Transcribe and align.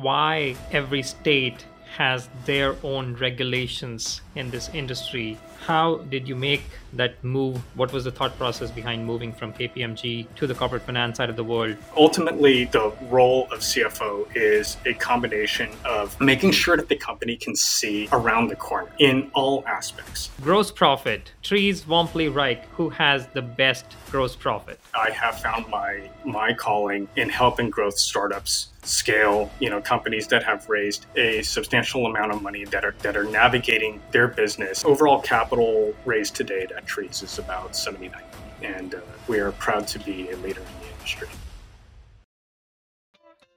why 0.00 0.56
every 0.72 1.02
state 1.02 1.64
has 1.96 2.28
their 2.44 2.76
own 2.82 3.14
regulations 3.14 4.20
in 4.34 4.50
this 4.50 4.68
industry. 4.74 5.38
How 5.64 5.96
did 6.10 6.28
you 6.28 6.36
make 6.36 6.62
that 6.92 7.22
move? 7.24 7.56
What 7.74 7.92
was 7.92 8.04
the 8.04 8.10
thought 8.10 8.36
process 8.36 8.70
behind 8.70 9.04
moving 9.06 9.32
from 9.32 9.52
KPMG 9.52 10.26
to 10.36 10.46
the 10.46 10.54
corporate 10.54 10.82
finance 10.82 11.16
side 11.16 11.30
of 11.30 11.36
the 11.36 11.44
world? 11.44 11.76
Ultimately, 11.96 12.66
the 12.66 12.92
role 13.08 13.48
of 13.50 13.60
CFO 13.60 14.28
is 14.36 14.76
a 14.84 14.92
combination 14.92 15.70
of 15.84 16.20
making 16.20 16.52
sure 16.52 16.76
that 16.76 16.88
the 16.88 16.96
company 16.96 17.34
can 17.34 17.56
see 17.56 18.08
around 18.12 18.48
the 18.48 18.56
corner 18.56 18.90
in 18.98 19.30
all 19.34 19.64
aspects. 19.66 20.30
Gross 20.42 20.70
profit. 20.70 21.32
Treez, 21.42 21.84
Womply, 21.84 22.30
Wrike, 22.30 22.64
who 22.72 22.90
has 22.90 23.26
the 23.28 23.42
best 23.42 23.86
gross 24.10 24.36
profit? 24.36 24.78
I 24.94 25.10
have 25.10 25.40
found 25.40 25.66
my 25.68 26.10
my 26.24 26.52
calling 26.52 27.08
in 27.16 27.28
helping 27.28 27.70
growth 27.70 27.98
startups 27.98 28.68
scale, 28.86 29.50
you 29.60 29.68
know, 29.68 29.80
companies 29.80 30.26
that 30.28 30.42
have 30.44 30.68
raised 30.68 31.06
a 31.16 31.42
substantial 31.42 32.06
amount 32.06 32.32
of 32.32 32.42
money 32.42 32.64
that 32.64 32.84
are 32.84 32.94
that 33.02 33.16
are 33.16 33.24
navigating 33.24 34.00
their 34.12 34.28
business. 34.28 34.84
Overall 34.84 35.20
capital 35.20 35.94
raised 36.04 36.36
to 36.36 36.44
date 36.44 36.70
at 36.72 36.86
Treez 36.86 37.22
is 37.22 37.38
about 37.38 37.76
79 37.76 38.22
and 38.62 38.94
uh, 38.94 39.00
we 39.28 39.38
are 39.38 39.52
proud 39.52 39.86
to 39.88 39.98
be 40.00 40.30
a 40.30 40.36
leader 40.38 40.60
in 40.60 40.80
the 40.80 40.92
industry. 40.94 41.28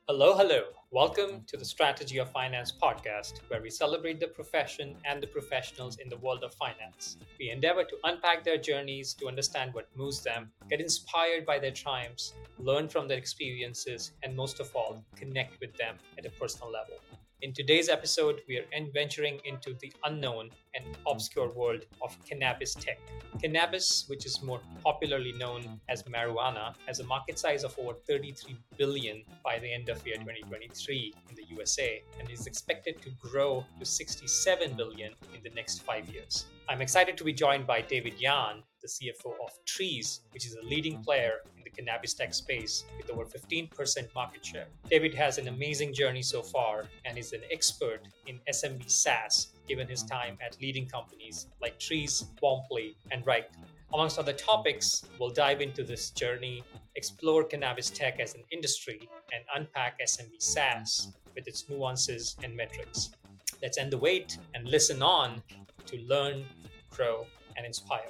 Hello, 0.08 0.36
hello. 0.36 0.64
Welcome 0.92 1.44
to 1.46 1.56
the 1.56 1.66
Strategy 1.66 2.18
of 2.18 2.32
Finance 2.32 2.72
podcast, 2.72 3.42
where 3.48 3.62
we 3.62 3.70
celebrate 3.70 4.20
the 4.20 4.28
profession 4.28 4.96
and 5.06 5.22
the 5.22 5.28
professionals 5.28 6.00
in 6.00 6.10
the 6.10 6.18
world 6.18 6.44
of 6.44 6.56
finance. 6.56 7.18
We 7.40 7.52
endeavor 7.52 7.84
to 7.84 7.96
unpack 8.06 8.44
their 8.44 8.58
journeys 8.58 9.14
to 9.20 9.28
understand 9.28 9.76
what 9.76 9.88
moves 9.96 10.24
them, 10.24 10.52
get 10.68 10.82
inspired 10.82 11.46
by 11.46 11.60
their 11.60 11.70
triumphs, 11.70 12.34
learn 12.58 12.90
from 12.90 13.08
their 13.08 13.20
experiences, 13.20 14.14
and 14.24 14.36
most 14.36 14.60
of 14.60 14.76
all, 14.76 15.06
connect 15.16 15.60
with 15.60 15.78
them 15.78 15.96
at 16.18 16.26
a 16.26 16.32
personal 16.32 16.72
level. 16.72 16.96
In 17.42 17.54
today's 17.54 17.88
episode, 17.88 18.42
we 18.50 18.58
are 18.58 18.66
venturing 18.94 19.40
into 19.46 19.74
the 19.80 19.94
unknown 20.04 20.50
and 20.76 20.98
obscure 21.08 21.50
world 21.54 21.86
of 22.02 22.18
cannabis 22.26 22.74
tech. 22.74 23.00
Cannabis, 23.42 24.04
which 24.10 24.26
is 24.26 24.44
more 24.44 24.60
popularly 24.84 25.32
known 25.32 25.80
as 25.88 26.04
marijuana, 26.04 26.76
has 26.86 27.00
a 27.00 27.06
market 27.06 27.40
size 27.40 27.64
of 27.64 27.80
over 27.80 27.94
33 27.94 28.58
billion 28.78 29.24
by 29.42 29.58
the 29.58 29.74
end 29.74 29.88
of 29.88 30.06
year 30.06 30.18
2023 30.18 31.14
in 31.30 31.36
the 31.36 31.46
USA 31.56 32.04
and 32.20 32.30
is 32.30 32.46
expected 32.46 33.02
to 33.02 33.10
grow 33.12 33.66
to 33.80 33.86
67 33.86 34.74
billion 34.76 35.14
in 35.34 35.42
the 35.42 35.50
next 35.52 35.84
5 35.84 36.10
years. 36.10 36.48
I'm 36.68 36.82
excited 36.82 37.18
to 37.20 37.24
be 37.24 37.32
joined 37.32 37.66
by 37.66 37.80
David 37.80 38.20
Yan, 38.20 38.64
the 38.82 38.88
CFO 38.88 39.34
of 39.44 39.52
Treez, 39.66 40.22
which 40.32 40.46
is 40.46 40.56
a 40.56 40.66
leading 40.66 40.94
mm-hmm. 40.94 41.04
player 41.04 41.34
in 41.58 41.64
the 41.64 41.70
cannabis 41.70 42.14
tech 42.14 42.34
space 42.34 42.86
with 42.98 43.10
over 43.10 43.26
15% 43.26 44.14
market 44.16 44.46
share. 44.46 44.68
David 44.90 45.14
has 45.14 45.38
an 45.38 45.48
amazing 45.48 45.94
journey 45.94 46.22
so 46.22 46.42
far 46.42 46.86
and 47.06 47.18
is 47.18 47.34
an 47.34 47.42
expert 47.52 48.02
in 48.28 48.40
SMB 48.52 48.90
SaaS 48.90 49.48
given 49.68 49.88
his 49.88 50.04
mm-hmm. 50.04 50.16
time 50.16 50.38
at 50.46 50.60
leading 50.62 50.88
companies 50.88 51.48
like 51.62 51.80
Treez, 51.80 52.26
Womply, 52.42 52.96
and 53.12 53.26
Wrike. 53.26 53.52
Amongst 53.94 54.20
other 54.20 54.34
topics, 54.34 55.06
we'll 55.20 55.32
dive 55.32 55.62
into 55.62 55.84
this 55.84 56.12
journey, 56.12 56.64
explore 56.96 57.44
cannabis 57.44 57.90
tech 57.90 58.20
as 58.20 58.36
an 58.36 58.44
industry, 58.52 59.10
and 59.34 59.44
unpack 59.56 60.00
SMB 60.00 60.42
SaaS 60.42 61.14
with 61.36 61.48
its 61.48 61.68
nuances 61.70 62.36
and 62.44 62.56
metrics. 62.56 63.12
Let's 63.62 63.78
end 63.78 63.92
the 63.92 63.98
wait 63.98 64.38
and 64.54 64.68
listen 64.68 65.02
on 65.02 65.42
to 65.88 65.98
learn 66.02 66.46
grow, 66.90 67.26
and 67.60 67.66
inspire. 67.68 68.10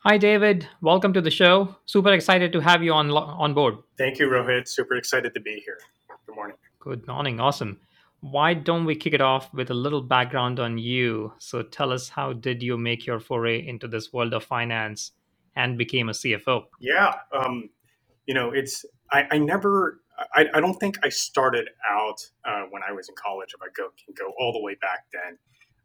Hi, 0.00 0.18
David. 0.18 0.68
Welcome 0.82 1.14
to 1.14 1.22
the 1.22 1.30
show. 1.30 1.74
Super 1.86 2.12
excited 2.12 2.52
to 2.52 2.60
have 2.60 2.82
you 2.82 2.92
on 2.92 3.10
on 3.10 3.54
board. 3.54 3.78
Thank 3.98 4.18
you, 4.18 4.28
Rohit. 4.28 4.68
Super 4.68 4.94
excited 4.94 5.32
to 5.34 5.40
be 5.40 5.62
here. 5.64 5.78
Good 6.26 6.36
morning. 6.36 6.56
Good 6.78 7.06
morning. 7.08 7.40
Awesome. 7.40 7.80
Why 8.20 8.54
don't 8.54 8.84
we 8.84 8.94
kick 8.94 9.14
it 9.14 9.20
off 9.20 9.52
with 9.54 9.70
a 9.70 9.74
little 9.74 10.02
background 10.02 10.60
on 10.60 10.78
you? 10.78 11.32
So 11.38 11.62
tell 11.62 11.92
us 11.92 12.08
how 12.10 12.34
did 12.34 12.62
you 12.62 12.76
make 12.76 13.06
your 13.06 13.20
foray 13.20 13.66
into 13.66 13.88
this 13.88 14.12
world 14.12 14.34
of 14.34 14.44
finance 14.44 15.12
and 15.54 15.78
became 15.78 16.08
a 16.08 16.12
CFO? 16.12 16.64
Yeah, 16.80 17.14
um, 17.32 17.70
you 18.26 18.34
know, 18.34 18.50
it's 18.50 18.84
I, 19.10 19.24
I 19.32 19.38
never 19.38 20.00
I, 20.34 20.46
I, 20.54 20.60
don't 20.60 20.74
think 20.74 20.98
I 21.02 21.08
started 21.08 21.68
out 21.90 22.26
uh, 22.44 22.62
when 22.70 22.82
I 22.82 22.92
was 22.92 23.08
in 23.08 23.14
college. 23.16 23.50
If 23.54 23.60
I 23.62 23.68
go 23.76 23.88
can 24.02 24.14
go 24.14 24.32
all 24.38 24.52
the 24.52 24.62
way 24.62 24.76
back 24.80 25.06
then, 25.12 25.38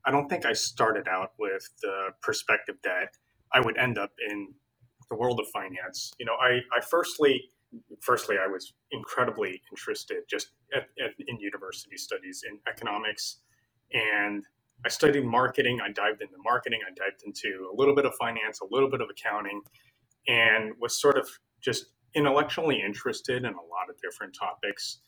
I 0.05 0.11
don't 0.11 0.27
think 0.29 0.45
I 0.45 0.53
started 0.53 1.07
out 1.07 1.33
with 1.37 1.67
the 1.81 2.09
perspective 2.21 2.75
that 2.83 3.17
I 3.53 3.59
would 3.59 3.77
end 3.77 3.97
up 3.97 4.11
in 4.29 4.53
the 5.09 5.15
world 5.15 5.39
of 5.39 5.47
finance. 5.47 6.13
You 6.19 6.25
know, 6.25 6.35
I, 6.41 6.59
I 6.75 6.81
firstly, 6.81 7.49
firstly, 7.99 8.37
I 8.41 8.47
was 8.47 8.73
incredibly 8.91 9.61
interested 9.71 10.23
just 10.29 10.51
at, 10.73 10.83
at, 11.03 11.11
in 11.27 11.39
university 11.39 11.97
studies 11.97 12.43
in 12.49 12.57
economics, 12.67 13.37
and 13.93 14.45
I 14.85 14.89
studied 14.89 15.25
marketing. 15.25 15.79
I 15.83 15.91
dived 15.91 16.21
into 16.21 16.37
marketing. 16.43 16.79
I 16.89 16.93
dived 16.95 17.23
into 17.25 17.69
a 17.71 17.75
little 17.75 17.95
bit 17.95 18.05
of 18.05 18.13
finance, 18.15 18.61
a 18.61 18.67
little 18.71 18.89
bit 18.89 19.01
of 19.01 19.09
accounting, 19.09 19.61
and 20.27 20.71
was 20.79 20.99
sort 20.99 21.17
of 21.17 21.27
just 21.61 21.87
intellectually 22.15 22.81
interested 22.81 23.43
in 23.43 23.53
a 23.53 23.65
lot 23.65 23.89
of 23.89 23.99
different 24.01 24.35
topics 24.37 24.99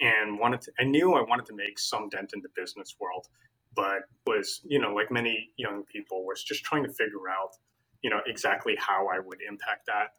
and 0.00 0.38
wanted 0.38 0.60
to, 0.62 0.72
I 0.80 0.84
knew 0.84 1.14
I 1.14 1.22
wanted 1.22 1.46
to 1.46 1.54
make 1.54 1.78
some 1.78 2.08
dent 2.08 2.32
in 2.34 2.40
the 2.40 2.48
business 2.56 2.96
world, 3.00 3.26
but 3.74 4.02
was, 4.26 4.60
you 4.64 4.80
know, 4.80 4.94
like 4.94 5.10
many 5.10 5.50
young 5.56 5.84
people, 5.84 6.24
was 6.26 6.42
just 6.42 6.64
trying 6.64 6.82
to 6.84 6.92
figure 6.92 7.28
out, 7.30 7.56
you 8.02 8.10
know, 8.10 8.20
exactly 8.26 8.76
how 8.78 9.08
I 9.08 9.18
would 9.18 9.38
impact 9.48 9.86
that. 9.86 10.14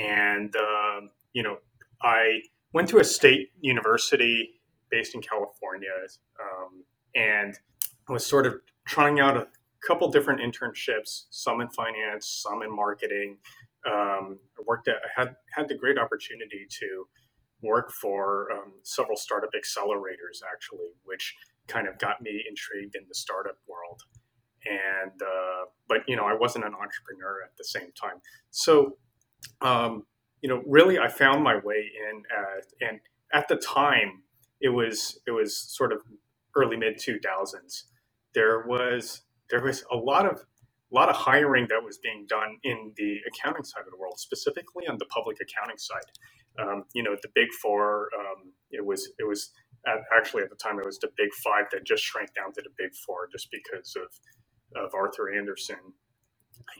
And, 0.00 0.54
uh, 0.54 1.00
you 1.32 1.42
know, 1.42 1.58
I 2.02 2.40
went 2.72 2.88
to 2.90 2.98
a 2.98 3.04
state 3.04 3.50
university 3.60 4.50
based 4.90 5.14
in 5.14 5.22
California 5.22 5.88
um, 6.40 6.84
and 7.14 7.58
was 8.08 8.24
sort 8.24 8.46
of 8.46 8.54
trying 8.86 9.18
out 9.18 9.36
a 9.36 9.48
couple 9.86 10.08
different 10.10 10.40
internships, 10.40 11.24
some 11.30 11.60
in 11.60 11.68
finance, 11.70 12.26
some 12.26 12.62
in 12.62 12.74
marketing, 12.74 13.38
um, 13.86 14.38
I 14.58 14.62
worked 14.66 14.88
at, 14.88 14.96
had 15.14 15.36
had 15.54 15.68
the 15.68 15.74
great 15.74 15.98
opportunity 15.98 16.66
to 16.80 17.06
work 17.62 17.90
for 17.90 18.52
um, 18.52 18.72
several 18.82 19.16
startup 19.16 19.50
accelerators 19.52 20.42
actually, 20.52 20.90
which 21.04 21.34
kind 21.68 21.88
of 21.88 21.98
got 21.98 22.20
me 22.20 22.44
intrigued 22.48 22.94
in 22.94 23.02
the 23.08 23.14
startup 23.14 23.56
world. 23.66 24.02
And 24.66 25.22
uh, 25.22 25.66
but 25.88 25.98
you 26.08 26.16
know, 26.16 26.24
I 26.24 26.34
wasn't 26.34 26.64
an 26.64 26.74
entrepreneur 26.74 27.42
at 27.44 27.56
the 27.56 27.64
same 27.64 27.92
time, 28.00 28.20
so 28.50 28.96
um, 29.60 30.04
you 30.42 30.48
know, 30.48 30.62
really, 30.66 30.98
I 30.98 31.08
found 31.08 31.42
my 31.42 31.56
way 31.56 31.90
in. 32.10 32.22
Uh, 32.36 32.88
and 32.88 33.00
at 33.32 33.48
the 33.48 33.56
time, 33.56 34.22
it 34.60 34.68
was 34.68 35.18
it 35.26 35.30
was 35.30 35.56
sort 35.56 35.92
of 35.92 36.00
early 36.56 36.76
mid 36.76 36.98
two 36.98 37.18
thousands. 37.22 37.84
There 38.34 38.64
was 38.66 39.22
there 39.50 39.62
was 39.62 39.84
a 39.90 39.96
lot 39.96 40.26
of 40.26 40.44
a 40.92 40.94
lot 40.94 41.08
of 41.08 41.16
hiring 41.16 41.66
that 41.68 41.82
was 41.84 41.98
being 41.98 42.26
done 42.28 42.58
in 42.62 42.92
the 42.96 43.18
accounting 43.26 43.64
side 43.64 43.82
of 43.84 43.90
the 43.90 43.98
world, 43.98 44.18
specifically 44.18 44.86
on 44.88 44.98
the 44.98 45.06
public 45.06 45.38
accounting 45.40 45.78
side. 45.78 46.04
Um, 46.58 46.84
you 46.94 47.02
know, 47.02 47.16
the 47.22 47.28
big 47.34 47.48
four. 47.60 48.08
Um, 48.18 48.52
it 48.70 48.84
was 48.84 49.10
it 49.18 49.26
was 49.26 49.50
at, 49.86 49.98
actually 50.16 50.42
at 50.42 50.50
the 50.50 50.56
time 50.56 50.78
it 50.78 50.86
was 50.86 50.98
the 50.98 51.10
big 51.16 51.32
five 51.44 51.66
that 51.72 51.84
just 51.84 52.04
shrank 52.04 52.34
down 52.34 52.52
to 52.54 52.62
the 52.62 52.70
big 52.78 52.94
four 52.94 53.28
just 53.30 53.48
because 53.50 53.96
of 53.96 54.84
of 54.84 54.94
Arthur 54.94 55.34
Andersen. 55.36 55.76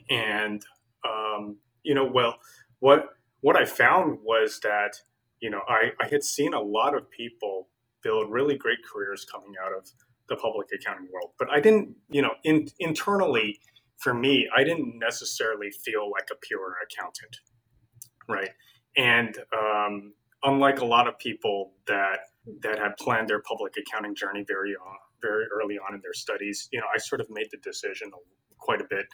And 0.09 0.63
um, 1.07 1.57
you 1.83 1.93
know, 1.93 2.05
well, 2.05 2.37
what 2.79 3.09
what 3.41 3.55
I 3.55 3.65
found 3.65 4.19
was 4.23 4.59
that 4.63 4.95
you 5.41 5.49
know 5.49 5.61
I, 5.67 5.91
I 6.01 6.07
had 6.07 6.23
seen 6.23 6.53
a 6.53 6.61
lot 6.61 6.95
of 6.95 7.09
people 7.11 7.67
build 8.03 8.31
really 8.31 8.57
great 8.57 8.79
careers 8.89 9.25
coming 9.29 9.53
out 9.63 9.73
of 9.77 9.89
the 10.29 10.35
public 10.35 10.67
accounting 10.73 11.07
world, 11.11 11.31
but 11.39 11.49
I 11.51 11.59
didn't, 11.59 11.95
you 12.09 12.21
know, 12.21 12.31
in, 12.43 12.67
internally 12.79 13.59
for 13.97 14.13
me, 14.13 14.47
I 14.55 14.63
didn't 14.63 14.99
necessarily 14.99 15.71
feel 15.71 16.09
like 16.11 16.29
a 16.31 16.35
pure 16.35 16.75
accountant, 16.83 17.37
right? 18.29 18.51
And 18.97 19.37
um, 19.53 20.13
unlike 20.43 20.79
a 20.79 20.85
lot 20.85 21.07
of 21.07 21.17
people 21.19 21.73
that 21.87 22.19
that 22.61 22.79
had 22.79 22.95
planned 22.97 23.27
their 23.27 23.41
public 23.41 23.73
accounting 23.77 24.15
journey 24.15 24.45
very 24.47 24.75
on, 24.75 24.97
very 25.21 25.45
early 25.53 25.77
on 25.77 25.93
in 25.95 26.01
their 26.01 26.13
studies, 26.13 26.69
you 26.71 26.79
know, 26.79 26.85
I 26.93 26.97
sort 26.97 27.21
of 27.21 27.27
made 27.29 27.47
the 27.51 27.57
decision 27.57 28.09
quite 28.57 28.81
a 28.81 28.85
bit 28.89 29.05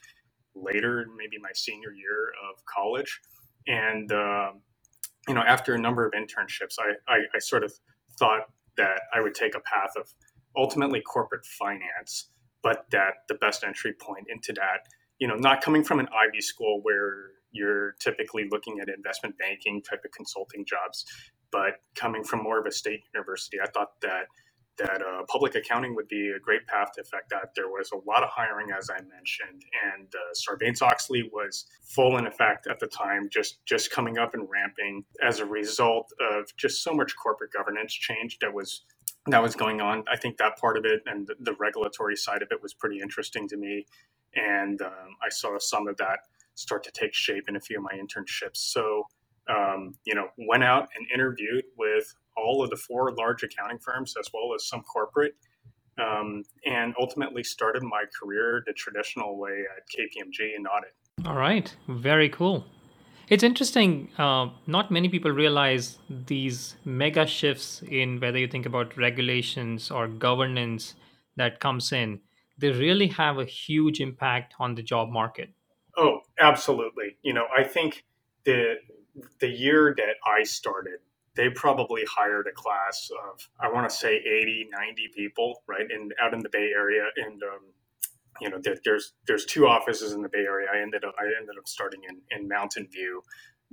later, 0.55 1.07
maybe 1.17 1.37
my 1.41 1.49
senior 1.53 1.91
year 1.93 2.31
of 2.51 2.63
college, 2.65 3.21
and 3.67 4.11
uh, 4.11 4.51
you 5.27 5.33
know, 5.33 5.41
after 5.41 5.73
a 5.73 5.79
number 5.79 6.05
of 6.05 6.13
internships, 6.13 6.75
I, 6.79 7.13
I, 7.13 7.19
I 7.35 7.39
sort 7.39 7.63
of 7.63 7.73
thought 8.19 8.41
that 8.77 9.01
I 9.13 9.21
would 9.21 9.35
take 9.35 9.55
a 9.55 9.61
path 9.61 9.91
of 9.97 10.07
ultimately 10.57 11.01
corporate 11.01 11.45
finance 11.45 12.29
but 12.63 12.85
that 12.91 13.25
the 13.27 13.35
best 13.35 13.63
entry 13.63 13.93
point 13.93 14.25
into 14.29 14.53
that, 14.53 14.87
you 15.19 15.27
know, 15.27 15.35
not 15.35 15.61
coming 15.61 15.83
from 15.83 15.99
an 15.99 16.07
Ivy 16.07 16.41
school 16.41 16.79
where 16.81 17.31
you're 17.51 17.91
typically 17.99 18.47
looking 18.49 18.79
at 18.79 18.89
investment 18.89 19.37
banking 19.37 19.81
type 19.81 20.01
of 20.03 20.11
consulting 20.11 20.65
jobs, 20.65 21.05
but 21.51 21.81
coming 21.95 22.23
from 22.23 22.41
more 22.41 22.59
of 22.59 22.65
a 22.65 22.71
state 22.71 23.01
university, 23.13 23.57
I 23.61 23.67
thought 23.67 24.01
that 24.01 24.27
that 24.77 25.01
uh, 25.01 25.23
public 25.27 25.53
accounting 25.55 25.95
would 25.95 26.07
be 26.07 26.31
a 26.35 26.39
great 26.39 26.65
path 26.65 26.93
to 26.95 27.01
affect 27.01 27.29
that. 27.29 27.49
There 27.55 27.67
was 27.67 27.91
a 27.91 27.97
lot 28.09 28.23
of 28.23 28.29
hiring, 28.29 28.71
as 28.75 28.89
I 28.89 28.99
mentioned, 29.01 29.63
and 29.93 30.07
uh, 30.15 30.33
Sarbanes 30.33 30.81
Oxley 30.81 31.29
was 31.31 31.67
full 31.83 32.17
in 32.17 32.25
effect 32.25 32.65
at 32.67 32.79
the 32.79 32.87
time, 32.87 33.29
just 33.31 33.63
just 33.65 33.91
coming 33.91 34.17
up 34.17 34.33
and 34.33 34.47
ramping 34.49 35.05
as 35.21 35.39
a 35.39 35.45
result 35.45 36.11
of 36.19 36.45
just 36.57 36.83
so 36.83 36.93
much 36.93 37.13
corporate 37.15 37.51
governance 37.53 37.93
change 37.93 38.39
that 38.39 38.51
was 38.53 38.83
that 39.27 39.41
was 39.41 39.55
going 39.55 39.81
on. 39.81 40.03
I 40.11 40.17
think 40.17 40.37
that 40.37 40.57
part 40.57 40.77
of 40.77 40.85
it 40.85 41.01
and 41.05 41.27
the, 41.27 41.35
the 41.39 41.55
regulatory 41.59 42.15
side 42.15 42.41
of 42.41 42.49
it 42.51 42.61
was 42.61 42.73
pretty 42.73 42.99
interesting 42.99 43.47
to 43.49 43.57
me, 43.57 43.85
and 44.35 44.81
um, 44.81 45.15
I 45.23 45.29
saw 45.29 45.57
some 45.59 45.87
of 45.87 45.97
that 45.97 46.19
start 46.55 46.83
to 46.83 46.91
take 46.91 47.13
shape 47.13 47.45
in 47.47 47.55
a 47.55 47.59
few 47.59 47.77
of 47.77 47.83
my 47.83 47.93
internships. 47.93 48.57
So. 48.57 49.03
Um, 49.49 49.95
you 50.05 50.15
know, 50.15 50.29
went 50.37 50.63
out 50.63 50.87
and 50.95 51.05
interviewed 51.13 51.65
with 51.77 52.15
all 52.37 52.63
of 52.63 52.69
the 52.69 52.77
four 52.77 53.13
large 53.13 53.43
accounting 53.43 53.77
firms 53.77 54.13
as 54.17 54.29
well 54.33 54.53
as 54.55 54.65
some 54.65 54.81
corporate, 54.83 55.33
um, 56.01 56.43
and 56.65 56.93
ultimately 56.99 57.43
started 57.43 57.83
my 57.83 58.05
career 58.19 58.63
the 58.65 58.73
traditional 58.73 59.37
way 59.37 59.63
at 59.75 59.83
KPMG 59.89 60.55
in 60.55 60.65
audit. 60.65 60.93
All 61.25 61.35
right, 61.35 61.73
very 61.87 62.29
cool. 62.29 62.65
It's 63.29 63.43
interesting. 63.43 64.09
Uh, 64.17 64.49
not 64.67 64.91
many 64.91 65.09
people 65.09 65.31
realize 65.31 65.97
these 66.09 66.75
mega 66.83 67.25
shifts 67.25 67.81
in 67.87 68.19
whether 68.19 68.37
you 68.37 68.47
think 68.47 68.65
about 68.65 68.97
regulations 68.97 69.89
or 69.89 70.07
governance 70.07 70.95
that 71.35 71.59
comes 71.59 71.91
in. 71.91 72.19
They 72.57 72.69
really 72.69 73.07
have 73.07 73.39
a 73.39 73.45
huge 73.45 73.99
impact 73.99 74.53
on 74.59 74.75
the 74.75 74.83
job 74.83 75.09
market. 75.09 75.49
Oh, 75.97 76.19
absolutely. 76.39 77.17
You 77.21 77.33
know, 77.33 77.45
I 77.55 77.63
think 77.63 78.05
the 78.43 78.75
the 79.39 79.47
year 79.47 79.93
that 79.95 80.15
I 80.25 80.43
started, 80.43 80.99
they 81.35 81.49
probably 81.49 82.03
hired 82.09 82.47
a 82.47 82.51
class 82.51 83.09
of 83.25 83.49
i 83.59 83.71
want 83.71 83.89
to 83.89 83.95
say 83.95 84.15
80 84.15 84.67
90 84.71 85.09
people 85.15 85.63
right 85.67 85.89
in 85.89 86.11
out 86.21 86.33
in 86.33 86.39
the 86.39 86.49
bay 86.49 86.69
area 86.75 87.05
and 87.17 87.41
um, 87.43 87.61
you 88.43 88.49
know 88.49 88.59
there, 88.61 88.75
there's 88.83 89.13
there's 89.25 89.45
two 89.45 89.65
offices 89.65 90.11
in 90.11 90.21
the 90.21 90.29
bay 90.29 90.39
area. 90.39 90.67
I 90.73 90.81
ended 90.81 91.03
up 91.05 91.15
i 91.17 91.23
ended 91.23 91.55
up 91.57 91.67
starting 91.67 92.01
in, 92.07 92.21
in 92.37 92.47
mountain 92.47 92.87
view 92.91 93.21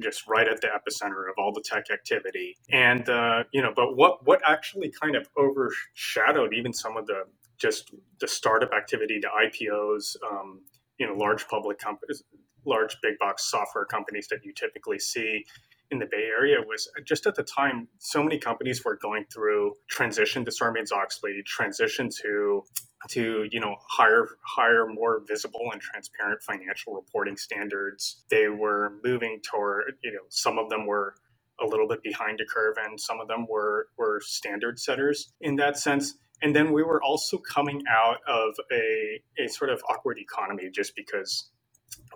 just 0.00 0.26
right 0.26 0.48
at 0.48 0.60
the 0.60 0.68
epicenter 0.68 1.28
of 1.28 1.34
all 1.36 1.52
the 1.52 1.62
tech 1.62 1.90
activity. 1.92 2.56
And 2.70 3.08
uh, 3.08 3.44
you 3.52 3.62
know 3.62 3.72
but 3.74 3.96
what 3.96 4.24
what 4.24 4.40
actually 4.46 4.92
kind 5.02 5.16
of 5.16 5.28
overshadowed 5.36 6.54
even 6.54 6.72
some 6.72 6.96
of 6.96 7.06
the 7.06 7.24
just 7.58 7.92
the 8.20 8.28
startup 8.28 8.70
activity 8.72 9.20
the 9.20 9.28
ipos 9.44 10.16
um, 10.30 10.60
you 10.98 11.06
know 11.06 11.14
large 11.14 11.46
public 11.48 11.78
companies 11.78 12.22
large 12.66 12.96
big 13.02 13.18
box 13.18 13.50
software 13.50 13.84
companies 13.84 14.28
that 14.28 14.40
you 14.44 14.52
typically 14.52 14.98
see 14.98 15.44
in 15.90 15.98
the 15.98 16.06
Bay 16.06 16.24
Area 16.24 16.58
was 16.66 16.88
just 17.04 17.26
at 17.26 17.34
the 17.34 17.42
time, 17.42 17.88
so 17.98 18.22
many 18.22 18.38
companies 18.38 18.84
were 18.84 18.96
going 18.96 19.24
through 19.32 19.74
transition 19.88 20.44
to 20.44 20.50
Sarbanes 20.50 20.92
Oxley, 20.92 21.42
transition 21.44 22.08
to 22.22 22.64
to 23.08 23.48
you 23.50 23.60
know 23.60 23.76
higher 23.88 24.28
hire 24.42 24.86
more 24.86 25.22
visible 25.26 25.70
and 25.72 25.80
transparent 25.80 26.42
financial 26.42 26.94
reporting 26.94 27.36
standards. 27.36 28.24
They 28.30 28.48
were 28.48 28.94
moving 29.02 29.40
toward 29.42 29.94
you 30.02 30.12
know 30.12 30.20
some 30.28 30.58
of 30.58 30.68
them 30.70 30.86
were 30.86 31.14
a 31.60 31.66
little 31.66 31.88
bit 31.88 32.02
behind 32.02 32.38
the 32.38 32.44
curve, 32.44 32.76
and 32.82 33.00
some 33.00 33.20
of 33.20 33.28
them 33.28 33.46
were 33.48 33.88
were 33.98 34.20
standard 34.24 34.78
setters 34.78 35.32
in 35.40 35.56
that 35.56 35.78
sense. 35.78 36.14
And 36.42 36.56
then 36.56 36.72
we 36.72 36.82
were 36.82 37.02
also 37.02 37.36
coming 37.36 37.82
out 37.86 38.16
of 38.26 38.54
a, 38.72 39.20
a 39.38 39.46
sort 39.48 39.68
of 39.68 39.82
awkward 39.90 40.18
economy 40.18 40.70
just 40.72 40.96
because 40.96 41.50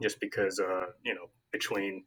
just 0.03 0.21
because 0.21 0.61
uh, 0.61 0.87
you 1.05 1.15
know 1.15 1.27
between 1.53 2.05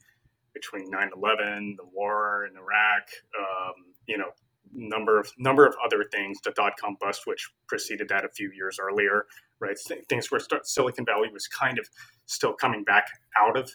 between 0.60 0.90
9/11, 0.92 1.76
the 1.78 1.86
war 1.86 2.48
in 2.50 2.58
Iraq, 2.58 3.06
um, 3.40 3.74
you 4.08 4.18
know, 4.18 4.32
number 4.74 5.20
of 5.20 5.32
number 5.38 5.66
of 5.66 5.76
other 5.84 6.04
things, 6.12 6.38
the 6.44 6.52
dot 6.52 6.74
com 6.80 6.98
bust, 7.00 7.22
which 7.26 7.50
preceded 7.68 8.10
that 8.10 8.26
a 8.26 8.30
few 8.30 8.52
years 8.52 8.78
earlier, 8.80 9.26
right? 9.60 9.78
Things 10.10 10.32
where 10.32 10.42
Silicon 10.64 11.06
Valley 11.06 11.30
was 11.32 11.48
kind 11.48 11.80
of 11.80 11.88
still 12.26 12.54
coming 12.54 12.84
back 12.84 13.08
out 13.40 13.58
of 13.58 13.72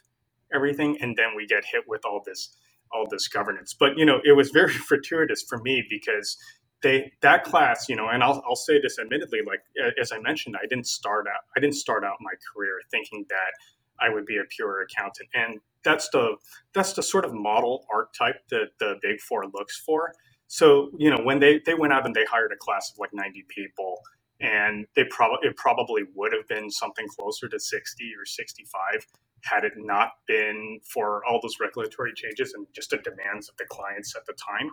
everything, 0.54 0.96
and 1.00 1.16
then 1.16 1.28
we 1.36 1.46
get 1.46 1.64
hit 1.64 1.84
with 1.86 2.04
all 2.04 2.22
this 2.24 2.56
all 2.92 3.06
this 3.10 3.28
governance. 3.28 3.74
But 3.78 3.96
you 3.96 4.04
know, 4.04 4.20
it 4.24 4.32
was 4.32 4.50
very 4.50 4.72
fortuitous 4.90 5.42
for 5.48 5.58
me 5.58 5.84
because 5.88 6.36
they 6.82 7.12
that 7.22 7.44
class, 7.44 7.88
you 7.88 7.96
know, 7.96 8.08
and 8.08 8.22
I'll 8.22 8.42
I'll 8.46 8.56
say 8.56 8.80
this 8.80 8.98
admittedly, 8.98 9.40
like 9.46 9.60
as 10.00 10.12
I 10.12 10.18
mentioned, 10.18 10.56
I 10.62 10.66
didn't 10.66 10.86
start 10.86 11.26
out 11.26 11.42
I 11.56 11.60
didn't 11.60 11.76
start 11.76 12.04
out 12.04 12.16
my 12.20 12.34
career 12.52 12.80
thinking 12.90 13.24
that 13.28 13.52
I 14.02 14.12
would 14.12 14.26
be 14.26 14.36
a 14.36 14.44
pure 14.48 14.82
accountant. 14.82 15.28
And 15.34 15.60
that's 15.84 16.08
the 16.10 16.36
that's 16.74 16.92
the 16.92 17.02
sort 17.02 17.24
of 17.24 17.32
model 17.32 17.86
archetype 17.92 18.46
that 18.50 18.70
the 18.78 18.96
big 19.02 19.20
four 19.20 19.44
looks 19.52 19.78
for. 19.78 20.12
So, 20.48 20.90
you 20.98 21.10
know, 21.10 21.18
when 21.22 21.40
they, 21.40 21.62
they 21.64 21.72
went 21.72 21.94
out 21.94 22.04
and 22.04 22.14
they 22.14 22.26
hired 22.26 22.52
a 22.52 22.56
class 22.56 22.92
of 22.92 22.98
like 22.98 23.14
90 23.14 23.46
people, 23.48 24.02
and 24.40 24.86
they 24.94 25.04
probably 25.04 25.48
it 25.48 25.56
probably 25.56 26.02
would 26.14 26.32
have 26.32 26.46
been 26.48 26.70
something 26.70 27.06
closer 27.08 27.48
to 27.48 27.58
60 27.58 28.04
or 28.18 28.26
65 28.26 29.06
had 29.44 29.64
it 29.64 29.72
not 29.76 30.10
been 30.26 30.78
for 30.84 31.24
all 31.24 31.40
those 31.42 31.56
regulatory 31.60 32.12
changes 32.14 32.52
and 32.54 32.66
just 32.72 32.90
the 32.90 32.98
demands 32.98 33.48
of 33.48 33.56
the 33.56 33.64
clients 33.64 34.14
at 34.14 34.24
the 34.26 34.34
time. 34.34 34.70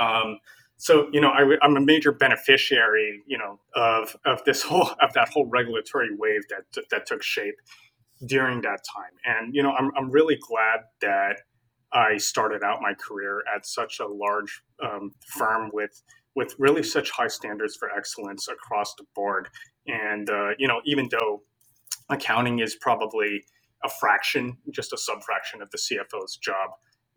Um, 0.00 0.38
so 0.78 1.08
you 1.12 1.20
know 1.20 1.30
I, 1.30 1.64
am 1.64 1.76
a 1.76 1.80
major 1.80 2.12
beneficiary 2.12 3.22
you 3.26 3.36
know 3.36 3.58
of 3.74 4.16
of 4.24 4.42
this 4.44 4.62
whole 4.62 4.90
of 5.02 5.12
that 5.14 5.28
whole 5.28 5.46
regulatory 5.46 6.16
wave 6.16 6.42
that 6.48 6.82
that 6.90 7.04
took 7.04 7.22
shape 7.22 7.56
during 8.26 8.60
that 8.62 8.80
time. 8.96 9.12
And, 9.24 9.54
you 9.54 9.62
know, 9.62 9.72
I'm, 9.72 9.90
I'm 9.96 10.10
really 10.10 10.38
glad 10.40 10.80
that 11.00 11.36
I 11.92 12.16
started 12.18 12.62
out 12.62 12.80
my 12.82 12.94
career 12.94 13.42
at 13.54 13.66
such 13.66 14.00
a 14.00 14.06
large 14.06 14.62
um, 14.82 15.12
firm 15.36 15.70
with 15.72 16.02
with 16.36 16.54
really 16.58 16.82
such 16.84 17.10
high 17.10 17.26
standards 17.26 17.74
for 17.76 17.90
excellence 17.90 18.46
across 18.46 18.94
the 18.94 19.04
board. 19.14 19.48
And 19.86 20.28
uh, 20.28 20.50
you 20.58 20.68
know, 20.68 20.80
even 20.84 21.08
though 21.10 21.42
accounting 22.10 22.58
is 22.60 22.76
probably 22.80 23.42
a 23.84 23.88
fraction, 24.00 24.56
just 24.70 24.92
a 24.92 24.96
subfraction 24.96 25.62
of 25.62 25.70
the 25.70 25.78
CFO's 25.78 26.36
job, 26.36 26.70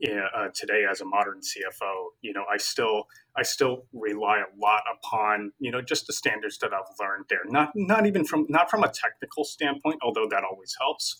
uh, 0.09 0.49
today 0.53 0.85
as 0.89 1.01
a 1.01 1.05
modern 1.05 1.39
CFO, 1.39 2.07
you 2.21 2.33
know, 2.33 2.45
I 2.51 2.57
still 2.57 3.05
I 3.37 3.43
still 3.43 3.85
rely 3.93 4.39
a 4.39 4.59
lot 4.59 4.83
upon 4.97 5.51
you 5.59 5.71
know 5.71 5.81
just 5.81 6.07
the 6.07 6.13
standards 6.13 6.57
that 6.59 6.73
I've 6.73 6.95
learned 6.99 7.25
there. 7.29 7.41
Not 7.45 7.71
not 7.75 8.05
even 8.07 8.25
from 8.25 8.45
not 8.49 8.69
from 8.69 8.83
a 8.83 8.89
technical 8.91 9.43
standpoint, 9.43 9.99
although 10.03 10.27
that 10.29 10.43
always 10.43 10.75
helps, 10.79 11.19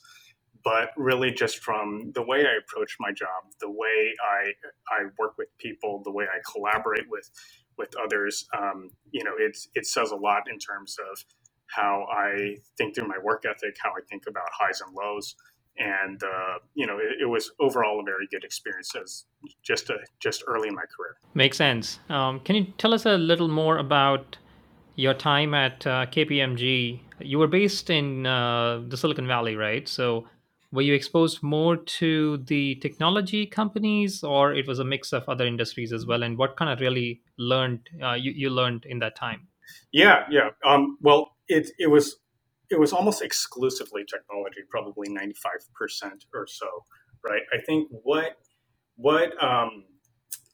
but 0.63 0.91
really 0.97 1.31
just 1.31 1.59
from 1.59 2.11
the 2.15 2.23
way 2.23 2.45
I 2.45 2.57
approach 2.57 2.97
my 2.99 3.11
job, 3.11 3.45
the 3.59 3.71
way 3.71 4.13
I 4.23 4.51
I 4.91 5.05
work 5.19 5.35
with 5.37 5.49
people, 5.59 6.01
the 6.03 6.11
way 6.11 6.25
I 6.25 6.39
collaborate 6.51 7.09
with 7.09 7.29
with 7.77 7.89
others. 8.03 8.47
Um, 8.57 8.91
you 9.11 9.23
know, 9.23 9.33
it's 9.37 9.69
it 9.75 9.85
says 9.85 10.11
a 10.11 10.15
lot 10.15 10.43
in 10.51 10.59
terms 10.59 10.97
of 11.11 11.23
how 11.67 12.05
I 12.11 12.57
think 12.77 12.95
through 12.95 13.07
my 13.07 13.17
work 13.23 13.45
ethic, 13.45 13.75
how 13.81 13.91
I 13.91 14.01
think 14.09 14.23
about 14.27 14.45
highs 14.51 14.81
and 14.81 14.93
lows 14.95 15.35
and 15.77 16.21
uh, 16.23 16.59
you 16.73 16.85
know 16.85 16.97
it, 16.97 17.21
it, 17.21 17.25
was 17.25 17.51
overall 17.59 17.99
a 17.99 18.03
very 18.03 18.27
good 18.29 18.43
experience 18.43 18.93
as 18.95 19.25
just 19.63 19.89
a, 19.89 19.97
just 20.19 20.43
early 20.47 20.67
in 20.67 20.75
my 20.75 20.83
career. 20.95 21.17
Makes 21.33 21.57
sense. 21.57 21.99
Um, 22.09 22.39
can 22.41 22.55
you 22.55 22.65
tell 22.77 22.93
us 22.93 23.05
a 23.05 23.17
little 23.17 23.47
more 23.47 23.77
about 23.77 24.37
your 24.95 25.13
time 25.13 25.53
at 25.53 25.85
uh, 25.87 26.05
KPMG? 26.07 26.99
You 27.19 27.39
were 27.39 27.47
based 27.47 27.89
in 27.89 28.25
uh, 28.25 28.81
the 28.87 28.97
Silicon 28.97 29.27
Valley, 29.27 29.55
right? 29.55 29.87
So 29.87 30.27
were 30.71 30.81
you 30.81 30.93
exposed 30.93 31.43
more 31.43 31.77
to 31.77 32.37
the 32.37 32.75
technology 32.75 33.45
companies, 33.45 34.23
or 34.23 34.53
it 34.53 34.67
was 34.67 34.79
a 34.79 34.85
mix 34.85 35.11
of 35.13 35.27
other 35.27 35.45
industries 35.45 35.91
as 35.91 36.05
well? 36.05 36.23
And 36.23 36.37
what 36.37 36.55
kind 36.55 36.71
of 36.71 36.79
really 36.79 37.21
learned 37.37 37.89
uh, 38.01 38.13
you, 38.13 38.31
you 38.31 38.49
learned 38.49 38.85
in 38.85 38.99
that 38.99 39.15
time? 39.15 39.47
Yeah, 39.91 40.23
yeah. 40.29 40.49
Um, 40.65 40.97
well, 41.01 41.35
it 41.47 41.69
it 41.77 41.87
was 41.87 42.17
it 42.71 42.79
was 42.79 42.93
almost 42.93 43.23
exclusively 43.23 44.03
technology, 44.05 44.61
probably 44.69 45.09
95% 45.09 45.33
or 46.35 46.47
so, 46.47 46.67
right? 47.27 47.43
I 47.53 47.59
think 47.65 47.89
what, 47.91 48.37
what, 48.97 49.31
um, 49.43 49.85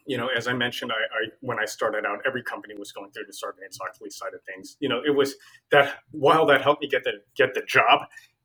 you 0.08 0.18
know, 0.18 0.30
as 0.36 0.48
I 0.50 0.54
mentioned, 0.54 0.92
I, 0.92 0.96
I, 0.96 1.30
when 1.42 1.60
I 1.60 1.66
started 1.66 2.06
out, 2.06 2.20
every 2.28 2.44
company 2.44 2.76
was 2.78 2.92
going 2.92 3.12
through 3.12 3.26
the 3.28 3.34
Sarbanes-Oxley 3.34 4.12
side 4.12 4.34
of 4.36 4.42
things. 4.46 4.78
You 4.82 4.90
know, 4.90 5.02
it 5.06 5.16
was 5.16 5.36
that 5.72 6.00
while 6.12 6.46
that 6.48 6.62
helped 6.62 6.82
me 6.84 6.90
get 6.90 7.04
the 7.06 7.14
get 7.38 7.54
the 7.56 7.64
job, 7.68 8.02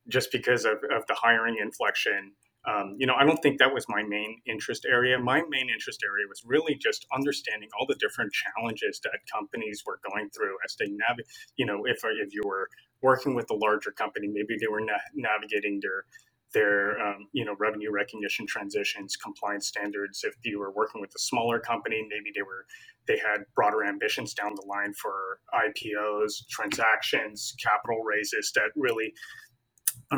just 0.09 0.33
because 0.33 0.67
of, 0.67 0.75
of 0.97 1.07
the 1.09 1.15
hiring 1.15 1.59
inflection, 1.61 2.33
um, 2.69 2.97
you 2.99 3.07
know, 3.09 3.15
I 3.15 3.25
don't 3.25 3.39
think 3.43 3.59
that 3.59 3.75
was 3.75 3.87
my 3.89 4.05
main 4.05 4.41
interest 4.47 4.87
area. 4.91 5.19
My 5.19 5.43
main 5.51 5.71
interest 5.71 6.03
area 6.05 6.27
was 6.29 6.43
really 6.47 6.77
just 6.77 7.07
understanding 7.15 7.71
all 7.79 7.87
the 7.89 7.97
different 7.97 8.33
challenges 8.33 9.01
that 9.05 9.13
companies 9.33 9.83
were 9.87 10.01
going 10.13 10.31
through 10.31 10.57
as 10.65 10.77
they 10.79 10.87
navigate. 10.89 11.27
You 11.57 11.67
know, 11.67 11.85
if 11.87 12.03
if 12.05 12.35
you 12.35 12.43
were 12.45 12.69
working 13.03 13.35
with 13.35 13.51
a 13.51 13.55
larger 13.55 13.91
company, 13.91 14.29
maybe 14.29 14.57
they 14.61 14.69
were 14.69 14.81
na- 14.81 15.09
navigating 15.15 15.81
their 15.83 16.05
their 16.53 17.01
um, 17.01 17.29
you 17.33 17.45
know 17.45 17.55
revenue 17.59 17.91
recognition 17.91 18.47
transitions, 18.47 19.17
compliance 19.17 19.67
standards. 19.67 20.25
If 20.25 20.35
you 20.43 20.59
were 20.59 20.73
working 20.73 21.01
with 21.01 21.15
a 21.15 21.19
smaller 21.19 21.59
company, 21.59 22.07
maybe 22.09 22.31
they 22.35 22.43
were 22.43 22.67
they 23.07 23.19
had 23.19 23.45
broader 23.55 23.85
ambitions 23.85 24.35
down 24.35 24.55
the 24.55 24.67
line 24.67 24.93
for 24.95 25.41
IPOs, 25.55 26.47
transactions, 26.49 27.55
capital 27.63 28.03
raises 28.03 28.53
that 28.55 28.71
really 28.77 29.13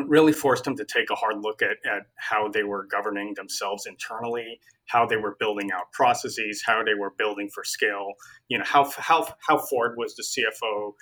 really 0.07 0.33
forced 0.33 0.65
them 0.65 0.77
to 0.77 0.85
take 0.85 1.11
a 1.11 1.15
hard 1.15 1.37
look 1.41 1.63
at, 1.63 1.77
at 1.89 2.03
how 2.17 2.49
they 2.49 2.65
were 2.65 2.87
governing 2.91 3.33
themselves 3.35 3.87
internally, 3.87 4.61
how 4.87 5.07
they 5.07 5.17
were 5.17 5.37
building 5.39 5.71
out 5.73 5.91
processes, 5.93 6.63
how 6.67 6.83
they 6.83 6.95
were 6.95 7.13
building 7.17 7.49
for 7.55 7.65
scale. 7.65 8.13
You 8.49 8.59
know, 8.59 8.65
how 8.65 8.91
how 8.99 9.29
how 9.47 9.59
forward 9.59 9.97
was 9.97 10.17
the 10.17 10.23
CFO 10.23 10.93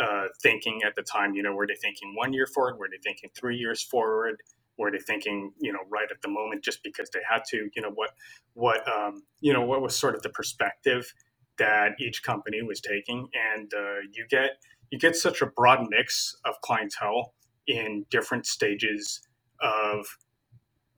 uh, 0.00 0.26
thinking 0.42 0.80
at 0.86 0.94
the 0.96 1.02
time? 1.02 1.34
You 1.34 1.42
know, 1.42 1.52
were 1.52 1.66
they 1.66 1.76
thinking 1.80 2.14
one 2.16 2.32
year 2.32 2.46
forward? 2.46 2.78
Were 2.78 2.88
they 2.90 2.98
thinking 3.02 3.30
three 3.36 3.56
years 3.56 3.82
forward? 3.82 4.36
Were 4.78 4.90
they 4.90 4.98
thinking, 4.98 5.52
you 5.60 5.72
know, 5.72 5.80
right 5.90 6.08
at 6.10 6.22
the 6.22 6.28
moment 6.28 6.64
just 6.64 6.82
because 6.82 7.10
they 7.10 7.20
had 7.28 7.42
to? 7.50 7.68
You 7.74 7.82
know, 7.82 7.90
what 7.94 8.10
what 8.54 8.86
um, 8.88 9.22
you 9.40 9.52
know 9.52 9.64
what 9.64 9.82
was 9.82 9.94
sort 9.94 10.14
of 10.14 10.22
the 10.22 10.30
perspective 10.30 11.12
that 11.58 11.92
each 12.00 12.22
company 12.22 12.62
was 12.62 12.80
taking, 12.80 13.28
and 13.54 13.72
uh, 13.74 14.00
you 14.12 14.26
get 14.30 14.52
you 14.90 14.98
get 14.98 15.16
such 15.16 15.42
a 15.42 15.46
broad 15.46 15.86
mix 15.90 16.36
of 16.44 16.60
clientele 16.62 17.34
in 17.66 18.06
different 18.10 18.46
stages 18.46 19.20
of 19.60 20.06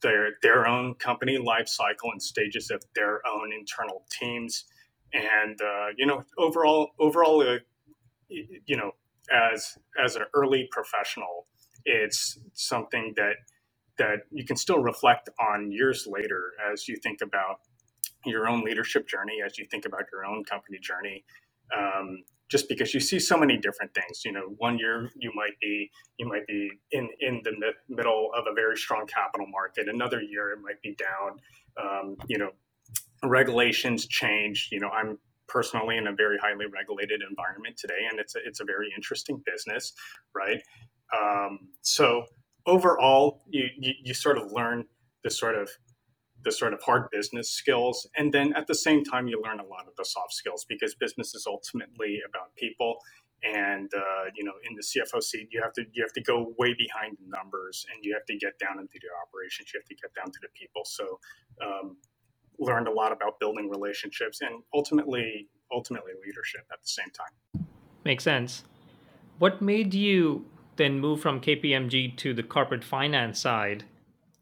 their 0.02 0.30
their 0.42 0.66
own 0.66 0.94
company 0.94 1.38
life 1.38 1.68
cycle 1.68 2.11
and 2.11 2.23
stages 2.23 2.71
of 2.71 2.82
their 2.94 3.21
own 3.26 3.52
internal 3.52 4.04
teams 4.11 4.64
and 5.12 5.61
uh, 5.62 5.87
you 5.97 6.06
know 6.06 6.23
overall 6.38 6.90
overall 6.99 7.40
uh, 7.40 7.59
you 8.67 8.77
know 8.77 8.93
as 9.33 9.79
as 10.05 10.17
an 10.17 10.25
early 10.35 10.69
professional 10.73 11.47
it's 11.87 12.39
something 12.55 13.15
that 13.17 13.35
that 13.99 14.21
you 14.33 14.45
can 14.45 14.57
still 14.57 14.81
reflect 14.81 15.31
on 15.41 15.73
years 15.73 16.07
later 16.11 16.53
as 16.73 16.89
you 16.89 16.97
think 17.03 17.21
about 17.23 17.61
your 18.27 18.49
own 18.49 18.65
leadership 18.65 19.09
journey 19.09 19.39
as 19.45 19.59
you 19.59 19.67
think 19.71 19.87
about 19.87 20.05
your 20.12 20.25
own 20.27 20.45
company 20.45 20.79
journey 20.81 21.25
um, 21.77 22.25
just 22.51 22.69
because 22.69 22.95
you 22.95 23.01
see 23.01 23.19
so 23.21 23.39
many 23.39 23.59
different 23.59 23.95
things. 23.95 24.25
You 24.25 24.33
know, 24.33 24.55
one 24.59 24.79
year 24.79 25.11
you 25.17 25.33
might 25.35 25.59
be 25.62 25.91
you 26.19 26.29
might 26.29 26.47
be 26.49 26.71
in 26.93 27.09
in 27.21 27.43
the 27.45 27.53
mi- 27.53 27.75
middle 27.97 28.31
of 28.37 28.47
a 28.51 28.55
very 28.55 28.77
strong 28.77 29.07
capital 29.07 29.47
market. 29.49 29.89
Another 29.89 30.23
year 30.23 30.53
it 30.53 30.61
might 30.62 30.83
be 30.83 30.97
down. 30.97 31.41
Um, 31.83 32.17
you 32.29 32.39
know, 32.39 32.51
regulations 33.25 34.07
change. 34.07 34.71
You 34.73 34.81
know, 34.81 34.91
I'm 34.91 35.19
personally 35.49 35.97
in 35.97 36.07
a 36.07 36.13
very 36.13 36.39
highly 36.39 36.67
regulated 36.67 37.21
environment 37.29 37.77
today, 37.77 38.07
and 38.11 38.19
it's 38.19 38.35
a, 38.35 38.39
it's 38.45 38.61
a 38.61 38.65
very 38.65 38.93
interesting 38.97 39.43
business, 39.45 39.93
right? 40.35 40.63
Um, 41.17 41.69
so 41.83 42.25
overall, 42.67 43.43
you, 43.49 43.65
you 43.79 43.93
you 44.03 44.15
sort 44.15 44.39
of 44.39 44.53
learn 44.53 44.85
the 45.25 45.31
sort 45.31 45.57
of 45.57 45.71
the 46.45 46.53
sort 46.53 46.73
of 46.73 46.83
hard 46.83 47.09
business 47.11 47.51
skills 47.51 48.07
and 48.17 48.33
then 48.33 48.53
at 48.55 48.67
the 48.67 48.75
same 48.75 49.05
time 49.05 49.29
you 49.29 49.41
learn 49.45 49.61
a 49.61 49.65
lot 49.65 49.87
of 49.87 49.95
the 49.97 50.05
soft 50.05 50.33
skills 50.33 50.67
because 50.69 50.95
business 50.95 51.35
is 51.35 51.45
ultimately 51.47 52.21
about 52.29 52.55
people 52.57 52.97
and 53.45 53.91
uh, 53.95 54.25
you 54.35 54.45
know 54.45 54.53
in 54.69 54.75
the 54.77 54.83
cfo 54.83 55.23
seat 55.23 55.49
you 55.51 55.61
have 55.63 55.73
to 55.73 55.85
you 55.93 56.03
have 56.03 56.13
to 56.13 56.23
go 56.23 56.55
way 56.59 56.75
behind 56.75 57.17
the 57.21 57.29
numbers 57.29 57.87
and 57.93 58.05
you 58.05 58.13
have 58.13 58.25
to 58.27 58.37
get 58.39 58.59
down 58.59 58.79
into 58.79 58.99
the 59.01 59.09
operations 59.23 59.71
you 59.73 59.81
have 59.81 59.87
to 59.87 59.95
get 59.95 60.13
down 60.15 60.27
to 60.27 60.39
the 60.43 60.49
people 60.59 60.83
so 60.85 61.19
um, 61.65 61.97
learned 62.64 62.88
a 62.88 62.92
lot 62.92 63.12
about 63.12 63.38
building 63.40 63.69
relationships 63.71 64.40
and 64.40 64.62
ultimately 64.75 65.49
ultimately 65.73 66.12
leadership 66.25 66.62
at 66.73 66.81
the 66.83 66.88
same 66.88 67.11
time 67.11 67.66
makes 68.04 68.25
sense 68.25 68.64
what 69.38 69.61
made 69.62 69.95
you 69.95 70.45
then 70.76 70.99
move 70.99 71.21
from 71.21 71.40
kpmg 71.40 72.16
to 72.16 72.35
the 72.35 72.42
corporate 72.42 72.85
finance 72.85 73.38
side 73.38 73.85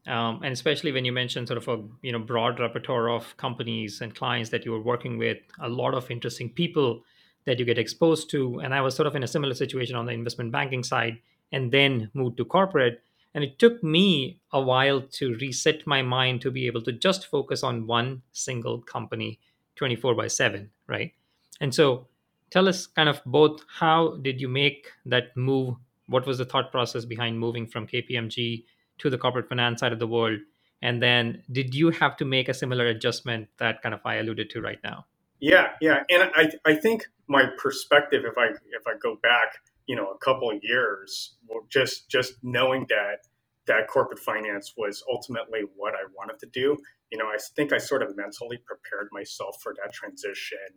um, 0.06 0.40
and 0.42 0.52
especially 0.52 0.92
when 0.92 1.04
you 1.04 1.12
mentioned 1.12 1.46
sort 1.46 1.58
of 1.58 1.68
a 1.68 1.82
you 2.02 2.12
know 2.12 2.18
broad 2.18 2.58
repertoire 2.58 3.10
of 3.10 3.36
companies 3.36 4.00
and 4.00 4.14
clients 4.14 4.50
that 4.50 4.64
you 4.64 4.72
were 4.72 4.80
working 4.80 5.18
with, 5.18 5.38
a 5.60 5.68
lot 5.68 5.94
of 5.94 6.10
interesting 6.10 6.48
people 6.48 7.02
that 7.44 7.58
you 7.58 7.64
get 7.64 7.78
exposed 7.78 8.30
to. 8.30 8.60
And 8.60 8.74
I 8.74 8.80
was 8.80 8.94
sort 8.94 9.06
of 9.06 9.14
in 9.14 9.22
a 9.22 9.28
similar 9.28 9.54
situation 9.54 9.96
on 9.96 10.06
the 10.06 10.12
investment 10.12 10.52
banking 10.52 10.82
side, 10.82 11.18
and 11.52 11.70
then 11.70 12.10
moved 12.14 12.38
to 12.38 12.44
corporate. 12.44 13.02
And 13.34 13.44
it 13.44 13.58
took 13.58 13.82
me 13.82 14.40
a 14.52 14.60
while 14.60 15.00
to 15.02 15.34
reset 15.34 15.86
my 15.86 16.02
mind 16.02 16.40
to 16.42 16.50
be 16.50 16.66
able 16.66 16.82
to 16.82 16.92
just 16.92 17.26
focus 17.26 17.62
on 17.62 17.86
one 17.86 18.22
single 18.32 18.80
company 18.80 19.38
24 19.76 20.14
by 20.14 20.26
7, 20.26 20.68
right? 20.88 21.12
And 21.60 21.74
so 21.74 22.08
tell 22.50 22.68
us 22.68 22.86
kind 22.86 23.08
of 23.08 23.20
both 23.24 23.62
how 23.68 24.16
did 24.22 24.40
you 24.40 24.48
make 24.48 24.88
that 25.06 25.36
move? 25.36 25.76
What 26.06 26.26
was 26.26 26.38
the 26.38 26.44
thought 26.44 26.72
process 26.72 27.04
behind 27.04 27.38
moving 27.38 27.66
from 27.66 27.86
KPMG 27.86 28.64
to 28.98 29.10
the 29.10 29.18
corporate 29.18 29.48
finance 29.48 29.80
side 29.80 29.92
of 29.92 30.00
the 30.00 30.08
world? 30.08 30.40
And 30.82 31.02
then 31.02 31.42
did 31.52 31.74
you 31.74 31.90
have 31.90 32.16
to 32.16 32.24
make 32.24 32.48
a 32.48 32.54
similar 32.54 32.86
adjustment 32.86 33.48
that 33.58 33.82
kind 33.82 33.94
of 33.94 34.00
I 34.04 34.16
alluded 34.16 34.50
to 34.50 34.60
right 34.60 34.78
now? 34.82 35.06
Yeah, 35.40 35.68
yeah. 35.80 36.02
And 36.10 36.30
I, 36.34 36.50
I 36.64 36.74
think 36.74 37.06
my 37.28 37.44
perspective, 37.58 38.24
if 38.26 38.36
I 38.36 38.48
if 38.48 38.86
I 38.86 38.92
go 39.00 39.16
back, 39.22 39.60
you 39.90 39.96
know, 39.96 40.06
a 40.12 40.18
couple 40.18 40.48
of 40.48 40.58
years, 40.62 41.34
just 41.68 42.08
just 42.08 42.34
knowing 42.44 42.86
that 42.90 43.26
that 43.66 43.88
corporate 43.88 44.20
finance 44.20 44.74
was 44.76 45.02
ultimately 45.10 45.62
what 45.74 45.94
I 45.94 46.04
wanted 46.16 46.38
to 46.38 46.46
do, 46.46 46.76
you 47.10 47.18
know, 47.18 47.24
I 47.24 47.38
think 47.56 47.72
I 47.72 47.78
sort 47.78 48.04
of 48.04 48.16
mentally 48.16 48.58
prepared 48.64 49.08
myself 49.10 49.56
for 49.60 49.74
that 49.82 49.92
transition 49.92 50.70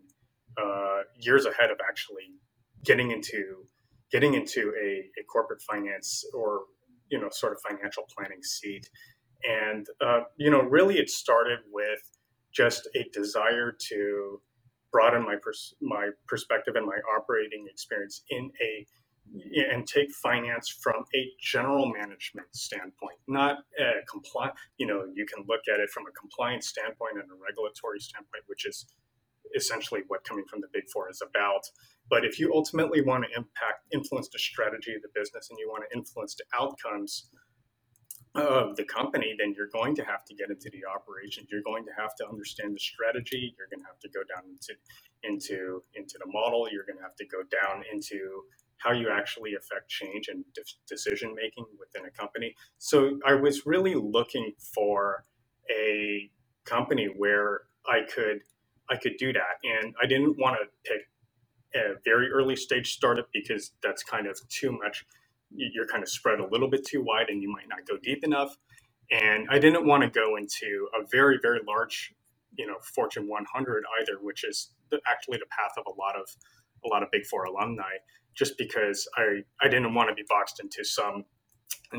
uh, 0.57 1.01
years 1.19 1.45
ahead 1.45 1.69
of 1.69 1.77
actually 1.87 2.39
getting 2.83 3.11
into 3.11 3.67
getting 4.11 4.33
into 4.33 4.73
a, 4.83 5.21
a 5.21 5.23
corporate 5.31 5.61
finance 5.61 6.23
or 6.33 6.61
you 7.11 7.21
know 7.21 7.29
sort 7.29 7.53
of 7.53 7.59
financial 7.69 8.05
planning 8.17 8.41
seat. 8.41 8.89
And 9.43 9.85
uh, 10.01 10.21
you 10.37 10.49
know 10.49 10.63
really 10.63 10.97
it 10.97 11.11
started 11.11 11.59
with 11.71 12.01
just 12.51 12.89
a 12.95 13.05
desire 13.13 13.75
to 13.89 14.41
broaden 14.91 15.21
my 15.21 15.35
pers- 15.39 15.75
my 15.83 16.09
perspective 16.27 16.75
and 16.75 16.87
my 16.87 16.97
operating 17.15 17.67
experience 17.69 18.23
in 18.31 18.49
a 18.59 18.87
and 19.71 19.87
take 19.87 20.11
finance 20.11 20.69
from 20.69 21.05
a 21.15 21.31
general 21.39 21.91
management 21.91 22.47
standpoint, 22.53 23.17
not 23.27 23.59
a 23.79 24.05
compliant. 24.09 24.55
You 24.77 24.87
know, 24.87 25.05
you 25.13 25.25
can 25.25 25.43
look 25.47 25.61
at 25.73 25.79
it 25.79 25.89
from 25.89 26.03
a 26.07 26.11
compliance 26.11 26.67
standpoint 26.67 27.13
and 27.21 27.29
a 27.31 27.35
regulatory 27.35 27.99
standpoint, 27.99 28.43
which 28.47 28.65
is 28.65 28.85
essentially 29.55 30.01
what 30.07 30.23
coming 30.23 30.45
from 30.49 30.61
the 30.61 30.67
big 30.73 30.83
four 30.91 31.09
is 31.09 31.21
about. 31.21 31.63
But 32.09 32.25
if 32.25 32.39
you 32.39 32.53
ultimately 32.53 33.01
want 33.01 33.23
to 33.25 33.29
impact, 33.35 33.85
influence 33.91 34.29
the 34.29 34.39
strategy 34.39 34.93
of 34.93 35.01
the 35.01 35.09
business 35.15 35.49
and 35.49 35.57
you 35.57 35.69
want 35.69 35.83
to 35.89 35.97
influence 35.97 36.35
the 36.35 36.45
outcomes 36.53 37.29
of 38.35 38.75
the 38.75 38.83
company, 38.85 39.35
then 39.37 39.53
you're 39.55 39.69
going 39.69 39.95
to 39.95 40.03
have 40.03 40.25
to 40.25 40.33
get 40.35 40.49
into 40.49 40.69
the 40.71 40.81
operations. 40.89 41.47
You're 41.51 41.61
going 41.61 41.85
to 41.85 41.91
have 41.97 42.15
to 42.15 42.27
understand 42.27 42.75
the 42.75 42.79
strategy. 42.79 43.53
You're 43.57 43.69
going 43.69 43.81
to 43.81 43.87
have 43.87 43.99
to 43.99 44.09
go 44.09 44.21
down 44.25 44.49
into 44.49 44.73
into 45.21 45.83
into 45.93 46.17
the 46.17 46.29
model. 46.31 46.67
You're 46.71 46.85
going 46.85 46.97
to 46.97 47.03
have 47.03 47.15
to 47.17 47.27
go 47.27 47.43
down 47.45 47.83
into 47.91 48.43
how 48.79 48.91
you 48.93 49.09
actually 49.11 49.55
affect 49.55 49.89
change 49.89 50.29
and 50.29 50.43
de- 50.55 50.61
decision 50.87 51.35
making 51.35 51.65
within 51.79 52.07
a 52.07 52.11
company. 52.11 52.55
So 52.79 53.19
I 53.27 53.35
was 53.35 53.65
really 53.65 53.95
looking 53.95 54.53
for 54.73 55.23
a 55.71 56.29
company 56.65 57.07
where 57.17 57.61
I 57.87 58.01
could 58.13 58.41
I 58.89 58.97
could 58.97 59.17
do 59.17 59.33
that. 59.33 59.57
And 59.63 59.95
I 60.01 60.07
didn't 60.07 60.37
want 60.39 60.57
to 60.61 60.67
pick 60.91 61.01
a 61.75 61.95
very 62.05 62.29
early 62.31 62.55
stage 62.57 62.93
startup 62.93 63.27
because 63.33 63.73
that's 63.83 64.03
kind 64.03 64.27
of 64.27 64.39
too 64.49 64.71
much. 64.71 65.05
You're 65.51 65.87
kind 65.87 66.03
of 66.03 66.09
spread 66.09 66.39
a 66.41 66.47
little 66.47 66.69
bit 66.69 66.85
too 66.85 67.03
wide 67.03 67.29
and 67.29 67.41
you 67.43 67.51
might 67.51 67.69
not 67.69 67.87
go 67.87 67.97
deep 68.03 68.23
enough. 68.25 68.57
And 69.11 69.47
I 69.51 69.59
didn't 69.59 69.87
want 69.87 70.03
to 70.03 70.09
go 70.09 70.37
into 70.37 70.89
a 70.99 71.05
very, 71.11 71.39
very 71.41 71.61
large, 71.67 72.13
you 72.57 72.67
know, 72.67 72.77
Fortune 72.95 73.27
100 73.27 73.83
either, 74.01 74.17
which 74.21 74.43
is 74.45 74.71
the, 74.91 74.99
actually 75.07 75.39
the 75.39 75.47
path 75.51 75.73
of 75.77 75.85
a 75.87 75.99
lot 75.99 76.15
of 76.17 76.27
a 76.85 76.87
lot 76.87 77.03
of 77.03 77.09
Big 77.11 77.25
Four 77.25 77.45
alumni. 77.45 77.97
Just 78.35 78.57
because 78.57 79.07
I 79.17 79.43
I 79.61 79.67
didn't 79.67 79.93
want 79.93 80.09
to 80.09 80.15
be 80.15 80.23
boxed 80.27 80.59
into 80.59 80.83
some 80.83 81.25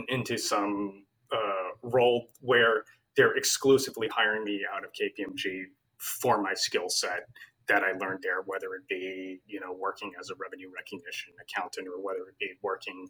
into 0.09 0.37
some 0.37 1.05
uh, 1.33 1.71
role 1.83 2.31
where 2.41 2.85
they're 3.17 3.37
exclusively 3.37 4.09
hiring 4.09 4.45
me 4.45 4.63
out 4.75 4.85
of 4.85 4.91
KPMG 4.93 5.65
for 5.99 6.43
my 6.43 6.55
skill 6.55 6.89
set 6.89 7.29
that 7.67 7.83
I 7.83 7.93
learned 7.93 8.21
there, 8.23 8.43
whether 8.47 8.75
it 8.75 8.87
be 8.89 9.41
you 9.47 9.61
know 9.61 9.73
working 9.73 10.13
as 10.19 10.31
a 10.31 10.35
revenue 10.35 10.71
recognition 10.75 11.33
accountant 11.41 11.89
or 11.89 12.03
whether 12.03 12.29
it 12.29 12.39
be 12.39 12.51
working 12.63 13.09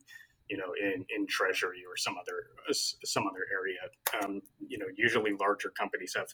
you 0.48 0.58
know 0.58 0.74
in, 0.80 1.04
in 1.16 1.26
treasury 1.26 1.82
or 1.88 1.96
some 1.96 2.16
other 2.18 2.48
some 3.04 3.26
other 3.26 3.46
area. 3.52 4.22
Um, 4.22 4.42
you 4.66 4.78
know, 4.78 4.86
usually 4.96 5.32
larger 5.32 5.70
companies 5.70 6.14
have 6.16 6.28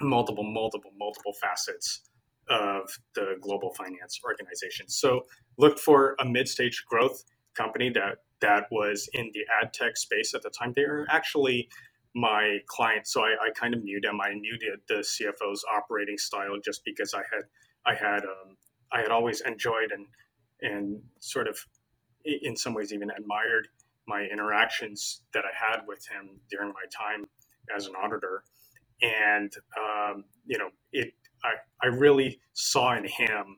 multiple, 0.00 0.44
multiple, 0.44 0.92
multiple 0.98 1.32
facets 1.40 2.02
of 2.48 2.90
the 3.14 3.36
global 3.40 3.72
finance 3.74 4.20
organization. 4.24 4.88
So 4.88 5.22
looked 5.58 5.78
for 5.78 6.16
a 6.20 6.24
mid-stage 6.24 6.84
growth 6.88 7.24
company 7.54 7.90
that 7.90 8.18
that 8.40 8.66
was 8.70 9.08
in 9.14 9.30
the 9.32 9.40
ad 9.62 9.72
tech 9.72 9.96
space 9.96 10.34
at 10.34 10.42
the 10.42 10.50
time. 10.50 10.72
They 10.76 10.84
were 10.84 11.06
actually 11.10 11.68
my 12.14 12.58
client. 12.66 13.06
So 13.06 13.22
I, 13.22 13.34
I 13.46 13.50
kind 13.54 13.74
of 13.74 13.82
knew 13.82 14.00
them. 14.00 14.20
I 14.20 14.34
knew 14.34 14.56
the, 14.58 14.94
the 14.94 15.00
CFO's 15.00 15.64
operating 15.74 16.18
style 16.18 16.58
just 16.64 16.84
because 16.84 17.14
I 17.14 17.22
had 17.32 17.44
I 17.86 17.94
had 17.94 18.24
um, 18.24 18.56
I 18.92 19.00
had 19.00 19.10
always 19.10 19.40
enjoyed 19.40 19.90
and 19.92 20.06
and 20.62 21.00
sort 21.20 21.48
of 21.48 21.58
in 22.24 22.56
some 22.56 22.74
ways 22.74 22.92
even 22.92 23.10
admired 23.10 23.68
my 24.06 24.22
interactions 24.30 25.22
that 25.32 25.44
I 25.44 25.52
had 25.54 25.80
with 25.86 26.06
him 26.06 26.40
during 26.50 26.68
my 26.68 26.84
time 26.96 27.26
as 27.74 27.86
an 27.86 27.94
auditor. 28.02 28.44
And 29.02 29.52
um, 29.78 30.24
you 30.46 30.58
know, 30.58 30.70
it 30.92 31.12
I, 31.44 31.54
I 31.82 31.88
really 31.88 32.40
saw 32.54 32.96
in 32.96 33.04
him 33.04 33.56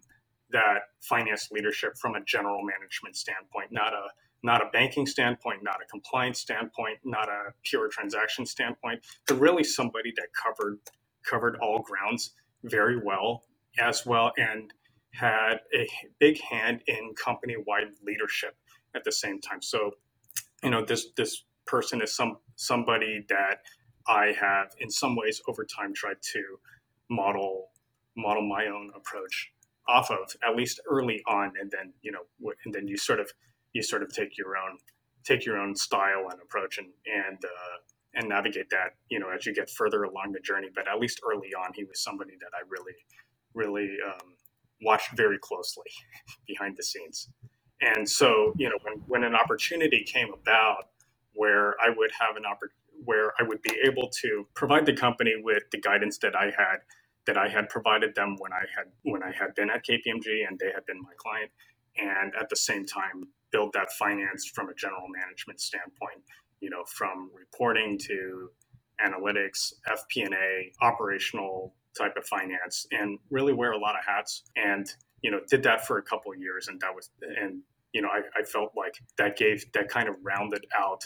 that 0.50 0.78
finance 1.00 1.48
leadership 1.50 1.96
from 1.98 2.14
a 2.14 2.24
general 2.24 2.62
management 2.62 3.16
standpoint, 3.16 3.72
not 3.72 3.92
a 3.92 4.08
not 4.42 4.62
a 4.62 4.70
banking 4.72 5.06
standpoint, 5.06 5.62
not 5.62 5.76
a 5.82 5.86
compliance 5.90 6.38
standpoint, 6.38 6.98
not 7.04 7.28
a 7.28 7.52
pure 7.64 7.88
transaction 7.88 8.46
standpoint, 8.46 9.00
but 9.26 9.40
really 9.40 9.64
somebody 9.64 10.12
that 10.16 10.28
covered 10.40 10.78
covered 11.28 11.56
all 11.60 11.80
grounds 11.80 12.32
very 12.64 13.00
well 13.02 13.44
as 13.78 14.06
well 14.06 14.32
and 14.38 14.72
had 15.12 15.60
a 15.74 15.88
big 16.20 16.40
hand 16.40 16.82
in 16.86 17.14
company-wide 17.16 17.88
leadership 18.04 18.54
at 18.94 19.02
the 19.04 19.12
same 19.12 19.40
time. 19.40 19.62
So, 19.62 19.92
you 20.62 20.70
know, 20.70 20.84
this 20.84 21.08
this 21.16 21.44
person 21.66 22.02
is 22.02 22.14
some 22.14 22.38
somebody 22.56 23.24
that 23.28 23.62
I 24.06 24.34
have 24.38 24.68
in 24.78 24.90
some 24.90 25.16
ways 25.16 25.40
over 25.48 25.64
time 25.64 25.92
tried 25.94 26.22
to 26.34 26.42
model 27.10 27.70
model 28.16 28.46
my 28.46 28.66
own 28.66 28.90
approach 28.96 29.52
off 29.88 30.10
of 30.10 30.18
at 30.48 30.56
least 30.56 30.80
early 30.90 31.22
on 31.28 31.52
and 31.60 31.70
then 31.70 31.92
you 32.02 32.12
know 32.12 32.20
and 32.64 32.74
then 32.74 32.88
you 32.88 32.96
sort 32.96 33.20
of 33.20 33.30
you 33.72 33.82
sort 33.82 34.02
of 34.02 34.12
take 34.12 34.36
your 34.38 34.56
own 34.56 34.78
take 35.24 35.44
your 35.46 35.58
own 35.58 35.74
style 35.76 36.26
and 36.30 36.40
approach 36.42 36.78
and 36.78 36.88
and 37.06 37.38
uh, 37.44 37.76
and 38.14 38.28
navigate 38.28 38.70
that 38.70 38.94
you 39.10 39.18
know 39.18 39.28
as 39.30 39.46
you 39.46 39.54
get 39.54 39.70
further 39.70 40.04
along 40.04 40.32
the 40.32 40.40
journey. 40.40 40.68
But 40.74 40.88
at 40.88 40.98
least 41.00 41.20
early 41.26 41.50
on 41.54 41.72
he 41.74 41.84
was 41.84 42.02
somebody 42.02 42.32
that 42.40 42.50
i 42.54 42.62
really 42.68 42.94
really 43.54 43.96
um, 44.06 44.34
watched 44.82 45.16
very 45.16 45.38
closely 45.38 45.90
behind 46.48 46.76
the 46.76 46.82
scenes. 46.82 47.30
And 47.80 48.08
so 48.08 48.54
you 48.58 48.68
know 48.68 48.78
when, 48.82 48.94
when 49.06 49.24
an 49.24 49.34
opportunity 49.34 50.04
came 50.04 50.28
about 50.32 50.88
where 51.34 51.74
i 51.84 51.90
would 51.94 52.10
have 52.18 52.36
an 52.36 52.46
opportunity 52.46 52.76
where 53.04 53.32
i 53.38 53.42
would 53.42 53.62
be 53.62 53.72
able 53.84 54.08
to 54.22 54.46
provide 54.54 54.86
the 54.86 54.92
company 54.94 55.34
with 55.42 55.62
the 55.72 55.78
guidance 55.80 56.18
that 56.18 56.34
i 56.34 56.46
had 56.46 56.78
that 57.26 57.36
i 57.36 57.48
had 57.48 57.68
provided 57.68 58.14
them 58.14 58.36
when 58.38 58.52
i 58.52 58.64
had 58.76 58.86
when 59.02 59.22
i 59.22 59.32
had 59.32 59.54
been 59.54 59.70
at 59.70 59.84
kpmg 59.84 60.46
and 60.48 60.58
they 60.58 60.70
had 60.74 60.84
been 60.86 61.00
my 61.02 61.12
client 61.18 61.50
and 61.98 62.32
at 62.38 62.48
the 62.48 62.56
same 62.56 62.84
time 62.84 63.28
build 63.52 63.72
that 63.72 63.90
finance 63.98 64.50
from 64.54 64.68
a 64.68 64.74
general 64.74 65.06
management 65.08 65.60
standpoint 65.60 66.22
you 66.60 66.70
know, 66.70 66.84
from 66.86 67.30
reporting 67.34 67.98
to 67.98 68.50
analytics, 69.04 69.74
FP&A, 69.88 70.72
operational 70.82 71.74
type 71.96 72.14
of 72.16 72.26
finance, 72.26 72.86
and 72.92 73.18
really 73.30 73.52
wear 73.52 73.72
a 73.72 73.78
lot 73.78 73.94
of 73.94 74.04
hats. 74.06 74.42
And 74.56 74.86
you 75.22 75.30
know, 75.30 75.40
did 75.48 75.62
that 75.64 75.86
for 75.86 75.98
a 75.98 76.02
couple 76.02 76.34
years, 76.36 76.68
and 76.68 76.80
that 76.80 76.94
was, 76.94 77.10
and 77.22 77.60
you 77.92 78.02
know, 78.02 78.08
I, 78.08 78.20
I 78.38 78.44
felt 78.44 78.72
like 78.76 78.94
that 79.18 79.36
gave 79.36 79.64
that 79.72 79.88
kind 79.88 80.08
of 80.08 80.16
rounded 80.22 80.64
out 80.76 81.04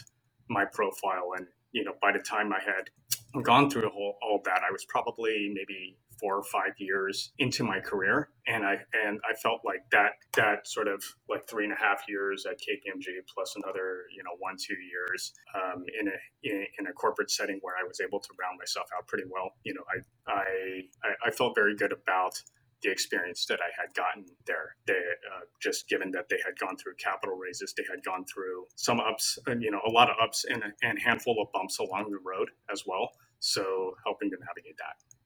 my 0.49 0.65
profile. 0.65 1.31
And 1.37 1.47
you 1.73 1.85
know, 1.85 1.93
by 2.03 2.13
the 2.13 2.19
time 2.19 2.53
I 2.53 2.61
had 2.61 3.43
gone 3.45 3.71
through 3.71 3.89
all, 3.89 4.17
all 4.23 4.41
that, 4.45 4.63
I 4.69 4.73
was 4.73 4.85
probably 4.89 5.53
maybe 5.55 5.97
four 6.21 6.37
or 6.37 6.45
five 6.45 6.73
years 6.79 7.33
into 7.39 7.65
my 7.65 7.81
career, 7.81 8.29
and 8.47 8.65
I 8.65 8.79
and 9.07 9.19
I 9.29 9.35
felt 9.35 9.61
like 9.65 9.83
that 9.93 10.13
that 10.37 10.67
sort 10.67 10.89
of 10.89 11.03
like 11.29 11.49
three 11.49 11.65
and 11.65 11.73
a 11.73 11.77
half 11.77 12.03
years 12.09 12.47
at 12.47 12.57
KPMG 12.59 13.07
plus 13.33 13.55
another 13.57 14.05
you 14.15 14.23
know 14.23 14.37
one 14.39 14.57
two 14.59 14.77
years 14.77 15.33
um, 15.55 15.85
in 16.01 16.09
a 16.09 16.17
in, 16.43 16.67
in, 16.79 16.87
a 16.87 16.93
corporate 16.93 17.31
setting 17.31 17.59
where 17.63 17.75
I 17.77 17.87
was 17.87 18.01
able 18.01 18.21
to 18.21 18.29
round 18.39 18.59
myself 18.59 18.87
out 18.97 19.07
pretty 19.07 19.25
well. 19.31 19.53
You 19.65 19.75
know, 19.75 19.85
I 19.89 20.33
I 20.33 21.29
I 21.29 21.31
felt 21.31 21.55
very 21.55 21.77
good 21.77 21.93
about 21.93 22.35
the 22.83 22.91
experience 22.91 23.45
that 23.47 23.61
I 23.61 23.71
had 23.81 23.95
gotten 23.95 24.25
there. 24.47 24.77
They 24.87 24.95
uh, 24.95 25.45
just 25.61 25.89
given 25.89 26.11
that 26.13 26.29
they 26.29 26.39
had 26.45 26.59
gone 26.59 26.77
through 26.77 26.95
capital 26.97 27.37
raises, 27.37 27.75
they 27.77 27.85
had 27.91 28.03
gone 28.05 28.25
through 28.25 28.67
some 28.77 29.01
ups, 29.01 29.39
uh, 29.49 29.57
you 29.59 29.71
know, 29.71 29.81
a 29.87 29.91
lot 29.91 30.09
of 30.11 30.17
ups 30.23 30.45
and 30.49 30.63
a 30.63 30.73
and 30.83 30.99
handful 30.99 31.41
of 31.41 31.49
bumps 31.53 31.79
along 31.79 32.11
the 32.11 32.19
road 32.25 32.51
as 32.73 32.85
well. 32.87 33.11
So 33.41 33.95
helping 34.05 34.31
to 34.31 34.37
navigate 34.37 34.77
that 34.79 35.20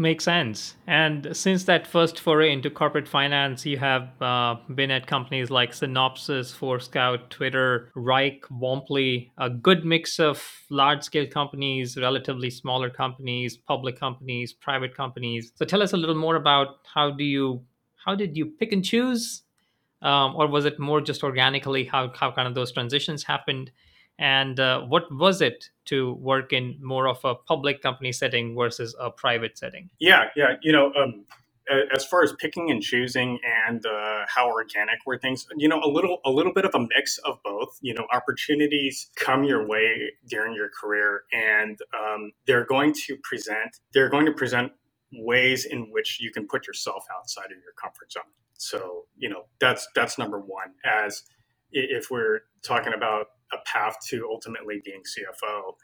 makes 0.00 0.24
sense. 0.24 0.76
And 0.86 1.28
since 1.36 1.64
that 1.64 1.86
first 1.86 2.18
foray 2.18 2.52
into 2.52 2.70
corporate 2.70 3.06
finance, 3.06 3.64
you 3.64 3.76
have 3.78 4.20
uh, 4.20 4.56
been 4.74 4.90
at 4.90 5.06
companies 5.06 5.50
like 5.50 5.72
Synopsys, 5.72 6.52
Forescout, 6.52 7.30
Twitter, 7.30 7.92
Wrike, 7.94 8.40
Womply, 8.50 9.30
a 9.38 9.50
good 9.50 9.84
mix 9.84 10.18
of 10.18 10.42
large 10.70 11.04
scale 11.04 11.26
companies, 11.26 11.96
relatively 11.96 12.50
smaller 12.50 12.90
companies, 12.90 13.56
public 13.56 14.00
companies, 14.00 14.52
private 14.52 14.96
companies. 14.96 15.52
So 15.54 15.64
tell 15.64 15.82
us 15.82 15.92
a 15.92 15.96
little 15.96 16.16
more 16.16 16.36
about 16.36 16.78
how 16.92 17.10
do 17.10 17.22
you 17.22 17.62
how 18.04 18.14
did 18.14 18.34
you 18.34 18.46
pick 18.46 18.72
and 18.72 18.82
choose, 18.82 19.42
um, 20.00 20.34
or 20.34 20.46
was 20.46 20.64
it 20.64 20.78
more 20.78 21.02
just 21.02 21.22
organically 21.22 21.84
how 21.84 22.10
how 22.14 22.32
kind 22.32 22.48
of 22.48 22.54
those 22.54 22.72
transitions 22.72 23.22
happened? 23.22 23.70
And 24.20 24.60
uh, 24.60 24.82
what 24.82 25.04
was 25.10 25.40
it 25.40 25.70
to 25.86 26.12
work 26.14 26.52
in 26.52 26.76
more 26.80 27.08
of 27.08 27.24
a 27.24 27.34
public 27.34 27.82
company 27.82 28.12
setting 28.12 28.54
versus 28.54 28.94
a 29.00 29.10
private 29.10 29.58
setting? 29.58 29.90
Yeah 29.98 30.28
yeah 30.36 30.56
you 30.62 30.70
know 30.70 30.92
um, 30.94 31.24
as 31.94 32.04
far 32.04 32.22
as 32.22 32.32
picking 32.38 32.70
and 32.70 32.82
choosing 32.82 33.38
and 33.66 33.84
uh, 33.86 34.24
how 34.28 34.48
organic 34.48 34.98
were 35.06 35.18
things 35.18 35.46
you 35.56 35.68
know 35.68 35.80
a 35.82 35.88
little 35.88 36.18
a 36.24 36.30
little 36.30 36.52
bit 36.52 36.64
of 36.64 36.74
a 36.74 36.80
mix 36.94 37.18
of 37.18 37.38
both. 37.42 37.78
You 37.80 37.94
know 37.94 38.06
opportunities 38.12 39.10
come 39.16 39.42
your 39.42 39.66
way 39.66 40.12
during 40.28 40.54
your 40.54 40.68
career 40.68 41.22
and 41.32 41.78
um, 41.98 42.32
they're 42.46 42.66
going 42.66 42.92
to 43.06 43.16
present 43.22 43.78
they're 43.94 44.10
going 44.10 44.26
to 44.26 44.32
present 44.32 44.72
ways 45.12 45.64
in 45.64 45.90
which 45.90 46.20
you 46.20 46.30
can 46.30 46.46
put 46.46 46.66
yourself 46.66 47.04
outside 47.16 47.46
of 47.46 47.58
your 47.62 47.72
comfort 47.80 48.12
zone. 48.12 48.22
So 48.58 49.06
you 49.16 49.30
know 49.30 49.44
that's 49.60 49.88
that's 49.94 50.18
number 50.18 50.38
one. 50.38 50.74
As 50.84 51.22
if 51.72 52.10
we're 52.10 52.40
talking 52.62 52.92
about 52.92 53.28
a 53.52 53.56
path 53.66 53.96
to 54.08 54.28
ultimately 54.30 54.80
being 54.84 55.02
CFO, 55.02 55.74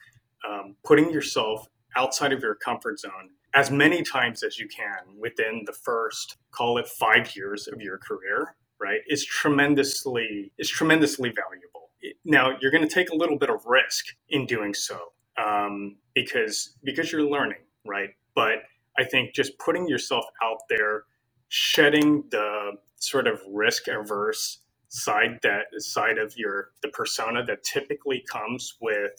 um, 0.48 0.76
putting 0.85 1.11
yourself 1.11 1.66
outside 1.96 2.33
of 2.33 2.42
your 2.42 2.55
comfort 2.57 3.00
zone 3.00 3.31
as 3.55 3.70
many 3.70 4.02
times 4.02 4.42
as 4.42 4.59
you 4.59 4.68
can 4.68 5.18
within 5.18 5.62
the 5.66 5.72
first, 5.72 6.37
call 6.52 6.79
it 6.79 6.87
five 6.87 7.35
years 7.35 7.66
of 7.66 7.81
your 7.81 7.98
career, 7.98 8.55
right, 8.79 9.00
is 9.09 9.24
tremendously 9.24 10.52
is 10.59 10.68
tremendously 10.68 11.31
valuable. 11.31 11.90
Now 12.24 12.57
you're 12.61 12.70
going 12.70 12.87
to 12.87 12.94
take 12.94 13.11
a 13.11 13.16
little 13.16 13.38
bit 13.38 13.50
of 13.50 13.64
risk 13.66 14.07
in 14.29 14.46
doing 14.46 14.74
so 14.74 14.98
um, 15.42 15.96
because 16.14 16.76
because 16.85 17.11
you're 17.11 17.22
learning, 17.29 17.61
right? 17.87 18.11
But 18.35 18.59
I 18.98 19.05
think 19.05 19.35
just 19.35 19.59
putting 19.59 19.88
yourself 19.88 20.26
out 20.42 20.59
there, 20.68 21.05
shedding 21.48 22.24
the 22.31 22.72
sort 22.96 23.26
of 23.26 23.40
risk 23.48 23.88
averse 23.88 24.59
side 24.88 25.38
that 25.42 25.66
side 25.79 26.18
of 26.18 26.37
your 26.37 26.70
the 26.83 26.88
persona 26.88 27.44
that 27.44 27.64
typically 27.64 28.25
comes 28.31 28.75
with 28.81 29.12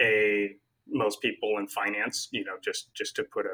a 0.00 0.50
most 0.88 1.20
people 1.20 1.56
in 1.58 1.66
finance 1.66 2.28
you 2.32 2.44
know 2.44 2.56
just 2.62 2.92
just 2.94 3.16
to 3.16 3.24
put 3.24 3.46
a 3.46 3.50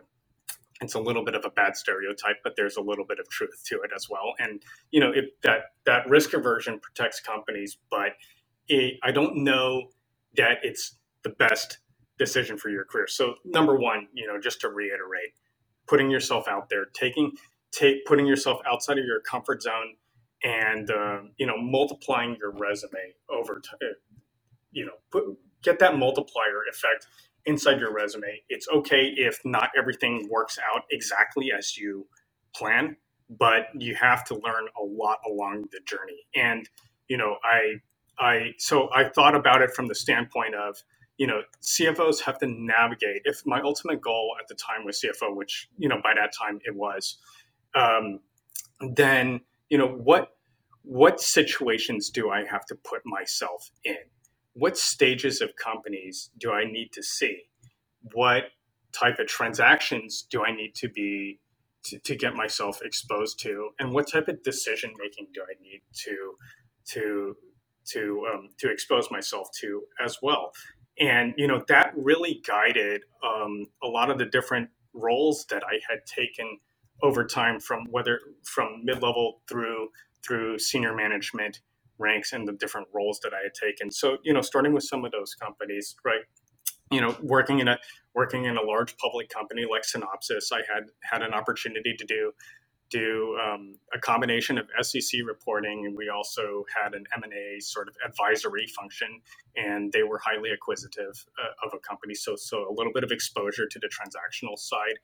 it's 0.83 0.95
a 0.95 1.01
little 1.01 1.25
bit 1.25 1.35
of 1.35 1.45
a 1.45 1.51
bad 1.51 1.77
stereotype 1.77 2.37
but 2.43 2.55
there's 2.57 2.77
a 2.77 2.81
little 2.81 3.05
bit 3.05 3.19
of 3.19 3.29
truth 3.29 3.63
to 3.67 3.77
it 3.83 3.91
as 3.95 4.09
well. 4.11 4.35
And 4.39 4.63
you 4.91 5.01
know 5.01 5.11
it, 5.13 5.27
that 5.43 5.73
that 5.87 6.09
risk 6.09 6.35
aversion 6.35 6.81
protects 6.81 7.21
companies 7.21 7.79
but 7.91 8.13
it, 8.69 8.95
i 9.03 9.11
don't 9.11 9.37
know 9.37 9.89
that 10.37 10.59
it's 10.63 10.97
the 11.23 11.31
best 11.31 11.79
decision 12.19 12.57
for 12.57 12.71
your 12.71 12.85
career. 12.85 13.07
So 13.07 13.35
number 13.45 13.77
one 13.77 14.09
you 14.13 14.27
know 14.27 14.41
just 14.41 14.61
to 14.63 14.69
reiterate 14.69 15.33
putting 15.89 16.11
yourself 16.11 16.49
out 16.49 16.69
there 16.69 16.87
taking 16.93 17.33
take 17.73 18.05
putting 18.07 18.27
yourself 18.27 18.61
outside 18.67 18.99
of 18.99 19.05
your 19.05 19.21
comfort 19.21 19.63
zone 19.63 19.95
and 20.45 20.91
uh, 20.91 21.21
you 21.39 21.47
know 21.47 21.59
multiplying 21.59 22.37
your 22.41 22.53
resume 22.53 23.15
over 23.31 23.55
time 23.61 23.79
uh, 23.83 23.95
you 24.73 24.87
know 24.87 24.93
put, 25.13 25.25
get 25.63 25.79
that 25.81 25.99
multiplier 25.99 26.63
effect 26.71 27.07
inside 27.47 27.81
your 27.81 27.93
resume. 27.93 28.43
It's 28.49 28.69
okay 28.69 29.13
if 29.17 29.41
not 29.45 29.71
everything 29.79 30.29
works 30.31 30.59
out 30.73 30.83
exactly 30.91 31.53
as 31.57 31.77
you 31.77 32.07
plan 32.55 32.97
but 33.39 33.69
you 33.79 33.95
have 33.95 34.25
to 34.25 34.35
learn 34.35 34.67
a 34.81 34.85
lot 34.85 35.19
along 35.27 35.67
the 35.73 35.81
journey. 35.87 36.27
And 36.37 36.69
you 37.09 37.17
know 37.19 37.37
i 37.45 37.75
i 38.19 38.53
so 38.59 38.91
i 38.95 39.09
thought 39.09 39.35
about 39.35 39.63
it 39.63 39.71
from 39.75 39.87
the 39.89 39.95
standpoint 39.95 40.55
of 40.55 40.77
you 41.19 41.27
know 41.27 41.43
cfos 41.63 42.21
have 42.23 42.39
to 42.41 42.47
navigate. 42.49 43.23
If 43.25 43.43
my 43.47 43.61
ultimate 43.63 44.01
goal 44.03 44.37
at 44.41 44.49
the 44.49 44.55
time 44.57 44.85
was 44.85 45.01
cfo 45.03 45.35
which 45.37 45.69
you 45.79 45.89
know 45.89 46.01
by 46.03 46.15
that 46.15 46.33
time 46.39 46.61
it 46.65 46.75
was 46.77 47.19
um, 47.75 48.21
then 48.97 49.41
you 49.71 49.79
know 49.79 49.89
what 49.89 50.33
what 50.83 51.21
situations 51.21 52.11
do 52.11 52.31
I 52.31 52.45
have 52.45 52.65
to 52.67 52.75
put 52.75 53.03
myself 53.05 53.71
in? 53.85 53.97
What 54.55 54.77
stages 54.77 55.41
of 55.41 55.55
companies 55.57 56.31
do 56.39 56.53
I 56.53 56.65
need 56.65 56.91
to 56.95 57.03
see? 57.03 57.45
What 58.15 58.45
type 58.93 59.19
of 59.19 59.27
transactions 59.27 60.27
do 60.29 60.43
I 60.45 60.55
need 60.55 60.75
to 60.77 60.89
be 60.89 61.39
to, 61.85 61.99
to 62.01 62.17
get 62.17 62.35
myself 62.35 62.81
exposed 62.83 63.39
to? 63.41 63.71
And 63.79 63.93
what 63.93 64.11
type 64.11 64.29
of 64.29 64.43
decision 64.43 64.93
making 64.99 65.29
do 65.33 65.43
I 65.43 65.55
need 65.63 65.83
to 66.05 66.35
to 66.93 67.37
to 67.93 68.27
um, 68.33 68.49
to 68.59 68.71
expose 68.71 69.11
myself 69.11 69.49
to 69.61 69.83
as 70.05 70.19
well? 70.23 70.53
And 70.99 71.35
you 71.37 71.47
know 71.47 71.63
that 71.69 71.93
really 71.97 72.43
guided 72.47 73.03
um, 73.23 73.67
a 73.83 73.87
lot 73.87 74.11
of 74.11 74.19
the 74.19 74.27
different 74.27 74.71
roles 74.93 75.47
that 75.51 75.63
I 75.63 75.79
had 75.89 76.01
taken 76.07 76.59
over 77.03 77.25
time 77.25 77.61
from 77.61 77.87
whether 77.91 78.21
from 78.45 78.85
mid 78.85 79.03
level 79.03 79.41
through 79.49 79.89
through 80.27 80.59
senior 80.59 80.95
management 80.95 81.61
ranks 81.99 82.33
and 82.33 82.49
the 82.49 82.53
different 82.53 82.89
roles 82.93 83.21
that 83.21 83.33
I 83.35 83.43
had 83.43 83.55
taken. 83.55 83.91
So, 83.91 84.19
you 84.23 84.33
know, 84.33 84.41
starting 84.41 84.73
with 84.73 84.85
some 84.85 85.05
of 85.05 85.13
those 85.13 85.35
companies, 85.35 85.95
right? 86.05 86.23
You 86.91 87.01
know, 87.01 87.17
working 87.23 87.61
in 87.61 87.69
a 87.69 87.79
working 88.15 88.47
in 88.47 88.57
a 88.57 88.63
large 88.63 88.97
public 88.97 89.29
company 89.29 89.65
like 89.71 89.83
Synopsys, 89.83 90.53
I 90.53 90.63
had 90.73 90.85
had 91.03 91.23
an 91.23 91.33
opportunity 91.33 91.95
to 91.97 92.05
do 92.05 92.33
do 92.91 93.39
um, 93.41 93.77
a 93.95 93.99
combination 94.01 94.59
of 94.59 94.69
SEC 94.83 95.21
reporting, 95.25 95.87
and 95.87 95.97
we 95.97 96.09
also 96.09 96.65
had 96.77 96.93
an 96.93 97.05
M&A 97.17 97.61
sort 97.61 97.89
of 97.89 97.95
advisory 98.05 98.67
function, 98.67 99.21
and 99.57 99.93
they 99.93 100.03
were 100.03 100.19
highly 100.19 100.51
acquisitive 100.51 101.25
uh, 101.41 101.67
of 101.67 101.73
a 101.73 101.79
company. 101.79 102.15
So, 102.15 102.35
so 102.35 102.69
a 102.69 102.75
little 102.75 102.93
bit 102.93 103.05
of 103.05 103.13
exposure 103.13 103.67
to 103.67 103.79
the 103.79 103.89
transactional 103.89 104.59
side 104.59 104.99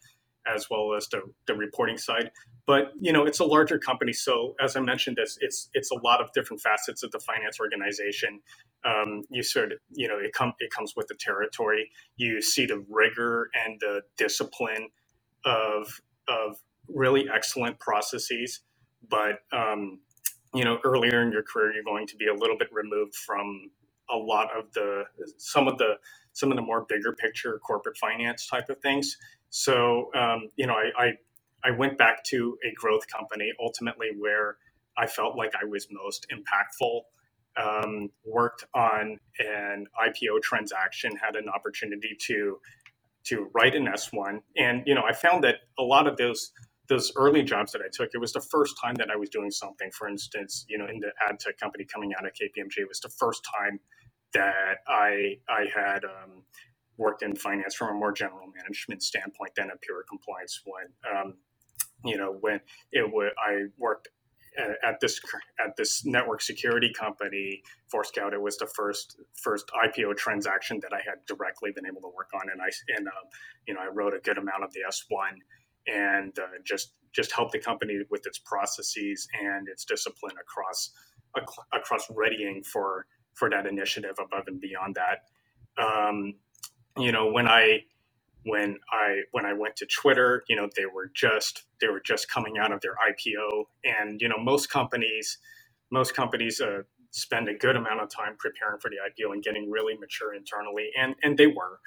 as 0.52 0.68
well 0.70 0.94
as 0.94 1.08
the, 1.08 1.22
the 1.46 1.54
reporting 1.54 1.98
side. 1.98 2.30
But 2.66 2.92
you 3.00 3.12
know, 3.12 3.24
it's 3.24 3.38
a 3.38 3.44
larger 3.44 3.78
company, 3.78 4.12
so 4.12 4.54
as 4.60 4.76
I 4.76 4.80
mentioned, 4.80 5.18
it's 5.20 5.38
it's 5.40 5.70
it's 5.72 5.90
a 5.90 5.94
lot 6.02 6.20
of 6.20 6.32
different 6.32 6.60
facets 6.60 7.02
of 7.02 7.12
the 7.12 7.20
finance 7.20 7.60
organization. 7.60 8.40
Um, 8.84 9.22
you 9.30 9.42
sort 9.42 9.72
of 9.72 9.78
you 9.92 10.08
know 10.08 10.18
it 10.18 10.32
comes 10.32 10.54
it 10.58 10.70
comes 10.70 10.94
with 10.96 11.06
the 11.06 11.14
territory. 11.14 11.90
You 12.16 12.42
see 12.42 12.66
the 12.66 12.84
rigor 12.88 13.50
and 13.54 13.78
the 13.80 14.02
discipline 14.16 14.88
of 15.44 16.00
of 16.28 16.56
really 16.88 17.28
excellent 17.32 17.78
processes, 17.78 18.62
but 19.08 19.40
um, 19.52 20.00
you 20.52 20.64
know 20.64 20.78
earlier 20.84 21.22
in 21.22 21.30
your 21.30 21.42
career 21.42 21.72
you're 21.72 21.84
going 21.84 22.06
to 22.08 22.16
be 22.16 22.26
a 22.26 22.34
little 22.34 22.58
bit 22.58 22.68
removed 22.72 23.14
from 23.14 23.70
a 24.10 24.16
lot 24.16 24.48
of 24.56 24.72
the 24.72 25.04
some 25.36 25.68
of 25.68 25.78
the 25.78 25.94
some 26.32 26.50
of 26.50 26.56
the 26.56 26.62
more 26.62 26.84
bigger 26.88 27.12
picture 27.12 27.58
corporate 27.58 27.96
finance 27.96 28.46
type 28.46 28.68
of 28.68 28.78
things 28.80 29.16
so 29.50 30.10
um, 30.14 30.50
you 30.56 30.66
know 30.66 30.74
I, 30.74 31.04
I 31.04 31.12
i 31.64 31.70
went 31.70 31.98
back 31.98 32.24
to 32.24 32.56
a 32.64 32.72
growth 32.74 33.06
company 33.08 33.52
ultimately 33.60 34.08
where 34.18 34.56
i 34.96 35.06
felt 35.06 35.36
like 35.36 35.52
i 35.60 35.64
was 35.64 35.88
most 35.90 36.26
impactful 36.30 37.00
um, 37.58 38.10
worked 38.24 38.66
on 38.74 39.18
an 39.38 39.86
ipo 40.06 40.40
transaction 40.42 41.16
had 41.16 41.36
an 41.36 41.48
opportunity 41.48 42.16
to 42.26 42.58
to 43.24 43.48
write 43.54 43.74
an 43.74 43.86
s1 43.86 44.40
and 44.56 44.82
you 44.86 44.94
know 44.94 45.02
i 45.02 45.12
found 45.12 45.42
that 45.44 45.56
a 45.78 45.82
lot 45.82 46.06
of 46.06 46.16
those 46.16 46.52
those 46.88 47.12
early 47.16 47.42
jobs 47.42 47.72
that 47.72 47.82
I 47.82 47.88
took, 47.92 48.10
it 48.14 48.18
was 48.18 48.32
the 48.32 48.40
first 48.40 48.76
time 48.82 48.94
that 48.96 49.10
I 49.10 49.16
was 49.16 49.28
doing 49.28 49.50
something. 49.50 49.90
For 49.90 50.08
instance, 50.08 50.64
you 50.68 50.78
know, 50.78 50.86
in 50.86 51.00
the 51.00 51.10
ad 51.28 51.40
tech 51.40 51.58
company 51.58 51.84
coming 51.84 52.12
out 52.16 52.26
of 52.26 52.32
KPMG, 52.32 52.78
it 52.78 52.88
was 52.88 53.00
the 53.00 53.08
first 53.08 53.44
time 53.58 53.80
that 54.34 54.78
I 54.86 55.38
I 55.48 55.66
had 55.74 56.04
um, 56.04 56.42
worked 56.98 57.22
in 57.22 57.36
finance 57.36 57.74
from 57.74 57.96
a 57.96 57.98
more 57.98 58.12
general 58.12 58.46
management 58.54 59.02
standpoint 59.02 59.52
than 59.56 59.70
a 59.70 59.76
pure 59.80 60.04
compliance 60.08 60.60
one. 60.64 60.86
Um, 61.14 61.34
you 62.04 62.16
know, 62.16 62.36
when 62.40 62.60
it 62.92 63.10
would 63.12 63.32
I 63.38 63.64
worked 63.78 64.08
at 64.82 65.00
this 65.00 65.20
at 65.64 65.76
this 65.76 66.04
network 66.04 66.40
security 66.40 66.92
company, 66.92 67.62
Forescout. 67.92 68.32
It 68.32 68.40
was 68.40 68.56
the 68.56 68.66
first 68.66 69.20
first 69.42 69.70
IPO 69.84 70.16
transaction 70.16 70.80
that 70.82 70.92
I 70.92 70.98
had 70.98 71.24
directly 71.26 71.72
been 71.74 71.86
able 71.86 72.00
to 72.02 72.08
work 72.08 72.30
on, 72.34 72.48
and 72.50 72.60
I 72.60 72.68
and 72.96 73.06
um, 73.06 73.14
you 73.66 73.74
know 73.74 73.80
I 73.80 73.88
wrote 73.88 74.14
a 74.14 74.20
good 74.20 74.38
amount 74.38 74.64
of 74.64 74.72
the 74.72 74.80
S 74.86 75.04
one 75.08 75.38
and 75.86 76.36
uh, 76.38 76.58
just 76.64 76.94
just 77.12 77.32
help 77.32 77.52
the 77.52 77.58
company 77.58 78.00
with 78.10 78.26
its 78.26 78.38
processes 78.38 79.26
and 79.40 79.68
its 79.68 79.84
discipline 79.84 80.34
across 80.40 80.90
across 81.72 82.06
readying 82.14 82.62
for 82.62 83.06
for 83.34 83.50
that 83.50 83.66
initiative 83.66 84.16
above 84.18 84.44
and 84.46 84.60
beyond 84.60 84.96
that. 84.96 85.20
Um, 85.82 86.34
you 86.96 87.12
know, 87.12 87.30
when 87.30 87.48
I 87.48 87.80
when 88.44 88.78
I 88.92 89.22
when 89.32 89.44
I 89.44 89.52
went 89.52 89.76
to 89.76 89.86
Twitter, 89.86 90.44
you 90.48 90.56
know, 90.56 90.68
they 90.76 90.86
were 90.86 91.10
just 91.14 91.64
they 91.80 91.88
were 91.88 92.00
just 92.00 92.30
coming 92.30 92.58
out 92.58 92.72
of 92.72 92.80
their 92.80 92.94
IPO, 92.94 93.64
and 93.84 94.20
you 94.20 94.28
know, 94.28 94.38
most 94.38 94.70
companies 94.70 95.38
most 95.90 96.14
companies 96.14 96.60
uh, 96.60 96.82
spend 97.10 97.48
a 97.48 97.54
good 97.54 97.76
amount 97.76 98.00
of 98.00 98.08
time 98.08 98.36
preparing 98.38 98.78
for 98.80 98.90
the 98.90 98.96
IPO 98.96 99.32
and 99.32 99.42
getting 99.42 99.70
really 99.70 99.96
mature 99.98 100.34
internally, 100.34 100.90
and 100.98 101.14
and 101.22 101.36
they 101.38 101.46
were, 101.46 101.80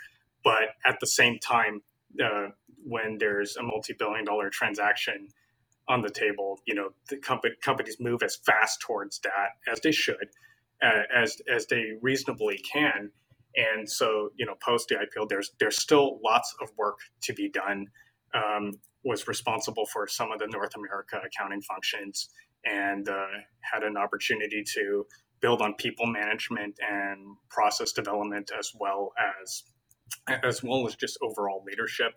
but 0.43 0.76
at 0.86 1.00
the 1.00 1.08
same 1.08 1.39
time, 1.39 1.82
uh, 2.24 2.48
when 2.84 3.17
there's 3.19 3.58
a 3.58 3.63
multi-billion 3.63 4.26
dollar 4.26 4.50
transaction 4.50 5.28
on 5.88 6.02
the 6.02 6.10
table, 6.10 6.60
you 6.65 6.76
know, 6.76 6.89
the 7.10 7.17
company, 7.17 7.56
companies 7.63 7.98
move 8.00 8.22
as 8.22 8.36
fast 8.36 8.80
towards 8.82 9.19
that 9.19 9.72
as 9.72 9.80
they 9.82 9.91
should, 9.91 10.30
uh, 10.84 11.04
as 11.13 11.38
as 11.54 11.67
they 11.67 11.93
reasonably 12.02 12.58
can. 12.58 13.12
And 13.60 13.89
so, 13.89 14.30
you 14.38 14.45
know, 14.45 14.56
post 14.63 14.89
the 14.89 14.95
IPO, 14.95 15.28
there's 15.30 15.52
there's 15.60 15.82
still 15.82 16.19
lots 16.24 16.54
of 16.62 16.69
work 16.78 17.00
to 17.24 17.34
be 17.34 17.50
done. 17.50 17.88
Um, 18.34 18.74
was 19.04 19.28
responsible 19.28 19.86
for 19.86 20.08
some 20.08 20.32
of 20.32 20.39
the 20.39 20.48
North 20.48 20.76
America 20.76 21.19
accounting 21.26 21.62
functions 21.62 22.30
and 22.65 23.08
uh, 23.08 23.28
had 23.62 23.84
an 23.84 23.95
opportunity 23.95 24.63
to 24.76 25.06
build 25.41 25.62
on 25.62 25.74
people 25.76 26.06
management 26.06 26.78
and 26.88 27.38
process 27.50 27.93
development 27.93 28.52
as 28.58 28.72
well 28.78 29.13
as 29.41 29.63
as 30.43 30.62
well 30.63 30.86
as 30.88 30.95
just 30.95 31.17
overall 31.22 31.63
leadership. 31.65 32.13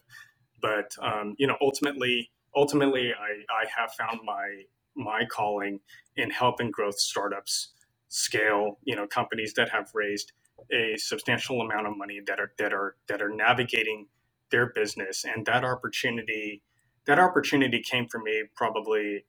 But 0.60 0.92
um, 1.02 1.34
you 1.38 1.46
know, 1.46 1.56
ultimately, 1.60 2.30
ultimately, 2.56 3.12
I, 3.12 3.62
I 3.62 3.64
have 3.76 3.92
found 3.92 4.20
my 4.24 4.62
my 4.94 5.24
calling 5.24 5.80
in 6.16 6.30
helping 6.30 6.70
growth 6.70 6.98
startups 6.98 7.72
scale. 8.08 8.78
You 8.84 8.96
know, 8.96 9.06
companies 9.06 9.54
that 9.54 9.68
have 9.70 9.90
raised 9.94 10.32
a 10.70 10.96
substantial 10.96 11.60
amount 11.60 11.86
of 11.86 11.96
money 11.96 12.20
that 12.26 12.38
are 12.38 12.52
that 12.58 12.72
are 12.72 12.96
that 13.08 13.22
are 13.22 13.30
navigating 13.30 14.06
their 14.50 14.66
business, 14.66 15.24
and 15.24 15.46
that 15.46 15.64
opportunity 15.64 16.62
that 17.06 17.18
opportunity 17.18 17.82
came 17.82 18.06
for 18.08 18.18
me 18.18 18.44
probably 18.54 19.24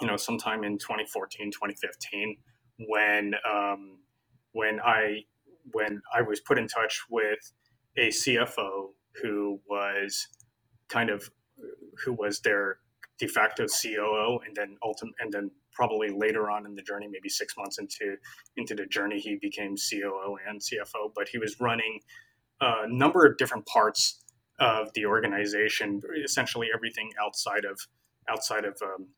you 0.00 0.06
know 0.06 0.16
sometime 0.16 0.64
in 0.64 0.78
2014 0.78 1.50
2015 1.52 2.36
when 2.88 3.34
um, 3.50 3.98
when 4.52 4.80
i 4.80 5.20
when 5.72 6.02
i 6.14 6.20
was 6.20 6.40
put 6.40 6.58
in 6.58 6.68
touch 6.68 7.04
with 7.08 7.52
a 7.96 8.08
cfo 8.08 8.90
who 9.22 9.60
was 9.68 10.28
kind 10.88 11.10
of 11.10 11.30
who 12.04 12.12
was 12.12 12.40
their 12.40 12.78
de 13.18 13.26
facto 13.26 13.66
COO, 13.66 14.40
and 14.46 14.54
then 14.54 14.76
ultimate, 14.82 15.14
and 15.20 15.32
then 15.32 15.50
probably 15.76 16.08
later 16.08 16.50
on 16.50 16.64
in 16.66 16.74
the 16.74 16.82
journey, 16.82 17.06
maybe 17.06 17.28
six 17.28 17.54
months 17.56 17.78
into 17.78 18.16
into 18.56 18.74
the 18.74 18.86
journey, 18.86 19.20
he 19.20 19.36
became 19.40 19.76
COO 19.76 20.38
and 20.48 20.60
CFO. 20.60 21.12
But 21.14 21.28
he 21.28 21.38
was 21.38 21.60
running 21.60 22.00
a 22.60 22.88
number 22.88 23.26
of 23.26 23.36
different 23.36 23.66
parts 23.66 24.22
of 24.58 24.88
the 24.94 25.04
organization, 25.04 26.00
essentially 26.24 26.68
everything 26.74 27.10
outside 27.22 27.64
of 27.64 27.78
outside 28.28 28.64
of 28.64 28.76
um, 28.82 29.08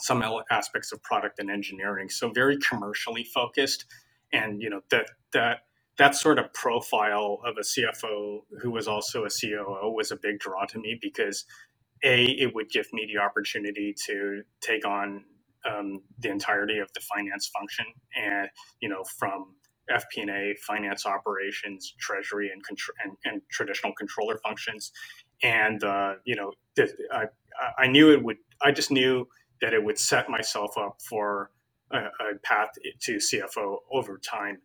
some 0.00 0.22
aspects 0.50 0.92
of 0.92 1.02
product 1.02 1.38
and 1.38 1.50
engineering. 1.50 2.08
So 2.08 2.30
very 2.30 2.58
commercially 2.58 3.24
focused, 3.24 3.86
and 4.32 4.60
you 4.60 4.68
know 4.68 4.80
that 4.90 5.06
that 5.32 5.60
that 5.96 6.16
sort 6.16 6.40
of 6.40 6.52
profile 6.52 7.38
of 7.46 7.54
a 7.56 7.60
CFO 7.60 8.40
who 8.60 8.70
was 8.72 8.88
also 8.88 9.24
a 9.24 9.28
COO 9.28 9.92
was 9.94 10.10
a 10.10 10.16
big 10.16 10.40
draw 10.40 10.64
to 10.66 10.78
me 10.78 10.98
because 11.00 11.44
a 12.02 12.24
it 12.24 12.54
would 12.54 12.68
give 12.68 12.86
me 12.92 13.06
the 13.06 13.20
opportunity 13.20 13.94
to 14.06 14.42
take 14.60 14.84
on 14.84 15.24
um, 15.68 16.00
the 16.18 16.30
entirety 16.30 16.78
of 16.78 16.88
the 16.94 17.00
finance 17.00 17.48
function 17.48 17.86
and 18.16 18.48
you 18.80 18.88
know 18.88 19.04
from 19.18 19.54
FP&A, 19.90 20.54
finance 20.66 21.04
operations, 21.04 21.94
treasury, 21.98 22.50
and, 22.50 22.62
and, 23.04 23.16
and 23.24 23.42
traditional 23.50 23.92
controller 23.92 24.38
functions. 24.38 24.92
And 25.42 25.82
uh, 25.84 26.14
you 26.24 26.36
know, 26.36 26.52
th- 26.76 26.92
I, 27.12 27.26
I 27.78 27.86
knew 27.86 28.12
it 28.12 28.22
would. 28.22 28.38
I 28.62 28.72
just 28.72 28.90
knew 28.90 29.28
that 29.60 29.74
it 29.74 29.84
would 29.84 29.98
set 29.98 30.28
myself 30.28 30.76
up 30.78 30.98
for 31.08 31.50
a, 31.90 31.98
a 31.98 32.38
path 32.42 32.70
to 33.02 33.16
CFO 33.16 33.78
over 33.92 34.18
time 34.18 34.58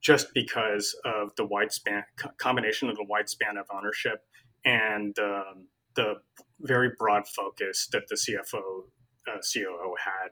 just 0.00 0.34
because 0.34 0.96
of 1.04 1.34
the 1.36 1.44
wide 1.44 1.72
span 1.72 2.02
combination 2.38 2.88
of 2.88 2.96
the 2.96 3.04
wide 3.04 3.28
span 3.28 3.56
of 3.56 3.66
ownership 3.74 4.24
and 4.64 5.16
um, 5.18 5.68
the 5.94 6.14
very 6.60 6.90
broad 6.98 7.26
focus 7.28 7.88
that 7.92 8.08
the 8.08 8.16
CFO 8.16 8.84
uh, 9.30 9.38
COO 9.54 9.94
had 10.04 10.30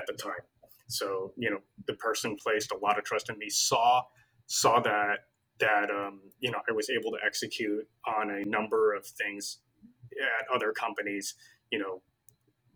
at 0.00 0.06
the 0.06 0.14
time. 0.14 0.44
So 0.88 1.32
you 1.36 1.50
know 1.50 1.60
the 1.88 1.94
person 1.94 2.36
placed 2.36 2.72
a 2.72 2.78
lot 2.78 2.98
of 2.98 3.04
trust 3.04 3.30
in 3.30 3.38
me. 3.38 3.50
Saw 3.50 4.02
saw 4.46 4.80
that 4.80 5.20
that 5.60 5.90
um, 5.90 6.20
you 6.40 6.50
know 6.50 6.58
I 6.68 6.72
was 6.72 6.90
able 6.90 7.12
to 7.12 7.18
execute 7.26 7.86
on 8.06 8.30
a 8.30 8.44
number 8.44 8.94
of 8.94 9.06
things 9.06 9.58
at 10.20 10.46
other 10.54 10.72
companies. 10.72 11.34
You 11.72 11.80
know 11.80 11.94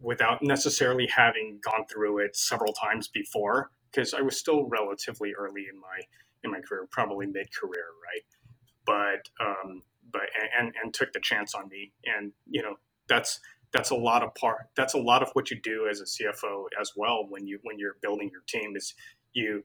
without 0.01 0.43
necessarily 0.43 1.09
having 1.09 1.61
gone 1.65 1.87
through 1.93 2.21
it 2.21 2.37
several 2.37 2.75
times 2.75 3.09
before 3.09 3.73
because 3.93 4.15
I 4.15 4.23
was 4.23 4.39
still 4.39 4.67
relatively 4.69 5.33
early 5.39 5.67
in 5.73 5.81
my 5.81 6.01
in 6.45 6.53
my 6.53 6.61
career, 6.61 6.89
probably 6.93 7.27
mid 7.27 7.49
career, 7.55 7.87
right? 8.05 8.25
But 8.87 9.45
um, 9.45 9.83
but 10.13 10.23
and 10.59 10.75
and 10.83 10.95
took 10.95 11.13
the 11.13 11.21
chance 11.21 11.55
on 11.55 11.69
me, 11.69 11.93
and 12.05 12.33
you 12.51 12.63
know 12.63 12.77
that's 13.09 13.41
that's 13.73 13.91
a 13.91 13.95
lot 13.95 14.23
of 14.23 14.35
part. 14.35 14.69
That's 14.77 14.95
a 14.95 14.99
lot 14.99 15.23
of 15.23 15.31
what 15.35 15.51
you 15.51 15.61
do 15.61 15.87
as 15.89 16.01
a 16.01 16.05
CFO 16.05 16.65
as 16.81 16.93
well 16.97 17.27
when 17.29 17.47
you 17.47 17.59
when 17.63 17.79
you're 17.79 17.97
building 18.03 18.31
your 18.33 18.43
team 18.49 18.77
is 18.77 18.95
you 19.33 19.63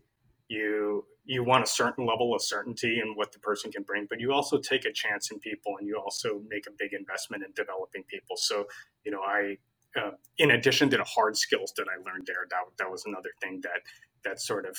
you 0.47 1.05
you 1.25 1.43
want 1.43 1.63
a 1.63 1.67
certain 1.67 2.05
level 2.05 2.35
of 2.35 2.41
certainty 2.41 2.99
in 3.01 3.15
what 3.15 3.31
the 3.31 3.39
person 3.39 3.71
can 3.71 3.81
bring 3.81 4.05
but 4.07 4.19
you 4.19 4.31
also 4.31 4.59
take 4.59 4.85
a 4.85 4.91
chance 4.91 5.31
in 5.31 5.39
people 5.39 5.73
and 5.79 5.87
you 5.87 5.97
also 5.97 6.39
make 6.47 6.67
a 6.67 6.71
big 6.77 6.93
investment 6.93 7.43
in 7.43 7.51
developing 7.55 8.03
people 8.03 8.37
so 8.37 8.63
you 9.03 9.11
know 9.11 9.21
i 9.21 9.57
uh, 9.95 10.11
in 10.37 10.51
addition 10.51 10.89
to 10.89 10.97
the 10.97 11.03
hard 11.03 11.37
skills 11.37 11.73
that 11.77 11.85
I 11.89 11.95
learned 12.09 12.27
there, 12.27 12.45
that, 12.49 12.59
that 12.77 12.91
was 12.91 13.05
another 13.05 13.29
thing 13.41 13.61
that 13.63 13.81
that 14.23 14.41
sort 14.41 14.65
of 14.65 14.77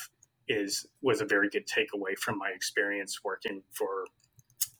is 0.49 0.87
was 1.03 1.21
a 1.21 1.25
very 1.25 1.49
good 1.49 1.67
takeaway 1.67 2.17
from 2.19 2.39
my 2.39 2.51
experience 2.51 3.21
working 3.25 3.62
for 3.73 4.07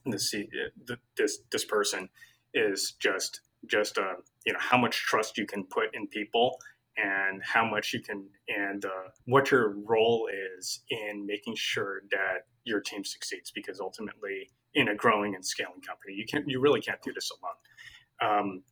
the 0.05 0.99
this 1.17 1.39
this 1.51 1.65
person 1.65 2.09
is 2.55 2.95
just 3.01 3.41
just 3.67 3.99
uh, 3.99 4.15
you 4.47 4.53
know 4.53 4.59
how 4.61 4.79
much 4.79 4.97
trust 4.97 5.37
you 5.37 5.45
can 5.45 5.65
put 5.65 5.95
in 5.95 6.07
people 6.07 6.59
and 6.97 7.43
how 7.43 7.69
much 7.69 7.93
you 7.93 8.01
can 8.01 8.25
and 8.49 8.85
uh, 8.87 9.09
what 9.27 9.51
your 9.51 9.75
role 9.85 10.29
is 10.57 10.81
in 10.89 11.27
making 11.27 11.55
sure 11.57 12.03
that 12.11 12.47
your 12.65 12.81
team 12.81 13.05
succeeds 13.05 13.51
because 13.51 13.81
ultimately 13.81 14.49
in 14.75 14.89
a 14.89 14.95
growing 14.95 15.35
and 15.35 15.45
scaling 15.45 15.81
company 15.87 16.15
you 16.15 16.25
can't 16.25 16.49
you 16.49 16.61
really 16.61 16.81
can't 16.81 17.03
do 17.03 17.13
this 17.13 17.31
alone. 17.31 18.39
Um, 18.39 18.63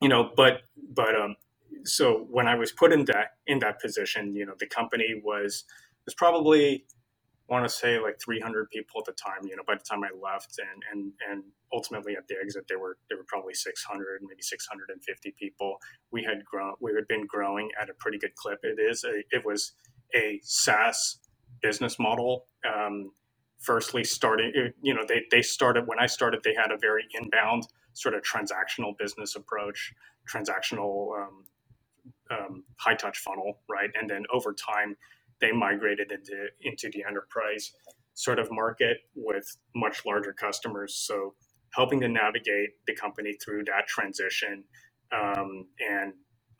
you 0.00 0.08
know 0.08 0.30
but 0.36 0.62
but 0.94 1.14
um, 1.14 1.36
so 1.84 2.26
when 2.30 2.46
i 2.48 2.54
was 2.54 2.72
put 2.72 2.92
in 2.92 3.04
that 3.06 3.32
in 3.46 3.58
that 3.58 3.80
position 3.80 4.34
you 4.34 4.46
know 4.46 4.54
the 4.58 4.66
company 4.66 5.20
was 5.22 5.64
was 6.06 6.14
probably 6.14 6.86
want 7.48 7.66
to 7.66 7.74
say 7.74 7.98
like 7.98 8.20
300 8.20 8.70
people 8.70 9.00
at 9.00 9.06
the 9.06 9.12
time. 9.12 9.46
You 9.48 9.56
know, 9.56 9.62
by 9.66 9.74
the 9.74 9.84
time 9.84 10.04
I 10.04 10.10
left, 10.20 10.58
and 10.58 10.82
and 10.92 11.12
and 11.30 11.44
ultimately 11.72 12.16
at 12.16 12.28
the 12.28 12.36
exit, 12.42 12.64
there 12.68 12.78
were 12.78 12.98
there 13.08 13.18
were 13.18 13.24
probably 13.26 13.54
600, 13.54 14.20
maybe 14.22 14.42
650 14.42 15.34
people. 15.38 15.76
We 16.12 16.22
had 16.24 16.44
grown, 16.44 16.74
we 16.80 16.92
had 16.94 17.08
been 17.08 17.26
growing 17.26 17.70
at 17.80 17.88
a 17.88 17.94
pretty 17.94 18.18
good 18.18 18.34
clip. 18.36 18.60
It 18.62 18.78
is 18.80 19.04
a, 19.04 19.22
it 19.30 19.44
was 19.44 19.72
a 20.14 20.40
SaaS 20.42 21.20
business 21.62 21.98
model. 21.98 22.46
Um, 22.66 23.12
firstly, 23.58 24.04
starting, 24.04 24.72
you 24.82 24.94
know, 24.94 25.04
they 25.06 25.22
they 25.30 25.42
started 25.42 25.86
when 25.86 25.98
I 25.98 26.06
started, 26.06 26.40
they 26.44 26.54
had 26.54 26.70
a 26.70 26.78
very 26.78 27.04
inbound 27.14 27.66
sort 27.94 28.14
of 28.14 28.22
transactional 28.22 28.96
business 28.98 29.36
approach, 29.36 29.92
transactional. 30.32 31.18
Um, 31.18 31.44
um, 32.30 32.64
high 32.76 32.94
touch 32.94 33.18
funnel, 33.18 33.60
right? 33.70 33.90
And 33.98 34.08
then 34.08 34.24
over 34.32 34.52
time, 34.52 34.96
they 35.40 35.52
migrated 35.52 36.12
into 36.12 36.46
into 36.62 36.90
the 36.92 37.04
enterprise 37.08 37.72
sort 38.14 38.38
of 38.38 38.48
market 38.50 38.98
with 39.14 39.46
much 39.76 40.02
larger 40.06 40.32
customers. 40.32 40.94
So 40.96 41.34
helping 41.74 42.00
to 42.00 42.08
navigate 42.08 42.70
the 42.86 42.94
company 42.94 43.34
through 43.44 43.64
that 43.64 43.86
transition 43.88 44.64
um, 45.12 45.66
and 45.80 46.12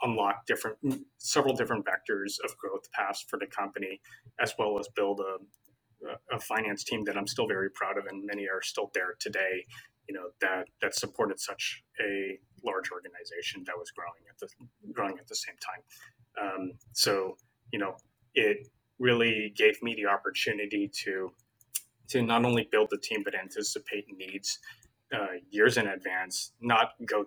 unlock 0.03 0.47
different 0.47 0.79
several 1.19 1.55
different 1.55 1.85
vectors 1.85 2.35
of 2.45 2.57
growth 2.59 2.91
paths 2.93 3.25
for 3.29 3.39
the 3.39 3.47
company, 3.47 4.01
as 4.41 4.55
well 4.59 4.79
as 4.79 4.89
build 4.95 5.21
a, 5.21 6.37
a 6.37 6.41
finance 6.41 6.85
team 6.85 7.05
that 7.05 7.17
I'm 7.17 7.27
still 7.27 7.49
very 7.49 7.71
proud 7.71 7.99
of, 7.99 8.07
and 8.07 8.25
many 8.25 8.45
are 8.49 8.63
still 8.63 8.91
there 8.95 9.15
today. 9.21 9.67
You 10.09 10.15
know 10.15 10.29
that 10.41 10.67
that 10.83 10.95
supported 10.95 11.41
such 11.41 11.83
a 12.01 12.39
large 12.65 12.91
organization 12.93 13.65
that 13.67 13.77
was 13.79 13.91
growing 13.91 14.23
at 14.31 14.39
the 14.39 14.49
growing 14.93 15.19
at 15.19 15.29
the 15.29 15.37
same 15.37 15.57
time. 15.61 15.83
Um, 16.43 16.73
so 16.93 17.37
you 17.73 17.79
know 17.79 17.97
it 18.39 18.69
really 18.99 19.53
gave 19.57 19.83
me 19.83 19.95
the 19.95 20.07
opportunity 20.07 20.91
to 21.05 21.33
to 22.09 22.23
not 22.23 22.45
only 22.45 22.67
build 22.73 22.89
the 22.91 22.99
team 22.99 23.23
but 23.23 23.35
anticipate 23.35 24.07
needs 24.17 24.59
uh, 25.15 25.27
years 25.51 25.77
in 25.77 25.87
advance, 25.89 26.53
not 26.61 26.91
go 27.07 27.27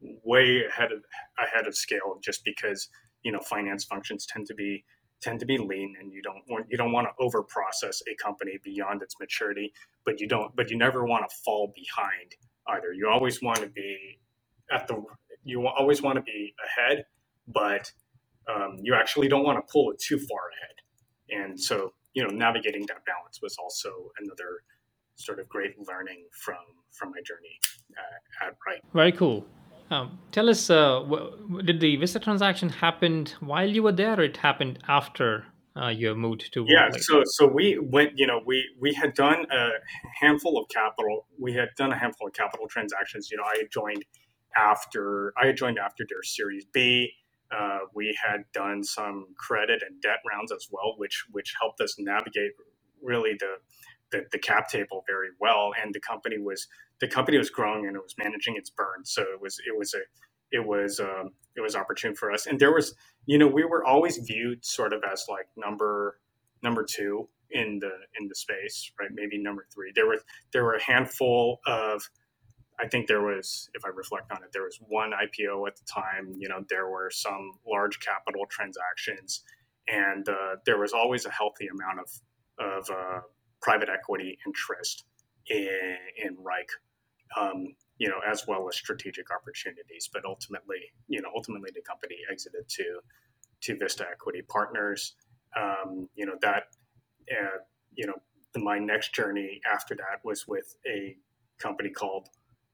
way 0.00 0.64
ahead 0.64 0.92
of 0.92 1.02
ahead 1.38 1.66
of 1.66 1.74
scale 1.76 2.18
just 2.22 2.44
because 2.44 2.88
you 3.22 3.32
know 3.32 3.40
finance 3.40 3.84
functions 3.84 4.26
tend 4.26 4.46
to 4.46 4.54
be 4.54 4.84
tend 5.20 5.40
to 5.40 5.46
be 5.46 5.58
lean 5.58 5.94
and 6.00 6.12
you 6.12 6.22
don't 6.22 6.42
want 6.48 6.66
you 6.68 6.76
don't 6.76 6.92
want 6.92 7.06
to 7.06 7.24
over 7.24 7.42
process 7.42 8.00
a 8.10 8.14
company 8.22 8.58
beyond 8.62 9.02
its 9.02 9.14
maturity 9.18 9.72
but 10.04 10.20
you 10.20 10.28
don't 10.28 10.54
but 10.54 10.70
you 10.70 10.76
never 10.78 11.04
want 11.04 11.28
to 11.28 11.36
fall 11.44 11.72
behind 11.74 12.36
either. 12.68 12.92
You 12.92 13.08
always 13.08 13.42
want 13.42 13.58
to 13.58 13.68
be 13.68 14.20
at 14.72 14.86
the 14.86 15.02
you 15.44 15.66
always 15.66 16.02
want 16.02 16.16
to 16.16 16.22
be 16.22 16.54
ahead 16.66 17.04
but 17.48 17.90
um, 18.48 18.78
you 18.82 18.94
actually 18.94 19.28
don't 19.28 19.44
want 19.44 19.58
to 19.58 19.72
pull 19.72 19.90
it 19.90 19.98
too 19.98 20.18
far 20.18 20.50
ahead 20.56 20.78
and 21.30 21.60
so, 21.60 21.92
you 22.14 22.22
know, 22.22 22.30
navigating 22.30 22.86
that 22.86 23.04
balance 23.04 23.40
was 23.42 23.56
also 23.58 24.10
another 24.20 24.62
sort 25.16 25.40
of 25.40 25.48
great 25.48 25.74
learning 25.86 26.26
from 26.32 26.56
from 26.92 27.10
my 27.10 27.20
journey 27.24 27.58
uh, 27.96 28.46
at 28.46 28.52
Wrike. 28.52 28.80
Very 28.94 29.12
cool. 29.12 29.44
Um, 29.90 30.18
tell 30.32 30.48
us, 30.48 30.68
uh, 30.68 31.02
wh- 31.04 31.64
did 31.64 31.80
the 31.80 31.96
Vista 31.96 32.18
transaction 32.18 32.68
happen 32.68 33.26
while 33.40 33.68
you 33.68 33.82
were 33.82 33.92
there, 33.92 34.18
or 34.18 34.24
it 34.24 34.36
happened 34.36 34.78
after 34.86 35.46
uh, 35.76 35.88
you 35.88 36.14
moved 36.14 36.52
to? 36.52 36.64
Yeah, 36.68 36.88
so 36.98 37.22
so 37.24 37.46
we 37.46 37.78
went. 37.78 38.12
You 38.16 38.26
know, 38.26 38.40
we 38.44 38.64
we 38.80 38.94
had 38.94 39.14
done 39.14 39.46
a 39.50 39.70
handful 40.20 40.58
of 40.58 40.68
capital. 40.68 41.26
We 41.38 41.52
had 41.52 41.68
done 41.76 41.92
a 41.92 41.98
handful 41.98 42.28
of 42.28 42.34
capital 42.34 42.66
transactions. 42.68 43.30
You 43.30 43.36
know, 43.38 43.44
I 43.44 43.58
had 43.58 43.70
joined 43.70 44.04
after 44.56 45.32
I 45.40 45.46
had 45.46 45.56
joined 45.56 45.78
after 45.78 46.04
their 46.08 46.22
Series 46.22 46.64
B. 46.72 47.12
Uh, 47.50 47.80
we 47.94 48.16
had 48.26 48.44
done 48.52 48.84
some 48.84 49.26
credit 49.38 49.82
and 49.86 50.00
debt 50.02 50.18
rounds 50.30 50.52
as 50.52 50.68
well, 50.70 50.94
which 50.96 51.24
which 51.30 51.54
helped 51.60 51.80
us 51.80 51.96
navigate 51.98 52.52
really 53.02 53.34
the, 53.38 53.56
the, 54.12 54.24
the 54.32 54.38
cap 54.38 54.68
table 54.68 55.04
very 55.06 55.28
well. 55.40 55.72
And 55.80 55.94
the 55.94 56.00
company 56.00 56.38
was 56.38 56.66
the 57.00 57.08
company 57.08 57.38
was 57.38 57.50
growing 57.50 57.86
and 57.86 57.96
it 57.96 58.02
was 58.02 58.14
managing 58.18 58.56
its 58.56 58.70
burn, 58.70 59.04
so 59.04 59.22
it 59.22 59.40
was 59.40 59.58
it 59.66 59.76
was 59.76 59.94
a 59.94 60.00
it 60.50 60.66
was 60.66 61.00
um, 61.00 61.30
it 61.56 61.60
was 61.60 61.74
opportune 61.74 62.14
for 62.14 62.32
us. 62.32 62.46
And 62.46 62.58
there 62.58 62.72
was 62.72 62.94
you 63.26 63.38
know 63.38 63.46
we 63.46 63.64
were 63.64 63.84
always 63.84 64.18
viewed 64.18 64.64
sort 64.64 64.92
of 64.92 65.02
as 65.10 65.26
like 65.28 65.46
number 65.56 66.18
number 66.62 66.84
two 66.84 67.28
in 67.50 67.78
the 67.80 67.92
in 68.18 68.28
the 68.28 68.34
space, 68.34 68.92
right? 69.00 69.10
Maybe 69.12 69.38
number 69.38 69.66
three. 69.72 69.92
There 69.94 70.06
were 70.06 70.20
there 70.52 70.64
were 70.64 70.74
a 70.74 70.82
handful 70.82 71.60
of 71.66 72.02
I 72.80 72.86
think 72.86 73.08
there 73.08 73.22
was, 73.22 73.68
if 73.74 73.84
I 73.84 73.88
reflect 73.88 74.30
on 74.30 74.38
it, 74.44 74.50
there 74.52 74.62
was 74.62 74.78
one 74.88 75.10
IPO 75.10 75.66
at 75.66 75.76
the 75.76 75.84
time. 75.84 76.34
You 76.38 76.48
know, 76.48 76.64
there 76.68 76.88
were 76.88 77.10
some 77.10 77.52
large 77.66 77.98
capital 78.00 78.46
transactions, 78.48 79.42
and 79.88 80.28
uh, 80.28 80.56
there 80.64 80.78
was 80.78 80.92
always 80.92 81.26
a 81.26 81.30
healthy 81.30 81.66
amount 81.66 82.00
of 82.00 82.10
of 82.60 82.90
uh, 82.90 83.20
private 83.60 83.88
equity 83.88 84.38
interest 84.46 85.04
in, 85.48 85.96
in 86.16 86.36
Wrike, 86.36 86.74
um, 87.40 87.74
you 87.98 88.08
know, 88.08 88.18
as 88.28 88.46
well 88.46 88.68
as 88.68 88.76
strategic 88.76 89.26
opportunities. 89.30 90.08
But 90.12 90.24
ultimately, 90.24 90.92
you 91.08 91.20
know, 91.20 91.28
ultimately 91.34 91.70
the 91.74 91.82
company 91.82 92.16
exited 92.30 92.68
to 92.68 93.00
to 93.60 93.76
Vista 93.76 94.06
Equity 94.10 94.42
Partners. 94.42 95.14
Um, 95.56 96.08
you 96.14 96.26
know 96.26 96.36
that, 96.42 96.64
uh, 97.32 97.58
you 97.94 98.06
know, 98.06 98.14
my 98.56 98.78
next 98.78 99.14
journey 99.14 99.60
after 99.72 99.96
that 99.96 100.24
was 100.24 100.46
with 100.46 100.76
a 100.86 101.16
company 101.58 101.90
called 101.90 102.28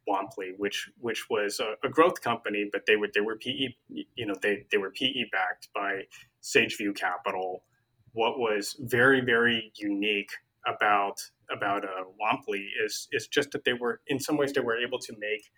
Womply, 0.08 0.52
which 0.56 0.90
which 0.98 1.28
was 1.30 1.60
a, 1.60 1.74
a, 1.86 1.88
growth 1.88 2.20
company, 2.20 2.68
but 2.70 2.82
they 2.86 2.96
were 2.96 3.08
they 3.12 3.20
were 3.20 3.36
PE, 3.36 3.74
you 3.88 4.26
know, 4.26 4.34
they 4.42 4.66
they 4.70 4.78
were 4.78 4.90
PE 4.90 5.24
backed 5.32 5.68
by 5.74 6.02
Sageview 6.42 6.94
Capital. 6.94 7.64
What 8.12 8.38
was 8.38 8.76
very 8.80 9.20
very 9.20 9.72
unique 9.76 10.30
about 10.66 11.20
about 11.50 11.84
uh, 11.84 12.04
Womply 12.20 12.66
is 12.84 13.08
is 13.12 13.28
just 13.28 13.50
that 13.52 13.64
they 13.64 13.72
were 13.72 14.00
in 14.06 14.18
some 14.20 14.36
ways 14.36 14.52
they 14.52 14.60
were 14.60 14.78
able 14.78 14.98
to 14.98 15.14
make 15.18 15.50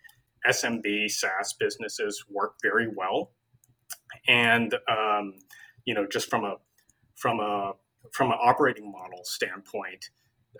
SMB 0.47 1.09
SaaS 1.09 1.53
businesses 1.59 2.23
work 2.29 2.55
very 2.61 2.87
well, 2.87 3.31
and 4.27 4.73
um, 4.89 5.33
you 5.85 5.93
know 5.93 6.07
just 6.07 6.29
from 6.29 6.45
a 6.45 6.55
from 7.15 7.39
a 7.39 7.73
from 8.13 8.31
an 8.31 8.37
operating 8.41 8.91
model 8.91 9.21
standpoint, 9.23 10.09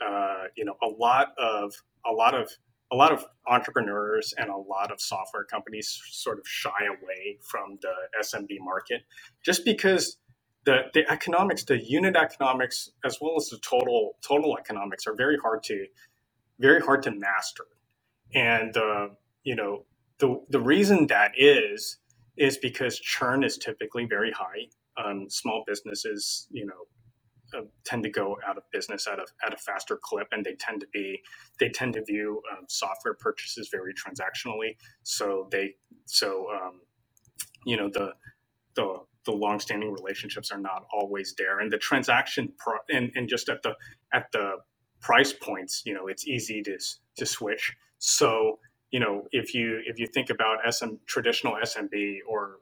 uh, 0.06 0.46
you 0.56 0.66
know 0.66 0.76
a 0.84 0.88
lot 0.88 1.34
of 1.38 1.74
a 2.06 2.12
lot 2.12 2.34
of 2.34 2.50
a 2.92 2.96
lot 2.96 3.12
of 3.12 3.26
entrepreneurs 3.48 4.34
and 4.38 4.50
a 4.50 4.56
lot 4.56 4.92
of 4.92 5.02
software 5.02 5.44
companies 5.44 6.02
sort 6.10 6.40
of 6.40 6.48
shy 6.48 6.86
away 6.88 7.38
from 7.42 7.78
the 7.82 7.94
SMB 8.22 8.58
market 8.62 9.02
just 9.44 9.66
because 9.66 10.18
the, 10.66 10.84
the 10.94 11.10
economics, 11.10 11.64
the 11.64 11.82
unit 11.82 12.16
economics, 12.16 12.92
as 13.06 13.20
well 13.22 13.36
as 13.38 13.48
the 13.48 13.58
total 13.60 14.18
total 14.22 14.58
economics 14.58 15.08
are 15.08 15.16
very 15.16 15.38
hard 15.38 15.64
to 15.64 15.86
very 16.60 16.82
hard 16.82 17.04
to 17.04 17.12
master. 17.12 17.66
And 18.34 18.76
uh, 18.76 19.10
you 19.44 19.56
know 19.56 19.86
the 20.20 20.42
the 20.50 20.60
reason 20.60 21.08
that 21.08 21.32
is 21.38 21.98
is 22.38 22.58
because 22.58 23.00
churn 23.00 23.44
is 23.44 23.58
typically 23.58 24.06
very 24.06 24.32
high. 24.32 24.68
Um, 25.04 25.30
small 25.30 25.64
businesses, 25.68 26.48
you 26.52 26.66
know, 26.66 26.88
uh, 27.56 27.62
tend 27.86 28.04
to 28.04 28.10
go 28.10 28.38
out 28.48 28.58
of 28.58 28.64
business 28.72 29.08
at 29.08 29.20
a, 29.20 29.26
at 29.46 29.54
a 29.54 29.58
faster 29.58 30.00
clip 30.02 30.28
and 30.32 30.46
they 30.46 30.56
tend 30.56 30.82
to 30.82 30.88
be 30.94 31.22
they 31.60 31.70
tend 31.70 31.94
to 31.94 32.04
view 32.06 32.42
um, 32.52 32.66
software 32.70 33.16
purchases 33.16 33.70
very 33.72 33.94
transactionally. 33.94 34.76
So 35.04 35.48
they 35.52 35.76
so 36.06 36.48
um, 36.54 36.82
you 37.66 37.78
know 37.78 37.90
the 37.90 38.14
the 38.76 39.00
the 39.26 39.32
long-standing 39.34 39.92
relationships 39.92 40.52
are 40.52 40.60
not 40.60 40.86
always 40.94 41.36
there. 41.38 41.60
And 41.60 41.72
the 41.72 41.78
transaction 41.78 42.54
pro- 42.58 42.80
and, 42.90 43.12
and 43.16 43.30
just 43.30 43.50
at 43.50 43.64
the 43.64 43.76
at 44.14 44.32
the 44.34 44.54
price 45.02 45.34
points 45.34 45.84
you 45.86 45.94
know 45.94 46.08
it's 46.08 46.28
easy 46.28 46.62
to 46.64 46.74
to 47.18 47.26
switch. 47.26 47.76
So 48.00 48.60
you 48.92 49.00
know 49.02 49.24
if 49.32 49.54
you 49.54 49.82
if 49.86 50.00
you 50.00 50.08
think 50.08 50.30
about 50.32 50.60
SM 50.74 50.96
traditional 51.08 51.56
SMB 51.64 52.20
or 52.28 52.58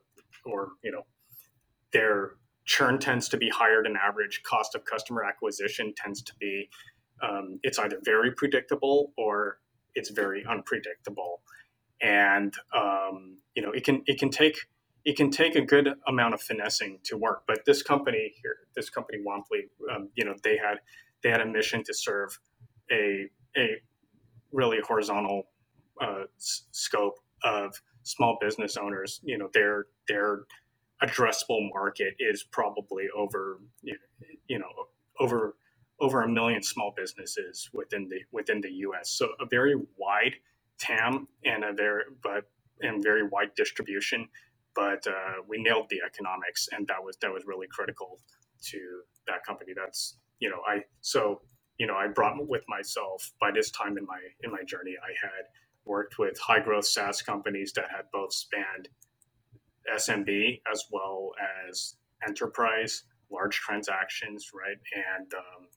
or 0.45 0.69
you 0.83 0.91
know 0.91 1.03
their 1.93 2.33
churn 2.65 2.99
tends 2.99 3.29
to 3.29 3.37
be 3.37 3.49
higher 3.49 3.83
than 3.83 3.95
average. 3.97 4.43
Cost 4.43 4.75
of 4.75 4.85
customer 4.85 5.23
acquisition 5.23 5.93
tends 5.95 6.21
to 6.23 6.33
be 6.39 6.69
um, 7.21 7.59
it's 7.63 7.79
either 7.79 7.99
very 8.03 8.31
predictable 8.31 9.13
or 9.17 9.59
it's 9.95 10.09
very 10.09 10.45
unpredictable, 10.49 11.41
and 12.01 12.53
um, 12.75 13.37
you 13.55 13.61
know 13.63 13.71
it 13.71 13.83
can 13.85 14.03
it 14.05 14.19
can 14.19 14.29
take 14.29 14.57
it 15.05 15.15
can 15.17 15.31
take 15.31 15.55
a 15.55 15.61
good 15.61 15.89
amount 16.07 16.33
of 16.33 16.41
finessing 16.41 16.99
to 17.05 17.17
work. 17.17 17.43
But 17.47 17.65
this 17.65 17.83
company 17.83 18.33
here, 18.41 18.57
this 18.75 18.89
company 18.89 19.19
Womply, 19.25 19.69
um, 19.95 20.09
you 20.15 20.25
know 20.25 20.35
they 20.43 20.57
had 20.57 20.79
they 21.23 21.29
had 21.31 21.41
a 21.41 21.45
mission 21.45 21.83
to 21.85 21.93
serve 21.93 22.39
a 22.91 23.29
a 23.57 23.77
really 24.51 24.79
horizontal 24.85 25.43
uh, 26.01 26.23
s- 26.37 26.65
scope 26.71 27.19
of 27.43 27.75
small 28.03 28.37
business 28.41 28.77
owners, 28.77 29.21
you 29.23 29.37
know, 29.37 29.49
their 29.53 29.87
their 30.07 30.41
addressable 31.03 31.69
market 31.73 32.15
is 32.19 32.43
probably 32.43 33.05
over 33.15 33.59
you 34.47 34.59
know 34.59 34.69
over 35.19 35.55
over 35.99 36.23
a 36.23 36.29
million 36.29 36.61
small 36.61 36.93
businesses 36.95 37.69
within 37.73 38.09
the 38.09 38.19
within 38.31 38.61
the 38.61 38.71
U.S. 38.71 39.11
So 39.11 39.29
a 39.39 39.45
very 39.45 39.75
wide 39.97 40.35
TAM 40.77 41.27
and 41.43 41.63
a 41.63 41.73
very 41.73 42.03
but 42.23 42.45
and 42.81 43.01
very 43.03 43.27
wide 43.27 43.55
distribution. 43.55 44.27
But 44.75 45.07
uh, 45.07 45.41
we 45.47 45.61
nailed 45.61 45.87
the 45.89 46.01
economics, 46.05 46.67
and 46.71 46.85
that 46.87 47.03
was 47.03 47.17
that 47.21 47.31
was 47.31 47.43
really 47.45 47.67
critical 47.67 48.19
to 48.63 49.01
that 49.27 49.45
company. 49.45 49.71
That's 49.75 50.17
you 50.39 50.49
know 50.49 50.59
I 50.67 50.81
so 51.01 51.41
you 51.77 51.87
know 51.87 51.95
I 51.95 52.07
brought 52.07 52.35
with 52.47 52.63
myself 52.67 53.31
by 53.39 53.51
this 53.51 53.71
time 53.71 53.97
in 53.97 54.05
my 54.05 54.19
in 54.43 54.51
my 54.51 54.63
journey 54.65 54.95
I 55.01 55.11
had 55.25 55.45
worked 55.85 56.17
with 56.17 56.37
high 56.39 56.59
growth 56.59 56.87
SaaS 56.87 57.21
companies 57.21 57.71
that 57.73 57.85
had 57.89 58.05
both 58.11 58.33
spanned 58.33 58.89
SMB 59.93 60.61
as 60.71 60.85
well 60.91 61.31
as 61.69 61.95
enterprise, 62.27 63.03
large 63.31 63.55
transactions, 63.57 64.51
right? 64.53 64.77
And 65.17 65.33
um, 65.33 65.67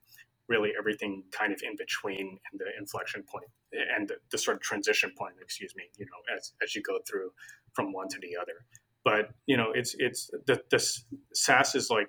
really 0.49 0.73
everything 0.79 1.23
kind 1.31 1.53
of 1.53 1.61
in 1.63 1.77
between 1.77 2.39
and 2.51 2.61
the 2.61 2.67
inflection 2.79 3.23
point 3.23 3.51
and 3.97 4.09
the, 4.09 4.17
the, 4.31 4.39
sort 4.39 4.57
of 4.57 4.63
transition 4.63 5.13
point, 5.17 5.35
excuse 5.41 5.75
me, 5.77 5.85
you 5.99 6.07
know, 6.07 6.37
as, 6.37 6.53
as 6.63 6.75
you 6.75 6.83
go 6.83 6.99
through 7.09 7.31
from 7.75 7.93
one 7.93 8.09
to 8.09 8.19
the 8.21 8.37
other. 8.41 8.65
But, 9.05 9.31
you 9.47 9.57
know, 9.57 9.73
it's, 9.75 9.95
it's, 9.99 10.31
the, 10.47 10.61
this 10.71 11.05
SaaS 11.35 11.75
is 11.75 11.91
like, 11.91 12.09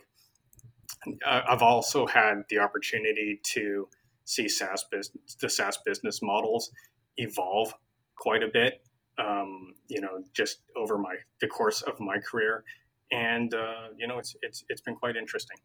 I've 1.26 1.62
also 1.62 2.08
had 2.08 2.44
the 2.50 2.60
opportunity 2.60 3.40
to 3.54 3.88
see 4.26 4.48
SaaS 4.48 4.86
business, 4.90 5.36
the 5.40 5.50
SaaS 5.50 5.78
business 5.86 6.22
models 6.22 6.72
evolve 7.18 7.74
quite 8.16 8.44
a 8.44 8.48
bit 8.52 8.82
um, 9.20 9.74
you 9.88 10.02
know, 10.02 10.24
just 10.34 10.62
over 10.76 10.98
my 10.98 11.16
the 11.42 11.48
course 11.48 11.82
of 11.82 12.00
my 12.00 12.18
career, 12.20 12.64
and 13.12 13.54
uh, 13.54 13.90
you 13.98 14.08
know, 14.08 14.18
it's 14.18 14.36
it's 14.42 14.64
it's 14.70 14.82
been 14.82 14.96
quite 14.96 15.16
interesting. 15.16 15.58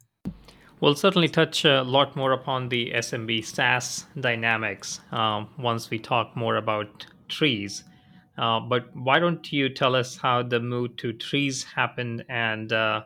We'll 0.80 0.96
certainly 0.96 1.28
touch 1.28 1.64
a 1.64 1.82
lot 1.82 2.16
more 2.16 2.32
upon 2.32 2.68
the 2.68 2.92
SMB 2.94 3.44
SaaS 3.44 4.06
dynamics 4.18 5.00
um, 5.12 5.48
once 5.56 5.88
we 5.88 5.98
talk 5.98 6.36
more 6.36 6.56
about 6.56 7.06
Treez. 7.28 7.84
Uh, 8.36 8.60
but 8.60 8.94
why 8.94 9.20
don't 9.20 9.52
you 9.52 9.68
tell 9.68 9.94
us 9.94 10.16
how 10.16 10.42
the 10.42 10.58
move 10.58 10.96
to 10.96 11.12
Treez 11.12 11.64
happened 11.64 12.24
and 12.28 12.72
uh, 12.72 13.02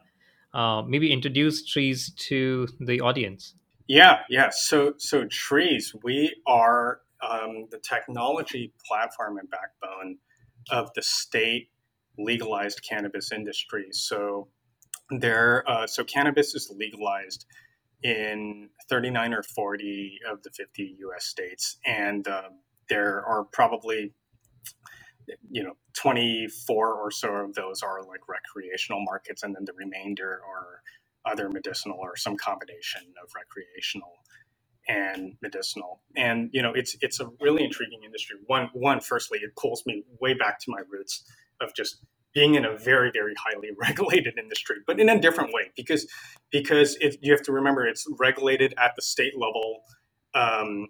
uh, 0.54 0.82
maybe 0.82 1.12
introduce 1.12 1.70
Treez 1.70 2.14
to 2.28 2.66
the 2.80 3.00
audience? 3.02 3.54
Yeah, 3.86 4.20
yeah. 4.30 4.48
So, 4.50 4.94
so 4.96 5.26
Treez, 5.26 5.94
we 6.02 6.34
are 6.46 7.00
um, 7.20 7.66
the 7.70 7.78
technology 7.78 8.72
platform 8.86 9.38
and 9.38 9.48
backbone 9.50 10.18
of 10.70 10.90
the 10.94 11.02
state 11.02 11.70
legalized 12.18 12.82
cannabis 12.88 13.32
industry. 13.32 13.88
So 13.92 14.48
there, 15.10 15.64
uh, 15.68 15.86
so 15.86 16.04
cannabis 16.04 16.54
is 16.54 16.72
legalized 16.74 17.46
in 18.02 18.68
39 18.88 19.34
or 19.34 19.42
40 19.42 20.18
of 20.30 20.42
the 20.42 20.50
50 20.50 20.96
U.S. 21.00 21.26
states, 21.26 21.78
and 21.86 22.26
uh, 22.28 22.50
there 22.88 23.24
are 23.24 23.44
probably 23.44 24.12
you 25.50 25.62
know 25.62 25.74
24 25.94 26.94
or 26.94 27.10
so 27.10 27.28
of 27.28 27.54
those 27.54 27.82
are 27.82 28.02
like 28.02 28.20
recreational 28.28 29.04
markets, 29.04 29.42
and 29.42 29.54
then 29.54 29.64
the 29.64 29.72
remainder 29.72 30.40
are 30.48 30.82
other 31.30 31.48
medicinal 31.48 31.98
or 32.00 32.16
some 32.16 32.36
combination 32.36 33.02
of 33.22 33.30
recreational 33.34 34.12
and 34.88 35.34
medicinal. 35.42 36.02
And 36.16 36.50
you 36.52 36.62
know, 36.62 36.72
it's 36.74 36.96
it's 37.02 37.20
a 37.20 37.28
really 37.40 37.64
intriguing 37.64 38.02
industry. 38.04 38.36
One 38.46 38.70
one, 38.74 39.00
firstly, 39.00 39.40
it 39.42 39.56
pulls 39.56 39.84
me 39.86 40.04
way 40.20 40.34
back 40.34 40.60
to 40.60 40.66
my 40.70 40.80
roots 40.90 41.24
of 41.60 41.74
just 41.74 41.98
being 42.34 42.56
in 42.56 42.64
a 42.66 42.76
very 42.76 43.10
very 43.12 43.34
highly 43.38 43.70
regulated 43.80 44.38
industry, 44.38 44.78
but 44.86 45.00
in 45.00 45.08
a 45.08 45.20
different 45.20 45.54
way 45.54 45.72
because 45.76 46.08
because 46.52 46.96
it, 46.96 47.18
you 47.22 47.32
have 47.32 47.42
to 47.42 47.52
remember 47.52 47.86
it's 47.86 48.06
regulated 48.18 48.74
at 48.78 48.92
the 48.96 49.02
state 49.02 49.34
level. 49.38 49.80
Um, 50.34 50.88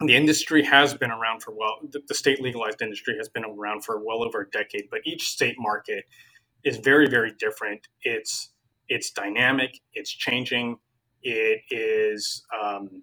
the 0.00 0.16
industry 0.16 0.64
has 0.64 0.94
been 0.94 1.10
around 1.12 1.42
for 1.42 1.52
well. 1.54 1.78
The, 1.90 2.02
the 2.08 2.14
state 2.14 2.40
legalized 2.42 2.82
industry 2.82 3.16
has 3.18 3.28
been 3.28 3.44
around 3.44 3.84
for 3.84 4.02
well 4.04 4.24
over 4.24 4.42
a 4.42 4.50
decade, 4.50 4.88
but 4.90 5.00
each 5.06 5.28
state 5.30 5.56
market 5.58 6.04
is 6.64 6.78
very 6.78 7.08
very 7.08 7.32
different. 7.38 7.88
It's 8.02 8.52
it's 8.88 9.10
dynamic. 9.12 9.80
It's 9.94 10.10
changing. 10.12 10.78
It 11.22 11.62
is 11.70 12.44
um, 12.60 13.02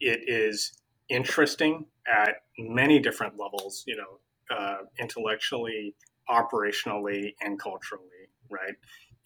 it 0.00 0.20
is 0.26 0.72
interesting 1.08 1.86
at 2.06 2.36
many 2.58 2.98
different 2.98 3.34
levels, 3.38 3.84
you 3.86 3.96
know, 3.96 4.56
uh, 4.56 4.78
intellectually, 4.98 5.94
operationally, 6.30 7.34
and 7.40 7.60
culturally, 7.60 8.04
right? 8.50 8.74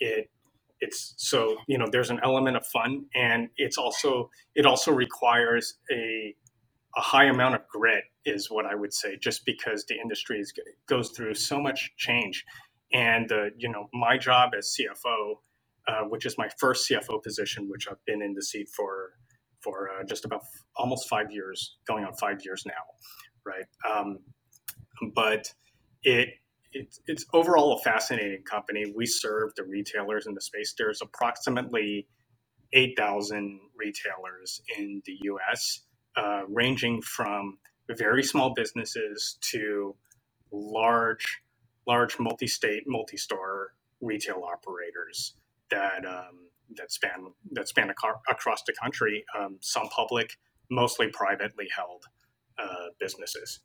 It 0.01 0.31
it's 0.81 1.15
so 1.17 1.57
you 1.69 1.79
know 1.79 1.87
there's 1.91 2.11
an 2.11 2.21
element 2.25 2.57
of 2.57 2.67
fun, 2.67 3.05
and 3.15 3.49
it's 3.57 3.79
also 3.79 4.31
it 4.55 4.67
also 4.67 4.93
requires 4.93 5.79
a 5.93 6.35
a 6.97 7.01
high 7.01 7.27
amount 7.27 7.55
of 7.55 7.63
grit 7.69 8.05
is 8.27 8.51
what 8.51 8.67
I 8.67 8.75
would 8.75 8.93
say, 8.93 9.17
just 9.17 9.47
because 9.47 9.85
the 9.87 9.97
industry 9.99 10.39
is, 10.41 10.53
goes 10.89 11.11
through 11.11 11.35
so 11.35 11.61
much 11.61 11.93
change, 11.97 12.45
and 12.93 13.31
uh, 13.33 13.47
you 13.57 13.69
know 13.71 13.89
my 13.95 14.19
job 14.19 14.53
as 14.59 14.77
CFO, 14.79 15.37
uh, 15.89 16.03
which 16.09 16.27
is 16.27 16.37
my 16.39 16.49
first 16.59 16.89
CFO 16.91 17.23
position, 17.23 17.69
which 17.69 17.89
I've 17.89 18.05
been 18.07 18.23
in 18.23 18.35
the 18.35 18.43
seat 18.43 18.69
for 18.69 19.13
for 19.63 19.91
uh, 19.91 20.05
just 20.05 20.25
about 20.25 20.41
f- 20.43 20.65
almost 20.77 21.09
five 21.09 21.31
years, 21.31 21.77
going 21.87 22.05
on 22.05 22.15
five 22.15 22.45
years 22.45 22.65
now, 22.67 22.73
right? 23.45 23.65
Um, 23.91 24.19
but 25.15 25.53
it, 26.03 26.31
it, 26.73 26.97
it's 27.07 27.27
overall 27.33 27.75
a 27.75 27.79
fascinating 27.81 28.43
company. 28.45 28.93
We 28.95 29.07
serve 29.07 29.53
the 29.57 29.65
retailers 29.65 30.27
in 30.27 30.35
the 30.35 30.41
space. 30.41 30.75
There's 30.77 31.03
approximately 31.03 32.07
8,000 32.73 33.61
retailers 33.77 34.63
in 34.79 35.03
the 35.07 35.19
US, 35.25 35.83
uh, 36.17 36.43
ranging 36.49 37.03
from 37.03 37.59
very 37.91 38.23
small 38.23 38.55
businesses 38.55 39.39
to 39.51 39.95
large, 40.51 41.43
large 41.87 42.19
multi-state, 42.19 42.85
multi-store 42.87 43.75
retail 44.01 44.43
operators 44.45 45.35
that 45.71 46.05
um, 46.07 46.49
that 46.77 46.93
span 46.93 47.33
that 47.53 47.69
span 47.69 47.91
across 47.91 48.63
the 48.67 48.73
country. 48.81 49.25
Um, 49.39 49.59
some 49.61 49.89
public, 49.89 50.39
mostly 50.71 51.09
privately 51.09 51.69
held 51.75 52.05
uh, 52.59 52.89
businesses, 52.99 53.61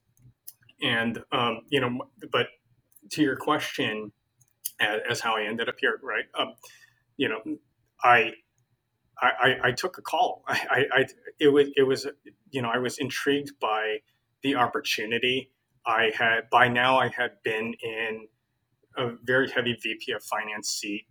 and 0.81 1.23
um, 1.31 1.61
you 1.69 1.79
know, 1.79 2.07
but 2.31 2.47
to 3.11 3.21
your 3.21 3.35
question, 3.35 4.11
as, 4.79 5.01
as, 5.09 5.19
how 5.21 5.35
I 5.35 5.43
ended 5.43 5.69
up 5.69 5.75
here, 5.79 5.99
right? 6.03 6.25
Um, 6.37 6.53
you 7.15 7.29
know, 7.29 7.57
I, 8.03 8.33
I, 9.19 9.55
I 9.63 9.71
took 9.71 9.97
a 9.97 10.01
call. 10.01 10.43
I, 10.47 10.85
I, 10.91 11.05
it 11.39 11.49
was, 11.49 11.69
it 11.75 11.83
was, 11.83 12.07
you 12.51 12.61
know, 12.61 12.69
I 12.69 12.77
was 12.77 12.97
intrigued 12.97 13.59
by 13.59 13.97
the 14.43 14.55
opportunity. 14.55 15.51
I 15.85 16.11
had 16.17 16.49
by 16.51 16.67
now 16.67 16.97
I 16.97 17.07
had 17.07 17.31
been 17.43 17.73
in 17.81 18.27
a 18.97 19.11
very 19.23 19.49
heavy 19.49 19.77
VP 19.81 20.11
of 20.11 20.23
finance 20.23 20.69
seat 20.69 21.05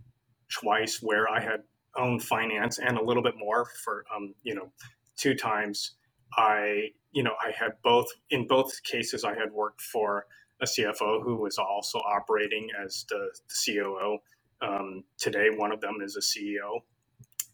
twice, 0.48 1.00
where 1.02 1.28
I 1.28 1.40
had 1.40 1.62
own 1.98 2.20
finance 2.20 2.78
and 2.78 2.98
a 2.98 3.04
little 3.04 3.22
bit 3.22 3.34
more 3.38 3.66
for 3.84 4.04
um, 4.14 4.34
you 4.42 4.54
know 4.54 4.70
two 5.16 5.34
times. 5.34 5.92
I 6.36 6.90
you 7.16 7.22
know 7.22 7.32
i 7.42 7.50
had 7.50 7.72
both 7.82 8.06
in 8.30 8.46
both 8.46 8.70
cases 8.84 9.24
i 9.24 9.34
had 9.34 9.50
worked 9.52 9.80
for 9.80 10.26
a 10.60 10.66
cfo 10.66 11.22
who 11.24 11.36
was 11.36 11.58
also 11.58 11.98
operating 11.98 12.68
as 12.84 13.04
the, 13.08 13.30
the 13.48 13.74
coo 13.82 14.18
um, 14.62 15.02
today 15.18 15.48
one 15.56 15.72
of 15.72 15.80
them 15.80 15.96
is 16.02 16.16
a 16.16 16.20
ceo 16.20 16.80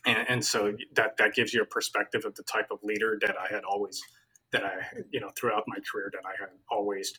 and, 0.05 0.28
and, 0.28 0.44
so 0.44 0.72
that 0.94 1.16
that 1.16 1.33
gives 1.33 1.55
you 1.55 1.62
a 1.62 1.66
perspective 1.66 2.24
of 2.24 2.35
the 2.35 2.42
type 2.42 2.66
of 2.70 2.78
leader 2.83 3.18
that 3.20 3.37
i 3.38 3.52
had 3.52 3.62
always 3.64 4.02
that 4.50 4.64
i 4.64 4.74
you 5.12 5.20
know 5.20 5.31
throughout 5.38 5.62
my 5.68 5.78
career 5.90 6.11
that 6.12 6.22
i 6.26 6.35
had 6.38 6.50
always 6.70 7.12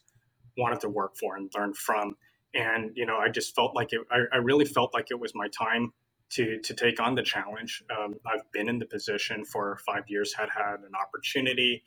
wanted 0.58 0.82
to 0.82 0.90
work 0.90 1.16
for 1.18 1.36
and 1.36 1.50
learn 1.56 1.74
from. 1.74 2.16
And 2.54 2.92
you 2.96 3.06
know 3.06 3.18
i 3.18 3.30
just 3.30 3.56
felt 3.56 3.74
like 3.74 3.94
it 3.94 4.02
I, 4.12 4.20
I 4.34 4.38
really 4.38 4.66
felt 4.66 4.94
like 4.94 5.08
it 5.10 5.20
was 5.20 5.34
my 5.34 5.48
time 5.48 5.92
to 6.34 6.60
to 6.60 6.74
take 6.74 7.00
on 7.00 7.16
the 7.16 7.24
challenge. 7.24 7.84
Um, 7.96 8.16
I've 8.26 8.50
been 8.52 8.70
in 8.70 8.80
the 8.80 8.86
position 8.86 9.46
for 9.46 9.78
five 9.86 10.04
years, 10.08 10.34
had 10.34 10.50
had 10.50 10.80
an 10.80 10.94
opportunity 11.00 11.84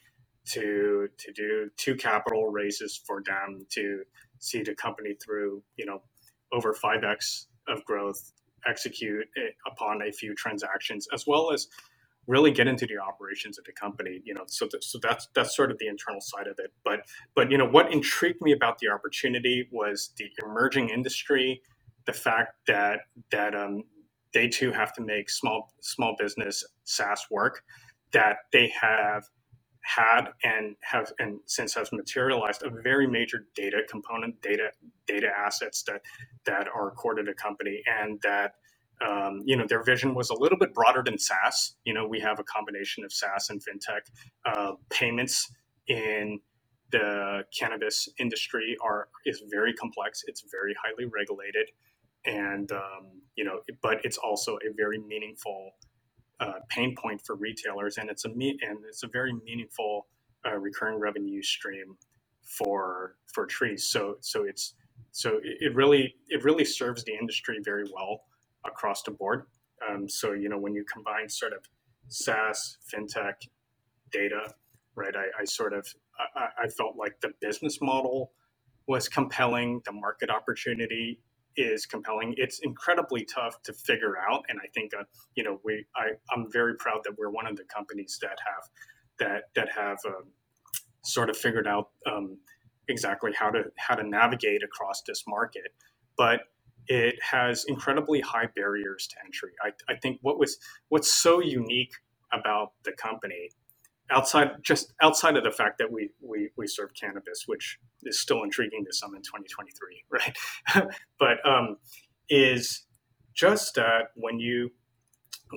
to 0.46 1.09
to 1.18 1.32
do 1.32 1.70
two 1.76 1.96
capital 1.96 2.48
raises 2.48 3.00
for 3.06 3.22
them 3.24 3.66
to 3.70 4.02
see 4.38 4.62
the 4.62 4.74
company 4.74 5.14
through, 5.14 5.62
you 5.76 5.87
know, 5.87 6.02
over 6.52 6.72
five 6.74 7.02
x 7.04 7.48
of 7.68 7.85
growth, 7.85 8.32
execute 8.66 9.26
upon 9.66 10.02
a 10.02 10.12
few 10.12 10.35
transactions, 10.35 11.09
as 11.12 11.27
well 11.27 11.52
as 11.52 11.66
really 12.29 12.50
get 12.50 12.66
into 12.66 12.87
the 12.87 12.98
operations 12.98 13.58
of 13.58 13.64
the 13.64 13.73
company. 13.73 14.21
You 14.25 14.35
know, 14.35 14.44
so 14.46 14.68
th- 14.68 14.85
so 14.85 14.98
that's 15.02 15.29
that's 15.35 15.56
sort 15.56 15.73
of 15.73 15.79
the 15.79 15.88
internal 15.88 16.21
side 16.21 16.46
of 16.46 16.58
it. 16.58 16.73
But 16.85 17.00
but 17.35 17.50
you 17.50 17.58
know 17.58 17.68
what 17.68 17.92
intrigued 17.92 18.40
me 18.40 18.52
about 18.52 18.79
the 18.79 18.88
opportunity 18.88 19.68
was 19.73 20.10
the 20.16 20.31
emerging 20.44 20.90
industry, 20.90 21.62
the 22.04 22.12
fact 22.12 22.54
that 22.68 23.00
that 23.33 23.56
um, 23.56 23.83
they 24.37 24.48
too 24.48 24.70
have 24.70 24.92
to 24.92 25.00
make 25.02 25.30
small 25.30 25.72
small 25.80 26.14
business 26.18 26.62
SaaS 26.84 27.26
work 27.30 27.62
that 28.12 28.37
they 28.52 28.70
have 28.78 29.24
had 29.80 30.26
and 30.44 30.76
have 30.82 31.10
and 31.18 31.40
since 31.46 31.72
has 31.74 31.90
materialized 31.90 32.62
a 32.62 32.70
very 32.82 33.06
major 33.06 33.46
data 33.54 33.80
component, 33.88 34.42
data 34.42 34.68
data 35.06 35.28
assets 35.34 35.84
that 35.84 36.02
that 36.44 36.68
are 36.68 36.90
core 36.90 37.14
to 37.14 37.22
the 37.22 37.32
company, 37.32 37.82
and 38.00 38.20
that 38.22 38.56
um, 39.08 39.40
you 39.46 39.56
know 39.56 39.64
their 39.66 39.82
vision 39.82 40.14
was 40.14 40.28
a 40.28 40.34
little 40.34 40.58
bit 40.58 40.74
broader 40.74 41.02
than 41.02 41.18
SaaS. 41.18 41.76
You 41.87 41.94
know, 41.94 42.06
we 42.06 42.20
have 42.20 42.38
a 42.38 42.44
combination 42.44 43.04
of 43.04 43.14
SaaS 43.14 43.48
and 43.48 43.62
fintech 43.66 44.02
uh, 44.44 44.72
payments 44.90 45.50
in 45.88 46.40
the 46.92 47.44
cannabis 47.58 48.06
industry 48.18 48.76
are 48.84 49.08
is 49.24 49.42
very 49.50 49.72
complex. 49.72 50.24
It's 50.26 50.44
very 50.52 50.74
highly 50.84 51.06
regulated, 51.10 51.70
and 52.26 52.70
um, 52.72 53.22
you 53.37 53.44
know, 53.44 53.60
but 53.82 53.98
it's 54.04 54.18
also 54.18 54.56
a 54.56 54.72
very 54.76 54.98
meaningful 54.98 55.72
uh, 56.40 56.54
pain 56.68 56.94
point 56.96 57.20
for 57.24 57.37
retailers, 57.37 57.98
and 57.98 58.10
it's 58.10 58.24
a 58.24 58.28
me- 58.30 58.58
and 58.62 58.78
it's 58.88 59.02
a 59.02 59.08
very 59.08 59.32
meaningful 59.44 60.06
uh, 60.46 60.56
recurring 60.56 60.98
revenue 60.98 61.42
stream 61.42 61.96
for 62.42 63.16
for 63.32 63.46
Treez. 63.46 63.80
So 63.80 64.16
so 64.20 64.44
it's 64.44 64.74
so 65.12 65.40
it 65.42 65.74
really 65.74 66.14
it 66.28 66.44
really 66.44 66.64
serves 66.64 67.04
the 67.04 67.14
industry 67.14 67.58
very 67.64 67.84
well 67.92 68.22
across 68.64 69.02
the 69.02 69.12
board. 69.12 69.44
Um, 69.88 70.08
so 70.08 70.32
you 70.32 70.48
know 70.48 70.58
when 70.58 70.74
you 70.74 70.84
combine 70.84 71.28
sort 71.28 71.52
of 71.52 71.60
SaaS, 72.08 72.78
fintech, 72.92 73.34
data, 74.12 74.54
right? 74.94 75.14
I, 75.14 75.42
I 75.42 75.44
sort 75.44 75.72
of 75.72 75.87
I, 76.34 76.64
I 76.64 76.68
felt 76.68 76.96
like 76.96 77.20
the 77.20 77.32
business 77.40 77.80
model 77.80 78.32
was 78.87 79.08
compelling, 79.08 79.82
the 79.84 79.92
market 79.92 80.30
opportunity 80.30 81.20
is 81.57 81.87
compelling. 81.87 82.35
It's 82.37 82.61
incredibly 82.61 83.25
tough 83.25 83.63
to 83.63 83.73
figure 83.73 84.17
out, 84.19 84.44
and 84.48 84.59
I 84.63 84.69
think 84.75 84.92
uh, 84.94 85.04
you 85.35 85.44
know 85.44 85.61
we 85.65 85.85
I, 85.96 86.11
I'm 86.33 86.50
very 86.50 86.77
proud 86.77 87.00
that 87.04 87.17
we're 87.19 87.31
one 87.31 87.46
of 87.46 87.57
the 87.57 87.65
companies 87.65 88.19
that 88.23 88.38
have 88.46 88.69
that 89.19 89.42
that 89.54 89.69
have 89.75 89.98
um, 90.07 90.25
sort 91.02 91.31
of 91.31 91.37
figured 91.37 91.67
out 91.67 91.90
um, 92.11 92.38
exactly 92.88 93.33
how 93.38 93.50
to 93.50 93.65
how 93.77 93.94
to 93.94 94.07
navigate 94.07 94.63
across 94.63 95.02
this 95.02 95.25
market, 95.27 95.75
but 96.17 96.40
it 96.88 97.17
has 97.23 97.65
incredibly 97.65 98.21
high 98.21 98.48
barriers 98.54 99.09
to 99.09 99.17
entry. 99.25 99.52
I, 99.63 99.92
I 99.92 99.96
think 99.96 100.19
what 100.23 100.38
was 100.38 100.59
what's 100.88 101.13
so 101.13 101.40
unique 101.40 101.92
about 102.33 102.73
the 102.85 102.92
company 102.92 103.50
outside 104.11 104.50
just 104.63 104.92
outside 105.02 105.37
of 105.37 105.44
the 105.44 105.50
fact 105.50 105.79
that 105.79 105.90
we 105.90 106.11
we, 106.21 106.50
we 106.57 106.67
serve 106.67 106.90
cannabis 106.98 107.44
which 107.46 107.79
is 108.04 108.21
still 108.21 108.42
intriguing 108.42 108.85
to 108.85 108.92
some 108.92 109.15
in 109.15 109.23
2023 109.23 110.04
right? 110.11 110.37
But 111.19 111.44
um, 111.48 111.77
is 112.29 112.85
just 113.35 113.75
that 113.75 114.11
when 114.15 114.38
you 114.40 114.71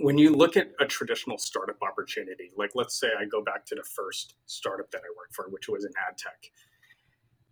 when 0.01 0.17
you 0.17 0.35
look 0.35 0.55
at 0.55 0.69
a 0.79 0.85
traditional 0.85 1.37
startup 1.37 1.77
opportunity 1.81 2.51
like 2.57 2.71
let's 2.75 2.99
say 2.99 3.07
i 3.19 3.25
go 3.25 3.43
back 3.43 3.65
to 3.65 3.73
the 3.73 3.83
first 3.83 4.35
startup 4.45 4.89
that 4.91 4.99
i 4.99 5.09
worked 5.17 5.33
for 5.33 5.49
which 5.49 5.67
was 5.67 5.83
an 5.83 5.91
ad 6.07 6.17
tech 6.17 6.51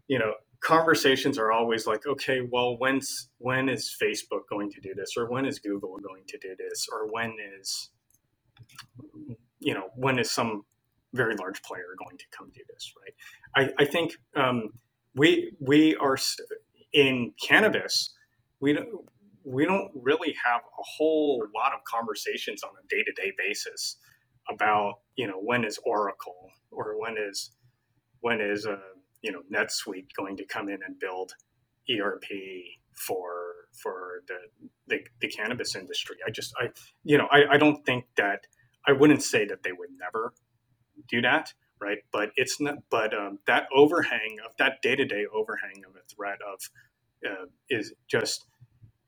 you 0.08 0.20
know 0.20 0.34
conversations 0.60 1.38
are 1.40 1.52
always 1.52 1.88
like 1.88 2.06
okay 2.06 2.42
well 2.52 2.78
when's 2.78 3.30
when 3.40 3.70
is 3.70 3.96
facebook 4.02 4.42
going 4.50 4.70
to 4.70 4.80
do 4.82 4.94
this 4.94 5.14
or 5.18 5.30
when 5.30 5.46
is 5.46 5.58
google 5.60 5.98
going 5.98 6.24
to 6.28 6.38
do 6.38 6.56
this 6.58 6.88
or 6.92 7.08
when 7.12 7.36
is 7.60 7.90
you 9.60 9.74
know 9.74 9.90
when 9.96 10.20
is 10.20 10.30
some 10.30 10.64
very 11.14 11.36
large 11.36 11.62
player 11.64 11.96
going 11.98 12.18
to 12.18 12.26
come 12.38 12.50
do 12.54 12.62
this, 12.70 12.94
right? 13.02 13.70
I, 13.78 13.84
I 13.84 13.86
think 13.86 14.18
um, 14.36 14.72
we 15.16 15.54
we 15.60 15.96
are 15.98 16.18
in 16.94 17.34
cannabis. 17.42 18.14
We 18.60 18.74
don't 18.74 18.90
we 19.44 19.66
don't 19.66 19.92
really 19.96 20.36
have 20.44 20.62
a 20.62 20.84
whole 20.98 21.44
lot 21.56 21.74
of 21.74 21.80
conversations 21.86 22.64
on 22.64 22.72
a 22.72 22.88
day 22.88 23.04
to 23.04 23.12
day 23.14 23.32
basis 23.38 23.98
about 24.50 25.00
you 25.16 25.28
know 25.28 25.40
when 25.40 25.64
is 25.64 25.80
Oracle 25.86 26.50
or 26.72 27.00
when 27.00 27.16
is 27.18 27.52
when 28.22 28.42
is 28.42 28.66
a 28.66 28.74
uh, 28.74 28.78
you 29.22 29.32
know 29.32 29.42
NetSuite 29.54 30.08
going 30.16 30.38
to 30.38 30.46
come 30.46 30.70
in 30.70 30.80
and 30.86 31.00
build 31.00 31.34
ERP 31.90 32.26
for 32.94 33.32
for 33.82 34.24
the, 34.28 34.38
the, 34.88 35.00
the 35.22 35.28
cannabis 35.28 35.76
industry. 35.76 36.18
I 36.26 36.32
just 36.32 36.54
I 36.60 36.70
you 37.04 37.18
know 37.18 37.28
I, 37.32 37.54
I 37.54 37.58
don't 37.58 37.86
think 37.86 38.06
that 38.18 38.42
I 38.88 38.92
wouldn't 38.94 39.24
say 39.24 39.46
that 39.46 39.64
they 39.64 39.72
would 39.72 39.90
never 40.00 40.34
do 41.10 41.22
that, 41.22 41.54
right? 41.80 42.00
But 42.12 42.32
it's 42.36 42.60
not. 42.60 42.76
But 42.90 43.14
um, 43.14 43.40
that 43.48 43.68
overhang 43.76 44.38
of 44.46 44.52
that 44.58 44.82
day 44.82 44.96
to 44.96 45.06
day 45.06 45.26
overhang 45.34 45.84
of 45.88 45.96
a 45.96 46.06
threat 46.14 46.40
of 46.42 46.60
uh, 47.26 47.46
is 47.70 47.94
just 48.08 48.46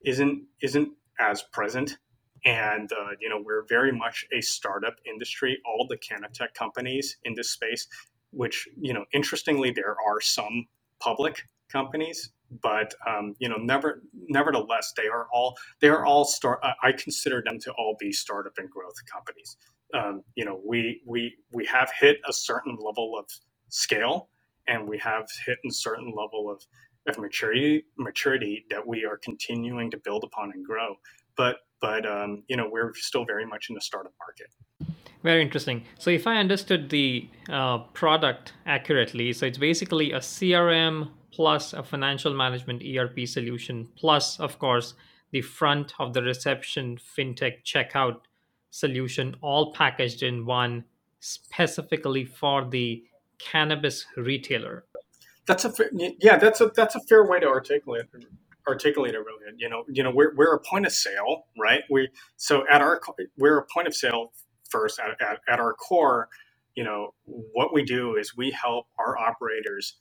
isn't 0.06 0.44
isn't 0.62 0.90
as 1.20 1.44
present. 1.52 1.98
And 2.46 2.90
uh, 2.94 3.12
you 3.20 3.30
know 3.30 3.42
we're 3.44 3.66
very 3.68 3.92
much 3.92 4.26
a 4.32 4.42
startup 4.42 4.96
industry. 5.06 5.60
All 5.66 5.88
the 5.88 5.98
CannaTech 5.98 6.54
companies 6.54 7.18
in 7.24 7.34
this 7.36 7.52
space, 7.52 7.88
which 8.32 8.68
you 8.80 8.94
know 8.94 9.06
interestingly 9.14 9.72
there 9.72 9.96
are 10.08 10.22
some 10.22 10.68
public 11.00 11.44
companies 11.72 12.32
but 12.62 12.94
um, 13.08 13.36
you 13.40 13.48
know 13.48 13.58
never 13.58 14.02
nevertheless 14.28 14.94
they 14.98 15.08
are 15.08 15.28
all 15.32 15.56
they 15.82 15.88
are 15.88 16.06
all 16.06 16.26
start 16.26 16.60
i 16.84 16.92
consider 16.92 17.44
them 17.46 17.60
to 17.60 17.72
all 17.74 17.96
be 18.00 18.12
startup 18.12 18.54
and 18.58 18.70
growth 18.70 18.96
companies 19.12 19.58
um, 19.94 20.24
you 20.36 20.46
know, 20.46 20.60
we 20.66 21.02
we 21.06 21.36
we 21.52 21.66
have 21.66 21.90
hit 22.00 22.18
a 22.28 22.34
certain 22.34 22.78
level 22.80 23.18
of 23.18 23.26
scale, 23.70 24.30
and 24.68 24.88
we 24.88 24.98
have 25.00 25.28
hit 25.46 25.58
a 25.66 25.72
certain 25.72 26.14
level 26.16 26.50
of, 26.50 26.64
of 27.08 27.20
maturity 27.20 27.86
maturity 27.98 28.66
that 28.70 28.86
we 28.86 29.06
are 29.06 29.18
continuing 29.18 29.90
to 29.92 29.98
build 29.98 30.24
upon 30.24 30.52
and 30.54 30.66
grow. 30.66 30.96
But 31.36 31.58
but 31.82 32.06
um, 32.06 32.44
you 32.48 32.58
know, 32.58 32.70
we're 32.72 32.94
still 32.96 33.26
very 33.26 33.46
much 33.46 33.68
in 33.70 33.76
the 33.76 33.82
startup 33.82 34.14
market. 34.20 34.48
Very 35.24 35.42
interesting. 35.42 35.84
So, 35.98 36.10
if 36.12 36.28
I 36.28 36.38
understood 36.38 36.90
the 36.90 37.28
uh, 37.50 37.80
product 37.94 38.54
accurately, 38.66 39.34
so 39.34 39.46
it's 39.46 39.58
basically 39.58 40.14
a 40.14 40.20
CRM 40.20 41.10
plus 41.32 41.74
a 41.74 41.84
financial 41.84 42.34
management 42.34 42.84
ERP 42.84 43.28
solution, 43.28 43.88
plus, 43.98 44.40
of 44.40 44.60
course, 44.60 44.94
the 45.32 45.42
front 45.42 45.94
of 46.00 46.14
the 46.14 46.22
reception 46.22 46.98
fintech 46.98 47.64
checkout 47.64 48.22
solution 48.72 49.36
all 49.42 49.74
packaged 49.74 50.24
in 50.24 50.46
one 50.46 50.86
specifically 51.20 52.26
for 52.26 52.66
the 52.70 53.04
cannabis 53.40 54.06
retailer. 54.18 54.86
That's 55.48 55.66
a 55.66 55.74
yeah 56.22 56.38
that's 56.38 56.62
a 56.62 56.72
that's 56.76 56.96
a 56.96 57.02
fair 57.10 57.26
way 57.28 57.40
to 57.40 57.48
articulate 57.48 58.06
articulate 58.68 59.16
it 59.16 59.20
really. 59.20 59.54
You 59.58 59.70
know 59.70 59.84
you 59.90 60.04
know 60.04 60.12
we're, 60.12 60.36
we're 60.36 60.56
a 60.56 60.60
point 60.62 60.86
of 60.86 60.94
sale 60.94 61.46
right? 61.60 61.82
We 61.90 62.10
so 62.38 62.66
at 62.72 62.82
our 62.82 63.02
we're 63.38 63.58
a 63.60 63.66
point 63.74 63.88
of 63.88 63.96
sale 63.96 64.34
first 64.70 65.00
at, 65.00 65.22
at, 65.22 65.40
at 65.50 65.60
our 65.60 65.74
core 65.74 66.30
you 66.76 66.84
know 66.86 67.14
what 67.26 67.74
we 67.74 67.84
do 67.84 68.16
is 68.16 68.38
we 68.38 68.52
help 68.52 68.88
our 69.00 69.18
operators 69.18 69.98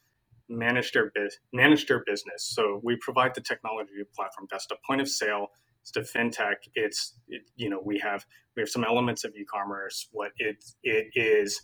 manage 0.51 0.93
their 0.93 1.13
biz, 1.15 1.39
manage 1.53 1.87
their 1.89 2.05
business. 2.07 2.45
So 2.45 2.81
we 2.85 2.97
provide 2.99 3.35
the 3.35 3.43
technology 3.43 3.93
platform. 4.17 4.49
That's 4.51 4.69
the 4.69 4.77
point 4.87 5.03
of 5.03 5.09
sale 5.09 5.49
to 5.91 6.01
fintech 6.01 6.57
it's 6.75 7.15
it, 7.29 7.43
you 7.57 7.69
know 7.69 7.81
we 7.85 7.99
have 7.99 8.25
we 8.57 8.63
have 8.63 8.69
some 8.69 8.85
elements 8.85 9.25
of 9.25 9.35
e-commerce 9.35 10.09
what 10.13 10.33
it 10.39 10.65
it 10.83 11.07
is 11.15 11.61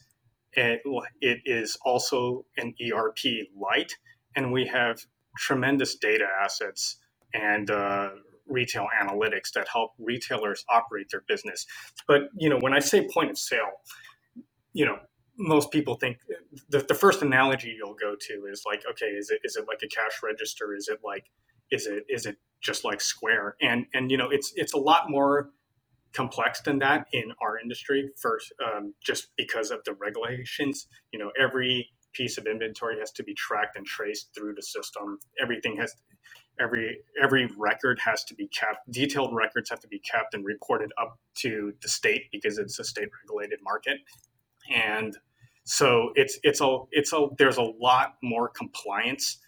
it, 0.56 0.80
it 1.20 1.40
is 1.44 1.76
also 1.84 2.44
an 2.56 2.74
erp 2.92 3.18
light 3.56 3.92
and 4.36 4.52
we 4.52 4.66
have 4.66 5.00
tremendous 5.36 5.96
data 5.96 6.26
assets 6.42 6.98
and 7.32 7.70
uh, 7.70 8.10
retail 8.46 8.86
analytics 9.02 9.52
that 9.52 9.66
help 9.68 9.92
retailers 9.98 10.64
operate 10.68 11.08
their 11.10 11.24
business. 11.26 11.66
But 12.06 12.28
you 12.36 12.48
know 12.48 12.58
when 12.58 12.72
i 12.72 12.78
say 12.78 13.08
point 13.12 13.30
of 13.30 13.38
sale 13.38 13.72
you 14.72 14.84
know 14.84 14.98
most 15.38 15.70
people 15.72 15.96
think 15.96 16.18
the, 16.68 16.80
the 16.80 16.94
first 16.94 17.22
analogy 17.22 17.74
you'll 17.76 17.94
go 17.94 18.14
to 18.14 18.46
is 18.50 18.62
like 18.66 18.82
okay 18.88 19.06
is 19.06 19.30
it 19.30 19.40
is 19.44 19.56
it 19.56 19.66
like 19.66 19.80
a 19.82 19.88
cash 19.88 20.20
register? 20.22 20.74
Is 20.74 20.88
it 20.88 21.00
like 21.04 21.24
is 21.74 21.86
it 21.86 22.04
is 22.08 22.26
it 22.26 22.36
just 22.60 22.84
like 22.84 23.00
Square? 23.00 23.56
And 23.60 23.86
and 23.94 24.10
you 24.10 24.16
know 24.16 24.30
it's 24.30 24.52
it's 24.56 24.74
a 24.74 24.78
lot 24.78 25.10
more 25.10 25.50
complex 26.12 26.60
than 26.60 26.78
that 26.78 27.06
in 27.12 27.32
our 27.42 27.58
industry. 27.58 28.10
First, 28.20 28.52
um, 28.64 28.94
just 29.02 29.28
because 29.36 29.70
of 29.70 29.80
the 29.84 29.94
regulations, 29.94 30.86
you 31.12 31.18
know, 31.18 31.30
every 31.38 31.90
piece 32.12 32.38
of 32.38 32.46
inventory 32.46 32.98
has 33.00 33.10
to 33.10 33.24
be 33.24 33.34
tracked 33.34 33.76
and 33.76 33.84
traced 33.84 34.28
through 34.34 34.54
the 34.54 34.62
system. 34.62 35.18
Everything 35.42 35.76
has 35.76 35.94
every 36.60 36.98
every 37.20 37.48
record 37.58 37.98
has 38.04 38.24
to 38.24 38.34
be 38.34 38.46
kept 38.48 38.90
detailed 38.90 39.34
records 39.34 39.70
have 39.70 39.80
to 39.80 39.88
be 39.88 39.98
kept 39.98 40.34
and 40.34 40.44
reported 40.44 40.92
up 41.00 41.18
to 41.34 41.72
the 41.82 41.88
state 41.88 42.22
because 42.30 42.58
it's 42.58 42.78
a 42.78 42.84
state 42.84 43.08
regulated 43.22 43.58
market 43.62 43.98
and 44.72 45.18
so 45.64 46.12
it's 46.14 46.38
it's 46.42 46.60
a 46.60 46.78
it's 46.92 47.12
a 47.12 47.26
there's 47.38 47.56
a 47.56 47.62
lot 47.62 48.14
more 48.22 48.48
compliance 48.48 49.38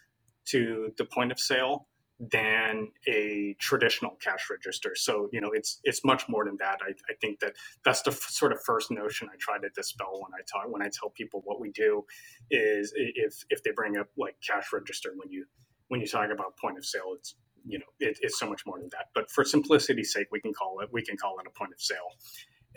to 0.47 0.93
the 0.99 1.05
point 1.05 1.31
of 1.31 1.39
sale 1.39 1.87
than 2.19 2.89
a 3.07 3.55
traditional 3.59 4.17
cash 4.23 4.49
register. 4.51 4.95
So 4.95 5.29
you 5.33 5.41
know, 5.41 5.51
it's 5.53 5.81
it's 5.85 6.05
much 6.05 6.29
more 6.29 6.45
than 6.45 6.57
that. 6.59 6.79
I, 6.83 6.91
I 7.11 7.15
think 7.21 7.41
that 7.41 7.55
that's 7.85 8.03
the 8.03 8.11
f- 8.11 8.29
sort 8.31 8.53
of 8.53 8.59
first 8.65 8.91
notion 8.91 9.29
I 9.31 9.37
try 9.39 9.59
to 9.59 9.69
dispel 9.75 10.13
when 10.21 10.33
I 10.33 10.43
talk 10.51 10.73
when 10.73 10.83
I 10.83 10.89
tell 10.89 11.11
people 11.11 11.43
what 11.45 11.61
we 11.61 11.71
do 11.73 12.05
is 12.51 12.93
if 12.97 13.45
if 13.51 13.63
they 13.63 13.71
bring 13.73 13.99
up 13.99 14.09
like 14.17 14.37
cash 14.47 14.67
register 14.73 15.13
when 15.17 15.31
you 15.31 15.45
when 15.89 16.01
you 16.01 16.07
talk 16.07 16.31
about 16.31 16.57
point 16.57 16.79
of 16.79 16.85
sale, 16.85 17.13
it's 17.15 17.35
you 17.67 17.79
know 17.79 17.85
it, 18.01 18.19
it's 18.23 18.39
so 18.39 18.49
much 18.49 18.63
more 18.67 18.79
than 18.79 18.89
that. 18.93 19.07
But 19.15 19.31
for 19.31 19.45
simplicity's 19.45 20.13
sake, 20.13 20.29
we 20.33 20.41
can 20.41 20.55
call 20.55 20.81
it 20.81 20.89
we 20.93 21.03
can 21.05 21.17
call 21.17 21.39
it 21.39 21.47
a 21.47 21.59
point 21.59 21.73
of 21.73 21.81
sale. 21.81 22.13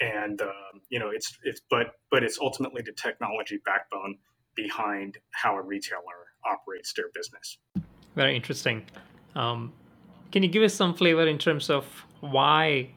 and 0.02 0.42
um, 0.42 0.82
you 0.90 1.00
know 1.00 1.10
it's 1.10 1.38
it's 1.44 1.62
but 1.70 1.94
but 2.12 2.24
it's 2.24 2.40
ultimately 2.40 2.82
the 2.82 2.92
technology 2.92 3.60
backbone 3.66 4.18
behind 4.56 5.18
how 5.32 5.56
a 5.56 5.62
retailer 5.62 6.28
operates 6.46 6.94
their 6.94 7.10
business. 7.14 7.58
Very 8.16 8.36
interesting. 8.36 8.86
Um, 9.36 9.74
can 10.32 10.44
you 10.44 10.50
give 10.50 10.64
us 10.64 10.74
some 10.74 10.94
flavor 10.94 11.28
in 11.28 11.38
terms 11.38 11.70
of 11.70 11.86
why 12.22 12.92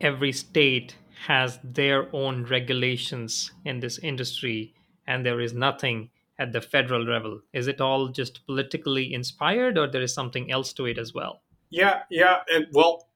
every 0.00 0.32
state 0.32 0.96
has 1.26 1.58
their 1.62 2.08
own 2.14 2.44
regulations 2.44 3.52
in 3.64 3.80
this 3.80 3.98
industry 3.98 4.74
and 5.06 5.24
there 5.24 5.40
is 5.40 5.52
nothing 5.52 6.10
at 6.38 6.52
the 6.52 6.60
federal 6.60 7.04
level? 7.04 7.40
Is 7.52 7.68
it 7.68 7.80
all 7.80 8.08
just 8.08 8.44
politically 8.46 9.12
inspired 9.12 9.76
or 9.76 9.86
there 9.86 10.02
is 10.02 10.14
something 10.14 10.50
else 10.50 10.72
to 10.74 10.86
it 10.86 10.98
as 10.98 11.12
well? 11.14 11.42
Yeah, 11.68 12.02
yeah. 12.10 12.38
And, 12.52 12.66
well, 12.72 13.08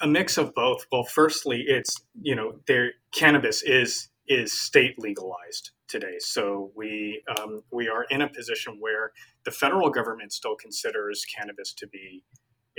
a 0.00 0.06
mix 0.06 0.36
of 0.36 0.54
both. 0.54 0.86
Well, 0.90 1.04
firstly, 1.04 1.64
it's 1.66 1.94
you 2.20 2.34
know, 2.34 2.56
their 2.66 2.92
cannabis 3.12 3.62
is 3.62 4.08
is 4.26 4.52
state 4.52 4.98
legalized 4.98 5.70
today, 5.88 6.16
so 6.18 6.72
we 6.74 7.22
um, 7.38 7.62
we 7.70 7.88
are 7.88 8.04
in 8.10 8.22
a 8.22 8.28
position 8.28 8.76
where 8.80 9.12
the 9.44 9.50
federal 9.50 9.90
government 9.90 10.32
still 10.32 10.56
considers 10.56 11.24
cannabis 11.36 11.72
to 11.74 11.86
be 11.88 12.22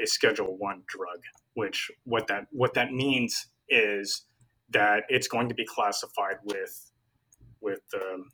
a 0.02 0.06
Schedule 0.06 0.58
One 0.58 0.84
drug. 0.88 1.20
Which 1.54 1.92
what 2.04 2.28
that 2.28 2.48
what 2.52 2.74
that 2.74 2.92
means 2.92 3.48
is 3.70 4.26
that 4.70 5.04
it's 5.10 5.28
going 5.28 5.50
to 5.50 5.56
be 5.56 5.66
classified 5.66 6.38
with 6.44 6.92
with 7.62 7.82
um, 7.96 8.32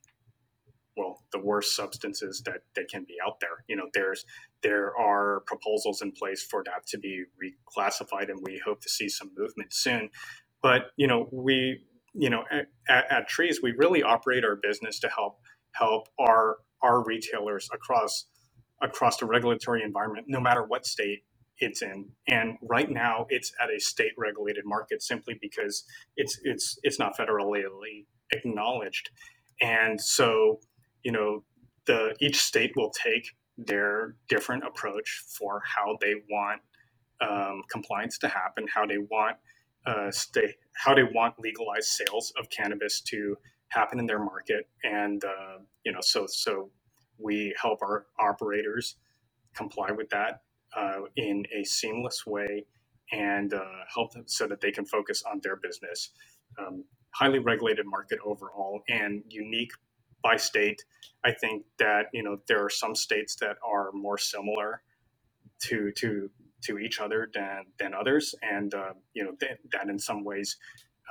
well 0.98 1.24
the 1.32 1.40
worst 1.40 1.76
substances 1.76 2.42
that 2.46 2.62
that 2.76 2.90
can 2.90 3.04
be 3.04 3.16
out 3.26 3.40
there 3.40 3.64
you 3.68 3.76
know 3.76 3.88
there's 3.94 4.26
there 4.62 4.96
are 4.98 5.42
proposals 5.46 6.02
in 6.02 6.12
place 6.12 6.44
for 6.44 6.64
that 6.66 6.86
to 6.88 6.98
be 6.98 7.24
reclassified 7.42 8.30
and 8.30 8.40
we 8.44 8.62
hope 8.66 8.82
to 8.82 8.90
see 8.90 9.08
some 9.08 9.32
movement 9.38 9.74
soon 9.74 10.10
but 10.62 10.92
you 10.98 11.08
know 11.08 11.30
we 11.32 11.82
you 12.14 12.30
know 12.30 12.44
at, 12.52 13.12
at 13.12 13.30
Treez 13.30 13.58
we 13.64 13.74
really 13.78 14.04
operate 14.04 14.44
our 14.46 14.58
business 14.62 15.00
to 15.00 15.10
help 15.10 15.40
help 15.74 16.08
our 16.20 16.58
our 16.84 17.04
retailers 17.04 17.70
across 17.74 18.28
across 18.82 19.18
the 19.18 19.26
regulatory 19.26 19.84
environment 19.84 20.26
no 20.30 20.40
matter 20.40 20.64
what 20.64 20.86
state 20.86 21.20
it's 21.60 21.82
in. 21.82 22.10
And 22.28 22.58
right 22.64 22.90
now 22.90 23.28
it's 23.30 23.54
at 23.62 23.70
a 23.70 23.80
state 23.80 24.14
regulated 24.18 24.64
market 24.66 25.04
simply 25.04 25.38
because 25.42 25.84
it's 26.18 26.40
it's 26.44 26.78
it's 26.84 27.00
not 27.00 27.18
federally 27.18 27.64
acknowledged. 28.34 29.10
And 29.62 30.02
so 30.02 30.60
you 31.04 31.12
know, 31.12 31.44
the 31.86 32.16
each 32.20 32.38
state 32.38 32.74
will 32.76 32.92
take 32.92 33.28
their 33.58 34.16
different 34.30 34.64
approach 34.66 35.24
for 35.38 35.62
how 35.66 35.98
they 36.02 36.16
want 36.30 36.62
um, 37.22 37.62
compliance 37.72 38.18
to 38.20 38.28
happen, 38.28 38.66
how 38.74 38.86
they 38.86 38.98
want 38.98 39.38
uh, 39.86 40.12
stay, 40.12 40.56
how 40.74 40.94
they 40.96 41.04
want 41.04 41.40
legalized 41.40 41.88
sales 41.88 42.34
of 42.40 42.50
cannabis 42.50 43.02
to 43.02 43.38
happen 43.70 44.00
in 44.00 44.06
their 44.06 44.20
market, 44.20 44.68
and 44.84 45.24
uh, 45.26 45.58
you 45.86 45.92
know, 45.92 46.02
so 46.02 46.26
so 46.28 46.70
we 47.18 47.56
help 47.62 47.80
our 47.82 48.06
operators 48.20 48.98
comply 49.56 49.92
with 49.92 50.10
that 50.10 50.42
uh, 50.76 51.02
in 51.16 51.46
a 51.56 51.64
seamless 51.64 52.26
way 52.26 52.66
and 53.12 53.54
uh, 53.54 53.62
help 53.94 54.14
them 54.14 54.24
so 54.28 54.48
that 54.48 54.62
they 54.62 54.72
can 54.72 54.86
focus 54.86 55.24
on 55.30 55.40
their 55.44 55.58
business. 55.58 56.12
Um, 56.60 56.86
highly 57.14 57.40
regulated 57.40 57.86
market 57.86 58.20
overall 58.26 58.82
and 58.90 59.24
unique 59.30 59.72
by 60.24 60.38
state. 60.38 60.84
I 61.26 61.34
think 61.34 61.66
that 61.80 62.08
you 62.14 62.24
know 62.24 62.38
there 62.48 62.64
are 62.64 62.70
some 62.70 62.96
states 62.96 63.36
that 63.38 63.58
are 63.68 63.92
more 63.94 64.18
similar 64.18 64.82
to 65.64 65.92
to 65.94 66.30
to 66.64 66.80
each 66.80 67.00
other 67.00 67.30
than 67.34 67.66
than 67.80 67.94
others, 67.94 68.36
and 68.42 68.74
uh, 68.74 68.94
you 69.14 69.24
know 69.24 69.34
that, 69.42 69.60
that 69.72 69.90
in 69.90 70.00
some 70.00 70.24
ways 70.24 70.58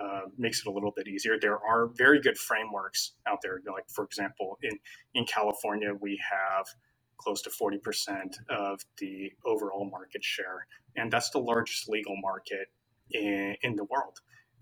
uh, 0.00 0.22
makes 0.38 0.60
it 0.60 0.66
a 0.66 0.72
little 0.72 0.92
bit 0.96 1.08
easier. 1.08 1.38
There 1.40 1.58
are 1.58 1.88
very 1.96 2.20
good 2.20 2.38
frameworks 2.38 3.12
out 3.26 3.38
there. 3.42 3.60
Like 3.66 3.88
for 3.90 4.04
example, 4.04 4.58
in 4.62 4.78
in 5.14 5.24
California, 5.26 5.92
we 6.00 6.20
have 6.30 6.66
close 7.18 7.42
to 7.42 7.50
40% 7.50 8.36
of 8.48 8.80
the 8.98 9.30
overall 9.44 9.88
market 9.90 10.24
share, 10.24 10.66
and 10.96 11.12
that's 11.12 11.30
the 11.30 11.38
largest 11.38 11.88
legal 11.88 12.16
market 12.22 12.68
in, 13.12 13.56
in 13.62 13.76
the 13.76 13.84
world. 13.84 14.18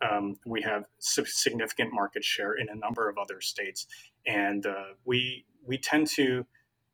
Um, 0.09 0.37
we 0.47 0.63
have 0.63 0.85
significant 1.01 1.93
market 1.93 2.25
share 2.25 2.55
in 2.55 2.69
a 2.69 2.75
number 2.75 3.09
of 3.09 3.17
other 3.19 3.41
states, 3.41 3.87
and 4.27 4.67
uh, 4.67 4.95
we 5.05 5.45
we 5.67 5.79
tend 5.79 6.07
to, 6.09 6.47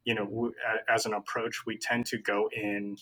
you 0.05 0.15
know, 0.15 0.53
as 0.89 1.07
an 1.07 1.15
approach, 1.15 1.67
we 1.67 1.79
tend 1.79 2.07
to 2.07 2.19
go 2.19 2.49
in 2.55 2.97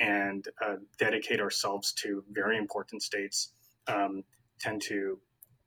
and 0.00 0.46
uh, 0.64 0.76
dedicate 0.98 1.40
ourselves 1.40 1.92
to 1.92 2.24
very 2.30 2.58
important 2.58 3.02
states. 3.02 3.52
Um, 3.88 4.24
tend 4.58 4.82
to 4.82 5.18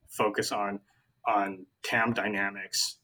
focus 0.08 0.52
on 0.52 0.80
on 1.26 1.66
TAM 1.82 2.12
dynamics, 2.12 2.98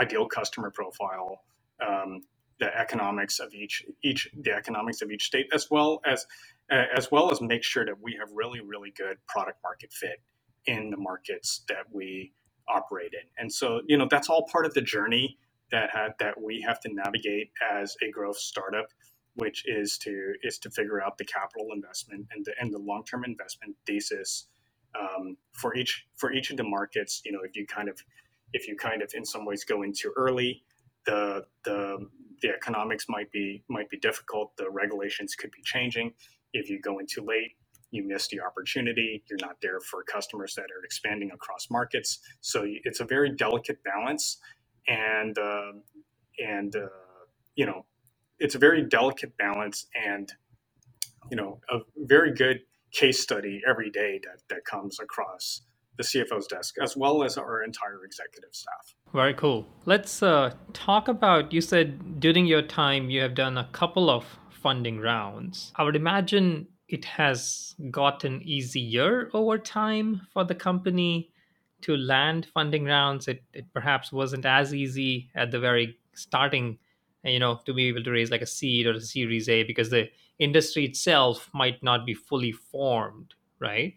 ideal 0.00 0.26
customer 0.26 0.70
profile, 0.70 1.42
um, 1.86 2.22
the 2.58 2.76
economics 2.76 3.38
of 3.40 3.54
each 3.54 3.84
each 4.02 4.28
the 4.42 4.52
economics 4.52 5.02
of 5.02 5.10
each 5.10 5.24
state, 5.24 5.46
as 5.52 5.70
well 5.70 6.00
as 6.04 6.26
as 6.70 7.10
well 7.10 7.30
as 7.32 7.40
make 7.40 7.64
sure 7.64 7.84
that 7.84 8.00
we 8.00 8.16
have 8.18 8.28
really, 8.32 8.60
really 8.60 8.92
good 8.96 9.16
product 9.26 9.58
market 9.62 9.92
fit 9.92 10.22
in 10.66 10.90
the 10.90 10.96
markets 10.96 11.64
that 11.68 11.84
we 11.92 12.32
operate 12.68 13.12
in. 13.12 13.26
And 13.38 13.52
so, 13.52 13.80
you 13.86 13.98
know, 13.98 14.06
that's 14.08 14.28
all 14.28 14.46
part 14.50 14.66
of 14.66 14.74
the 14.74 14.80
journey 14.80 15.36
that 15.72 15.90
had, 15.90 16.12
that 16.20 16.40
we 16.40 16.60
have 16.60 16.80
to 16.80 16.88
navigate 16.92 17.50
as 17.72 17.96
a 18.06 18.10
growth 18.10 18.38
startup, 18.38 18.86
which 19.40 19.64
is 19.66 19.98
to 20.00 20.34
is 20.44 20.58
to 20.60 20.70
figure 20.70 21.02
out 21.02 21.18
the 21.18 21.26
capital 21.26 21.68
investment 21.74 22.26
and 22.34 22.46
the 22.46 22.54
and 22.60 22.72
the 22.74 22.78
long 22.78 23.04
term 23.04 23.24
investment 23.24 23.76
thesis 23.86 24.48
um, 25.00 25.36
for 25.52 25.76
each 25.76 26.06
for 26.16 26.32
each 26.32 26.50
of 26.52 26.58
the 26.58 26.64
markets. 26.64 27.22
You 27.26 27.32
know, 27.32 27.40
if 27.44 27.56
you 27.56 27.66
kind 27.66 27.90
of 27.90 27.98
if 28.54 28.68
you 28.68 28.76
kind 28.76 29.02
of 29.02 29.12
in 29.14 29.26
some 29.26 29.46
ways 29.46 29.64
go 29.64 29.82
in 29.82 29.94
too 29.94 30.12
early, 30.16 30.64
the 31.06 31.46
the 31.64 32.08
the 32.42 32.50
economics 32.50 33.06
might 33.08 33.32
be 33.32 33.64
might 33.70 33.90
be 33.90 33.98
difficult. 33.98 34.56
The 34.58 34.70
regulations 34.70 35.34
could 35.36 35.52
be 35.52 35.62
changing 35.64 36.12
if 36.54 36.70
you 36.70 36.80
go 36.80 37.00
in 37.00 37.06
too 37.06 37.22
late, 37.24 37.52
you 37.92 38.04
miss 38.06 38.28
the 38.28 38.40
opportunity. 38.42 39.24
You're 39.30 39.40
not 39.42 39.58
there 39.62 39.80
for 39.80 40.04
customers 40.04 40.54
that 40.56 40.64
are 40.66 40.84
expanding 40.84 41.32
across 41.32 41.70
markets. 41.70 42.20
So 42.42 42.64
it's 42.84 43.00
a 43.00 43.06
very 43.06 43.36
delicate 43.36 43.84
balance, 43.84 44.38
and 44.88 45.38
uh, 45.38 45.72
and 46.44 46.76
uh, 46.76 46.88
you 47.56 47.66
know, 47.66 47.86
it's 48.40 48.54
a 48.54 48.58
very 48.58 48.82
delicate 48.82 49.36
balance, 49.36 49.86
and 49.94 50.32
you 51.30 51.36
know, 51.36 51.60
a 51.70 51.78
very 51.96 52.32
good 52.34 52.60
case 52.92 53.20
study 53.20 53.62
every 53.68 53.90
day 53.90 54.20
that 54.24 54.40
that 54.48 54.64
comes 54.64 54.98
across 54.98 55.62
the 55.96 56.02
CFO's 56.02 56.46
desk, 56.46 56.76
as 56.80 56.96
well 56.96 57.22
as 57.22 57.36
our 57.36 57.62
entire 57.62 58.04
executive 58.04 58.54
staff. 58.54 58.94
Very 59.12 59.34
cool. 59.34 59.66
Let's 59.84 60.22
uh, 60.22 60.54
talk 60.72 61.08
about. 61.08 61.52
You 61.52 61.60
said 61.60 62.20
during 62.20 62.46
your 62.46 62.62
time 62.62 63.10
you 63.10 63.20
have 63.20 63.34
done 63.34 63.58
a 63.58 63.68
couple 63.72 64.08
of 64.08 64.24
funding 64.50 64.98
rounds. 64.98 65.72
I 65.76 65.84
would 65.84 65.96
imagine 65.96 66.68
it 66.88 67.04
has 67.04 67.74
gotten 67.90 68.42
easier 68.42 69.30
over 69.32 69.58
time 69.58 70.22
for 70.32 70.44
the 70.44 70.54
company 70.54 71.30
to 71.82 71.96
land 71.96 72.46
funding 72.52 72.84
rounds. 72.84 73.28
It, 73.28 73.42
it 73.52 73.66
perhaps 73.72 74.12
wasn't 74.12 74.44
as 74.44 74.74
easy 74.74 75.30
at 75.34 75.50
the 75.50 75.60
very 75.60 75.98
starting, 76.14 76.78
you 77.24 77.38
know, 77.38 77.60
to 77.66 77.74
be 77.74 77.88
able 77.88 78.02
to 78.02 78.10
raise 78.10 78.30
like 78.30 78.42
a 78.42 78.46
seed 78.46 78.86
or 78.86 78.92
a 78.92 79.00
series 79.00 79.48
A 79.48 79.62
because 79.62 79.90
the 79.90 80.08
industry 80.38 80.84
itself 80.84 81.50
might 81.52 81.82
not 81.82 82.06
be 82.06 82.14
fully 82.14 82.52
formed, 82.52 83.34
right? 83.58 83.94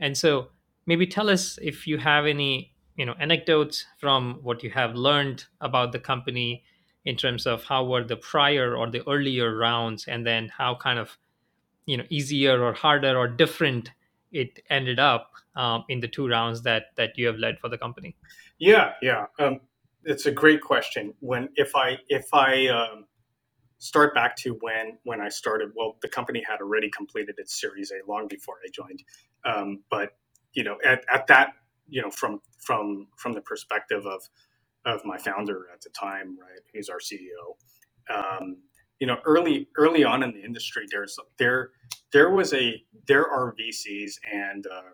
And 0.00 0.16
so 0.16 0.48
maybe 0.86 1.06
tell 1.06 1.28
us 1.28 1.58
if 1.62 1.86
you 1.86 1.98
have 1.98 2.26
any, 2.26 2.74
you 2.96 3.06
know, 3.06 3.14
anecdotes 3.18 3.84
from 3.98 4.40
what 4.42 4.62
you 4.62 4.70
have 4.70 4.94
learned 4.94 5.44
about 5.60 5.92
the 5.92 5.98
company 5.98 6.64
in 7.04 7.16
terms 7.16 7.46
of 7.46 7.64
how 7.64 7.84
were 7.84 8.04
the 8.04 8.16
prior 8.16 8.76
or 8.76 8.90
the 8.90 9.06
earlier 9.08 9.56
rounds 9.56 10.06
and 10.06 10.26
then 10.26 10.48
how 10.56 10.74
kind 10.74 10.98
of 10.98 11.18
you 11.86 11.96
know 11.96 12.04
easier 12.10 12.62
or 12.62 12.72
harder 12.72 13.16
or 13.16 13.26
different 13.26 13.90
it 14.30 14.60
ended 14.70 14.98
up 14.98 15.32
um, 15.56 15.84
in 15.88 16.00
the 16.00 16.08
two 16.08 16.28
rounds 16.28 16.62
that 16.62 16.84
that 16.96 17.18
you 17.18 17.26
have 17.26 17.36
led 17.36 17.58
for 17.58 17.68
the 17.68 17.78
company 17.78 18.14
yeah 18.58 18.92
yeah 19.02 19.26
um, 19.38 19.60
it's 20.04 20.26
a 20.26 20.32
great 20.32 20.60
question 20.60 21.14
when 21.20 21.48
if 21.56 21.74
i 21.76 21.96
if 22.08 22.26
i 22.32 22.68
um, 22.68 23.06
start 23.78 24.14
back 24.14 24.36
to 24.36 24.58
when 24.60 24.98
when 25.04 25.20
i 25.20 25.28
started 25.28 25.70
well 25.76 25.96
the 26.02 26.08
company 26.08 26.42
had 26.48 26.60
already 26.60 26.90
completed 26.96 27.34
its 27.38 27.60
series 27.60 27.92
a 27.92 28.10
long 28.10 28.28
before 28.28 28.56
i 28.64 28.68
joined 28.72 29.02
um, 29.44 29.82
but 29.90 30.10
you 30.54 30.64
know 30.64 30.76
at, 30.84 31.04
at 31.12 31.26
that 31.26 31.50
you 31.88 32.02
know 32.02 32.10
from 32.10 32.40
from 32.58 33.08
from 33.16 33.32
the 33.32 33.40
perspective 33.42 34.06
of 34.06 34.22
of 34.84 35.04
my 35.04 35.18
founder 35.18 35.66
at 35.72 35.80
the 35.82 35.90
time, 35.90 36.38
right, 36.40 36.60
who's 36.74 36.88
our 36.88 36.98
CEO. 36.98 37.56
Um, 38.12 38.58
you 39.00 39.06
know, 39.06 39.18
early 39.24 39.68
early 39.76 40.04
on 40.04 40.22
in 40.22 40.32
the 40.32 40.42
industry, 40.42 40.86
there's 40.90 41.18
there 41.38 41.70
there 42.12 42.30
was 42.30 42.52
a 42.54 42.82
there 43.06 43.28
are 43.28 43.54
VCs 43.60 44.14
and 44.32 44.66
uh, 44.66 44.92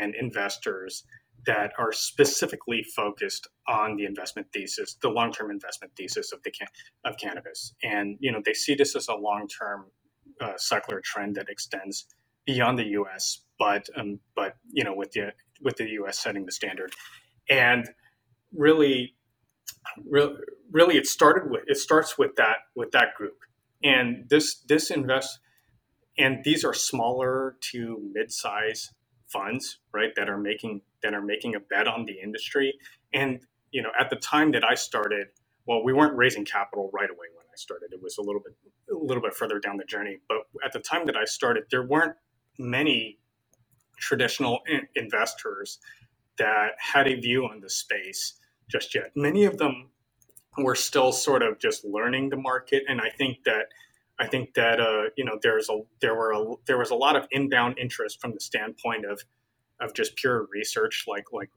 and 0.00 0.14
investors 0.14 1.04
that 1.46 1.72
are 1.78 1.92
specifically 1.92 2.84
focused 2.96 3.48
on 3.68 3.96
the 3.96 4.06
investment 4.06 4.48
thesis, 4.52 4.96
the 5.02 5.08
long 5.10 5.32
term 5.32 5.50
investment 5.50 5.92
thesis 5.96 6.32
of 6.32 6.42
the 6.44 6.50
can- 6.50 6.68
of 7.04 7.16
cannabis, 7.18 7.74
and 7.82 8.18
you 8.20 8.32
know 8.32 8.40
they 8.44 8.54
see 8.54 8.74
this 8.74 8.96
as 8.96 9.08
a 9.08 9.14
long 9.14 9.48
term 9.48 9.86
uh, 10.40 10.54
secular 10.56 11.00
trend 11.04 11.36
that 11.36 11.48
extends 11.48 12.06
beyond 12.46 12.78
the 12.78 12.86
U.S. 13.00 13.40
But 13.58 13.88
um, 13.96 14.20
but 14.36 14.56
you 14.72 14.84
know 14.84 14.94
with 14.94 15.12
the 15.12 15.32
with 15.62 15.76
the 15.76 15.88
U.S. 15.90 16.18
setting 16.18 16.46
the 16.46 16.52
standard, 16.52 16.92
and 17.50 17.88
really, 18.54 19.16
really, 20.06 20.34
really, 20.72 20.96
it 20.98 21.06
started 21.06 21.50
with 21.50 21.62
it 21.68 21.78
starts 21.78 22.18
with 22.18 22.36
that 22.36 22.58
with 22.76 22.92
that 22.92 23.14
group, 23.16 23.38
and 23.84 24.28
this 24.30 24.62
this 24.68 24.90
invest, 24.90 25.40
and 26.18 26.44
these 26.44 26.64
are 26.64 26.74
smaller 26.74 27.56
to 27.72 27.98
mid-size 28.14 28.92
funds, 29.28 29.78
right, 29.94 30.12
that 30.16 30.28
are 30.30 30.38
making 30.38 30.82
that 31.02 31.14
are 31.14 31.22
making 31.22 31.54
a 31.54 31.60
bet 31.60 31.86
on 31.88 32.04
the 32.04 32.18
industry, 32.20 32.74
and 33.12 33.40
you 33.70 33.82
know, 33.82 33.90
at 33.98 34.10
the 34.10 34.16
time 34.16 34.52
that 34.52 34.64
I 34.64 34.74
started, 34.74 35.28
well, 35.66 35.84
we 35.84 35.92
weren't 35.92 36.16
raising 36.16 36.44
capital 36.44 36.90
right 36.92 37.08
away 37.08 37.26
when 37.34 37.44
I 37.46 37.56
started. 37.56 37.92
It 37.92 38.02
was 38.02 38.18
a 38.18 38.22
little 38.22 38.40
bit 38.40 38.54
a 38.90 38.96
little 38.96 39.22
bit 39.22 39.34
further 39.34 39.58
down 39.58 39.76
the 39.76 39.84
journey, 39.84 40.18
but 40.28 40.38
at 40.64 40.72
the 40.72 40.80
time 40.80 41.06
that 41.06 41.16
I 41.16 41.24
started, 41.24 41.64
there 41.70 41.86
weren't 41.86 42.16
many 42.58 43.18
traditional 43.98 44.60
in- 44.66 44.88
investors 44.96 45.78
that 46.38 46.72
had 46.78 47.06
a 47.06 47.14
view 47.14 47.44
on 47.44 47.60
the 47.60 47.70
space 47.70 48.34
just 48.68 48.94
yet. 48.94 49.12
Many 49.14 49.44
of 49.44 49.58
them 49.58 49.90
were 50.58 50.74
still 50.74 51.12
sort 51.12 51.42
of 51.42 51.58
just 51.58 51.84
learning 51.84 52.30
the 52.30 52.36
market, 52.36 52.82
and 52.88 53.00
I 53.00 53.10
think 53.10 53.44
that 53.44 53.66
I 54.18 54.26
think 54.26 54.54
that 54.54 54.80
uh, 54.80 55.04
you 55.16 55.24
know 55.24 55.38
there's 55.42 55.68
a 55.68 55.80
there 56.00 56.14
were 56.14 56.32
a, 56.32 56.54
there 56.66 56.78
was 56.78 56.90
a 56.90 56.94
lot 56.94 57.16
of 57.16 57.26
inbound 57.30 57.78
interest 57.78 58.20
from 58.20 58.32
the 58.32 58.40
standpoint 58.40 59.04
of 59.04 59.22
of 59.80 59.94
just 59.94 60.16
pure 60.16 60.46
research, 60.52 61.04
like 61.08 61.26
like 61.32 61.50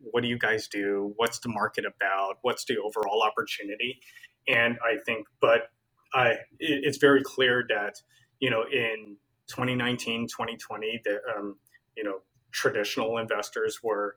what 0.00 0.22
do 0.22 0.28
you 0.28 0.38
guys 0.38 0.68
do? 0.68 1.12
What's 1.16 1.38
the 1.38 1.48
market 1.48 1.84
about? 1.84 2.38
What's 2.42 2.64
the 2.64 2.78
overall 2.78 3.22
opportunity? 3.22 4.00
And 4.48 4.76
I 4.84 4.96
think, 5.06 5.26
but 5.40 5.70
I 6.12 6.36
it's 6.58 6.98
very 6.98 7.22
clear 7.22 7.64
that 7.68 7.94
you 8.40 8.50
know 8.50 8.64
in 8.72 9.16
2019, 9.48 10.28
2020, 10.28 11.02
the 11.04 11.20
um, 11.36 11.56
you 11.96 12.04
know 12.04 12.18
traditional 12.50 13.18
investors 13.18 13.80
were 13.82 14.16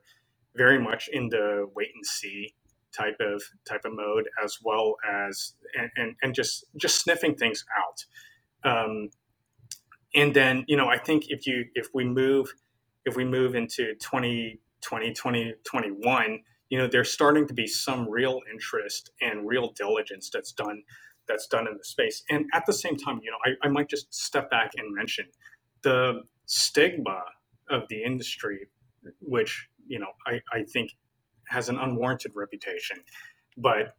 very 0.56 0.80
much 0.80 1.10
in 1.12 1.30
the 1.30 1.70
wait 1.76 1.90
and 1.94 2.06
see 2.06 2.54
type 2.96 3.18
of 3.20 3.44
type 3.68 3.84
of 3.86 3.94
mode 3.94 4.28
as 4.44 4.60
well 4.64 4.96
as 5.08 5.54
and, 5.78 5.90
and, 5.98 6.16
and 6.22 6.34
just 6.34 6.66
just 6.78 7.02
sniffing 7.02 7.36
things 7.36 7.66
out 7.78 8.06
um, 8.70 9.10
and 10.14 10.34
then 10.34 10.64
you 10.68 10.78
know 10.78 10.88
i 10.88 10.98
think 10.98 11.26
if 11.28 11.46
you 11.46 11.66
if 11.76 11.88
we 11.94 12.06
move 12.06 12.54
if 13.06 13.16
we 13.16 13.24
move 13.24 13.56
into 13.56 13.94
2020 13.96 14.60
2021 14.82 16.40
you 16.70 16.78
know 16.78 16.88
there's 16.88 17.12
starting 17.12 17.48
to 17.48 17.54
be 17.54 17.68
some 17.68 18.10
real 18.10 18.42
interest 18.52 19.12
and 19.22 19.48
real 19.48 19.72
diligence 19.74 20.30
that's 20.32 20.52
done 20.52 20.84
that's 21.28 21.48
done 21.48 21.68
in 21.68 21.76
the 21.76 21.84
space. 21.84 22.24
And 22.30 22.46
at 22.54 22.66
the 22.68 22.74
same 22.74 22.98
time 22.98 23.20
you 23.24 23.32
know 23.32 23.38
i, 23.46 23.68
I 23.68 23.70
might 23.70 23.90
just 23.90 24.14
step 24.14 24.50
back 24.50 24.72
and 24.78 24.94
mention 24.94 25.26
the 25.82 26.22
stigma 26.46 27.22
of 27.70 27.84
the 27.90 28.04
industry, 28.04 28.68
which 29.22 29.70
you 29.88 30.00
know 30.00 30.12
I, 30.28 30.42
I 30.52 30.64
think 30.64 30.92
has 31.48 31.70
an 31.70 31.78
unwarranted 31.78 32.32
reputation, 32.36 32.98
but 33.58 33.96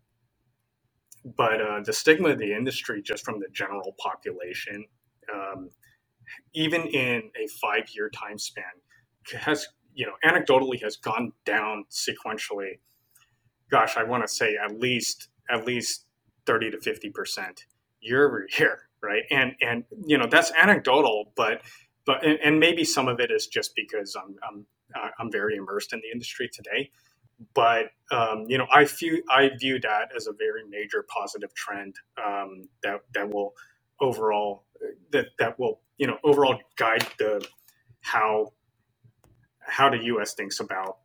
but 1.36 1.60
uh, 1.60 1.80
the 1.84 1.92
stigma 1.92 2.30
of 2.30 2.38
the 2.38 2.52
industry 2.54 3.02
just 3.02 3.24
from 3.24 3.40
the 3.40 3.48
general 3.52 3.94
population, 3.98 4.84
um, 5.32 5.70
even 6.54 6.82
in 6.82 7.30
a 7.36 7.48
five 7.60 7.88
year 7.94 8.10
time 8.10 8.38
span, 8.38 8.64
has 9.32 9.68
you 9.94 10.06
know 10.06 10.12
anecdotally 10.24 10.82
has 10.82 10.96
gone 10.96 11.32
down 11.44 11.84
sequentially. 11.90 12.78
Gosh, 13.70 13.96
I 13.96 14.04
want 14.04 14.24
to 14.26 14.28
say 14.28 14.56
at 14.56 14.78
least 14.78 15.28
at 15.50 15.66
least 15.66 16.06
thirty 16.46 16.70
to 16.70 16.80
fifty 16.80 17.10
percent 17.10 17.66
year 18.00 18.28
over 18.28 18.46
year, 18.58 18.88
right? 19.02 19.24
And 19.30 19.54
and 19.60 19.84
you 20.06 20.18
know 20.18 20.26
that's 20.26 20.52
anecdotal, 20.52 21.32
but 21.36 21.62
but 22.06 22.24
and, 22.24 22.38
and 22.42 22.60
maybe 22.60 22.84
some 22.84 23.08
of 23.08 23.20
it 23.20 23.30
is 23.30 23.46
just 23.46 23.74
because 23.74 24.16
I'm 24.16 24.36
I'm 24.48 24.66
uh, 24.94 25.08
I'm 25.18 25.30
very 25.32 25.56
immersed 25.56 25.92
in 25.92 26.00
the 26.00 26.10
industry 26.12 26.48
today. 26.52 26.90
But 27.54 27.86
um, 28.10 28.44
you 28.48 28.58
know, 28.58 28.66
I 28.72 28.84
view 28.84 29.22
I 29.30 29.50
view 29.60 29.80
that 29.80 30.10
as 30.16 30.26
a 30.26 30.32
very 30.32 30.64
major 30.68 31.04
positive 31.08 31.52
trend 31.54 31.96
um, 32.24 32.62
that 32.82 33.00
that 33.14 33.28
will 33.30 33.54
overall 34.00 34.64
that 35.12 35.26
that 35.38 35.58
will 35.58 35.80
you 35.98 36.06
know 36.06 36.18
overall 36.24 36.58
guide 36.76 37.06
the 37.18 37.46
how 38.00 38.52
how 39.66 39.90
the 39.90 40.04
U.S. 40.04 40.34
thinks 40.34 40.60
about 40.60 40.98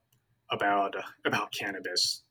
about 0.52 0.96
about 1.26 1.54
cannabis 1.54 2.24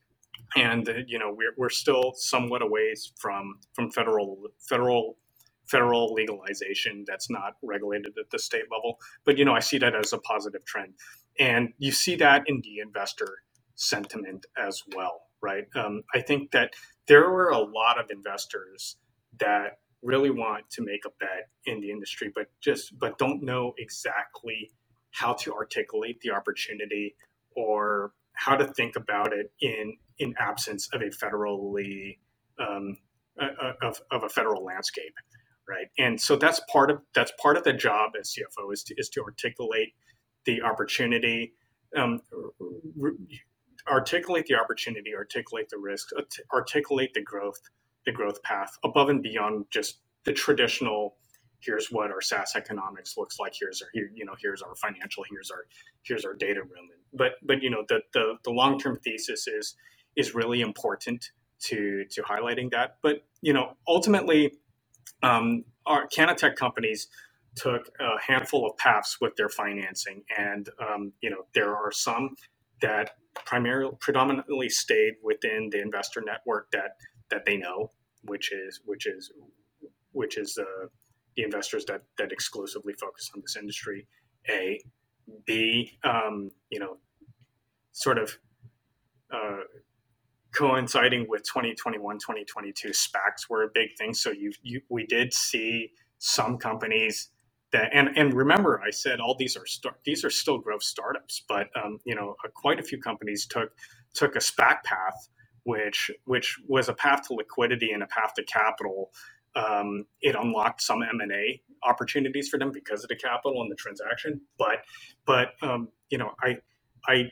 and 0.57 0.89
you 1.07 1.19
know 1.19 1.33
we're, 1.37 1.55
we're 1.57 1.71
still 1.71 2.13
somewhat 2.17 2.63
a 2.63 2.67
ways 2.67 3.13
from 3.19 3.59
from 3.75 3.91
federal 3.91 4.39
federal 4.69 5.17
federal 5.67 6.13
legalization 6.13 7.05
that's 7.07 7.31
not 7.31 7.55
regulated 7.63 8.13
at 8.19 8.29
the 8.31 8.39
state 8.39 8.65
level. 8.73 8.99
But 9.25 9.39
you 9.39 9.45
know, 9.45 9.55
I 9.55 9.61
see 9.61 9.79
that 9.79 9.95
as 9.95 10.13
a 10.13 10.19
positive 10.19 10.65
trend, 10.65 10.95
and 11.39 11.71
you 11.79 11.93
see 11.93 12.17
that 12.17 12.43
in 12.47 12.61
the 12.63 12.81
investor 12.81 13.39
sentiment 13.77 14.47
as 14.59 14.83
well, 14.97 15.23
right? 15.43 15.65
Um, 15.77 16.03
I 16.15 16.21
think 16.21 16.51
that 16.51 16.73
there 17.07 17.31
were 17.31 17.51
a 17.51 17.59
lot 17.59 17.99
of 18.01 18.11
investors 18.11 18.97
that 19.39 19.79
really 20.03 20.31
want 20.31 20.69
to 20.71 20.83
make 20.83 21.05
a 21.07 21.11
bet 21.21 21.49
in 21.67 21.81
the 21.81 21.91
industry, 21.91 22.33
but 22.35 22.47
just 22.61 22.99
but 22.99 23.19
don't 23.19 23.43
know 23.43 23.75
exactly 23.79 24.73
how 25.11 25.33
to 25.35 25.53
articulate 25.55 26.21
the 26.21 26.31
opportunity 26.31 27.15
or 27.57 28.13
how 28.33 28.57
to 28.57 28.67
think 28.67 28.97
about 28.97 29.33
it 29.33 29.53
in 29.61 29.97
in 30.19 30.35
absence 30.39 30.89
of 30.93 31.03
a 31.03 31.07
federally 31.07 32.19
um, 32.59 32.97
of, 33.83 34.01
of 34.11 34.23
a 34.23 34.29
federal 34.29 34.65
landscape 34.65 35.15
right? 35.71 35.87
And 35.99 36.21
so 36.21 36.37
that's 36.37 36.61
part 36.71 36.91
of 36.91 36.99
that's 37.15 37.33
part 37.41 37.57
of 37.57 37.65
the 37.65 37.73
job 37.73 38.13
as 38.19 38.35
CFO 38.35 38.73
is 38.73 38.83
to 38.85 38.95
is 38.99 39.09
to 39.11 39.23
articulate 39.23 39.95
the 40.45 40.63
opportunity, 40.63 41.55
um, 41.97 42.21
articulate 43.89 44.47
the 44.47 44.57
opportunity, 44.57 45.15
articulate 45.15 45.69
the 45.71 45.79
risk, 45.79 46.09
articulate 46.53 47.15
the 47.15 47.23
growth, 47.23 47.61
the 48.05 48.13
growth 48.13 48.43
path 48.43 48.77
above 48.85 49.09
and 49.09 49.23
beyond 49.23 49.67
just 49.71 50.01
the 50.25 50.33
traditional. 50.33 51.17
Here's 51.61 51.89
what 51.91 52.11
our 52.11 52.21
SaaS 52.21 52.53
economics 52.57 53.17
looks 53.17 53.39
like. 53.39 53.55
Here's 53.59 53.83
our 53.83 53.89
here, 53.93 54.11
you 54.15 54.25
know 54.25 54.35
here's 54.41 54.63
our 54.63 54.75
financial. 54.77 55.25
Here's 55.31 55.51
our 55.51 55.67
here's 56.03 56.25
our 56.25 56.35
data 56.35 56.63
room. 56.63 56.89
But 57.15 57.33
but 57.43 57.63
you 57.63 57.71
know 57.71 57.85
the 57.89 58.01
the, 58.15 58.37
the 58.45 58.51
long 58.51 58.79
term 58.79 58.99
thesis 59.05 59.47
is 59.47 59.77
is 60.17 60.35
really 60.35 60.61
important 60.61 61.31
to 61.65 62.05
to 62.11 62.23
highlighting 62.23 62.71
that. 62.73 62.97
But 63.03 63.25
you 63.43 63.53
know 63.53 63.77
ultimately 63.89 64.53
um, 65.23 65.65
our 65.87 66.09
CannaTech 66.09 66.57
companies 66.57 67.09
took 67.57 67.91
a 68.01 68.21
handful 68.33 68.67
of 68.69 68.77
paths 68.79 69.19
with 69.21 69.37
their 69.37 69.49
financing, 69.49 70.25
and 70.37 70.69
um, 70.81 71.13
you 71.21 71.31
know 71.31 71.45
there 71.55 71.77
are 71.77 71.93
some 71.93 72.37
that 72.83 73.13
primarily 73.47 73.93
predominantly 74.01 74.69
stayed 74.69 75.15
within 75.23 75.71
the 75.71 75.81
investor 75.81 76.23
network 76.25 76.71
that 76.73 76.93
that 77.31 77.45
they 77.47 77.57
know, 77.57 77.91
which 78.25 78.53
is 78.53 78.81
which 78.87 79.07
is 79.07 79.33
which 80.13 80.39
is 80.39 80.59
uh, 80.59 80.87
the 81.41 81.47
investors 81.47 81.85
that 81.87 82.03
that 82.19 82.33
exclusively 82.33 82.93
focus 82.95 83.31
on 83.35 83.41
this 83.41 83.57
industry. 83.57 84.07
A, 84.51 84.81
B, 85.47 85.99
um, 86.05 86.51
you 86.71 86.79
know, 86.79 86.99
sort 87.93 88.19
of 88.19 88.39
uh, 89.33 89.61
coinciding 90.55 91.27
with 91.29 91.43
2021 91.45 92.17
2022 92.17 92.89
SPACs 92.89 93.49
were 93.49 93.65
a 93.65 93.69
big 93.73 93.91
thing 93.97 94.13
so 94.13 94.31
you, 94.31 94.53
you 94.63 94.81
we 94.89 95.07
did 95.07 95.33
see 95.33 95.91
some 96.19 96.59
companies 96.59 97.29
that 97.73 97.91
and 97.93 98.09
and 98.17 98.35
remember 98.35 98.83
I 98.85 98.91
said 98.91 99.21
all 99.21 99.37
these 99.39 99.57
are 99.57 99.65
these 100.05 100.25
are 100.25 100.31
still 100.31 100.59
growth 100.59 100.83
startups 100.83 101.45
but 101.49 101.69
um, 101.77 102.01
you 102.05 102.15
know 102.17 102.35
quite 102.55 102.81
a 102.81 102.83
few 102.83 103.01
companies 103.01 103.47
took 103.47 103.71
took 104.15 104.35
a 104.35 104.41
SPAC 104.41 104.83
path 104.85 105.29
which 105.65 106.11
which 106.25 106.59
was 106.67 106.89
a 106.89 106.95
path 106.95 107.29
to 107.29 107.35
liquidity 107.35 107.93
and 107.93 108.03
a 108.03 108.07
path 108.09 108.35
to 108.35 108.43
capital 108.43 109.13
um, 109.55 110.07
it 110.21 110.35
unlocked 110.35 110.83
some 110.83 111.03
M&A 111.03 111.61
opportunities 111.83 112.49
for 112.49 112.59
them 112.59 112.71
because 112.73 113.03
of 113.03 113.09
the 113.09 113.17
capital 113.17 113.63
and 113.63 113.71
the 113.71 113.77
transaction. 113.77 114.41
But 114.59 114.85
but 115.27 115.55
um, 115.63 115.89
you 116.11 116.19
know 116.19 116.33
I 116.43 116.59
I 117.07 117.31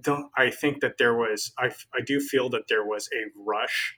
don't 0.00 0.30
I 0.36 0.50
think 0.50 0.80
that 0.80 0.98
there 0.98 1.14
was 1.14 1.52
I, 1.58 1.66
I 1.94 2.00
do 2.04 2.20
feel 2.20 2.48
that 2.50 2.68
there 2.68 2.84
was 2.84 3.08
a 3.14 3.26
rush. 3.36 3.96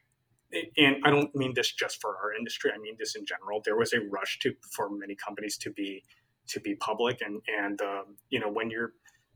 And 0.78 0.96
I 1.04 1.10
don't 1.10 1.34
mean 1.34 1.52
this 1.54 1.70
just 1.72 2.00
for 2.00 2.16
our 2.16 2.32
industry. 2.32 2.70
I 2.74 2.78
mean 2.78 2.96
this 2.98 3.14
in 3.14 3.26
general. 3.26 3.60
There 3.64 3.76
was 3.76 3.92
a 3.92 4.00
rush 4.00 4.38
to 4.40 4.54
for 4.70 4.88
many 4.88 5.14
companies 5.14 5.58
to 5.58 5.70
be 5.70 6.02
to 6.48 6.60
be 6.60 6.74
public. 6.76 7.20
And 7.20 7.42
and 7.48 7.80
um, 7.82 8.16
you 8.30 8.40
know 8.40 8.50
when 8.50 8.70
you're 8.70 8.92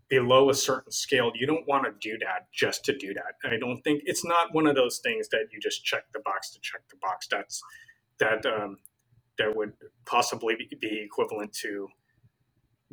below 0.09 0.51
a 0.51 0.55
certain 0.55 0.93
scale 0.93 1.33
you 1.35 1.47
don't 1.47 1.67
want 1.67 1.85
to 1.85 1.93
do 1.99 2.19
that 2.19 2.47
just 2.53 2.85
to 2.85 2.97
do 2.97 3.15
that. 3.15 3.35
I 3.45 3.57
don't 3.57 3.81
think 3.83 4.03
it's 4.05 4.25
not 4.25 4.55
one 4.55 4.67
of 4.67 4.75
those 4.75 4.99
things 4.99 5.29
that 5.31 5.47
you 5.51 5.59
just 5.61 5.85
check 5.85 6.05
the 6.13 6.21
box 6.21 6.51
to 6.51 6.61
check 6.61 6.83
the 6.91 6.97
box. 7.01 7.27
That's 7.31 7.63
that 8.23 8.47
um, 8.47 8.79
that 9.39 9.57
would 9.57 9.73
possibly 10.07 10.57
be 10.81 11.03
equivalent 11.05 11.53
to 11.53 11.89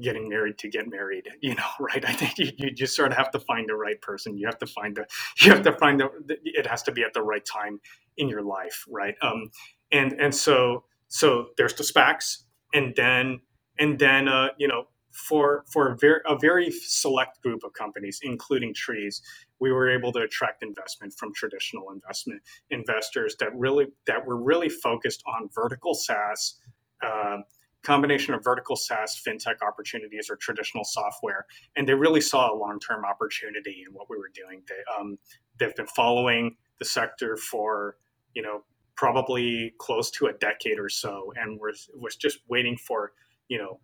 getting 0.02 0.30
married 0.30 0.58
to 0.58 0.70
get 0.70 0.88
married 0.90 1.28
you 1.42 1.56
know 1.56 1.72
right? 1.80 2.06
I 2.08 2.14
think 2.14 2.38
you, 2.40 2.52
you 2.58 2.72
just 2.72 2.96
sort 2.96 3.12
of 3.12 3.18
have 3.18 3.32
to 3.32 3.40
find 3.40 3.70
the 3.70 3.76
right 3.76 4.02
person. 4.02 4.38
You 4.38 4.48
have 4.48 4.60
to 4.60 4.68
find 4.68 4.96
the 4.98 5.06
you 5.46 5.52
have 5.52 5.64
to 5.64 5.74
find 5.78 6.00
the 6.00 6.10
it 6.44 6.68
has 6.68 6.84
to 6.84 6.92
be 6.92 7.04
at 7.04 7.14
the 7.14 7.24
right 7.24 7.46
time 7.46 7.80
in 8.18 8.30
your 8.30 8.44
life 8.44 8.86
right? 8.90 9.16
Um 9.22 9.52
and 9.92 10.14
and 10.14 10.34
so 10.36 10.86
so 11.10 11.48
there's 11.58 11.76
the 11.76 11.84
spacs 11.84 12.38
and 12.74 12.96
then 12.96 13.42
and 13.80 14.00
then 14.00 14.28
uh 14.28 14.50
you 14.60 14.68
know 14.68 14.86
for 15.12 15.66
for 15.72 15.92
a 15.92 15.98
very, 15.98 16.22
a 16.28 16.38
very 16.38 16.72
select 16.72 17.42
group 17.42 17.64
of 17.64 17.74
companies, 17.74 18.20
including 18.24 18.74
Treez, 18.74 19.22
we 19.60 19.72
were 19.72 19.90
able 19.90 20.12
to 20.14 20.20
attract 20.20 20.64
investment 20.64 21.14
from 21.14 21.34
traditional 21.34 21.92
investment 21.92 22.42
investors 22.70 23.36
that 23.40 23.50
really 23.56 23.88
that 24.08 24.26
were 24.26 24.38
really 24.38 24.70
focused 24.70 25.24
on 25.28 25.50
vertical 25.54 25.94
SaaS. 25.94 26.56
Uh, 27.02 27.38
combination 27.82 28.34
of 28.34 28.44
vertical 28.44 28.76
SaaS, 28.76 29.22
fintech 29.26 29.62
opportunities, 29.66 30.30
or 30.30 30.36
traditional 30.36 30.84
software, 30.84 31.46
and 31.78 31.88
they 31.88 31.94
really 31.94 32.20
saw 32.20 32.54
a 32.54 32.56
long-term 32.56 33.06
opportunity 33.06 33.86
in 33.88 33.94
what 33.94 34.10
we 34.10 34.18
were 34.18 34.32
doing. 34.34 34.62
They 34.68 34.76
um, 35.00 35.18
they've 35.60 35.76
been 35.76 35.88
following 35.88 36.58
the 36.80 36.86
sector 36.86 37.38
for 37.38 37.96
you 38.34 38.42
know 38.42 38.64
probably 38.96 39.74
close 39.78 40.12
to 40.12 40.28
a 40.28 40.34
decade 40.34 40.78
or 40.78 40.90
so, 40.90 41.32
and 41.38 41.58
was 41.58 41.90
was 41.96 42.18
just 42.18 42.40
waiting 42.50 42.76
for 42.76 43.14
you 43.48 43.58
know 43.58 43.80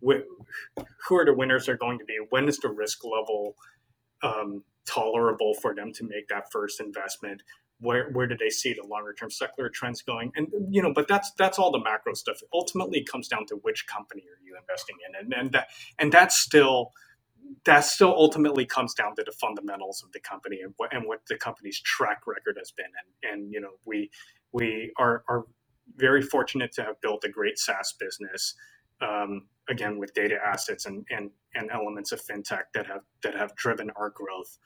who 0.00 1.16
are 1.16 1.24
the 1.24 1.34
winners 1.34 1.68
are 1.68 1.76
going 1.76 1.98
to 1.98 2.04
be. 2.04 2.16
When 2.30 2.48
is 2.48 2.58
the 2.58 2.70
risk 2.70 3.04
level 3.04 3.56
um, 4.22 4.64
tolerable 4.86 5.54
for 5.62 5.74
them 5.74 5.92
to 5.94 6.04
make 6.04 6.28
that 6.28 6.50
first 6.52 6.80
investment? 6.80 7.42
Where 7.80 8.10
where 8.10 8.26
do 8.26 8.36
they 8.36 8.50
see 8.50 8.74
the 8.74 8.86
longer 8.86 9.14
term 9.14 9.30
secular 9.30 9.70
trends 9.70 10.02
going? 10.02 10.32
And 10.36 10.48
you 10.70 10.82
know, 10.82 10.92
but 10.92 11.08
that's 11.08 11.32
that's 11.38 11.58
all 11.58 11.72
the 11.72 11.80
macro 11.80 12.14
stuff. 12.14 12.38
Ultimately, 12.52 13.04
comes 13.04 13.28
down 13.28 13.46
to 13.46 13.56
which 13.56 13.86
company 13.86 14.22
are 14.22 14.40
you 14.44 14.56
investing 14.60 14.96
in, 15.08 15.24
and 15.24 15.32
and 15.34 15.52
that 15.52 15.68
and 15.98 16.12
that's 16.12 16.38
still 16.40 16.90
that 17.64 17.84
still 17.84 18.14
ultimately 18.16 18.64
comes 18.66 18.94
down 18.94 19.14
to 19.16 19.22
the 19.24 19.32
fundamentals 19.32 20.02
of 20.04 20.12
the 20.12 20.20
company 20.20 20.60
and 20.62 20.74
what, 20.76 20.94
and 20.94 21.06
what 21.06 21.20
the 21.28 21.36
company's 21.36 21.80
track 21.80 22.22
record 22.26 22.56
has 22.58 22.70
been. 22.72 22.86
And, 23.24 23.32
and 23.32 23.52
you 23.52 23.60
know, 23.60 23.72
we 23.84 24.10
we 24.52 24.92
are, 24.98 25.24
are 25.28 25.44
very 25.96 26.22
fortunate 26.22 26.72
to 26.72 26.82
have 26.82 27.00
built 27.00 27.24
a 27.24 27.28
great 27.28 27.58
SaaS 27.58 27.94
business. 27.98 28.54
Um, 29.00 29.46
again, 29.68 29.98
with 29.98 30.14
data 30.14 30.36
assets 30.44 30.86
and, 30.86 31.06
and 31.10 31.30
and 31.54 31.70
elements 31.70 32.12
of 32.12 32.20
fintech 32.20 32.64
that 32.74 32.86
have 32.86 33.02
that 33.22 33.34
have 33.34 33.54
driven 33.56 33.90
our 33.96 34.10
growth 34.10 34.58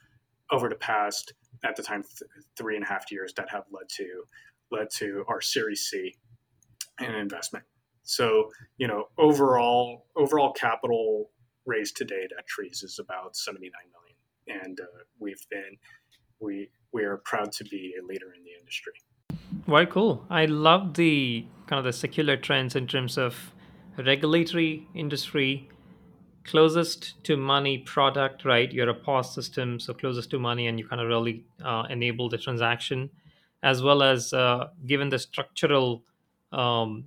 over 0.51 0.69
the 0.69 0.75
past, 0.75 1.33
at 1.63 1.75
the 1.75 1.83
time, 1.83 2.03
th- 2.03 2.29
three 2.57 2.75
and 2.75 2.83
a 2.83 2.87
half 2.87 3.11
years 3.11 3.33
that 3.37 3.49
have 3.49 3.63
led 3.71 3.87
to 3.97 4.23
led 4.71 4.89
to 4.97 5.23
our 5.27 5.41
Series 5.41 5.81
C 5.81 6.15
and 6.99 7.15
investment. 7.15 7.65
So, 8.03 8.49
you 8.77 8.87
know, 8.87 9.05
overall 9.17 10.07
overall 10.15 10.51
capital 10.51 11.29
raised 11.65 11.95
to 11.97 12.05
date 12.05 12.31
at 12.37 12.45
Treez 12.45 12.83
is 12.83 12.99
about 12.99 13.35
79 13.35 13.71
million, 13.91 14.65
and 14.65 14.79
uh, 14.79 15.03
we've 15.19 15.45
been 15.49 15.77
we 16.39 16.69
we 16.91 17.03
are 17.03 17.17
proud 17.17 17.51
to 17.53 17.63
be 17.63 17.93
a 18.01 18.05
leader 18.05 18.33
in 18.35 18.43
the 18.43 18.51
industry. 18.59 18.93
Very 19.67 19.87
cool. 19.87 20.25
I 20.29 20.45
love 20.45 20.95
the 20.95 21.45
kind 21.67 21.79
of 21.79 21.85
the 21.85 21.93
secular 21.93 22.35
trends 22.35 22.75
in 22.75 22.87
terms 22.87 23.17
of 23.17 23.53
regulatory 23.97 24.87
industry, 24.95 25.69
closest 26.43 27.23
to 27.23 27.37
money 27.37 27.79
product, 27.79 28.45
right? 28.45 28.71
You're 28.71 28.89
a 28.89 28.93
POS 28.93 29.33
system, 29.33 29.79
so 29.79 29.93
closest 29.93 30.29
to 30.31 30.39
money, 30.39 30.67
and 30.67 30.79
you 30.79 30.87
kind 30.87 31.01
of 31.01 31.07
really 31.07 31.45
uh, 31.63 31.83
enable 31.89 32.29
the 32.29 32.37
transaction, 32.37 33.09
as 33.61 33.81
well 33.81 34.03
as 34.03 34.33
uh, 34.33 34.67
given 34.85 35.09
the 35.09 35.19
structural 35.19 36.03
um, 36.51 37.05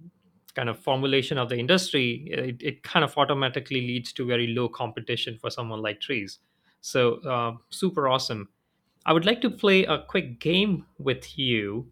kind 0.54 0.68
of 0.68 0.78
formulation 0.78 1.38
of 1.38 1.48
the 1.48 1.56
industry, 1.56 2.26
it, 2.30 2.62
it 2.62 2.82
kind 2.82 3.04
of 3.04 3.16
automatically 3.18 3.82
leads 3.82 4.12
to 4.14 4.24
very 4.24 4.48
low 4.48 4.68
competition 4.68 5.38
for 5.38 5.50
someone 5.50 5.82
like 5.82 6.00
Treez. 6.00 6.38
So 6.80 7.16
uh, 7.22 7.52
super 7.70 8.08
awesome. 8.08 8.48
I 9.04 9.12
would 9.12 9.26
like 9.26 9.40
to 9.42 9.50
play 9.50 9.84
a 9.84 9.98
quick 9.98 10.40
game 10.40 10.86
with 10.98 11.38
you 11.38 11.86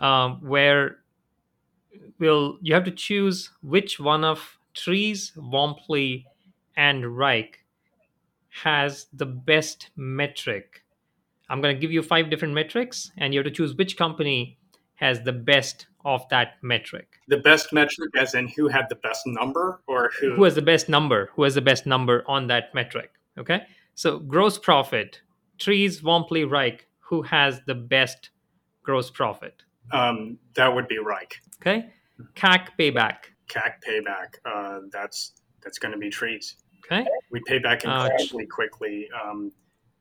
um, 0.00 0.40
where 0.42 0.98
will 2.18 2.58
you 2.60 2.74
have 2.74 2.84
to 2.84 2.90
choose 2.90 3.50
which 3.62 3.98
one 4.00 4.24
of 4.24 4.58
Treez, 4.74 5.36
Womply, 5.36 6.24
and 6.76 7.04
Wrike 7.04 7.56
has 8.48 9.06
the 9.12 9.26
best 9.26 9.90
metric. 9.96 10.82
I'm 11.48 11.60
going 11.60 11.74
to 11.74 11.80
give 11.80 11.92
you 11.92 12.02
five 12.02 12.30
different 12.30 12.54
metrics, 12.54 13.10
and 13.18 13.32
you 13.32 13.40
have 13.40 13.44
to 13.44 13.50
choose 13.50 13.74
which 13.74 13.96
company 13.96 14.58
has 14.94 15.22
the 15.22 15.32
best 15.32 15.86
of 16.04 16.28
that 16.30 16.54
metric. 16.62 17.08
The 17.28 17.38
best 17.38 17.72
metric, 17.72 18.10
as 18.16 18.34
in 18.34 18.48
who 18.48 18.68
had 18.68 18.86
the 18.88 18.96
best 18.96 19.22
number, 19.26 19.80
or 19.86 20.10
who? 20.20 20.34
Who 20.34 20.44
has 20.44 20.54
the 20.54 20.62
best 20.62 20.88
number? 20.88 21.30
Who 21.34 21.42
has 21.42 21.54
the 21.54 21.60
best 21.60 21.86
number 21.86 22.24
on 22.26 22.46
that 22.48 22.74
metric? 22.74 23.10
Okay. 23.38 23.62
So 23.94 24.18
gross 24.18 24.58
profit, 24.58 25.20
Treez, 25.58 26.02
Womply, 26.02 26.48
Wrike, 26.48 26.80
who 27.00 27.22
has 27.22 27.60
the 27.66 27.74
best 27.74 28.30
gross 28.82 29.10
profit? 29.10 29.62
Um, 29.92 30.38
that 30.54 30.74
would 30.74 30.88
be 30.88 30.98
Wrike. 30.98 31.34
Okay. 31.62 31.86
CAC 32.34 32.68
payback. 32.78 33.16
CAC 33.48 33.74
payback. 33.86 34.34
Uh, 34.44 34.80
that's 34.90 35.32
that's 35.62 35.78
going 35.78 35.92
to 35.92 35.98
be 35.98 36.10
Treez. 36.10 36.54
Okay. 36.84 37.06
We 37.30 37.40
pay 37.46 37.58
back 37.58 37.86
Uh, 37.86 38.08
incredibly 38.10 38.46
quickly. 38.46 39.08
Um, 39.24 39.52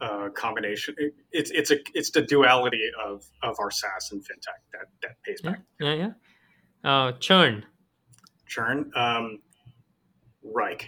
uh, 0.01 0.29
combination. 0.29 0.95
It, 0.97 1.13
it's 1.31 1.51
it's 1.51 1.69
a 1.69 1.77
it's 1.93 2.09
the 2.09 2.23
duality 2.23 2.89
of 3.05 3.23
of 3.43 3.55
our 3.59 3.69
SaaS 3.69 4.09
and 4.11 4.21
fintech 4.21 4.59
that 4.73 4.87
that 5.03 5.21
pays 5.23 5.41
Yeah. 5.43 5.51
back. 5.51 5.61
Yeah. 5.79 5.93
Yeah. 5.93 6.11
Uh, 6.83 7.11
churn. 7.19 7.63
Churn. 8.47 8.91
Um, 8.95 9.39
Wrike. 10.43 10.85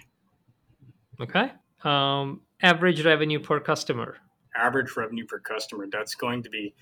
Okay. 1.20 1.52
Um, 1.84 2.40
average 2.62 3.04
revenue 3.04 3.38
per 3.38 3.60
customer. 3.60 4.16
Average 4.56 4.96
revenue 4.96 5.24
per 5.26 5.38
customer. 5.38 5.86
That's 5.90 6.16
going 6.16 6.42
to 6.42 6.50
be 6.50 6.74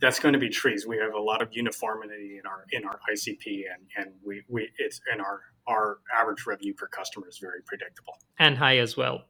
that's 0.00 0.18
going 0.18 0.34
to 0.34 0.38
be 0.38 0.48
Treez. 0.48 0.86
We 0.86 0.98
have 0.98 1.14
a 1.14 1.20
lot 1.20 1.42
of 1.42 1.48
uniformity 1.52 2.38
in 2.38 2.46
our 2.46 2.64
in 2.70 2.84
our 2.84 2.98
ICP 3.12 3.62
and 3.72 3.86
and 3.96 4.14
we 4.24 4.42
we 4.48 4.68
it's 4.78 5.00
in 5.12 5.20
our 5.20 5.40
our 5.66 5.98
average 6.16 6.46
revenue 6.46 6.74
per 6.74 6.86
customer 6.86 7.28
is 7.28 7.38
very 7.38 7.62
predictable. 7.66 8.14
and 8.38 8.56
high 8.56 8.78
as 8.78 8.96
well. 8.96 9.22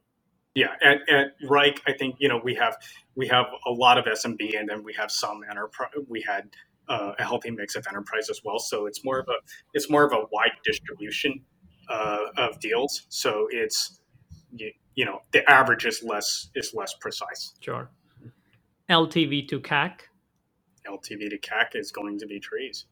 Yeah, 0.55 0.73
at, 0.83 1.07
at 1.07 1.27
Wrike, 1.47 1.79
I 1.87 1.93
think 1.93 2.15
you 2.19 2.27
know 2.27 2.41
we 2.43 2.55
have 2.55 2.77
we 3.15 3.27
have 3.27 3.45
a 3.67 3.71
lot 3.71 3.97
of 3.97 4.05
SMB, 4.05 4.59
and 4.59 4.67
then 4.67 4.83
we 4.83 4.93
have 4.93 5.11
some 5.11 5.41
enterprise. 5.49 5.91
We 6.07 6.23
had 6.27 6.49
uh, 6.89 7.13
a 7.19 7.23
healthy 7.23 7.51
mix 7.51 7.75
of 7.75 7.85
enterprise 7.87 8.29
as 8.29 8.41
well. 8.43 8.57
So 8.57 8.87
it's 8.87 9.03
more 9.05 9.19
of 9.19 9.27
a 9.27 9.37
it's 9.73 9.89
more 9.89 10.03
of 10.03 10.13
a 10.13 10.25
wide 10.31 10.53
distribution 10.65 11.43
uh, 11.89 12.19
of 12.37 12.59
deals. 12.59 13.05
So 13.09 13.47
it's 13.51 13.99
you, 14.51 14.71
you 14.95 15.05
know 15.05 15.19
the 15.31 15.47
average 15.49 15.85
is 15.85 16.01
less 16.03 16.49
is 16.55 16.73
less 16.73 16.93
precise. 16.99 17.53
Sure. 17.59 17.91
LTV 18.89 19.47
to 19.49 19.59
CAC. 19.59 19.99
LTV 20.89 21.29
to 21.29 21.37
CAC 21.37 21.75
is 21.75 21.91
going 21.91 22.17
to 22.19 22.27
be 22.27 22.39
Treez. 22.39 22.85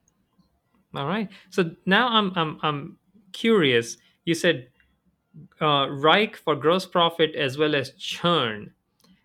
All 0.96 1.08
right. 1.08 1.30
So 1.50 1.72
now 1.86 2.08
I'm 2.08 2.32
I'm 2.36 2.60
I'm 2.64 2.98
curious. 3.34 3.98
You 4.24 4.34
said 4.34 4.68
uh, 5.60 5.88
Wrike 5.88 6.36
for 6.36 6.56
gross 6.56 6.86
profit 6.86 7.36
as 7.36 7.58
well 7.58 7.76
as 7.76 7.92
churn. 7.92 8.72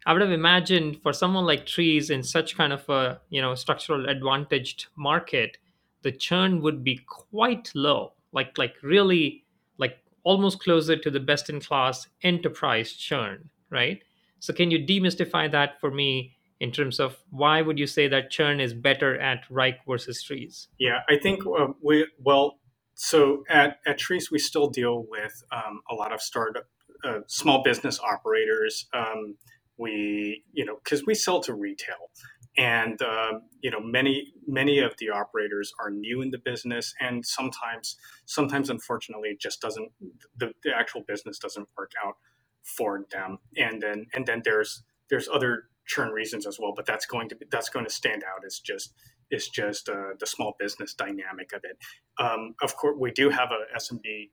I 0.06 0.12
would 0.12 0.22
have 0.22 0.32
imagined 0.32 1.00
for 1.02 1.12
someone 1.12 1.44
like 1.44 1.66
Treez 1.66 2.10
in 2.10 2.22
such 2.22 2.56
kind 2.56 2.72
of 2.72 2.88
a 2.88 3.20
you 3.30 3.40
know 3.40 3.54
structural 3.54 4.08
advantaged 4.08 4.86
market, 4.96 5.58
the 6.02 6.12
churn 6.12 6.60
would 6.62 6.82
be 6.82 7.00
quite 7.06 7.70
low, 7.74 8.12
like 8.32 8.56
like 8.58 8.74
really 8.82 9.44
like 9.78 9.98
almost 10.24 10.60
closer 10.60 10.96
to 10.96 11.10
the 11.10 11.20
best 11.20 11.50
in 11.50 11.60
class 11.60 12.08
enterprise 12.22 12.92
churn, 12.94 13.48
right? 13.70 14.02
So 14.40 14.52
can 14.54 14.70
you 14.70 14.78
demystify 14.78 15.50
that 15.52 15.78
for 15.80 15.90
me 15.90 16.32
in 16.60 16.70
terms 16.70 17.00
of 17.00 17.16
why 17.30 17.62
would 17.62 17.78
you 17.78 17.86
say 17.86 18.06
that 18.08 18.30
churn 18.30 18.60
is 18.60 18.74
better 18.74 19.18
at 19.18 19.48
Wrike 19.50 19.78
versus 19.88 20.22
Treez? 20.22 20.68
Yeah, 20.78 21.00
I 21.08 21.16
think 21.18 21.44
uh, 21.46 21.68
we 21.82 22.06
well. 22.18 22.58
So 22.94 23.44
at, 23.48 23.78
at 23.86 23.98
Treez, 23.98 24.30
we 24.30 24.38
still 24.38 24.68
deal 24.68 25.06
with 25.08 25.42
um, 25.50 25.80
a 25.90 25.94
lot 25.94 26.12
of 26.12 26.20
startup, 26.20 26.68
uh, 27.02 27.20
small 27.26 27.62
business 27.62 27.98
operators. 27.98 28.86
Um, 28.92 29.36
we, 29.78 30.44
you 30.52 30.66
know, 30.66 30.76
because 30.84 31.06
we 31.06 31.14
sell 31.14 31.40
to 31.44 31.54
retail, 31.54 32.10
and 32.58 33.00
um, 33.00 33.42
you 33.62 33.70
know, 33.70 33.80
many 33.80 34.34
many 34.46 34.80
of 34.80 34.92
the 34.98 35.08
operators 35.08 35.72
are 35.80 35.90
new 35.90 36.20
in 36.20 36.30
the 36.30 36.38
business, 36.38 36.94
and 37.00 37.24
sometimes, 37.24 37.96
sometimes, 38.26 38.68
unfortunately, 38.68 39.30
it 39.30 39.40
just 39.40 39.62
doesn't. 39.62 39.90
The, 40.36 40.52
the 40.62 40.76
actual 40.76 41.02
business 41.08 41.38
doesn't 41.38 41.68
work 41.78 41.92
out 42.04 42.16
for 42.62 43.06
them, 43.10 43.38
and 43.56 43.80
then 43.80 44.08
and 44.12 44.26
then 44.26 44.42
there's 44.44 44.82
there's 45.08 45.26
other 45.32 45.69
churn 45.90 46.10
reasons 46.10 46.46
as 46.46 46.58
well, 46.60 46.72
but 46.74 46.86
that's 46.86 47.06
going 47.06 47.28
to 47.28 47.36
be, 47.36 47.46
that's 47.50 47.68
going 47.68 47.84
to 47.84 47.90
stand 47.92 48.22
out 48.22 48.44
as 48.46 48.60
just 48.60 48.94
is 49.30 49.48
just 49.48 49.88
uh, 49.88 50.14
the 50.18 50.26
small 50.26 50.54
business 50.58 50.94
dynamic 50.94 51.52
of 51.52 51.62
it. 51.64 51.76
Um, 52.24 52.54
of 52.62 52.76
course, 52.76 52.96
we 52.98 53.10
do 53.10 53.30
have 53.30 53.50
a 53.50 53.78
SMB 53.78 54.30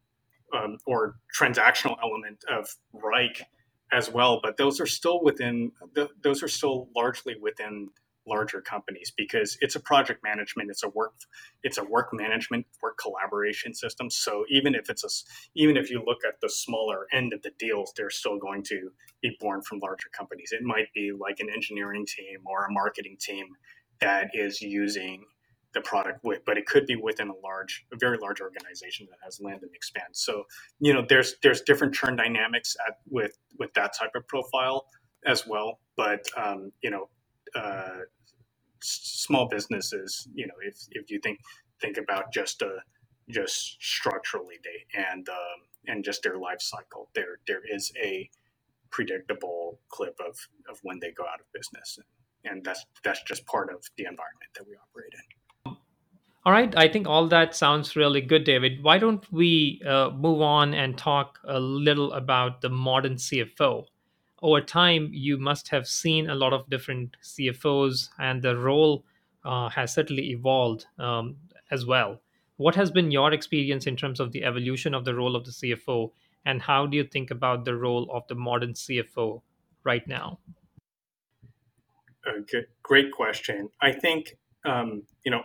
um, 0.55 0.77
or 0.85 1.15
transactional 1.39 1.95
element 2.01 2.43
of 2.49 2.69
Wrike 2.95 3.41
as 3.91 4.11
well, 4.11 4.39
but 4.43 4.57
those 4.57 4.79
are 4.79 4.85
still 4.85 5.23
within 5.23 5.71
th- 5.95 6.09
those 6.23 6.43
are 6.43 6.47
still 6.47 6.89
largely 6.95 7.35
within 7.41 7.89
larger 8.27 8.61
companies 8.61 9.11
because 9.15 9.57
it's 9.61 9.75
a 9.75 9.79
project 9.79 10.23
management 10.23 10.69
it's 10.69 10.83
a 10.83 10.89
work 10.89 11.13
it's 11.63 11.77
a 11.77 11.83
work 11.83 12.09
management 12.13 12.65
work 12.81 12.97
collaboration 12.97 13.73
system 13.73 14.09
so 14.09 14.45
even 14.49 14.75
if 14.75 14.89
it's 14.89 15.03
a 15.03 15.09
even 15.55 15.77
if 15.77 15.89
you 15.89 16.03
look 16.05 16.19
at 16.27 16.39
the 16.41 16.49
smaller 16.49 17.07
end 17.13 17.33
of 17.33 17.41
the 17.43 17.51
deals 17.59 17.93
they're 17.95 18.09
still 18.09 18.37
going 18.37 18.63
to 18.63 18.91
be 19.21 19.35
born 19.39 19.61
from 19.61 19.79
larger 19.79 20.09
companies 20.15 20.51
it 20.51 20.63
might 20.63 20.91
be 20.93 21.11
like 21.11 21.39
an 21.39 21.49
engineering 21.49 22.05
team 22.05 22.39
or 22.45 22.65
a 22.65 22.71
marketing 22.71 23.17
team 23.19 23.47
that 24.01 24.29
is 24.33 24.61
using 24.61 25.23
the 25.73 25.81
product 25.81 26.23
with, 26.23 26.43
but 26.45 26.57
it 26.57 26.65
could 26.65 26.85
be 26.85 26.95
within 26.95 27.29
a 27.29 27.35
large, 27.43 27.85
a 27.93 27.97
very 27.97 28.17
large 28.17 28.41
organization 28.41 29.07
that 29.09 29.19
has 29.23 29.39
land 29.39 29.61
and 29.61 29.73
expand. 29.75 30.07
So, 30.13 30.45
you 30.79 30.93
know, 30.93 31.05
there's 31.07 31.35
there's 31.43 31.61
different 31.61 31.93
churn 31.93 32.15
dynamics 32.15 32.75
at, 32.87 32.97
with 33.09 33.37
with 33.59 33.73
that 33.75 33.95
type 33.97 34.11
of 34.15 34.27
profile 34.27 34.85
as 35.25 35.45
well. 35.45 35.79
But 35.95 36.27
um, 36.35 36.71
you 36.81 36.89
know, 36.89 37.09
uh, 37.55 37.99
small 38.81 39.47
businesses, 39.47 40.27
you 40.33 40.47
know, 40.47 40.53
if 40.61 40.77
if 40.91 41.11
you 41.11 41.19
think 41.19 41.39
think 41.81 41.97
about 41.97 42.33
just 42.33 42.61
a 42.61 42.77
just 43.29 43.77
structurally 43.81 44.55
they 44.63 44.99
and 44.99 45.27
um, 45.29 45.59
and 45.87 46.03
just 46.03 46.23
their 46.23 46.37
life 46.37 46.61
cycle, 46.61 47.09
there 47.15 47.39
there 47.47 47.61
is 47.69 47.91
a 48.01 48.29
predictable 48.89 49.79
clip 49.89 50.17
of 50.19 50.37
of 50.69 50.79
when 50.83 50.99
they 50.99 51.11
go 51.11 51.23
out 51.23 51.39
of 51.39 51.45
business. 51.53 51.99
And 52.45 52.63
that's 52.63 52.85
that's 53.03 53.21
just 53.23 53.45
part 53.45 53.69
of 53.73 53.83
the 53.97 54.03
environment 54.03 54.51
that 54.55 54.67
we 54.67 54.75
operate 54.75 55.13
in. 55.13 55.75
All 56.45 56.53
right, 56.53 56.73
I 56.77 56.87
think 56.87 57.09
all 57.09 57.27
that 57.27 57.55
sounds 57.55 57.97
really 57.97 58.21
good, 58.21 58.45
David. 58.45 58.81
Why 58.81 58.99
don't 58.99 59.29
we 59.33 59.81
uh, 59.85 60.11
move 60.11 60.41
on 60.41 60.73
and 60.73 60.97
talk 60.97 61.39
a 61.43 61.59
little 61.59 62.13
about 62.13 62.61
the 62.61 62.69
modern 62.69 63.15
CFO? 63.15 63.83
Over 64.41 64.61
time, 64.61 65.09
you 65.11 65.37
must 65.37 65.69
have 65.69 65.87
seen 65.87 66.29
a 66.29 66.35
lot 66.35 66.53
of 66.53 66.69
different 66.69 67.17
CFOs, 67.23 68.09
and 68.19 68.41
the 68.41 68.55
role 68.55 69.03
uh, 69.43 69.69
has 69.69 69.93
certainly 69.93 70.31
evolved 70.31 70.85
um, 70.99 71.37
as 71.71 71.85
well. 71.85 72.21
What 72.57 72.75
has 72.75 72.91
been 72.91 73.11
your 73.11 73.33
experience 73.33 73.87
in 73.87 73.95
terms 73.95 74.19
of 74.19 74.31
the 74.31 74.43
evolution 74.43 74.93
of 74.93 75.05
the 75.05 75.15
role 75.15 75.35
of 75.35 75.45
the 75.45 75.51
CFO, 75.51 76.11
and 76.45 76.61
how 76.61 76.85
do 76.85 76.97
you 76.97 77.03
think 77.03 77.31
about 77.31 77.65
the 77.65 77.75
role 77.75 78.09
of 78.11 78.27
the 78.27 78.35
modern 78.35 78.73
CFO 78.73 79.41
right 79.83 80.07
now? 80.07 80.39
Okay, 82.27 82.65
great 82.83 83.11
question. 83.11 83.69
I 83.81 83.91
think 83.91 84.37
um, 84.65 85.03
you 85.23 85.31
know 85.31 85.43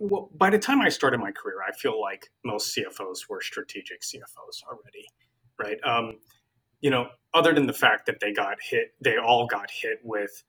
well, 0.00 0.30
by 0.36 0.50
the 0.50 0.58
time 0.58 0.80
I 0.80 0.88
started 0.88 1.18
my 1.18 1.32
career, 1.32 1.58
I 1.66 1.72
feel 1.72 2.00
like 2.00 2.30
most 2.44 2.76
CFOs 2.76 3.28
were 3.28 3.40
strategic 3.40 4.02
CFOs 4.02 4.62
already, 4.68 5.06
right? 5.58 5.78
Um, 5.84 6.18
you 6.80 6.90
know, 6.90 7.08
other 7.34 7.52
than 7.52 7.66
the 7.66 7.72
fact 7.72 8.06
that 8.06 8.20
they 8.20 8.32
got 8.32 8.56
hit, 8.62 8.94
they 9.02 9.16
all 9.16 9.46
got 9.46 9.70
hit 9.70 9.98
with 10.02 10.42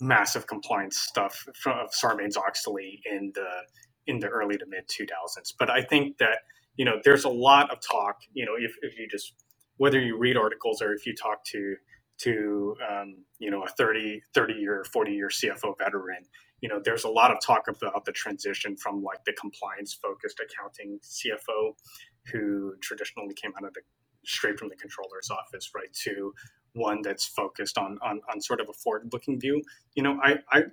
massive 0.00 0.46
compliance 0.46 0.98
stuff 0.98 1.46
of 1.66 1.90
Sarbanes 1.90 2.36
Oxley 2.36 3.00
in 3.10 3.32
the 3.34 3.48
in 4.06 4.20
the 4.20 4.28
early 4.28 4.56
to 4.58 4.66
mid 4.66 4.88
2000s. 4.88 5.54
But 5.58 5.70
I 5.70 5.82
think 5.82 6.18
that 6.18 6.38
you 6.76 6.84
know, 6.84 7.00
there's 7.02 7.24
a 7.24 7.30
lot 7.30 7.70
of 7.70 7.78
talk. 7.80 8.16
You 8.34 8.44
know, 8.44 8.52
if, 8.58 8.74
if 8.82 8.98
you 8.98 9.08
just 9.08 9.32
whether 9.78 10.00
you 10.00 10.18
read 10.18 10.36
articles 10.36 10.82
or 10.82 10.92
if 10.92 11.06
you 11.06 11.14
talk 11.14 11.44
to 11.52 11.76
to 12.18 12.74
um, 12.90 13.24
you 13.38 13.50
know 13.50 13.62
a 13.62 13.68
30 13.68 14.22
30 14.34 14.54
year 14.54 14.84
40 14.90 15.12
year 15.12 15.28
cfo 15.28 15.76
veteran 15.78 16.24
you 16.60 16.68
know, 16.68 16.80
there's 16.82 17.04
a 17.04 17.08
lot 17.08 17.30
of 17.30 17.38
talk 17.40 17.68
about 17.68 18.04
the 18.04 18.12
transition 18.12 18.76
from 18.76 19.02
like 19.02 19.24
the 19.24 19.32
compliance 19.34 19.94
focused 19.94 20.40
accounting 20.40 20.98
CFO 21.02 21.74
who 22.32 22.74
traditionally 22.80 23.34
came 23.34 23.52
out 23.58 23.64
of 23.64 23.74
the 23.74 23.82
straight 24.26 24.58
from 24.58 24.70
the 24.70 24.76
controller's 24.76 25.30
office, 25.30 25.72
right, 25.74 25.92
to 26.04 26.34
one 26.74 27.02
that's 27.02 27.26
focused 27.26 27.78
on 27.78 27.98
on, 28.02 28.20
on 28.32 28.40
sort 28.40 28.60
of 28.60 28.68
a 28.70 28.74
forward 28.74 29.10
looking 29.12 29.40
view. 29.40 29.62
You 29.94 30.04
know, 30.04 30.20
I, 30.22 30.36
I 30.52 30.64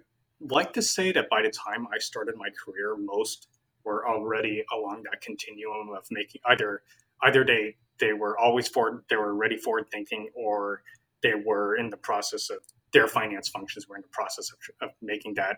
like 0.42 0.74
to 0.74 0.84
say 0.84 1.12
that 1.14 1.30
by 1.30 1.44
the 1.44 1.52
time 1.52 1.88
I 1.94 2.00
started 2.00 2.36
my 2.38 2.50
career, 2.66 2.98
most 2.98 3.50
were 3.86 4.08
already 4.08 4.64
along 4.74 5.04
that 5.04 5.22
continuum 5.22 5.90
of 5.98 6.06
making 6.12 6.42
either 6.48 6.84
either 7.24 7.46
they 7.46 7.76
they 8.00 8.14
were 8.14 8.38
always 8.40 8.68
forward 8.70 9.04
they 9.10 9.18
were 9.18 9.36
ready 9.36 9.58
forward 9.58 9.88
thinking 9.92 10.30
or 10.36 10.84
they 11.24 11.34
were 11.36 11.78
in 11.78 11.90
the 11.90 11.98
process 11.98 12.50
of 12.52 12.60
their 12.94 13.08
finance 13.08 13.50
functions 13.50 13.88
were 13.90 13.98
in 13.98 14.04
the 14.04 14.10
process 14.10 14.52
of, 14.52 14.90
of 14.90 14.96
making 15.02 15.36
that 15.36 15.58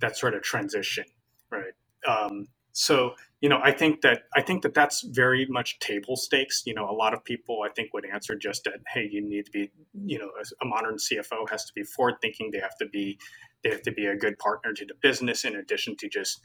that 0.00 0.16
sort 0.18 0.34
of 0.34 0.42
transition, 0.42 1.04
right? 1.50 1.74
Um, 2.08 2.48
so 2.80 3.14
you 3.40 3.48
know, 3.48 3.58
I 3.62 3.72
think 3.72 4.02
that 4.02 4.24
I 4.34 4.42
think 4.42 4.62
that 4.62 4.74
that's 4.74 5.00
very 5.02 5.46
much 5.46 5.78
table 5.78 6.16
stakes. 6.16 6.62
You 6.66 6.74
know, 6.74 6.88
a 6.88 6.92
lot 6.92 7.14
of 7.14 7.24
people 7.24 7.60
I 7.64 7.70
think 7.70 7.94
would 7.94 8.04
answer 8.04 8.34
just 8.36 8.64
that, 8.64 8.80
hey, 8.92 9.08
you 9.10 9.22
need 9.22 9.46
to 9.46 9.50
be, 9.50 9.70
you 9.94 10.18
know, 10.18 10.30
a 10.60 10.64
modern 10.66 10.96
CFO 10.96 11.48
has 11.50 11.64
to 11.64 11.72
be 11.74 11.82
forward 11.82 12.16
thinking. 12.20 12.50
They 12.50 12.60
have 12.60 12.76
to 12.78 12.86
be, 12.86 13.18
they 13.64 13.70
have 13.70 13.80
to 13.82 13.92
be 13.92 14.06
a 14.06 14.16
good 14.16 14.38
partner 14.38 14.74
to 14.74 14.84
the 14.84 14.94
business 15.00 15.44
in 15.44 15.56
addition 15.56 15.96
to 15.96 16.08
just 16.08 16.42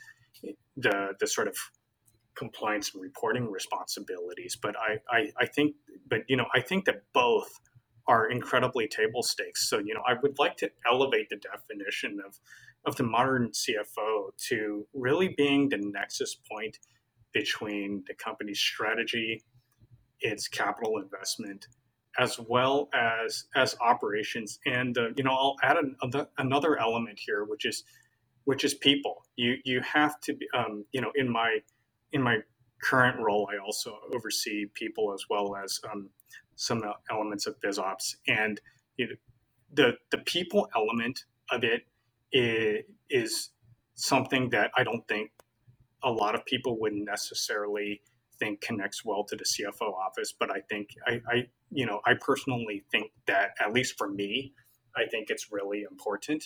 the 0.77 1.13
the 1.19 1.27
sort 1.27 1.49
of 1.49 1.55
compliance 2.36 2.93
and 2.93 3.03
reporting 3.03 3.51
responsibilities. 3.51 4.57
But 4.61 4.75
I, 4.77 4.99
I, 5.09 5.31
I 5.39 5.45
think, 5.45 5.75
but 6.09 6.21
you 6.27 6.38
know, 6.38 6.45
I 6.53 6.61
think 6.61 6.86
that 6.86 7.03
both 7.13 7.59
are 8.07 8.29
incredibly 8.29 8.88
table 8.88 9.23
stakes. 9.23 9.69
So, 9.69 9.79
you 9.79 9.93
know, 9.93 10.01
I 10.07 10.13
would 10.21 10.38
like 10.38 10.57
to 10.57 10.69
elevate 10.89 11.29
the 11.29 11.38
definition 11.38 12.19
of, 12.25 12.39
of 12.86 12.95
the 12.95 13.03
modern 13.03 13.51
CFO 13.51 14.29
to 14.49 14.88
really 14.93 15.29
being 15.38 15.69
the 15.69 15.77
nexus 15.77 16.36
point 16.36 16.77
between 17.33 18.03
the 18.07 18.13
company's 18.13 18.59
strategy, 18.59 19.43
its 20.21 20.47
capital 20.47 20.97
investment, 20.97 21.67
as 22.17 22.39
well 22.39 22.89
as 22.93 23.45
as 23.55 23.75
operations. 23.81 24.59
And 24.65 24.97
uh, 24.97 25.09
you 25.17 25.23
know, 25.23 25.31
I'll 25.31 25.55
add 25.63 25.77
an, 25.77 26.27
another 26.38 26.79
element 26.79 27.19
here, 27.19 27.43
which 27.43 27.65
is 27.65 27.83
which 28.45 28.63
is 28.63 28.73
people. 28.73 29.25
You 29.36 29.55
you 29.65 29.81
have 29.81 30.19
to 30.21 30.33
be, 30.33 30.47
um, 30.57 30.86
you 30.91 31.01
know, 31.01 31.11
in 31.15 31.31
my 31.31 31.59
in 32.11 32.21
my 32.21 32.39
current 32.81 33.19
role, 33.19 33.49
I 33.51 33.57
also 33.57 33.97
oversee 34.13 34.65
people 34.73 35.13
as 35.13 35.25
well 35.29 35.55
as 35.55 35.79
um, 35.91 36.09
some 36.55 36.83
elements 37.11 37.47
of 37.47 37.59
BizOps, 37.59 38.15
and 38.27 38.61
you 38.97 39.07
know, 39.07 39.15
the 39.73 39.93
the 40.11 40.19
people 40.19 40.69
element 40.75 41.25
of 41.51 41.63
it 41.63 41.83
is, 42.36 43.51
something 43.97 44.49
that 44.49 44.71
I 44.75 44.83
don't 44.83 45.07
think 45.07 45.31
a 46.03 46.11
lot 46.11 46.36
of 46.36 46.45
people 46.45 46.77
would 46.81 46.91
necessarily 46.91 48.01
think 48.39 48.59
connects 48.59 49.05
well 49.05 49.23
to 49.23 49.38
the 49.38 49.45
CFO 49.45 49.93
office. 49.93 50.33
But 50.38 50.51
I 50.51 50.59
think 50.69 50.89
I, 51.07 51.21
I, 51.31 51.43
you 51.71 51.86
know, 51.86 52.01
I 52.05 52.15
personally 52.19 52.83
think 52.91 53.11
that 53.27 53.51
at 53.57 53.71
least 53.71 53.97
for 53.97 54.09
me, 54.09 54.51
I 54.97 55.05
think 55.05 55.29
it's 55.29 55.47
really 55.49 55.86
important. 55.89 56.43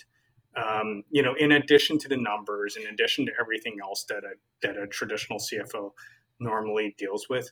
Um, 0.55 1.03
you 1.09 1.23
know, 1.23 1.33
in 1.33 1.53
addition 1.53 1.97
to 1.99 2.07
the 2.07 2.17
numbers, 2.17 2.75
in 2.75 2.85
addition 2.85 3.25
to 3.25 3.31
everything 3.41 3.77
else 3.81 4.05
that 4.09 4.23
a 4.23 4.33
that 4.61 4.77
a 4.77 4.85
traditional 4.85 5.39
CFO 5.39 5.93
normally 6.39 6.93
deals 6.99 7.27
with, 7.29 7.49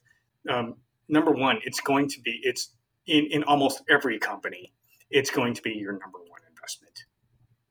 um, 0.48 0.76
number 1.10 1.32
one, 1.32 1.58
it's 1.64 1.82
going 1.82 2.08
to 2.10 2.22
be 2.22 2.40
it's 2.44 2.76
in, 3.08 3.26
in 3.32 3.44
almost 3.46 3.82
every 3.90 4.20
company, 4.20 4.74
it's 5.10 5.32
going 5.32 5.56
to 5.56 5.62
be 5.64 5.72
your 5.72 5.94
number 5.94 6.20
one 6.20 6.42
investment 6.48 7.06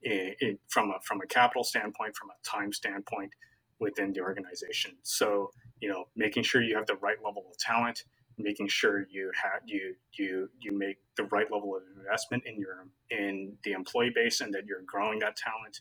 in, 0.07 0.59
from 0.69 0.91
a 0.91 1.01
from 1.03 1.21
a 1.21 1.27
capital 1.27 1.65
standpoint, 1.65 2.17
from 2.17 2.31
a 2.31 2.49
time 2.49 2.73
standpoint 2.73 3.33
within 3.79 4.13
the 4.13 4.21
organization. 4.21 4.93
So 5.03 5.51
you 5.81 5.89
know, 5.89 6.07
making 6.17 6.45
sure 6.45 6.63
you 6.63 6.77
have 6.77 6.87
the 6.87 6.97
right 6.97 7.19
level 7.25 7.45
of 7.51 7.59
talent, 7.59 8.05
making 8.39 8.69
sure 8.69 9.07
you 9.11 9.31
have 9.43 9.63
you 9.67 9.95
you 10.13 10.49
you 10.61 10.77
make 10.77 10.99
the 11.17 11.25
right 11.25 11.51
level 11.51 11.77
of 11.77 11.83
investment 11.99 12.45
in 12.47 12.59
your 12.59 12.87
in 13.11 13.57
the 13.65 13.73
employee 13.73 14.13
base, 14.15 14.41
and 14.41 14.55
that 14.55 14.67
you're 14.67 14.83
growing 14.87 15.19
that 15.21 15.37
talent. 15.37 15.81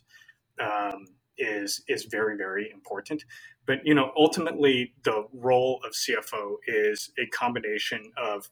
Um, 0.59 1.05
is 1.37 1.83
is 1.89 2.05
very 2.05 2.37
very 2.37 2.71
important 2.71 3.25
but 3.65 3.85
you 3.85 3.93
know 3.93 4.13
ultimately 4.15 4.93
the 5.03 5.25
role 5.33 5.81
of 5.85 5.91
cfo 5.91 6.55
is 6.65 7.11
a 7.19 7.25
combination 7.27 8.09
of 8.15 8.49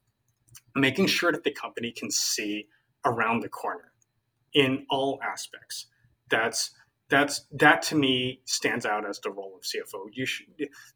making 0.75 1.07
sure 1.07 1.31
that 1.31 1.45
the 1.45 1.51
company 1.51 1.93
can 1.93 2.11
see 2.11 2.67
around 3.05 3.39
the 3.39 3.47
corner 3.47 3.92
in 4.53 4.85
all 4.89 5.19
aspects. 5.23 5.87
That's 6.29 6.71
that's 7.09 7.45
that 7.51 7.81
to 7.83 7.95
me 7.95 8.41
stands 8.45 8.85
out 8.85 9.07
as 9.07 9.19
the 9.19 9.29
role 9.29 9.53
of 9.55 9.61
cfo 9.61 10.07
you 10.13 10.25
should 10.25 10.47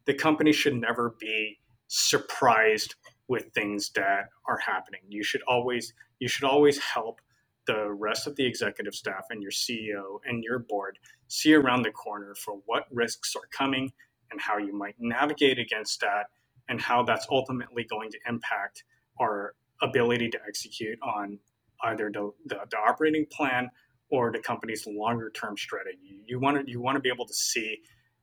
the 0.06 0.14
company 0.14 0.52
should 0.52 0.74
never 0.74 1.14
be 1.20 1.58
surprised 1.88 2.94
with 3.28 3.52
things 3.54 3.90
that 3.94 4.28
are 4.46 4.58
happening. 4.58 5.00
You 5.08 5.22
should 5.22 5.42
always 5.48 5.92
you 6.18 6.28
should 6.28 6.44
always 6.44 6.78
help 6.78 7.20
the 7.66 7.90
rest 7.90 8.26
of 8.26 8.34
the 8.36 8.46
executive 8.46 8.94
staff 8.94 9.26
and 9.30 9.42
your 9.42 9.50
CEO 9.50 10.20
and 10.24 10.42
your 10.42 10.58
board 10.58 10.98
see 11.28 11.52
around 11.52 11.82
the 11.82 11.90
corner 11.90 12.34
for 12.34 12.58
what 12.64 12.84
risks 12.90 13.36
are 13.36 13.46
coming 13.50 13.92
and 14.30 14.40
how 14.40 14.56
you 14.56 14.72
might 14.72 14.94
navigate 14.98 15.58
against 15.58 16.00
that 16.00 16.26
and 16.68 16.80
how 16.80 17.02
that's 17.02 17.26
ultimately 17.30 17.84
going 17.84 18.10
to 18.10 18.18
impact 18.26 18.84
our 19.20 19.54
ability 19.82 20.28
to 20.30 20.38
execute 20.46 20.98
on 21.02 21.38
either 21.84 22.10
the, 22.12 22.30
the, 22.46 22.58
the 22.70 22.76
operating 22.78 23.26
plan 23.30 23.70
or 24.10 24.32
the 24.32 24.38
company's 24.40 24.86
longer 24.86 25.30
term 25.30 25.56
strategy. 25.56 26.22
You 26.26 26.40
want 26.40 26.64
to 26.64 26.70
you 26.70 26.80
want 26.80 26.96
to 26.96 27.00
be 27.00 27.10
able 27.10 27.26
to 27.26 27.34
see 27.34 27.78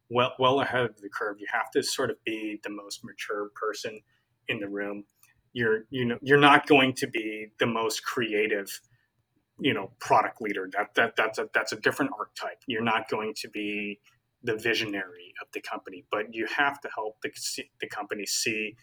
well 0.10 0.34
well 0.40 0.62
ahead 0.62 0.86
of 0.86 0.98
the 1.02 1.10
curve. 1.10 1.38
You 1.40 1.48
have 1.52 1.72
to 1.72 1.84
sort 1.84 2.10
of 2.10 2.18
be 2.26 2.60
the 2.64 2.70
most 2.70 3.04
mature 3.04 3.50
person 3.56 4.02
in 4.48 4.60
the 4.60 4.68
room. 4.68 5.06
You're 5.54 5.86
you 5.90 6.06
know 6.06 6.18
you're 6.22 6.40
not 6.40 6.68
going 6.68 6.94
to 6.96 7.08
be 7.08 7.48
the 7.60 7.68
most 7.68 8.04
creative 8.04 8.70
you 9.60 9.74
know 9.74 9.92
product 10.00 10.42
leader 10.42 10.70
that 10.74 10.94
that 10.96 11.16
that's 11.16 11.40
a 11.40 11.48
that's 11.54 11.72
a 11.72 11.78
different 11.78 12.12
archetype 12.18 12.58
you're 12.68 12.84
not 12.84 13.10
going 13.10 13.34
to 13.36 13.50
be 13.50 14.00
the 14.44 14.56
visionary 14.58 15.34
of 15.42 15.48
the 15.54 15.62
company 15.62 16.06
but 16.12 16.34
you 16.34 16.46
have 16.56 16.80
to 16.82 16.90
help 16.94 17.16
the, 17.24 17.32
the 17.80 17.88
company 17.88 18.26
see 18.26 18.76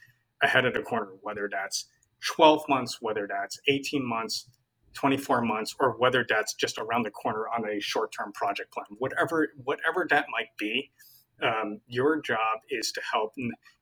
ahead 0.42 0.64
of 0.64 0.72
the 0.72 0.80
corner 0.80 1.12
whether 1.22 1.48
that's 1.52 1.86
12 2.26 2.64
months 2.68 2.98
whether 3.00 3.28
that's 3.28 3.60
18 3.68 4.06
months 4.06 4.48
24 4.94 5.42
months 5.42 5.74
or 5.80 5.92
whether 5.98 6.24
that's 6.28 6.54
just 6.54 6.78
around 6.78 7.04
the 7.04 7.10
corner 7.10 7.46
on 7.48 7.68
a 7.68 7.80
short-term 7.80 8.32
project 8.32 8.72
plan. 8.72 8.86
Whatever 8.98 9.48
whatever 9.64 10.06
that 10.10 10.26
might 10.30 10.48
be 10.58 10.90
um, 11.42 11.80
your 11.86 12.20
job 12.20 12.60
is 12.70 12.92
to 12.92 13.00
help 13.12 13.32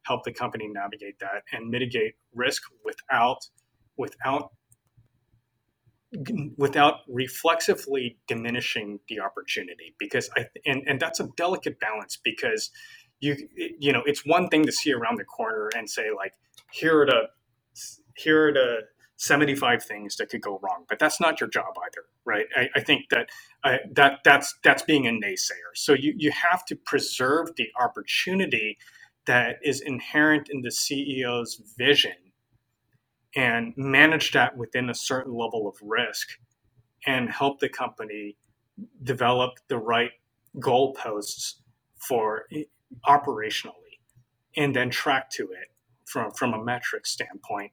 help 0.03 0.25
the 0.25 0.33
company 0.33 0.69
navigate 0.69 1.19
that 1.21 1.43
and 1.53 1.69
mitigate 1.69 2.15
risk 2.35 2.63
without 2.85 3.47
without 3.97 4.53
without 6.57 7.01
reflexively 7.09 8.19
diminishing 8.27 8.99
the 9.09 9.21
opportunity 9.21 9.95
because 9.99 10.29
i 10.37 10.45
and, 10.67 10.83
and 10.89 10.99
that's 10.99 11.21
a 11.21 11.29
delicate 11.37 11.79
balance 11.79 12.19
because 12.25 12.71
you 13.21 13.37
you 13.79 13.93
know 13.93 14.03
it's 14.07 14.27
one 14.27 14.49
thing 14.49 14.65
to 14.65 14.73
see 14.73 14.93
around 14.93 15.19
the 15.19 15.25
corner 15.25 15.71
and 15.77 15.89
say 15.89 16.09
like 16.17 16.33
here 16.73 17.03
are 17.03 17.07
the 17.07 17.23
here 18.17 18.49
are 18.49 18.53
the 18.53 18.79
75 19.21 19.85
things 19.85 20.16
that 20.16 20.31
could 20.31 20.43
go 20.43 20.59
wrong 20.62 20.85
but 20.89 20.99
that's 20.99 21.21
not 21.21 21.41
your 21.41 21.49
job 21.49 21.75
either 21.87 22.05
right? 22.25 22.47
I, 22.57 22.68
I 22.77 22.81
think 22.81 23.09
that 23.11 23.29
uh, 23.64 23.79
that 23.93 24.21
that's 24.25 24.55
that's 24.62 24.83
being 24.83 25.07
a 25.07 25.11
naysayer. 25.11 25.73
So 25.75 25.93
you 25.93 26.14
you 26.16 26.31
have 26.31 26.64
to 26.66 26.77
preserve 26.77 27.57
the 27.57 27.68
opportunity 27.81 28.79
that 29.27 29.57
is 29.62 29.81
inherent 29.81 30.49
in 30.51 30.62
the 30.62 30.71
ceo's 30.71 31.61
vision 31.77 32.14
and 33.37 33.75
manage 33.77 34.33
that 34.33 34.57
within 34.57 34.91
a 34.91 34.95
certain 34.95 35.35
level 35.35 35.68
of 35.68 35.77
risk 35.83 36.29
and 37.07 37.31
help 37.31 37.61
the 37.61 37.68
company 37.68 38.37
develop 39.03 39.53
the 39.68 39.79
right 39.79 40.12
goalposts 40.57 41.55
for 41.97 42.47
operationally 43.07 43.73
and 44.57 44.75
then 44.75 44.91
track 44.91 45.31
to 45.31 45.45
it 45.45 45.68
from, 46.07 46.31
from 46.33 46.55
a 46.55 46.64
metric 46.64 47.07
standpoint 47.07 47.71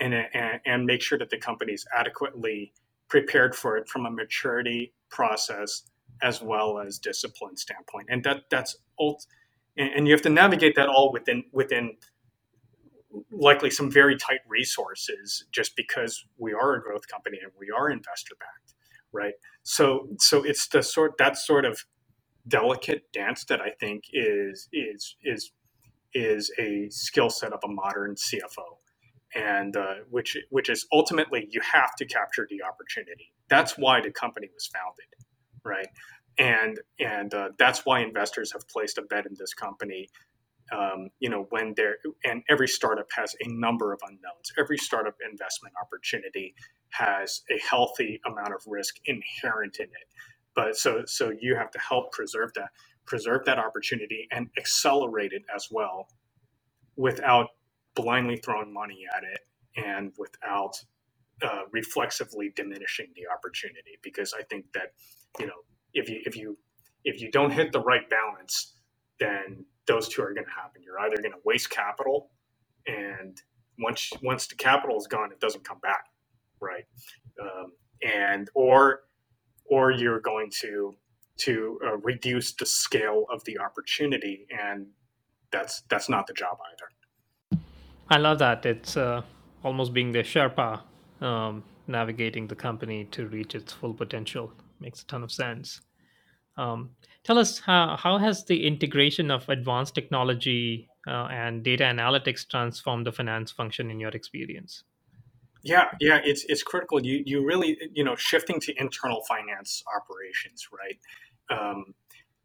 and, 0.00 0.14
and, 0.14 0.60
and 0.66 0.86
make 0.86 1.02
sure 1.02 1.18
that 1.18 1.30
the 1.30 1.38
company 1.38 1.72
is 1.72 1.86
adequately 1.96 2.72
prepared 3.08 3.54
for 3.54 3.76
it 3.76 3.88
from 3.88 4.06
a 4.06 4.10
maturity 4.10 4.92
process 5.10 5.82
as 6.22 6.42
well 6.42 6.78
as 6.78 6.98
discipline 6.98 7.56
standpoint. 7.56 8.06
And 8.10 8.24
that 8.24 8.44
that's 8.50 8.76
ult- 9.00 9.26
and 9.76 10.08
you 10.08 10.12
have 10.12 10.22
to 10.22 10.30
navigate 10.30 10.74
that 10.76 10.88
all 10.88 11.12
within 11.12 11.44
within 11.52 11.96
likely 13.30 13.70
some 13.70 13.90
very 13.90 14.16
tight 14.16 14.40
resources 14.48 15.46
just 15.52 15.76
because 15.76 16.24
we 16.36 16.52
are 16.52 16.74
a 16.74 16.82
growth 16.82 17.06
company 17.08 17.38
and 17.42 17.52
we 17.58 17.70
are 17.70 17.90
investor 17.90 18.34
backed 18.38 18.74
right? 19.12 19.34
So 19.62 20.08
so 20.18 20.44
it's 20.44 20.68
the 20.68 20.82
sort 20.82 21.16
that 21.18 21.36
sort 21.38 21.64
of 21.64 21.80
delicate 22.48 23.12
dance 23.12 23.44
that 23.44 23.60
i 23.60 23.70
think 23.78 24.04
is 24.12 24.68
is 24.72 25.16
is 25.22 25.52
is 26.14 26.50
a 26.58 26.88
skill 26.90 27.30
set 27.30 27.52
of 27.52 27.60
a 27.64 27.68
modern 27.68 28.14
cfo 28.14 28.77
and 29.38 29.76
uh, 29.76 29.94
which 30.10 30.36
which 30.50 30.68
is 30.68 30.86
ultimately 30.92 31.48
you 31.50 31.60
have 31.60 31.94
to 31.96 32.04
capture 32.04 32.46
the 32.50 32.62
opportunity 32.62 33.32
that's 33.48 33.78
why 33.78 34.00
the 34.00 34.10
company 34.10 34.48
was 34.52 34.66
founded 34.66 35.06
right 35.64 35.88
and 36.38 36.80
and 37.00 37.34
uh, 37.34 37.48
that's 37.58 37.86
why 37.86 38.00
investors 38.00 38.52
have 38.52 38.66
placed 38.68 38.98
a 38.98 39.02
bet 39.02 39.26
in 39.26 39.34
this 39.38 39.54
company 39.54 40.08
um, 40.72 41.08
you 41.20 41.30
know, 41.30 41.46
when 41.50 41.74
there 41.76 41.96
and 42.24 42.42
every 42.48 42.68
startup 42.68 43.06
has 43.16 43.34
a 43.44 43.48
number 43.48 43.92
of 43.92 44.00
unknowns. 44.02 44.52
Every 44.58 44.78
startup 44.78 45.14
investment 45.30 45.74
opportunity 45.80 46.54
has 46.90 47.42
a 47.50 47.58
healthy 47.58 48.20
amount 48.26 48.54
of 48.54 48.62
risk 48.66 48.96
inherent 49.06 49.78
in 49.78 49.86
it. 49.86 50.08
But 50.54 50.76
so 50.76 51.02
so 51.06 51.32
you 51.40 51.56
have 51.56 51.70
to 51.72 51.78
help 51.78 52.12
preserve 52.12 52.52
that 52.54 52.70
preserve 53.06 53.44
that 53.46 53.58
opportunity 53.58 54.26
and 54.30 54.48
accelerate 54.58 55.32
it 55.32 55.42
as 55.54 55.68
well 55.70 56.08
without 56.96 57.48
blindly 57.98 58.36
throwing 58.38 58.72
money 58.72 59.04
at 59.16 59.24
it 59.24 59.40
and 59.76 60.12
without 60.18 60.74
uh, 61.42 61.62
reflexively 61.72 62.52
diminishing 62.56 63.08
the 63.16 63.24
opportunity 63.32 63.98
because 64.02 64.34
I 64.38 64.42
think 64.44 64.66
that 64.74 64.92
you 65.40 65.46
know 65.46 65.60
if 65.94 66.08
you 66.08 66.20
if 66.24 66.36
you 66.36 66.58
if 67.04 67.20
you 67.20 67.30
don't 67.30 67.52
hit 67.52 67.72
the 67.72 67.80
right 67.80 68.08
balance 68.10 68.74
then 69.20 69.64
those 69.86 70.08
two 70.08 70.22
are 70.22 70.34
going 70.34 70.46
to 70.46 70.52
happen. 70.52 70.82
You're 70.82 71.00
either 71.00 71.16
going 71.16 71.32
to 71.32 71.40
waste 71.44 71.70
capital, 71.70 72.30
and 72.86 73.40
once 73.78 74.10
once 74.22 74.46
the 74.46 74.54
capital 74.54 74.96
is 74.98 75.06
gone, 75.06 75.32
it 75.32 75.40
doesn't 75.40 75.64
come 75.64 75.80
back, 75.80 76.06
right? 76.60 76.84
Um, 77.40 77.72
and 78.02 78.50
or 78.54 79.00
or 79.66 79.90
you're 79.90 80.20
going 80.20 80.50
to 80.60 80.96
to 81.38 81.78
uh, 81.86 81.96
reduce 81.98 82.54
the 82.54 82.66
scale 82.66 83.24
of 83.32 83.44
the 83.44 83.58
opportunity, 83.58 84.46
and 84.50 84.86
that's 85.50 85.82
that's 85.90 86.08
not 86.08 86.26
the 86.26 86.34
job 86.34 86.58
either. 86.72 86.90
I 88.10 88.16
love 88.16 88.38
that. 88.38 88.64
It's 88.64 88.96
uh, 88.96 89.22
almost 89.62 89.92
being 89.92 90.12
the 90.12 90.20
Sherpa 90.20 90.80
um, 91.20 91.62
navigating 91.86 92.46
the 92.46 92.54
company 92.54 93.04
to 93.12 93.26
reach 93.26 93.54
its 93.54 93.72
full 93.72 93.94
potential. 93.94 94.52
Makes 94.80 95.02
a 95.02 95.06
ton 95.06 95.22
of 95.22 95.32
sense. 95.32 95.80
Um, 96.56 96.90
tell 97.24 97.38
us 97.38 97.58
how, 97.60 97.96
how 97.96 98.18
has 98.18 98.44
the 98.44 98.66
integration 98.66 99.30
of 99.30 99.48
advanced 99.48 99.94
technology 99.94 100.88
uh, 101.06 101.28
and 101.30 101.62
data 101.62 101.84
analytics 101.84 102.48
transformed 102.48 103.06
the 103.06 103.12
finance 103.12 103.52
function 103.52 103.90
in 103.90 104.00
your 104.00 104.10
experience? 104.10 104.84
Yeah, 105.62 105.86
yeah, 106.00 106.20
it's 106.24 106.44
it's 106.44 106.62
critical. 106.62 107.04
You 107.04 107.22
you 107.26 107.44
really 107.44 107.76
you 107.92 108.04
know 108.04 108.14
shifting 108.14 108.60
to 108.60 108.80
internal 108.80 109.22
finance 109.24 109.82
operations, 109.94 110.68
right? 110.72 110.98
Um, 111.50 111.94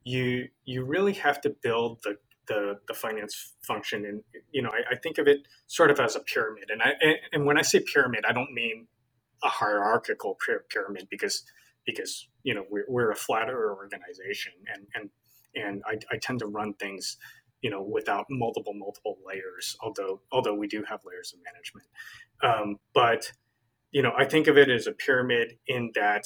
you 0.03 0.47
you 0.65 0.83
really 0.83 1.13
have 1.13 1.39
to 1.41 1.51
build 1.51 2.01
the 2.03 2.17
the, 2.47 2.79
the 2.87 2.93
finance 2.93 3.53
function, 3.61 4.05
and 4.05 4.23
you 4.51 4.61
know 4.61 4.69
I, 4.69 4.93
I 4.93 4.95
think 4.95 5.17
of 5.17 5.27
it 5.27 5.47
sort 5.67 5.91
of 5.91 5.99
as 5.99 6.15
a 6.15 6.19
pyramid. 6.19 6.69
And 6.69 6.81
I 6.81 6.93
and, 7.31 7.45
when 7.45 7.57
I 7.57 7.61
say 7.61 7.79
pyramid, 7.79 8.25
I 8.27 8.33
don't 8.33 8.53
mean 8.53 8.87
a 9.43 9.49
hierarchical 9.49 10.37
pyramid 10.69 11.07
because 11.09 11.43
because 11.85 12.27
you 12.43 12.53
know 12.53 12.65
we're, 12.69 12.85
we're 12.87 13.11
a 13.11 13.15
flatter 13.15 13.73
organization 13.73 14.53
and 14.73 14.87
and 14.95 15.09
and 15.55 15.83
I, 15.85 15.97
I 16.15 16.17
tend 16.17 16.39
to 16.39 16.47
run 16.47 16.73
things 16.75 17.17
you 17.61 17.69
know 17.69 17.81
without 17.81 18.25
multiple 18.29 18.73
multiple 18.73 19.17
layers 19.25 19.75
although 19.81 20.21
although 20.31 20.55
we 20.55 20.67
do 20.67 20.83
have 20.87 21.01
layers 21.05 21.33
of 21.33 21.39
management 21.43 21.87
um, 22.43 22.77
but 22.93 23.31
you 23.91 24.01
know 24.01 24.13
i 24.17 24.25
think 24.25 24.47
of 24.47 24.57
it 24.57 24.69
as 24.69 24.87
a 24.87 24.91
pyramid 24.91 25.57
in 25.67 25.91
that 25.95 26.25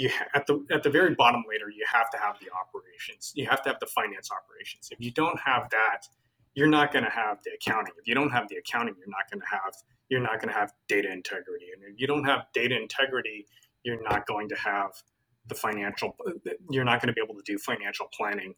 you 0.00 0.10
at 0.34 0.46
the 0.46 0.64
at 0.70 0.82
the 0.82 0.90
very 0.90 1.14
bottom 1.14 1.44
layer 1.48 1.70
you 1.70 1.84
have 1.90 2.10
to 2.10 2.18
have 2.18 2.36
the 2.40 2.48
operations 2.62 3.32
you 3.34 3.46
have 3.46 3.62
to 3.62 3.68
have 3.68 3.78
the 3.80 3.86
finance 3.86 4.30
operations. 4.30 4.88
If 4.90 5.00
you 5.00 5.10
don't 5.10 5.38
have 5.44 5.68
that 5.70 6.08
you're 6.54 6.66
not 6.66 6.92
going 6.92 7.04
to 7.04 7.10
have 7.10 7.38
the 7.44 7.52
accounting. 7.54 7.94
If 7.98 8.08
you 8.08 8.14
don't 8.14 8.30
have 8.30 8.48
the 8.48 8.56
accounting 8.56 8.94
you're 8.98 9.14
not 9.18 9.30
going 9.30 9.40
to 9.40 9.46
have 9.46 9.74
you're 10.08 10.20
not 10.20 10.40
going 10.40 10.52
to 10.52 10.58
have 10.58 10.72
data 10.88 11.10
integrity. 11.12 11.66
And 11.74 11.92
if 11.92 12.00
you 12.00 12.06
don't 12.06 12.24
have 12.24 12.46
data 12.54 12.76
integrity 12.76 13.46
you're 13.84 14.02
not 14.02 14.26
going 14.26 14.48
to 14.48 14.56
have 14.56 14.90
the 15.46 15.54
financial 15.54 16.16
you're 16.70 16.84
not 16.84 17.00
going 17.00 17.08
to 17.08 17.14
be 17.14 17.22
able 17.22 17.34
to 17.34 17.44
do 17.44 17.58
financial 17.58 18.06
planning. 18.16 18.54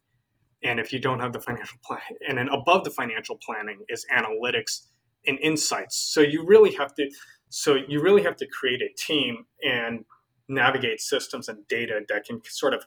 And 0.63 0.79
if 0.79 0.93
you 0.93 0.99
don't 0.99 1.19
have 1.19 1.33
the 1.33 1.41
financial 1.41 1.77
plan 1.85 2.01
and 2.27 2.37
then 2.37 2.47
above 2.49 2.85
the 2.85 2.91
financial 2.91 3.37
planning 3.45 3.79
is 3.89 4.05
analytics 4.15 4.87
and 5.27 5.37
insights. 5.39 5.97
So 5.97 6.21
you 6.21 6.45
really 6.45 6.73
have 6.75 6.93
to 6.95 7.09
so 7.49 7.75
you 7.87 8.01
really 8.01 8.23
have 8.23 8.37
to 8.37 8.47
create 8.47 8.81
a 8.81 8.89
team 8.97 9.45
and 9.61 10.05
navigate 10.53 11.01
systems 11.01 11.49
and 11.49 11.67
data 11.67 12.01
that 12.09 12.25
can 12.25 12.41
sort 12.45 12.73
of 12.73 12.85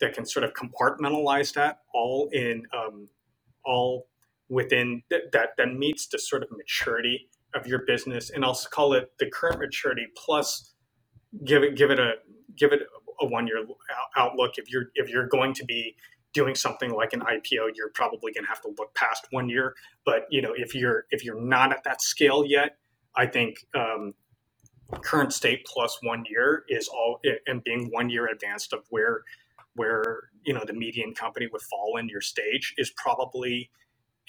that 0.00 0.14
can 0.14 0.24
sort 0.24 0.44
of 0.44 0.52
compartmentalize 0.54 1.52
that 1.54 1.80
all 1.94 2.28
in 2.32 2.62
um, 2.76 3.08
all 3.64 4.06
within 4.48 5.02
th- 5.10 5.24
that 5.32 5.50
that 5.58 5.74
meets 5.74 6.06
the 6.08 6.18
sort 6.18 6.42
of 6.42 6.48
maturity 6.52 7.28
of 7.54 7.66
your 7.66 7.80
business 7.86 8.30
and 8.30 8.44
i'll 8.44 8.58
call 8.70 8.92
it 8.92 9.10
the 9.18 9.28
current 9.28 9.58
maturity 9.58 10.06
plus 10.16 10.74
give 11.44 11.62
it 11.62 11.76
give 11.76 11.90
it 11.90 11.98
a 11.98 12.12
give 12.56 12.72
it 12.72 12.82
a 13.20 13.26
one 13.26 13.46
year 13.46 13.64
outlook. 14.16 14.52
If 14.56 14.70
you're 14.70 14.86
if 14.94 15.08
you're 15.08 15.26
going 15.28 15.54
to 15.54 15.64
be 15.64 15.96
doing 16.32 16.54
something 16.54 16.90
like 16.90 17.12
an 17.12 17.20
IPO, 17.20 17.70
you're 17.74 17.90
probably 17.94 18.32
going 18.32 18.44
to 18.44 18.48
have 18.48 18.60
to 18.62 18.72
look 18.78 18.94
past 18.94 19.26
one 19.30 19.48
year. 19.48 19.74
But 20.04 20.26
you 20.30 20.42
know, 20.42 20.52
if 20.56 20.74
you're 20.74 21.06
if 21.10 21.24
you're 21.24 21.40
not 21.40 21.72
at 21.72 21.84
that 21.84 22.02
scale 22.02 22.44
yet, 22.46 22.76
I 23.16 23.26
think 23.26 23.66
um, 23.74 24.14
current 25.02 25.32
state 25.32 25.66
plus 25.66 25.98
one 26.02 26.24
year 26.28 26.64
is 26.68 26.88
all 26.88 27.20
and 27.46 27.62
being 27.64 27.88
one 27.92 28.10
year 28.10 28.26
advanced 28.26 28.72
of 28.72 28.80
where 28.90 29.22
where 29.74 30.30
you 30.44 30.52
know 30.52 30.64
the 30.66 30.72
median 30.72 31.14
company 31.14 31.48
would 31.52 31.62
fall 31.62 31.96
in 31.98 32.08
your 32.08 32.20
stage 32.20 32.74
is 32.76 32.92
probably 32.96 33.70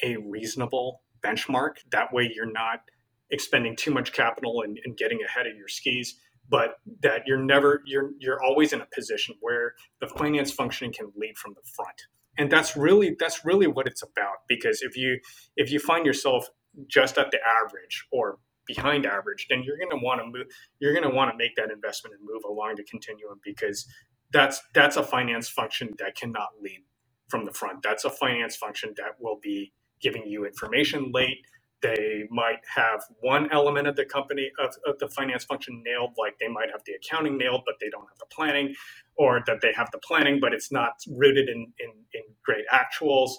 a 0.04 0.18
reasonable 0.18 1.02
benchmark. 1.24 1.76
That 1.92 2.14
way, 2.14 2.32
you're 2.34 2.52
not 2.52 2.82
expending 3.30 3.76
too 3.76 3.92
much 3.92 4.12
capital 4.12 4.62
and, 4.62 4.80
and 4.84 4.98
getting 4.98 5.20
ahead 5.24 5.48
of 5.48 5.56
your 5.56 5.68
skis 5.68 6.16
but 6.50 6.76
that 7.02 7.22
you're 7.26 7.42
never 7.42 7.82
you're 7.86 8.12
you're 8.20 8.44
always 8.44 8.74
in 8.74 8.82
a 8.82 8.88
position 8.94 9.36
where 9.40 9.74
the 10.02 10.08
finance 10.08 10.52
function 10.52 10.92
can 10.92 11.12
lead 11.16 11.38
from 11.38 11.54
the 11.54 11.62
front 11.76 11.96
and 12.38 12.52
that's 12.52 12.76
really 12.76 13.16
that's 13.20 13.46
really 13.46 13.68
what 13.68 13.88
it's 13.88 14.04
about 14.04 14.38
because 14.48 14.82
if 14.82 14.96
you 14.98 15.20
if 15.56 15.72
you 15.72 15.80
find 15.80 16.06
yourself 16.06 16.50
just 16.88 17.18
at 17.18 17.32
the 17.32 17.40
average 17.64 18.06
or 18.12 18.38
behind 18.68 19.06
average 19.06 19.48
then 19.50 19.64
you're 19.64 19.78
going 19.78 19.90
to 19.90 20.04
want 20.04 20.22
to 20.22 20.26
move 20.26 20.48
you're 20.80 20.94
going 20.94 21.08
to 21.08 21.16
want 21.16 21.32
to 21.32 21.38
make 21.38 21.56
that 21.56 21.72
investment 21.72 22.16
and 22.16 22.24
move 22.26 22.44
along 22.48 22.76
the 22.76 22.84
continuum 22.84 23.40
because 23.44 23.88
that's 24.32 24.62
that's 24.74 24.98
a 24.98 25.04
finance 25.04 25.50
function 25.50 25.94
that 26.00 26.16
cannot 26.16 26.50
lead 26.62 26.82
from 27.30 27.46
the 27.46 27.52
front. 27.54 27.82
That's 27.84 28.06
a 28.06 28.10
finance 28.10 28.56
function 28.56 28.94
that 28.98 29.20
will 29.20 29.40
be 29.42 29.74
giving 30.02 30.26
you 30.28 30.46
information 30.46 31.12
late. 31.14 31.40
They 31.82 32.26
might 32.30 32.60
have 32.76 33.04
one 33.22 33.52
element 33.52 33.88
of 33.88 33.96
the 33.96 34.06
company 34.06 34.52
of, 34.60 34.76
of 34.86 35.00
the 35.00 35.10
finance 35.10 35.46
function 35.46 35.82
nailed 35.86 36.12
like 36.18 36.36
they 36.40 36.48
might 36.48 36.70
have 36.72 36.82
the 36.86 36.94
accounting 36.94 37.38
nailed 37.38 37.64
but 37.66 37.76
they 37.82 37.90
don't 37.90 38.08
have 38.08 38.20
the 38.20 38.28
planning 38.32 38.76
or 39.16 39.42
that 39.48 39.62
they 39.62 39.74
have 39.76 39.90
the 39.92 40.00
planning 40.00 40.40
but 40.40 40.54
it's 40.54 40.72
not 40.72 40.94
rooted 41.10 41.50
in, 41.50 41.74
in, 41.80 41.90
in 42.14 42.22
great 42.46 42.66
actuals 42.72 43.32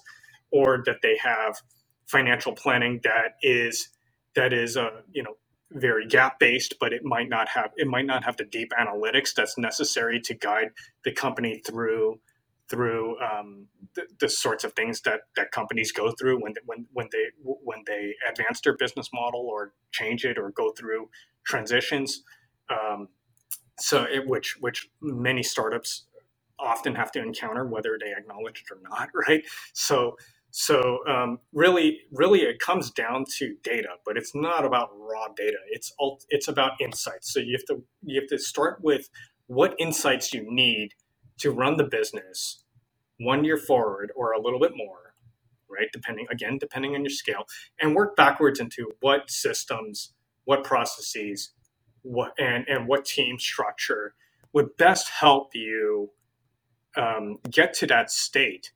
or 0.50 0.82
that 0.86 0.96
they 1.02 1.16
have 1.18 1.56
financial 2.08 2.52
planning 2.52 3.00
that 3.04 3.36
is 3.42 3.90
that 4.35 4.53
is 4.53 4.76
uh, 4.76 5.03
you 5.12 5.22
know 5.22 5.35
very 5.70 6.07
GAAP 6.07 6.33
based 6.39 6.74
but 6.80 6.93
it 6.93 7.03
might 7.03 7.28
not 7.28 7.49
have 7.49 7.70
it 7.76 7.87
might 7.87 8.05
not 8.05 8.24
have 8.24 8.37
the 8.37 8.45
deep 8.45 8.72
analytics 8.78 9.35
that's 9.35 9.57
necessary 9.57 10.20
to 10.20 10.35
guide 10.35 10.68
the 11.05 11.12
company 11.12 11.62
through 11.66 12.20
through 12.72 13.16
um, 13.20 13.66
the, 13.95 14.07
the, 14.20 14.28
sorts 14.30 14.64
of 14.64 14.72
things 14.72 15.03
that, 15.03 15.20
that 15.37 15.51
companies 15.51 15.93
go 15.93 16.11
through 16.12 16.43
when 16.43 16.55
when 16.64 16.87
when 16.93 17.07
they 17.12 17.26
when 17.43 17.83
they 17.87 18.14
advance 18.26 18.62
their 18.62 18.74
business 18.74 19.11
model 19.12 19.41
or 19.41 19.74
change 19.91 20.24
it 20.24 20.39
or 20.39 20.51
go 20.53 20.70
through 20.72 21.11
transitions. 21.45 22.22
Um, 22.70 23.09
so 23.78 24.05
it, 24.05 24.26
which 24.26 24.57
which 24.61 24.89
many 25.03 25.43
startups 25.43 26.07
often 26.59 26.95
have 26.95 27.12
to 27.12 27.20
encounter, 27.20 27.66
whether 27.66 27.99
they 28.01 28.12
acknowledge 28.16 28.64
it 28.66 28.74
or 28.74 28.80
not, 28.89 29.11
right? 29.28 29.45
So 29.74 30.16
so 30.53 31.00
um, 31.09 31.40
really 31.55 32.00
really 32.12 32.42
it 32.42 32.61
comes 32.61 32.92
down 32.92 33.26
to 33.38 33.57
data, 33.64 33.90
but 34.07 34.18
it's 34.18 34.34
not 34.36 34.66
about 34.66 34.90
raw 34.98 35.28
data. 35.36 35.59
It's 35.70 35.94
all, 35.98 36.20
it's 36.30 36.48
about 36.48 36.74
insights. 36.80 37.34
So 37.34 37.40
you 37.40 37.59
have 37.59 37.66
to 37.78 37.84
you 38.05 38.20
have 38.22 38.30
to 38.30 38.38
start 38.40 38.80
with 38.82 39.11
what 39.48 39.76
insights 39.80 40.34
you 40.34 40.44
need 40.48 40.92
to 41.40 41.53
run 41.53 41.78
the 41.78 41.84
business 41.84 42.64
one 43.18 43.44
year 43.44 43.59
forward 43.59 44.12
or 44.16 44.32
a 44.32 44.40
little 44.40 44.61
bit 44.61 44.72
more, 44.76 45.14
right? 45.70 45.88
Depending, 45.92 46.26
again, 46.30 46.59
depending 46.59 46.94
on 46.94 47.03
your 47.03 47.11
scale, 47.11 47.46
and 47.80 47.94
work 47.96 48.16
backwards 48.16 48.61
into 48.61 48.90
what 49.00 49.30
systems, 49.30 50.12
what 50.44 50.64
processes, 50.64 51.53
what 52.03 52.32
and, 52.38 52.66
and 52.68 52.88
what 52.88 53.05
team 53.07 53.38
structure 53.38 54.14
would 54.55 54.76
best 54.78 55.11
help 55.11 55.55
you 55.55 56.11
um, 56.96 57.38
get 57.50 57.74
to 57.74 57.86
that 57.88 58.11
state 58.11 58.72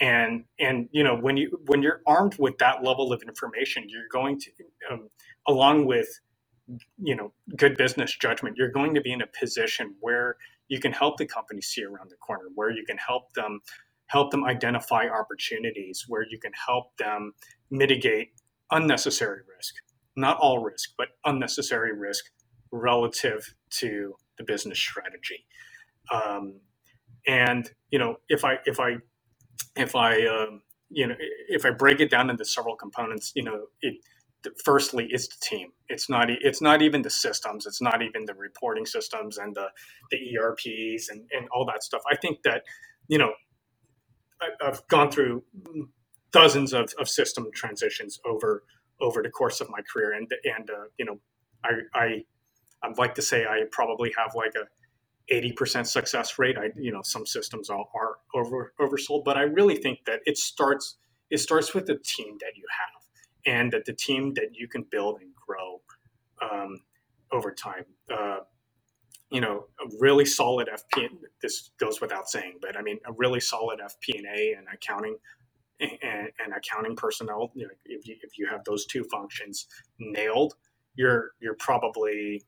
and 0.00 0.44
and 0.58 0.88
you 0.92 1.04
know 1.04 1.16
when 1.16 1.36
you 1.36 1.58
when 1.66 1.82
you're 1.82 2.00
armed 2.06 2.36
with 2.38 2.58
that 2.58 2.82
level 2.82 3.12
of 3.12 3.22
information 3.22 3.84
you're 3.88 4.08
going 4.12 4.38
to 4.38 4.50
um, 4.90 5.08
along 5.46 5.86
with 5.86 6.08
you 6.98 7.14
know 7.14 7.32
good 7.56 7.76
business 7.76 8.16
judgment 8.20 8.56
you're 8.56 8.70
going 8.70 8.94
to 8.94 9.00
be 9.00 9.12
in 9.12 9.22
a 9.22 9.26
position 9.38 9.94
where 10.00 10.36
you 10.68 10.80
can 10.80 10.92
help 10.92 11.16
the 11.18 11.26
company 11.26 11.60
see 11.60 11.84
around 11.84 12.10
the 12.10 12.16
corner 12.16 12.44
where 12.54 12.70
you 12.70 12.84
can 12.84 12.96
help 12.98 13.32
them 13.34 13.60
help 14.06 14.30
them 14.30 14.44
identify 14.44 15.06
opportunities 15.08 16.04
where 16.08 16.24
you 16.30 16.38
can 16.38 16.52
help 16.66 16.96
them 16.98 17.32
mitigate 17.70 18.30
unnecessary 18.70 19.40
risk. 19.56 19.74
Not 20.16 20.38
all 20.38 20.60
risk 20.60 20.90
but 20.96 21.08
unnecessary 21.24 21.96
risk 21.96 22.24
relative 22.70 23.54
to 23.70 24.14
the 24.38 24.44
business 24.44 24.78
strategy. 24.78 25.46
Um, 26.12 26.60
and 27.26 27.70
you 27.90 27.98
know 27.98 28.16
if 28.28 28.44
i 28.44 28.58
if 28.66 28.78
i 28.78 28.96
if 29.76 29.94
i 29.94 30.26
um, 30.26 30.62
you 30.90 31.06
know 31.06 31.14
if 31.48 31.64
i 31.64 31.70
break 31.70 32.00
it 32.00 32.10
down 32.10 32.30
into 32.30 32.44
several 32.44 32.76
components 32.76 33.32
you 33.34 33.42
know 33.42 33.66
it 33.82 33.96
firstly 34.64 35.08
it's 35.10 35.28
the 35.28 35.36
team. 35.40 35.72
It's 35.88 36.08
not 36.08 36.28
it's 36.30 36.60
not 36.60 36.82
even 36.82 37.02
the 37.02 37.10
systems. 37.10 37.66
It's 37.66 37.80
not 37.80 38.02
even 38.02 38.24
the 38.24 38.34
reporting 38.34 38.86
systems 38.86 39.38
and 39.38 39.54
the 39.54 39.68
the 40.10 40.18
erps 40.40 41.10
and, 41.10 41.22
and 41.32 41.48
all 41.54 41.64
that 41.66 41.82
stuff. 41.82 42.02
I 42.10 42.16
think 42.16 42.42
that 42.42 42.62
you 43.08 43.18
know 43.18 43.32
I, 44.40 44.48
have 44.64 44.82
gone 44.88 45.10
through 45.10 45.44
dozens 46.32 46.72
of, 46.72 46.92
of 46.98 47.08
system 47.08 47.48
transitions 47.54 48.18
over 48.24 48.64
over 49.00 49.22
the 49.22 49.30
course 49.30 49.60
of 49.60 49.68
my 49.70 49.80
career. 49.82 50.12
And 50.12 50.30
and 50.44 50.70
uh, 50.70 50.84
you 50.98 51.04
know 51.04 51.18
I, 51.64 51.70
I 51.94 52.24
i'd 52.82 52.98
like 52.98 53.14
to 53.14 53.22
say 53.22 53.46
i 53.46 53.62
probably 53.72 54.12
have 54.18 54.34
like 54.34 54.52
a 54.56 54.66
80% 55.32 55.86
success 55.86 56.38
rate 56.38 56.58
i 56.58 56.70
you 56.76 56.92
know 56.92 57.00
some 57.02 57.26
systems 57.26 57.70
are, 57.70 57.84
are 57.94 58.16
over 58.34 58.74
oversold 58.80 59.24
but 59.24 59.36
i 59.36 59.42
really 59.42 59.76
think 59.76 60.00
that 60.06 60.20
it 60.26 60.36
starts 60.36 60.96
it 61.30 61.38
starts 61.38 61.74
with 61.74 61.86
the 61.86 61.96
team 61.96 62.36
that 62.40 62.56
you 62.56 62.64
have 62.78 63.04
and 63.46 63.72
that 63.72 63.84
the 63.84 63.92
team 63.92 64.34
that 64.34 64.50
you 64.54 64.68
can 64.68 64.84
build 64.90 65.20
and 65.20 65.30
grow 65.34 65.80
um, 66.42 66.80
over 67.32 67.50
time. 67.52 67.84
Uh, 68.12 68.38
you 69.30 69.40
know, 69.40 69.66
a 69.80 69.88
really 69.98 70.24
solid 70.24 70.68
FP. 70.68 71.08
This 71.42 71.70
goes 71.78 72.00
without 72.00 72.28
saying, 72.28 72.58
but 72.60 72.76
I 72.76 72.82
mean, 72.82 72.98
a 73.06 73.12
really 73.12 73.40
solid 73.40 73.80
FP&A 73.80 74.54
and 74.56 74.66
accounting 74.72 75.16
and, 75.80 75.90
and 76.02 76.54
accounting 76.56 76.94
personnel. 76.94 77.50
You 77.54 77.64
know, 77.64 77.72
if 77.84 78.06
you 78.06 78.16
if 78.22 78.38
you 78.38 78.46
have 78.46 78.62
those 78.64 78.86
two 78.86 79.04
functions 79.04 79.66
nailed, 79.98 80.54
you're 80.94 81.32
you're 81.40 81.56
probably 81.56 82.44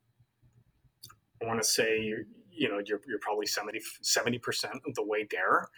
I 1.43 1.47
want 1.47 1.61
to 1.61 1.69
say 1.69 2.01
you're, 2.01 2.25
you 2.57 2.69
know 2.69 2.81
you're, 2.85 3.01
you're 3.07 3.19
probably 3.21 3.47
70 3.47 4.39
percent 4.39 4.75
of 4.87 4.95
the 4.95 5.05
way 5.05 5.27
there 5.31 5.69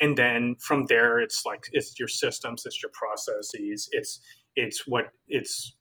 and 0.00 0.16
then 0.16 0.56
from 0.58 0.86
there 0.86 1.18
it's 1.18 1.44
like 1.46 1.64
it's 1.72 1.98
your 1.98 2.08
systems 2.08 2.64
it's 2.66 2.82
your 2.82 2.92
processes 2.92 3.88
it's 3.92 4.20
it's 4.56 4.86
what 4.86 5.06
it's 5.28 5.76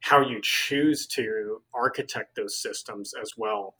how 0.00 0.20
you 0.20 0.40
choose 0.42 1.06
to 1.06 1.60
architect 1.74 2.36
those 2.36 2.56
systems 2.56 3.14
as 3.20 3.32
well. 3.36 3.74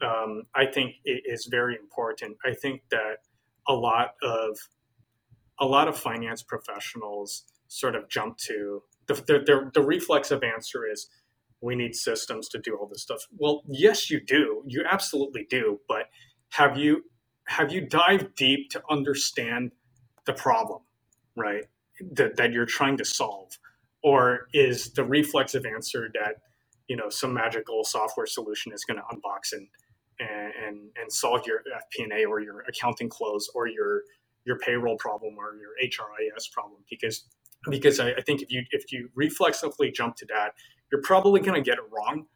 Um, 0.00 0.44
I 0.54 0.66
think 0.66 0.94
it 1.04 1.22
is 1.26 1.46
very 1.50 1.76
important. 1.76 2.36
I 2.44 2.54
think 2.54 2.82
that 2.90 3.18
a 3.66 3.74
lot 3.74 4.14
of 4.22 4.56
a 5.60 5.66
lot 5.66 5.88
of 5.88 5.98
finance 5.98 6.42
professionals 6.42 7.44
sort 7.66 7.96
of 7.96 8.08
jump 8.08 8.38
to 8.38 8.80
the, 9.06 9.14
the, 9.14 9.70
the 9.74 9.82
reflexive 9.82 10.44
answer 10.44 10.86
is 10.90 11.08
we 11.60 11.74
need 11.74 11.94
systems 11.94 12.48
to 12.48 12.58
do 12.58 12.76
all 12.76 12.86
this 12.86 13.02
stuff. 13.02 13.26
Well, 13.36 13.62
yes, 13.68 14.10
you 14.10 14.20
do. 14.20 14.62
You 14.66 14.84
absolutely 14.88 15.46
do. 15.50 15.80
But 15.88 16.04
have 16.50 16.78
you 16.78 17.04
have 17.46 17.72
you 17.72 17.80
dived 17.80 18.34
deep 18.34 18.70
to 18.70 18.82
understand 18.90 19.72
the 20.26 20.34
problem, 20.34 20.82
right? 21.36 21.64
That, 22.12 22.36
that 22.36 22.52
you're 22.52 22.66
trying 22.66 22.96
to 22.98 23.04
solve 23.04 23.58
or 24.02 24.48
is 24.52 24.92
the 24.92 25.04
reflexive 25.04 25.66
answer 25.66 26.10
that 26.14 26.36
you 26.88 26.96
know 26.96 27.08
some 27.08 27.34
magical 27.34 27.84
software 27.84 28.26
solution 28.26 28.72
is 28.72 28.84
going 28.84 28.98
to 28.98 29.02
unbox 29.14 29.52
and 29.52 29.66
and 30.20 30.90
and 31.00 31.12
solve 31.12 31.46
your 31.46 31.62
FP&A 31.98 32.24
or 32.24 32.40
your 32.40 32.64
accounting 32.68 33.08
close 33.08 33.48
or 33.54 33.66
your 33.66 34.02
your 34.44 34.58
payroll 34.58 34.96
problem 34.96 35.36
or 35.36 35.56
your 35.56 35.72
HRIS 35.90 36.50
problem 36.52 36.80
because 36.88 37.24
because 37.68 38.00
I, 38.00 38.12
I 38.12 38.20
think 38.22 38.42
if 38.42 38.50
you 38.50 38.62
if 38.70 38.92
you 38.92 39.10
reflexively 39.14 39.90
jump 39.90 40.16
to 40.16 40.26
that 40.26 40.52
you're 40.92 41.02
probably 41.02 41.40
going 41.40 41.54
to 41.54 41.62
get 41.62 41.78
it 41.78 41.84
wrong 41.90 42.26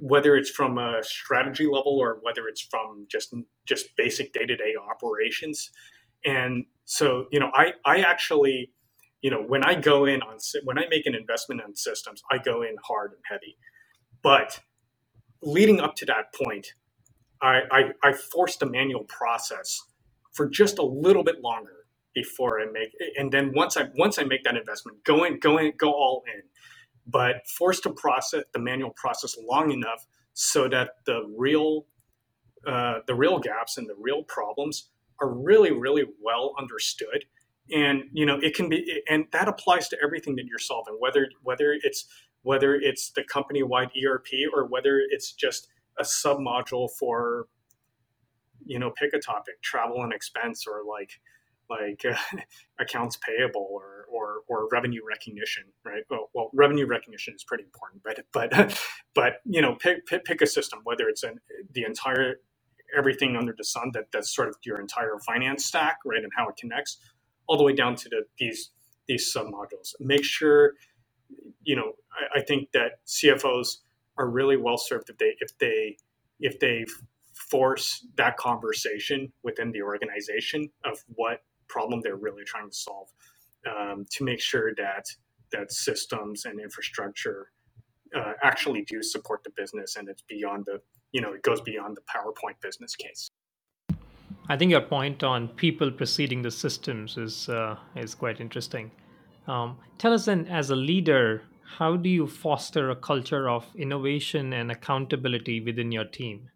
whether 0.00 0.36
it's 0.36 0.50
from 0.50 0.78
a 0.78 0.98
strategy 1.02 1.64
level 1.64 1.96
or 1.98 2.18
whether 2.22 2.48
it's 2.48 2.60
from 2.60 3.06
just 3.10 3.34
just 3.66 3.96
basic 3.96 4.32
day-to-day 4.32 4.74
operations 4.90 5.70
and 6.24 6.64
so 6.84 7.26
you 7.30 7.40
know 7.40 7.50
I 7.54 7.72
I 7.84 7.98
actually 8.00 8.72
you 9.22 9.30
know, 9.30 9.42
when 9.42 9.62
I 9.64 9.74
go 9.74 10.06
in 10.06 10.22
on 10.22 10.38
when 10.64 10.78
I 10.78 10.86
make 10.88 11.06
an 11.06 11.14
investment 11.14 11.60
on 11.62 11.76
systems, 11.76 12.22
I 12.30 12.38
go 12.38 12.62
in 12.62 12.76
hard 12.82 13.12
and 13.12 13.20
heavy. 13.28 13.56
But 14.22 14.60
leading 15.42 15.80
up 15.80 15.94
to 15.96 16.06
that 16.06 16.32
point, 16.34 16.68
I, 17.42 17.60
I, 17.70 17.92
I 18.02 18.12
forced 18.12 18.62
a 18.62 18.66
manual 18.66 19.04
process 19.04 19.80
for 20.32 20.48
just 20.48 20.78
a 20.78 20.82
little 20.84 21.24
bit 21.24 21.40
longer 21.42 21.72
before 22.14 22.60
I 22.60 22.66
make 22.72 22.90
and 23.16 23.30
then 23.30 23.52
once 23.54 23.76
I 23.76 23.84
once 23.94 24.18
I 24.18 24.24
make 24.24 24.42
that 24.44 24.56
investment, 24.56 25.04
go 25.04 25.24
in, 25.24 25.38
go 25.38 25.58
in, 25.58 25.72
go 25.76 25.92
all 25.92 26.24
in. 26.26 26.42
But 27.10 27.46
forced 27.48 27.82
to 27.84 27.92
process 27.92 28.44
the 28.52 28.60
manual 28.60 28.90
process 28.96 29.36
long 29.48 29.70
enough 29.70 30.06
so 30.34 30.68
that 30.68 30.90
the 31.06 31.22
real 31.36 31.86
uh, 32.66 33.00
the 33.06 33.14
real 33.14 33.38
gaps 33.38 33.78
and 33.78 33.88
the 33.88 33.94
real 33.98 34.22
problems 34.24 34.90
are 35.20 35.32
really, 35.32 35.72
really 35.72 36.04
well 36.22 36.54
understood. 36.58 37.24
And 37.72 38.04
you 38.12 38.26
know 38.26 38.38
it 38.42 38.54
can 38.54 38.68
be 38.68 39.02
and 39.08 39.26
that 39.32 39.48
applies 39.48 39.88
to 39.88 39.96
everything 40.02 40.34
that 40.36 40.44
you're 40.46 40.58
solving 40.58 40.96
whether 40.98 41.28
whether 41.42 41.72
it's 41.82 42.04
whether 42.42 42.74
it's 42.74 43.12
the 43.12 43.22
company 43.22 43.62
wide 43.62 43.90
erp 44.04 44.26
or 44.52 44.66
whether 44.66 45.00
it's 45.10 45.32
just 45.32 45.68
a 45.98 46.04
sub 46.04 46.38
module 46.38 46.88
for 46.98 47.46
you 48.64 48.78
know 48.78 48.90
pick 48.90 49.12
a 49.14 49.20
topic 49.20 49.62
travel 49.62 50.02
and 50.02 50.12
expense 50.12 50.64
or 50.66 50.82
like 50.88 51.20
like 51.70 52.02
uh, 52.04 52.16
accounts 52.80 53.16
payable 53.16 53.68
or, 53.70 54.06
or 54.12 54.40
or 54.48 54.68
revenue 54.72 55.00
recognition 55.06 55.64
right 55.84 56.02
well, 56.10 56.28
well 56.34 56.50
revenue 56.52 56.86
recognition 56.86 57.34
is 57.34 57.44
pretty 57.44 57.64
important 57.64 58.02
but 58.02 58.18
but 58.32 58.80
but 59.14 59.34
you 59.44 59.62
know 59.62 59.74
pick 59.74 60.06
pick, 60.06 60.24
pick 60.24 60.42
a 60.42 60.46
system 60.46 60.80
whether 60.84 61.08
it's 61.08 61.22
an, 61.22 61.38
the 61.72 61.84
entire 61.84 62.40
everything 62.96 63.36
under 63.36 63.54
the 63.56 63.64
sun 63.64 63.90
that 63.94 64.06
that's 64.12 64.34
sort 64.34 64.48
of 64.48 64.56
your 64.64 64.80
entire 64.80 65.16
finance 65.24 65.64
stack 65.64 65.98
right 66.04 66.24
and 66.24 66.32
how 66.36 66.48
it 66.48 66.56
connects 66.56 66.98
all 67.50 67.56
the 67.56 67.64
way 67.64 67.72
down 67.72 67.96
to 67.96 68.08
the, 68.08 68.22
these 68.38 68.70
these 69.10 69.32
sub 69.32 69.48
modules. 69.48 69.92
Make 69.98 70.24
sure, 70.24 70.74
you 71.64 71.74
know, 71.74 71.94
I, 72.12 72.38
I, 72.38 72.42
think 72.42 72.70
that 72.72 73.04
CFOs 73.08 73.78
are 74.16 74.28
really 74.28 74.56
well 74.56 74.78
served 74.78 75.10
if 75.10 75.18
they 75.18 75.34
if 75.40 75.58
they 75.58 75.96
if 76.38 76.60
they 76.60 76.86
force 77.50 78.06
that 78.16 78.36
conversation 78.36 79.32
within 79.42 79.72
the 79.72 79.82
organization 79.82 80.70
of 80.84 80.98
what 81.08 81.42
problem 81.70 82.00
they're 82.02 82.24
really 82.28 82.44
trying 82.44 82.68
to 82.68 82.76
solve 82.76 83.08
um, 83.72 84.04
to 84.10 84.24
make 84.24 84.40
sure 84.40 84.74
that 84.76 85.06
that 85.52 85.72
systems 85.72 86.44
and 86.44 86.60
infrastructure 86.60 87.50
uh, 88.16 88.32
actually 88.42 88.82
do 88.82 89.02
support 89.02 89.42
the 89.44 89.50
business 89.56 89.96
and 89.96 90.08
it's 90.08 90.22
beyond 90.22 90.64
the 90.66 90.80
you 91.12 91.20
know 91.20 91.32
it 91.32 91.42
goes 91.42 91.60
beyond 91.60 91.96
the 91.96 92.02
powerpoint 92.02 92.60
business 92.60 92.94
case. 92.96 93.30
I 94.48 94.56
think 94.56 94.72
your 94.72 94.80
point 94.80 95.22
on 95.22 95.48
people 95.48 95.90
preceding 95.92 96.42
the 96.42 96.50
systems 96.50 97.16
is 97.16 97.48
uh, 97.48 97.76
is 97.96 98.14
quite 98.14 98.40
interesting. 98.40 98.90
Um, 99.46 99.78
tell 99.98 100.12
us 100.12 100.26
then 100.26 100.46
as 100.46 100.70
a 100.70 100.76
leader 100.76 101.42
how 101.78 101.96
do 101.96 102.08
you 102.08 102.26
foster 102.26 102.90
a 102.90 102.96
culture 102.96 103.48
of 103.48 103.64
innovation 103.76 104.52
and 104.52 104.72
accountability 104.72 105.60
within 105.60 105.92
your 105.92 106.04
team? 106.04 106.50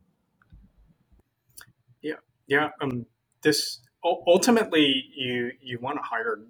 Yeah 2.03 2.20
yeah 2.47 2.70
um 2.81 3.07
this 3.43 3.81
ultimately 4.26 5.05
you 5.16 5.52
you 5.62 5.78
want 5.81 5.98
to 5.98 6.02
hire 6.02 6.40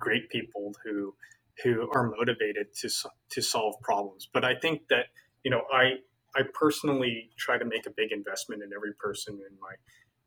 great 0.00 0.28
people 0.30 0.74
who 0.84 1.14
who 1.64 1.90
are 1.94 2.10
motivated 2.18 2.74
to 2.74 2.88
to 3.30 3.42
solve 3.42 3.76
problems. 3.82 4.28
But 4.32 4.44
I 4.44 4.54
think 4.56 4.88
that 4.90 5.06
you 5.44 5.50
know 5.50 5.62
I 5.72 5.94
I 6.36 6.42
personally 6.54 7.30
try 7.38 7.58
to 7.58 7.64
make 7.64 7.86
a 7.86 7.90
big 7.90 8.12
investment 8.12 8.62
in 8.62 8.70
every 8.74 8.94
person 8.94 9.34
in 9.48 9.56
my 9.60 9.74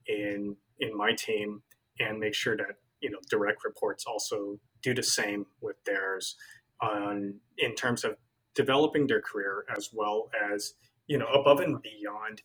in 0.07 0.57
in 0.80 0.97
my 0.97 1.14
team 1.14 1.64
and 1.99 2.19
make 2.19 2.35
sure 2.35 2.57
that 2.57 2.77
you 3.02 3.11
know 3.11 3.19
direct 3.30 3.64
reports 3.65 4.06
also 4.07 4.60
do 4.84 4.93
the 4.93 5.03
same 5.03 5.45
with 5.61 5.77
theirs 5.85 6.35
on 6.81 7.35
in 7.57 7.76
terms 7.76 8.03
of 8.03 8.18
developing 8.56 9.07
their 9.07 9.22
career 9.22 9.65
as 9.76 9.89
well 9.93 10.30
as 10.52 10.73
you 11.07 11.18
know 11.18 11.27
above 11.27 11.60
and 11.60 11.81
beyond 11.81 12.41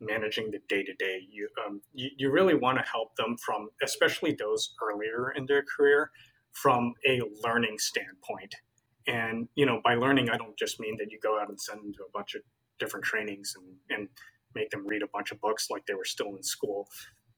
managing 0.00 0.50
the 0.50 0.60
day 0.68 0.82
to 0.82 0.94
day. 0.94 1.20
You 1.30 1.48
you, 1.94 2.30
really 2.30 2.54
want 2.54 2.78
to 2.78 2.84
help 2.84 3.14
them 3.16 3.36
from 3.38 3.68
especially 3.82 4.32
those 4.32 4.74
earlier 4.82 5.32
in 5.36 5.46
their 5.46 5.62
career 5.62 6.10
from 6.52 6.94
a 7.06 7.20
learning 7.42 7.78
standpoint. 7.78 8.54
And 9.06 9.48
you 9.54 9.66
know, 9.66 9.80
by 9.84 9.94
learning, 9.94 10.30
I 10.30 10.36
don't 10.36 10.58
just 10.58 10.80
mean 10.80 10.96
that 10.98 11.10
you 11.10 11.18
go 11.22 11.40
out 11.40 11.48
and 11.48 11.60
send 11.60 11.80
them 11.80 11.92
to 11.94 12.04
a 12.04 12.10
bunch 12.12 12.34
of 12.34 12.42
different 12.78 13.04
trainings 13.04 13.54
and, 13.56 13.98
and 13.98 14.08
make 14.54 14.70
them 14.70 14.86
read 14.86 15.02
a 15.02 15.08
bunch 15.12 15.32
of 15.32 15.40
books 15.40 15.68
like 15.70 15.86
they 15.86 15.94
were 15.94 16.04
still 16.04 16.34
in 16.36 16.42
school. 16.42 16.88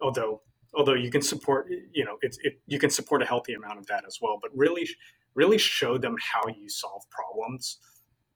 Although 0.00 0.42
although 0.74 0.94
you 0.94 1.10
can 1.10 1.22
support 1.22 1.68
you 1.92 2.04
know 2.04 2.16
it's 2.22 2.38
it, 2.42 2.60
you 2.66 2.78
can 2.78 2.90
support 2.90 3.22
a 3.22 3.26
healthy 3.26 3.54
amount 3.54 3.78
of 3.78 3.86
that 3.86 4.04
as 4.06 4.18
well 4.20 4.38
but 4.40 4.50
really 4.54 4.88
really 5.34 5.58
show 5.58 5.98
them 5.98 6.16
how 6.20 6.42
you 6.48 6.68
solve 6.68 7.02
problems 7.10 7.78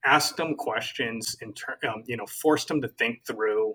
ask 0.05 0.37
them 0.37 0.55
questions 0.55 1.37
in 1.41 1.53
ter- 1.53 1.79
um, 1.89 2.03
you 2.07 2.17
know 2.17 2.27
force 2.27 2.65
them 2.65 2.81
to 2.81 2.89
think 2.89 3.25
through 3.27 3.75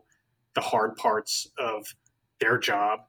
the 0.56 0.62
hard 0.62 0.96
parts 0.96 1.48
of 1.58 1.96
their 2.40 2.58
job 2.58 3.00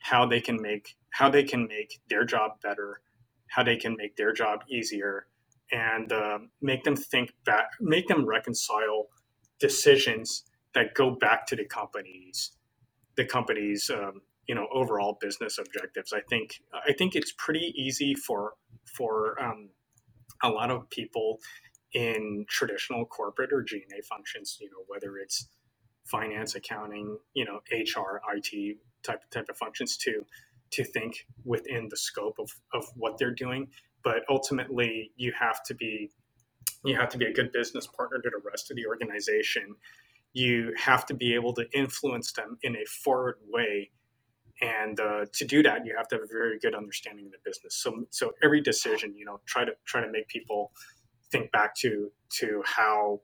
how 0.00 0.26
they 0.26 0.40
can 0.40 0.60
make 0.60 0.96
how 1.10 1.30
they 1.30 1.44
can 1.44 1.66
make 1.66 2.00
their 2.08 2.24
job 2.24 2.52
better 2.62 3.00
how 3.48 3.62
they 3.62 3.76
can 3.76 3.94
make 3.96 4.16
their 4.16 4.32
job 4.32 4.60
easier 4.68 5.26
and 5.72 6.12
uh, 6.12 6.38
make 6.60 6.84
them 6.84 6.94
think 6.94 7.32
back, 7.44 7.70
make 7.80 8.06
them 8.06 8.26
reconcile 8.26 9.08
decisions 9.58 10.44
that 10.74 10.94
go 10.94 11.10
back 11.10 11.46
to 11.46 11.56
the 11.56 11.64
companies, 11.64 12.52
the 13.16 13.24
company's 13.24 13.90
um, 13.90 14.20
you 14.46 14.54
know 14.54 14.66
overall 14.72 15.18
business 15.20 15.58
objectives. 15.58 16.12
I 16.12 16.20
think 16.28 16.60
I 16.86 16.92
think 16.92 17.14
it's 17.14 17.32
pretty 17.36 17.72
easy 17.76 18.14
for 18.14 18.52
for 18.84 19.40
um, 19.42 19.70
a 20.42 20.48
lot 20.48 20.70
of 20.70 20.88
people 20.90 21.38
in 21.94 22.46
traditional 22.48 23.04
corporate 23.04 23.52
or 23.52 23.62
G&A 23.62 24.02
functions, 24.02 24.56
you 24.62 24.70
know, 24.70 24.82
whether 24.86 25.18
it's 25.18 25.46
finance, 26.04 26.54
accounting, 26.54 27.18
you 27.34 27.44
know, 27.44 27.60
HR, 27.70 28.20
IT 28.34 28.78
type 29.02 29.22
type 29.30 29.48
of 29.48 29.56
functions 29.56 29.96
too, 29.96 30.24
to 30.72 30.84
think 30.84 31.26
within 31.44 31.88
the 31.88 31.96
scope 31.96 32.36
of, 32.38 32.50
of 32.72 32.84
what 32.96 33.18
they're 33.18 33.34
doing. 33.34 33.68
But 34.02 34.22
ultimately, 34.28 35.12
you 35.16 35.32
have 35.38 35.62
to 35.64 35.74
be 35.74 36.10
you 36.84 36.96
have 36.96 37.08
to 37.10 37.18
be 37.18 37.26
a 37.26 37.32
good 37.32 37.52
business 37.52 37.86
partner 37.86 38.18
to 38.18 38.30
the 38.30 38.40
rest 38.50 38.70
of 38.70 38.76
the 38.76 38.86
organization. 38.86 39.76
You 40.32 40.74
have 40.76 41.06
to 41.06 41.14
be 41.14 41.34
able 41.34 41.52
to 41.54 41.64
influence 41.72 42.32
them 42.32 42.58
in 42.62 42.74
a 42.74 42.84
forward 42.86 43.36
way, 43.48 43.90
and 44.60 44.98
uh, 44.98 45.26
to 45.32 45.44
do 45.44 45.62
that, 45.62 45.84
you 45.86 45.94
have 45.96 46.08
to 46.08 46.16
have 46.16 46.24
a 46.24 46.32
very 46.32 46.58
good 46.58 46.74
understanding 46.74 47.26
of 47.26 47.32
the 47.32 47.38
business. 47.44 47.76
So, 47.76 48.06
so 48.10 48.32
every 48.42 48.60
decision, 48.60 49.14
you 49.16 49.24
know, 49.24 49.40
try 49.46 49.64
to 49.64 49.72
try 49.84 50.00
to 50.00 50.10
make 50.10 50.28
people 50.28 50.72
think 51.30 51.52
back 51.52 51.74
to 51.76 52.10
to 52.40 52.62
how 52.64 53.20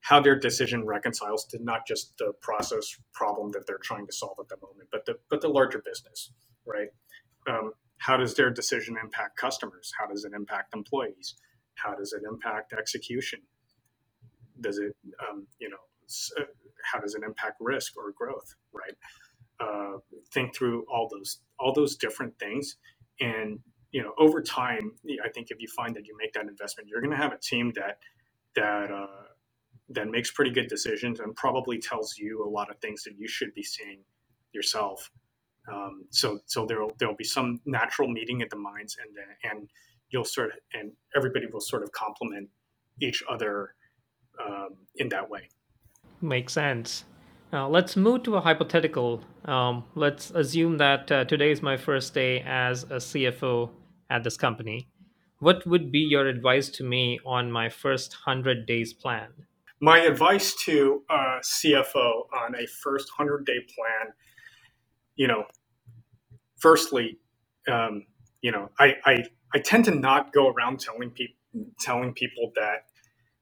how 0.00 0.20
their 0.20 0.38
decision 0.38 0.84
reconciles 0.84 1.44
to 1.46 1.62
not 1.62 1.86
just 1.86 2.16
the 2.18 2.32
process 2.40 2.96
problem 3.12 3.50
that 3.52 3.66
they're 3.66 3.78
trying 3.78 4.06
to 4.06 4.12
solve 4.12 4.38
at 4.40 4.48
the 4.48 4.56
moment, 4.62 4.88
but 4.90 5.04
the 5.06 5.16
but 5.28 5.40
the 5.40 5.48
larger 5.48 5.82
business 5.84 6.32
right? 6.66 6.88
Um, 7.48 7.72
how 7.98 8.16
does 8.16 8.34
their 8.34 8.50
decision 8.50 8.96
impact 9.02 9.36
customers? 9.36 9.92
How 9.98 10.06
does 10.06 10.24
it 10.24 10.32
impact 10.32 10.74
employees? 10.74 11.34
How 11.74 11.94
does 11.94 12.12
it 12.12 12.22
impact 12.28 12.72
execution? 12.72 13.40
Does 14.60 14.78
it, 14.78 14.94
um, 15.28 15.46
you 15.58 15.68
know, 15.70 15.76
uh, 16.38 16.44
how 16.90 16.98
does 16.98 17.14
it 17.14 17.22
impact 17.22 17.56
risk 17.60 17.96
or 17.96 18.12
growth? 18.12 18.54
Right? 18.72 18.96
Uh, 19.60 19.98
think 20.32 20.54
through 20.54 20.84
all 20.90 21.08
those 21.12 21.38
all 21.58 21.72
those 21.74 21.96
different 21.96 22.38
things, 22.38 22.76
and 23.20 23.58
you 23.92 24.02
know, 24.02 24.12
over 24.18 24.40
time, 24.42 24.92
I 25.24 25.28
think 25.28 25.50
if 25.50 25.60
you 25.60 25.68
find 25.68 25.94
that 25.96 26.06
you 26.06 26.16
make 26.18 26.32
that 26.34 26.46
investment, 26.46 26.88
you're 26.88 27.00
going 27.00 27.10
to 27.10 27.16
have 27.16 27.32
a 27.32 27.38
team 27.38 27.72
that 27.76 27.98
that 28.56 28.90
uh, 28.90 29.29
that 29.90 30.08
makes 30.08 30.30
pretty 30.30 30.50
good 30.50 30.68
decisions 30.68 31.20
and 31.20 31.34
probably 31.36 31.78
tells 31.78 32.16
you 32.16 32.44
a 32.44 32.48
lot 32.48 32.70
of 32.70 32.78
things 32.78 33.02
that 33.02 33.14
you 33.18 33.28
should 33.28 33.52
be 33.54 33.62
seeing 33.62 34.00
yourself 34.52 35.10
um, 35.72 36.04
so 36.10 36.38
so 36.46 36.66
there'll 36.66 36.92
there'll 36.98 37.16
be 37.16 37.24
some 37.24 37.60
natural 37.66 38.08
meeting 38.08 38.42
at 38.42 38.50
the 38.50 38.56
minds, 38.56 38.96
and 39.00 39.52
and 39.52 39.68
you'll 40.10 40.24
sort 40.24 40.48
of 40.50 40.56
and 40.72 40.92
everybody 41.16 41.46
will 41.46 41.60
sort 41.60 41.82
of 41.82 41.92
complement 41.92 42.48
each 43.00 43.22
other 43.30 43.74
um, 44.44 44.76
in 44.96 45.08
that 45.10 45.28
way. 45.28 45.48
Makes 46.20 46.54
sense. 46.54 47.04
Now 47.52 47.68
let's 47.68 47.96
move 47.96 48.22
to 48.24 48.36
a 48.36 48.40
hypothetical. 48.40 49.22
Um, 49.44 49.84
let's 49.94 50.30
assume 50.30 50.78
that 50.78 51.10
uh, 51.10 51.24
today 51.24 51.50
is 51.50 51.62
my 51.62 51.76
first 51.76 52.14
day 52.14 52.40
as 52.40 52.84
a 52.84 52.96
CFO 52.96 53.70
at 54.08 54.24
this 54.24 54.36
company. 54.36 54.88
What 55.38 55.66
would 55.66 55.90
be 55.90 56.00
your 56.00 56.26
advice 56.26 56.68
to 56.70 56.84
me 56.84 57.18
on 57.24 57.50
my 57.50 57.70
first 57.70 58.12
100 58.26 58.66
days 58.66 58.92
plan? 58.92 59.28
My 59.80 60.00
advice 60.00 60.54
to 60.66 61.04
a 61.10 61.40
CFO 61.42 62.26
on 62.34 62.54
a 62.56 62.66
first 62.82 63.10
100 63.18 63.46
day 63.46 63.60
plan 63.60 64.12
you 65.16 65.28
know, 65.28 65.44
firstly, 66.58 67.18
um, 67.70 68.06
you 68.42 68.50
know, 68.50 68.70
I, 68.78 68.94
I 69.04 69.24
I 69.54 69.58
tend 69.58 69.84
to 69.86 69.94
not 69.94 70.32
go 70.32 70.48
around 70.48 70.80
telling 70.80 71.10
people 71.10 71.36
telling 71.80 72.14
people 72.14 72.52
that 72.56 72.86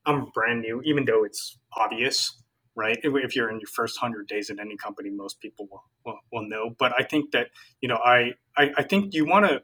I'm 0.06 0.26
brand 0.34 0.62
new, 0.62 0.82
even 0.84 1.04
though 1.04 1.24
it's 1.24 1.58
obvious, 1.76 2.42
right? 2.74 2.98
If, 3.02 3.14
if 3.16 3.36
you're 3.36 3.50
in 3.50 3.60
your 3.60 3.68
first 3.68 3.98
hundred 3.98 4.28
days 4.28 4.50
at 4.50 4.58
any 4.58 4.76
company, 4.76 5.10
most 5.10 5.40
people 5.40 5.68
will, 5.70 5.84
will, 6.04 6.18
will 6.32 6.48
know. 6.48 6.74
But 6.78 6.92
I 6.98 7.04
think 7.04 7.30
that 7.32 7.48
you 7.80 7.88
know, 7.88 7.98
I 8.04 8.32
I, 8.56 8.72
I 8.78 8.82
think 8.82 9.14
you 9.14 9.26
want 9.26 9.46
to 9.46 9.62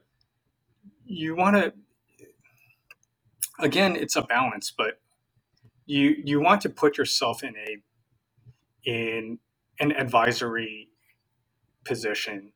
you 1.04 1.36
want 1.36 1.56
to 1.56 1.72
again, 3.60 3.96
it's 3.96 4.16
a 4.16 4.22
balance, 4.22 4.72
but 4.76 5.00
you 5.86 6.16
you 6.24 6.40
want 6.40 6.60
to 6.62 6.68
put 6.70 6.98
yourself 6.98 7.42
in 7.42 7.54
a 7.56 7.82
in 8.88 9.38
an 9.80 9.92
advisory 9.92 10.88
position 11.84 12.52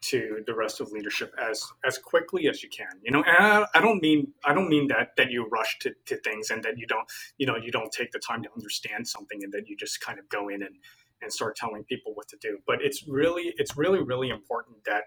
to 0.00 0.42
the 0.46 0.54
rest 0.54 0.80
of 0.80 0.92
leadership 0.92 1.34
as 1.42 1.64
as 1.84 1.98
quickly 1.98 2.48
as 2.48 2.62
you 2.62 2.68
can 2.68 3.00
you 3.02 3.10
know 3.10 3.22
and 3.24 3.36
I, 3.38 3.66
I, 3.74 3.80
don't 3.80 4.00
mean 4.00 4.32
i 4.44 4.54
don't 4.54 4.68
mean 4.68 4.86
that 4.88 5.16
that 5.16 5.30
you 5.30 5.46
rush 5.48 5.78
to, 5.80 5.92
to 6.06 6.16
things 6.18 6.50
and 6.50 6.62
that 6.62 6.78
you 6.78 6.86
don't 6.86 7.06
you 7.36 7.46
know 7.46 7.56
you 7.56 7.72
don't 7.72 7.90
take 7.90 8.12
the 8.12 8.20
time 8.20 8.42
to 8.44 8.48
understand 8.56 9.08
something 9.08 9.42
and 9.42 9.52
that 9.52 9.68
you 9.68 9.76
just 9.76 10.00
kind 10.00 10.18
of 10.18 10.28
go 10.28 10.48
in 10.48 10.62
and 10.62 10.76
and 11.22 11.32
start 11.32 11.56
telling 11.56 11.84
people 11.84 12.14
what 12.14 12.28
to 12.28 12.36
do. 12.40 12.58
But 12.66 12.82
it's 12.82 13.06
really 13.06 13.54
it's 13.56 13.76
really 13.76 14.02
really 14.02 14.30
important 14.30 14.84
that 14.84 15.04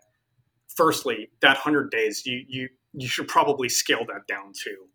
firstly 0.67 1.29
that 1.41 1.55
100 1.57 1.91
days 1.91 2.25
you 2.25 2.43
you 2.47 2.69
you 2.93 3.07
should 3.07 3.27
probably 3.27 3.69
scale 3.69 4.05
that 4.07 4.27
down 4.27 4.51
to 4.63 4.87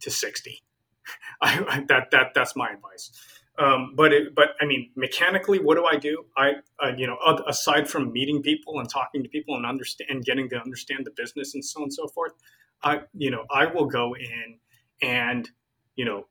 to 0.00 0.10
60 0.10 0.62
I, 1.42 1.84
that 1.88 2.10
that 2.10 2.32
that's 2.34 2.54
my 2.56 2.70
advice 2.70 3.10
um, 3.58 3.92
but 3.94 4.12
it, 4.12 4.34
but 4.34 4.50
I 4.60 4.64
mean, 4.64 4.90
mechanically, 4.96 5.58
what 5.58 5.76
do 5.76 5.84
I 5.84 5.96
do? 5.96 6.24
I 6.36 6.52
uh, 6.82 6.92
you 6.96 7.06
know, 7.06 7.18
aside 7.46 7.88
from 7.88 8.12
meeting 8.12 8.42
people 8.42 8.78
and 8.78 8.88
talking 8.88 9.22
to 9.22 9.28
people 9.28 9.56
and 9.56 9.66
understand 9.66 10.10
and 10.10 10.24
getting 10.24 10.48
to 10.50 10.56
understand 10.56 11.04
the 11.04 11.10
business 11.10 11.54
and 11.54 11.64
so 11.64 11.80
on 11.80 11.84
and 11.84 11.92
so 11.92 12.08
forth, 12.08 12.32
I 12.82 13.00
you 13.12 13.30
know, 13.30 13.44
I 13.50 13.66
will 13.66 13.84
go 13.84 14.14
in 14.16 14.58
and 15.02 15.50
you 15.96 16.06
know, 16.06 16.26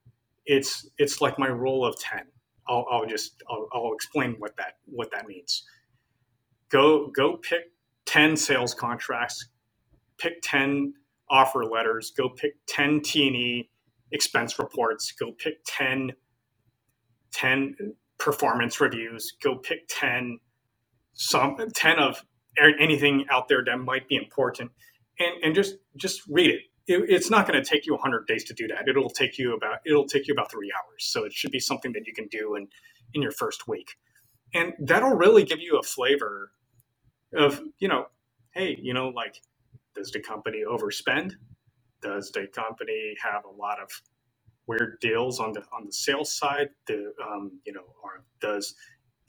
it's 0.46 0.90
it's 0.98 1.22
like 1.22 1.38
my 1.38 1.48
rule 1.48 1.86
of 1.86 2.00
ten. 2.00 2.24
I'll, 2.68 2.86
I'll 2.90 3.06
just 3.06 3.44
I'll, 3.50 3.68
I'll 3.72 3.94
explain 3.94 4.36
what 4.40 4.58
that 4.58 4.78
what 4.86 5.12
that 5.12 5.28
means. 5.28 5.64
Go 6.70 7.12
go 7.16 7.38
pick 7.38 7.72
ten 8.06 8.36
sales 8.36 8.74
contracts, 8.74 9.48
pick 10.18 10.42
ten 10.42 10.94
offer 11.30 11.66
letters, 11.66 12.12
go 12.18 12.30
pick 12.30 12.56
ten 12.66 13.00
T 13.02 13.28
and 13.28 13.36
E 13.36 13.70
expense 14.12 14.60
reports, 14.60 15.12
go 15.12 15.32
pick 15.32 15.60
ten 15.66 16.12
10 17.34 17.76
performance 18.18 18.80
reviews, 18.82 19.34
go 19.42 19.56
pick 19.56 19.88
10 19.88 20.40
some 21.14 21.58
10 21.74 22.00
of 22.00 22.24
anything 22.80 23.26
out 23.30 23.48
there 23.48 23.64
that 23.66 23.78
might 23.78 24.08
be 24.08 24.16
important 24.16 24.72
and, 25.20 25.44
and 25.44 25.56
just 25.56 25.76
just 25.96 26.22
read 26.30 26.50
it. 26.50 26.62
it, 26.88 27.10
it's 27.10 27.30
not 27.30 27.48
going 27.48 27.62
to 27.62 27.68
take 27.68 27.86
you 27.86 27.94
100 27.94 28.28
days 28.28 28.44
to 28.46 28.54
do 28.54 28.68
that. 28.68 28.88
It'll 28.88 29.10
take 29.10 29.38
you 29.38 29.56
about 29.56 29.80
it'll 29.86 30.08
take 30.08 30.28
you 30.28 30.34
about 30.34 30.52
three 30.52 30.72
hours. 30.72 31.06
So 31.06 31.26
it 31.26 31.34
should 31.34 31.52
be 31.52 31.60
something 31.60 31.94
that 31.94 32.06
you 32.06 32.14
can 32.14 32.28
do 32.28 32.56
in 32.56 32.68
in 33.14 33.22
your 33.22 33.32
first 33.32 33.68
week, 33.68 33.98
and 34.54 34.74
that'll 34.80 35.16
really 35.16 35.44
give 35.44 35.60
you 35.60 35.78
a 35.78 35.84
flavor 35.84 36.52
of 37.36 37.62
you 37.80 37.88
know, 37.88 38.06
hey, 38.54 38.78
you 38.82 38.94
know, 38.94 39.10
like 39.10 39.42
does 39.96 40.12
the 40.12 40.20
company 40.20 40.64
overspend? 40.68 41.34
Does 42.02 42.32
the 42.32 42.48
company 42.48 43.16
have 43.24 43.46
a 43.46 43.52
lot 43.62 43.80
of 43.82 43.90
weird 44.68 45.00
deals 45.02 45.40
on 45.40 45.54
the 45.54 45.62
on 45.74 45.86
the 45.86 45.94
sales 45.94 46.38
side? 46.38 46.70
Do 46.88 47.14
um, 47.26 47.60
you 47.66 47.74
know, 47.74 47.86
or 48.04 48.24
does 48.42 48.76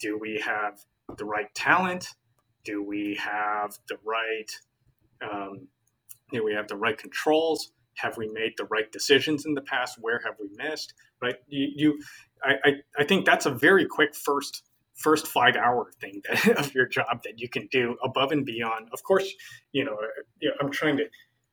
do 0.00 0.18
we 0.18 0.40
have 0.44 0.80
the 1.18 1.24
right 1.26 1.52
talent? 1.54 2.08
Do 2.64 2.82
we 2.84 3.16
have 3.16 3.78
the 3.88 3.98
right 4.04 4.50
um, 5.22 5.68
do 6.32 6.44
we 6.44 6.54
have 6.54 6.68
the 6.68 6.76
right 6.76 6.98
controls? 6.98 7.72
Have 7.96 8.16
we 8.18 8.28
made 8.28 8.54
the 8.58 8.66
right 8.66 8.90
decisions 8.92 9.46
in 9.46 9.54
the 9.54 9.62
past? 9.62 9.98
Where 10.00 10.20
have 10.24 10.34
we 10.40 10.48
missed? 10.56 10.94
Right? 11.22 11.36
You, 11.48 11.68
you 11.76 12.02
I, 12.44 12.54
I, 12.64 12.72
I 13.00 13.04
think 13.04 13.26
that's 13.26 13.46
a 13.46 13.50
very 13.52 13.86
quick 13.86 14.14
first 14.14 14.64
first 14.96 15.28
five 15.28 15.56
hour 15.56 15.92
thing 16.00 16.22
that, 16.28 16.58
of 16.58 16.74
your 16.74 16.86
job 16.86 17.22
that 17.24 17.38
you 17.40 17.48
can 17.48 17.68
do 17.72 17.96
above 18.04 18.32
and 18.32 18.46
beyond. 18.46 18.88
Of 18.92 19.02
course, 19.04 19.30
you 19.72 19.84
know, 19.84 19.96
know 20.42 20.52
I'm 20.60 20.70
trying 20.70 20.96
to 20.98 21.04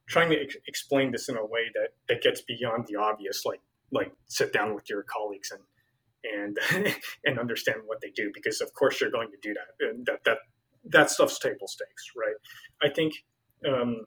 trying 0.09 0.29
to 0.29 0.41
ex- 0.41 0.57
explain 0.67 1.11
this 1.11 1.29
in 1.29 1.37
a 1.37 1.45
way 1.45 1.71
that 1.75 1.89
that 2.07 2.21
gets 2.21 2.41
beyond 2.41 2.85
the 2.87 2.95
obvious, 2.95 3.45
like 3.45 3.61
like 3.91 4.11
sit 4.27 4.51
down 4.53 4.75
with 4.75 4.89
your 4.89 5.03
colleagues 5.03 5.51
and 5.51 6.57
and 6.73 6.95
and 7.25 7.39
understand 7.39 7.77
what 7.85 8.01
they 8.01 8.11
do 8.11 8.31
because 8.33 8.61
of 8.61 8.73
course 8.73 8.99
you're 8.99 9.11
going 9.11 9.29
to 9.31 9.37
do 9.41 9.53
that 9.53 9.87
and 9.87 10.05
that 10.05 10.23
that 10.25 10.37
that 10.83 11.09
stuff's 11.09 11.39
table 11.39 11.67
stakes 11.67 12.11
right 12.15 12.35
i 12.83 12.93
think 12.93 13.13
um, 13.67 14.05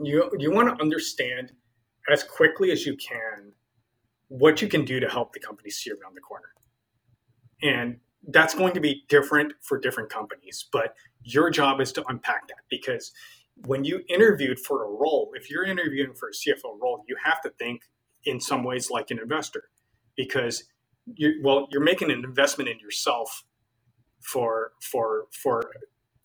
you 0.00 0.30
you 0.38 0.50
want 0.50 0.68
to 0.68 0.82
understand 0.82 1.52
as 2.10 2.22
quickly 2.24 2.70
as 2.70 2.86
you 2.86 2.96
can 2.96 3.52
what 4.28 4.60
you 4.62 4.68
can 4.68 4.84
do 4.84 5.00
to 5.00 5.08
help 5.08 5.32
the 5.32 5.40
company 5.40 5.70
see 5.70 5.90
around 5.90 6.14
the 6.14 6.20
corner. 6.20 6.48
And 7.62 7.98
that's 8.28 8.54
going 8.54 8.74
to 8.74 8.80
be 8.80 9.04
different 9.08 9.54
for 9.62 9.78
different 9.78 10.10
companies, 10.10 10.66
but 10.70 10.94
your 11.22 11.50
job 11.50 11.80
is 11.80 11.92
to 11.92 12.04
unpack 12.08 12.48
that 12.48 12.58
because 12.68 13.12
when 13.66 13.84
you 13.84 14.02
interviewed 14.08 14.58
for 14.58 14.84
a 14.84 14.88
role, 14.88 15.30
if 15.34 15.50
you're 15.50 15.64
interviewing 15.64 16.14
for 16.14 16.28
a 16.28 16.32
CFO 16.32 16.78
role, 16.80 17.04
you 17.08 17.16
have 17.24 17.40
to 17.42 17.50
think 17.50 17.82
in 18.24 18.40
some 18.40 18.64
ways 18.64 18.90
like 18.90 19.10
an 19.10 19.18
investor 19.18 19.64
because 20.16 20.64
you 21.06 21.40
well 21.42 21.66
you're 21.70 21.82
making 21.82 22.10
an 22.10 22.24
investment 22.24 22.68
in 22.68 22.78
yourself 22.78 23.44
for 24.20 24.72
for 24.82 25.26
for 25.32 25.70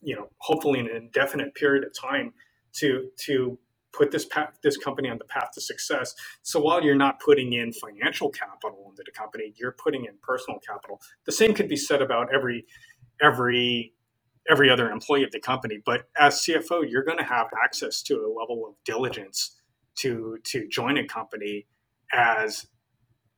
you 0.01 0.15
know 0.15 0.27
hopefully 0.39 0.79
an 0.79 0.89
indefinite 0.89 1.55
period 1.55 1.85
of 1.85 1.93
time 1.93 2.33
to 2.73 3.09
to 3.17 3.57
put 3.93 4.11
this 4.11 4.25
path, 4.25 4.49
this 4.63 4.75
company 4.75 5.07
on 5.07 5.19
the 5.19 5.25
path 5.25 5.51
to 5.53 5.61
success. 5.61 6.15
So 6.41 6.59
while 6.59 6.83
you're 6.83 6.95
not 6.95 7.19
putting 7.19 7.53
in 7.53 7.71
financial 7.71 8.29
capital 8.29 8.87
into 8.89 9.03
the 9.05 9.11
company, 9.11 9.53
you're 9.55 9.71
putting 9.71 10.05
in 10.05 10.13
personal 10.21 10.59
capital. 10.59 10.99
The 11.25 11.31
same 11.31 11.53
could 11.53 11.69
be 11.69 11.77
said 11.77 12.01
about 12.01 12.33
every 12.33 12.65
every 13.21 13.93
every 14.49 14.69
other 14.69 14.89
employee 14.91 15.23
of 15.23 15.31
the 15.31 15.39
company. 15.39 15.79
But 15.85 16.03
as 16.17 16.41
CFO, 16.41 16.89
you're 16.89 17.03
going 17.03 17.17
to 17.19 17.23
have 17.23 17.47
access 17.63 18.01
to 18.03 18.15
a 18.15 18.29
level 18.39 18.65
of 18.67 18.75
diligence 18.85 19.55
to 19.97 20.37
to 20.45 20.67
join 20.69 20.97
a 20.97 21.05
company 21.07 21.67
as 22.13 22.67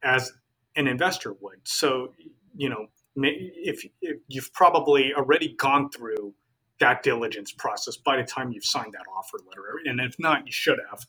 as 0.04 0.32
an 0.76 0.88
investor 0.88 1.34
would. 1.42 1.60
So 1.66 2.14
you 2.56 2.70
know 2.70 2.88
if, 3.18 3.86
if 4.02 4.20
you've 4.28 4.54
probably 4.54 5.14
already 5.14 5.56
gone 5.56 5.90
through 5.92 6.34
that 6.80 7.04
diligence 7.04 7.52
process 7.54 7.98
by 7.98 8.18
the 8.18 8.24
time 8.24 8.52
you've 8.52 8.66
signed 8.66 8.94
that 8.94 9.06
offer 9.18 9.38
letter. 9.48 9.80
And 9.86 10.00
if 10.02 10.16
not, 10.20 10.46
you 10.46 10.52
should 10.52 10.80
have. 10.90 11.06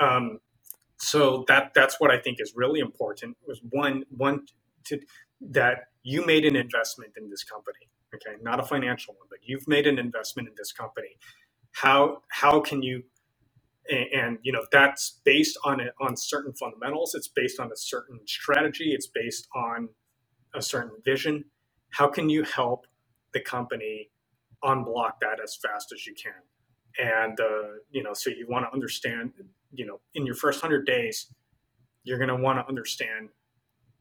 Um, 0.00 0.40
so 1.00 1.44
that 1.48 1.72
that's 1.74 2.00
what 2.00 2.10
I 2.10 2.18
think 2.18 2.38
is 2.40 2.52
really 2.56 2.80
important. 2.80 3.36
Was 3.46 3.60
one 3.70 4.04
one 4.10 4.46
to 4.86 5.00
that 5.40 5.86
you 6.02 6.26
made 6.26 6.44
an 6.44 6.56
investment 6.56 7.12
in 7.16 7.30
this 7.30 7.44
company. 7.44 7.88
Okay, 8.14 8.36
not 8.42 8.60
a 8.60 8.62
financial 8.62 9.14
one, 9.14 9.26
but 9.28 9.38
you've 9.42 9.68
made 9.68 9.86
an 9.86 9.98
investment 9.98 10.48
in 10.48 10.54
this 10.56 10.72
company. 10.72 11.16
How 11.72 12.22
how 12.28 12.60
can 12.60 12.82
you 12.82 13.02
and, 13.90 14.06
and 14.12 14.38
you 14.42 14.52
know 14.52 14.64
that's 14.72 15.20
based 15.24 15.58
on 15.64 15.80
it 15.80 15.92
on 16.00 16.16
certain 16.16 16.52
fundamentals. 16.54 17.14
It's 17.14 17.28
based 17.28 17.60
on 17.60 17.70
a 17.72 17.76
certain 17.76 18.20
strategy. 18.26 18.92
It's 18.92 19.06
based 19.06 19.48
on 19.54 19.88
a 20.54 20.62
certain 20.62 20.96
vision. 21.04 21.44
How 21.90 22.08
can 22.08 22.28
you 22.28 22.42
help 22.44 22.86
the 23.32 23.40
company 23.40 24.10
unblock 24.64 25.12
that 25.20 25.38
as 25.42 25.56
fast 25.56 25.92
as 25.92 26.06
you 26.06 26.14
can. 26.14 26.32
And, 26.98 27.38
uh, 27.38 27.78
you 27.90 28.02
know, 28.02 28.12
so 28.12 28.30
you 28.30 28.46
want 28.48 28.66
to 28.66 28.72
understand, 28.72 29.32
you 29.72 29.86
know, 29.86 30.00
in 30.14 30.26
your 30.26 30.34
first 30.34 30.62
100 30.62 30.86
days, 30.86 31.32
you're 32.02 32.18
going 32.18 32.28
to 32.28 32.36
want 32.36 32.58
to 32.58 32.66
understand, 32.68 33.28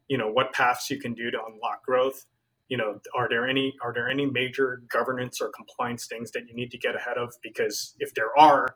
you 0.08 0.18
know, 0.18 0.32
what 0.32 0.54
paths 0.54 0.90
you 0.90 1.00
can 1.00 1.14
do 1.14 1.30
to 1.30 1.38
unlock 1.38 1.86
growth. 1.86 2.26
You 2.70 2.78
know, 2.78 3.00
are 3.16 3.30
there 3.30 3.48
any 3.48 3.76
are 3.82 3.94
there 3.94 4.10
any 4.10 4.26
major 4.26 4.84
governance 4.90 5.40
or 5.42 5.50
compliance 5.50 6.08
things 6.08 6.32
that 6.32 6.48
you 6.48 6.56
need 6.56 6.72
to 6.72 6.78
get 6.78 6.96
ahead 6.96 7.18
of? 7.18 7.34
Because 7.42 7.96
if 8.00 8.14
there 8.14 8.38
are, 8.38 8.76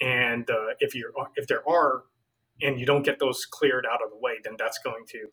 and 0.00 0.48
uh, 0.50 0.74
if 0.80 0.94
you're 0.94 1.12
if 1.36 1.46
there 1.46 1.68
are, 1.68 2.04
and 2.60 2.80
you 2.80 2.86
don't 2.86 3.04
get 3.04 3.18
those 3.18 3.46
cleared 3.46 3.86
out 3.86 4.02
of 4.02 4.10
the 4.10 4.18
way, 4.18 4.34
then 4.42 4.54
that's 4.58 4.78
going 4.78 5.04
to 5.10 5.28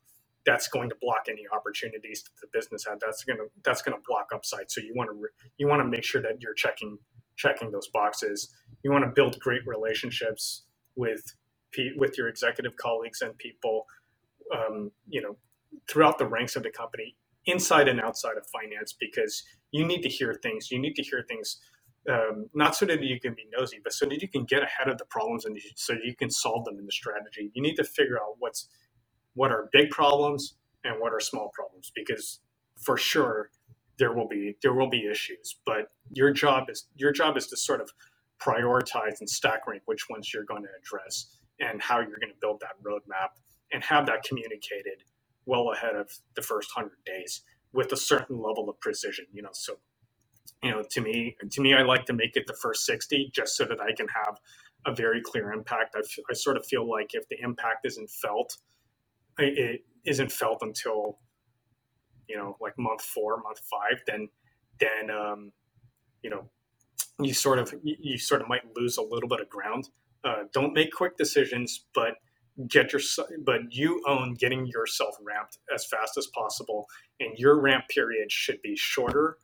that's 0.45 0.67
going 0.67 0.89
to 0.89 0.95
block 1.01 1.25
any 1.29 1.43
opportunities 1.53 2.23
that 2.23 2.31
the 2.41 2.47
business 2.57 2.85
had. 2.87 2.99
That's 2.99 3.23
going 3.23 3.37
to 3.37 3.45
that's 3.63 3.81
going 3.81 3.97
to 3.97 4.03
block 4.07 4.29
upside. 4.33 4.71
So 4.71 4.81
you 4.81 4.93
want 4.95 5.09
to 5.09 5.27
you 5.57 5.67
want 5.67 5.81
to 5.81 5.87
make 5.87 6.03
sure 6.03 6.21
that 6.21 6.41
you're 6.41 6.53
checking 6.53 6.97
checking 7.35 7.71
those 7.71 7.87
boxes. 7.87 8.49
You 8.83 8.91
want 8.91 9.05
to 9.05 9.11
build 9.11 9.39
great 9.39 9.61
relationships 9.65 10.63
with 10.95 11.23
with 11.97 12.17
your 12.17 12.27
executive 12.27 12.75
colleagues 12.77 13.21
and 13.21 13.37
people, 13.37 13.85
um, 14.55 14.91
you 15.07 15.21
know, 15.21 15.37
throughout 15.87 16.17
the 16.17 16.25
ranks 16.25 16.55
of 16.55 16.63
the 16.63 16.71
company, 16.71 17.15
inside 17.49 17.87
and 17.87 17.99
outside 18.01 18.37
of 18.37 18.45
finance, 18.47 18.95
because 18.99 19.43
you 19.71 19.85
need 19.85 20.01
to 20.03 20.09
hear 20.09 20.33
things. 20.41 20.71
You 20.71 20.79
need 20.79 20.95
to 20.95 21.03
hear 21.03 21.25
things. 21.27 21.57
Um, 22.09 22.47
not 22.53 22.75
so 22.75 22.85
that 22.85 23.03
you 23.03 23.19
can 23.19 23.33
be 23.33 23.45
nosy, 23.55 23.79
but 23.83 23.93
so 23.93 24.05
that 24.07 24.21
you 24.21 24.27
can 24.27 24.45
get 24.45 24.63
ahead 24.63 24.87
of 24.87 24.97
the 24.97 25.05
problems 25.05 25.45
and 25.45 25.59
so 25.75 25.93
you 26.03 26.15
can 26.15 26.29
solve 26.29 26.65
them 26.65 26.79
in 26.79 26.85
the 26.85 26.91
strategy. 26.91 27.51
You 27.53 27.61
need 27.61 27.75
to 27.75 27.83
figure 27.83 28.17
out 28.17 28.35
what's 28.39 28.69
what 29.35 29.51
are 29.51 29.69
big 29.71 29.89
problems 29.89 30.55
and 30.83 30.95
what 30.99 31.13
are 31.13 31.19
small 31.19 31.51
problems 31.53 31.91
because 31.95 32.39
for 32.79 32.97
sure 32.97 33.49
there 33.97 34.13
will 34.13 34.27
be 34.27 34.55
there 34.61 34.73
will 34.73 34.89
be 34.89 35.07
issues 35.09 35.59
but 35.65 35.87
your 36.13 36.31
job 36.31 36.69
is 36.69 36.87
your 36.95 37.11
job 37.11 37.37
is 37.37 37.47
to 37.47 37.57
sort 37.57 37.81
of 37.81 37.91
prioritize 38.41 39.19
and 39.19 39.29
stack 39.29 39.67
rank 39.67 39.81
which 39.85 40.09
ones 40.09 40.33
you're 40.33 40.45
going 40.45 40.63
to 40.63 40.69
address 40.81 41.37
and 41.59 41.81
how 41.81 41.99
you're 41.99 42.19
going 42.19 42.33
to 42.33 42.39
build 42.41 42.59
that 42.61 42.81
roadmap 42.83 43.29
and 43.73 43.83
have 43.83 44.05
that 44.05 44.23
communicated 44.23 45.03
well 45.49 45.71
ahead 45.73 45.95
of 45.95 46.09
the 46.35 46.41
first 46.41 46.69
100 46.75 46.91
days 47.05 47.41
with 47.73 47.91
a 47.91 47.97
certain 47.97 48.37
level 48.37 48.69
of 48.69 48.79
precision 48.79 49.25
you 49.33 49.41
know 49.41 49.49
so 49.53 49.73
you 50.63 50.71
know 50.71 50.83
to 50.89 51.01
me 51.01 51.35
to 51.51 51.61
me 51.61 51.73
i 51.73 51.81
like 51.81 52.05
to 52.05 52.13
make 52.13 52.35
it 52.35 52.45
the 52.47 52.57
first 52.61 52.85
60 52.85 53.31
just 53.33 53.57
so 53.57 53.65
that 53.65 53.79
i 53.81 53.91
can 53.91 54.07
have 54.07 54.37
a 54.85 54.93
very 54.93 55.21
clear 55.21 55.51
impact. 55.51 55.95
I, 55.95 55.99
f- 55.99 56.25
I 56.29 56.33
sort 56.33 56.57
of 56.57 56.65
feel 56.65 56.89
like 56.89 57.13
if 57.13 57.27
the 57.29 57.37
impact 57.41 57.85
isn't 57.85 58.09
felt 58.09 58.57
it 59.37 59.85
isn't 60.05 60.31
felt 60.31 60.57
until 60.61 61.17
you 62.27 62.35
know 62.35 62.57
like 62.59 62.73
month 62.77 63.01
four 63.01 63.41
month 63.41 63.61
five 63.71 64.01
then 64.05 64.27
then 64.79 65.09
um, 65.09 65.51
you 66.21 66.29
know 66.29 66.49
you 67.21 67.33
sort 67.33 67.59
of 67.59 67.73
you 67.83 68.17
sort 68.17 68.41
of 68.41 68.47
might 68.47 68.63
lose 68.75 68.97
a 68.97 69.01
little 69.01 69.29
bit 69.29 69.41
of 69.41 69.49
ground. 69.49 69.89
Uh, 70.23 70.43
don't 70.53 70.73
make 70.73 70.91
quick 70.91 71.15
decisions 71.17 71.85
but 71.93 72.15
get 72.67 72.91
your 72.91 73.01
but 73.43 73.61
you 73.71 74.01
own 74.07 74.33
getting 74.33 74.65
yourself 74.65 75.15
ramped 75.21 75.59
as 75.73 75.85
fast 75.85 76.17
as 76.17 76.27
possible 76.27 76.87
and 77.19 77.37
your 77.37 77.59
ramp 77.59 77.85
period 77.89 78.31
should 78.31 78.61
be 78.61 78.75
shorter 78.75 79.37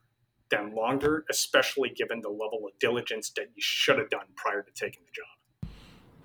than 0.50 0.76
longer 0.76 1.24
especially 1.30 1.90
given 1.90 2.22
the 2.22 2.30
level 2.30 2.62
of 2.66 2.78
diligence 2.80 3.32
that 3.36 3.46
you 3.56 3.62
should 3.62 3.98
have 3.98 4.10
done 4.10 4.26
prior 4.36 4.62
to 4.62 4.72
taking 4.74 5.04
the 5.06 5.12
job 5.12 5.72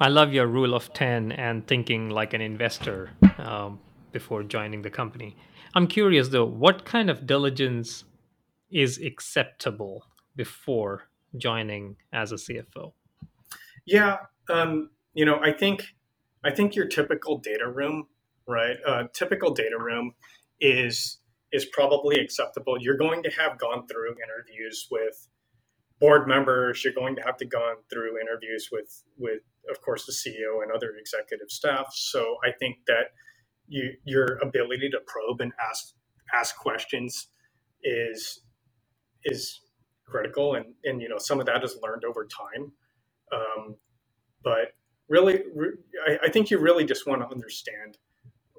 I 0.03 0.09
love 0.09 0.33
your 0.33 0.47
rule 0.47 0.75
of 0.75 0.95
10 0.95 1.33
and 1.33 1.67
thinking 1.67 2.09
like 2.09 2.33
an 2.33 2.41
investor 2.41 3.11
um, 3.37 3.81
before 4.13 4.43
joining 4.43 4.81
the 4.81 4.89
company. 4.89 5.37
I'm 5.75 5.87
curious 5.87 6.29
though, 6.29 6.47
what 6.47 6.87
kind 6.87 7.11
of 7.11 7.27
diligence 7.27 8.05
is 8.71 8.99
acceptable 8.99 10.07
before 10.37 11.11
joining 11.37 11.97
as 12.15 12.33
a 12.33 12.37
CFO? 12.37 12.93
Yeah, 13.85 14.17
um, 14.49 14.89
you 15.13 15.27
know, 15.27 15.39
I 15.43 15.53
think 15.53 15.85
I 16.45 16.51
think 16.51 16.75
your 16.75 16.87
typical 16.87 17.39
data 17.39 17.69
room, 17.69 18.07
right? 18.49 18.77
Uh, 18.87 19.05
typical 19.13 19.53
data 19.53 19.79
room 19.79 20.15
is 20.61 21.19
is 21.53 21.65
probably 21.67 22.21
acceptable. 22.21 22.77
You're 22.81 22.97
going 22.97 23.23
to 23.25 23.31
have 23.31 23.59
gone 23.59 23.87
through 23.89 24.11
interviews 24.13 24.87
with 24.91 25.29
board 26.01 26.29
members. 26.29 26.85
You're 26.85 26.95
going 26.95 27.17
to 27.17 27.23
have 27.23 27.37
to 27.39 27.47
go 27.47 27.75
through 27.91 28.21
interviews 28.21 28.69
with 28.73 29.05
with 29.19 29.41
of 29.69 29.81
course, 29.83 30.07
the 30.07 30.13
CEO 30.13 30.63
and 30.63 30.73
other 30.73 30.93
executive 30.99 31.51
staff. 31.51 31.93
So 31.93 32.37
I 32.45 32.53
think 32.53 32.79
that 32.87 33.13
you, 33.69 33.93
your 34.05 34.39
ability 34.43 34.91
to 34.91 35.01
probe 35.07 35.41
and 35.41 35.53
ask 35.61 35.95
ask 36.35 36.57
questions 36.57 37.29
is 37.83 38.43
is 39.25 39.61
critical, 40.07 40.55
and 40.55 40.75
and 40.85 41.01
you 41.01 41.09
know 41.09 41.19
some 41.19 41.41
of 41.41 41.47
that 41.47 41.65
is 41.65 41.77
learned 41.83 42.05
over 42.05 42.27
time. 42.27 42.73
Um, 43.33 43.77
but 44.43 44.73
really, 45.11 45.43
re- 45.55 45.77
I, 46.09 46.27
I, 46.27 46.31
think 46.31 46.51
you 46.51 46.59
really 46.59 46.85
just 46.85 47.07
want 47.07 47.21
to 47.21 47.29
understand 47.29 47.99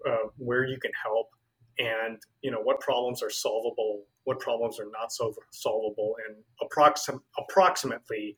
uh, 0.07 0.27
where 0.37 0.65
you 0.65 0.77
can 0.79 0.91
help 1.03 1.29
and 1.79 2.21
you 2.41 2.51
know 2.51 2.59
what 2.61 2.79
problems 2.81 3.23
are 3.23 3.29
solvable, 3.29 4.03
what 4.25 4.39
problems 4.39 4.79
are 4.79 4.89
not 4.91 5.11
so 5.11 5.33
solvable, 5.51 6.15
and 6.27 6.35
approxim- 6.61 7.21
approximately 7.39 8.37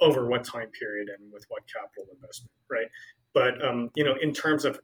over 0.00 0.28
what 0.28 0.44
time 0.44 0.68
period 0.78 1.08
and 1.08 1.32
with 1.32 1.44
what 1.48 1.62
capital 1.66 2.06
investment, 2.14 2.52
right? 2.70 2.86
But 3.34 3.64
um, 3.66 3.90
you 3.96 4.04
know, 4.04 4.14
in 4.22 4.32
terms 4.32 4.64
of 4.64 4.78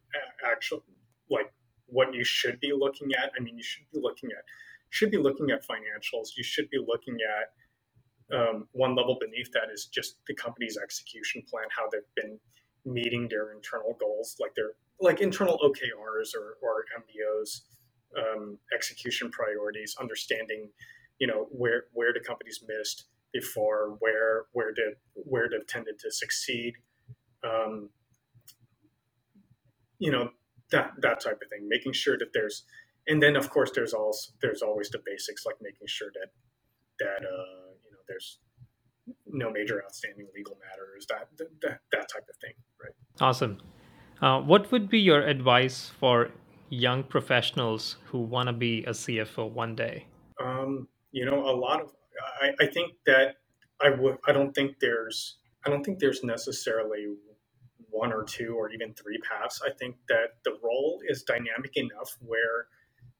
actual 0.44 0.82
like 1.30 1.52
what 1.86 2.12
you 2.14 2.24
should 2.24 2.58
be 2.60 2.72
looking 2.76 3.10
at, 3.14 3.30
I 3.38 3.42
mean, 3.42 3.56
you 3.56 3.62
should 3.62 3.84
be 3.92 4.00
looking 4.00 4.30
at 4.36 4.42
should 4.90 5.10
be 5.10 5.18
looking 5.18 5.50
at 5.50 5.66
financials. 5.66 6.28
You 6.36 6.44
should 6.44 6.70
be 6.70 6.78
looking 6.78 7.18
at 7.20 7.52
um, 8.32 8.68
one 8.72 8.94
level 8.94 9.18
beneath 9.20 9.50
that 9.52 9.68
is 9.72 9.86
just 9.86 10.16
the 10.26 10.34
company's 10.34 10.78
execution 10.82 11.42
plan, 11.48 11.64
how 11.76 11.88
they've 11.90 12.02
been 12.16 12.38
meeting 12.84 13.28
their 13.28 13.52
internal 13.52 13.96
goals, 14.00 14.36
like 14.40 14.54
their 14.54 14.72
like 15.00 15.20
internal 15.20 15.58
OKRs 15.58 16.34
or, 16.34 16.56
or 16.62 16.84
MBOs, 16.98 17.62
um, 18.16 18.58
execution 18.74 19.30
priorities, 19.30 19.96
understanding, 20.00 20.70
you 21.18 21.26
know, 21.26 21.48
where 21.50 21.84
where 21.92 22.12
the 22.12 22.20
company's 22.20 22.62
missed 22.66 23.06
before, 23.32 23.96
where 24.00 24.44
where 24.52 24.72
did 24.72 24.94
where 25.14 25.48
they've 25.50 25.66
tended 25.66 25.98
to 25.98 26.10
succeed, 26.10 26.74
um, 27.44 27.90
you 29.98 30.10
know, 30.10 30.30
that 30.70 30.92
that 31.02 31.20
type 31.20 31.40
of 31.42 31.48
thing. 31.50 31.68
Making 31.68 31.92
sure 31.92 32.16
that 32.18 32.32
there's, 32.32 32.64
and 33.06 33.22
then 33.22 33.36
of 33.36 33.50
course 33.50 33.70
there's 33.74 33.92
also 33.94 34.32
there's 34.40 34.62
always 34.62 34.90
the 34.90 35.00
basics 35.04 35.44
like 35.44 35.56
making 35.60 35.86
sure 35.88 36.10
that 36.14 36.30
that 37.00 37.26
uh, 37.26 37.63
there's 38.08 38.38
no 39.26 39.50
major 39.50 39.82
outstanding 39.84 40.26
legal 40.34 40.56
matters, 40.68 41.06
that 41.08 41.28
that 41.62 41.80
that 41.92 42.08
type 42.08 42.26
of 42.28 42.36
thing, 42.40 42.54
right? 42.82 42.94
Awesome. 43.20 43.58
Uh, 44.20 44.40
what 44.40 44.70
would 44.72 44.88
be 44.88 44.98
your 44.98 45.22
advice 45.22 45.92
for 45.98 46.30
young 46.70 47.02
professionals 47.02 47.96
who 48.06 48.18
want 48.18 48.46
to 48.48 48.52
be 48.52 48.84
a 48.84 48.90
CFO 48.90 49.50
one 49.50 49.74
day? 49.74 50.06
Um, 50.42 50.88
you 51.12 51.24
know, 51.24 51.48
a 51.48 51.54
lot 51.54 51.80
of 51.80 51.92
I, 52.40 52.52
I 52.60 52.66
think 52.66 52.94
that 53.06 53.36
I 53.82 53.90
would 53.90 54.18
I 54.26 54.32
don't 54.32 54.52
think 54.54 54.78
there's 54.80 55.38
I 55.66 55.70
don't 55.70 55.84
think 55.84 55.98
there's 55.98 56.22
necessarily 56.22 57.06
one 57.90 58.12
or 58.12 58.24
two 58.24 58.56
or 58.58 58.70
even 58.70 58.92
three 58.94 59.18
paths. 59.18 59.60
I 59.64 59.70
think 59.78 59.96
that 60.08 60.42
the 60.44 60.58
role 60.62 61.00
is 61.08 61.22
dynamic 61.22 61.76
enough 61.76 62.16
where 62.20 62.66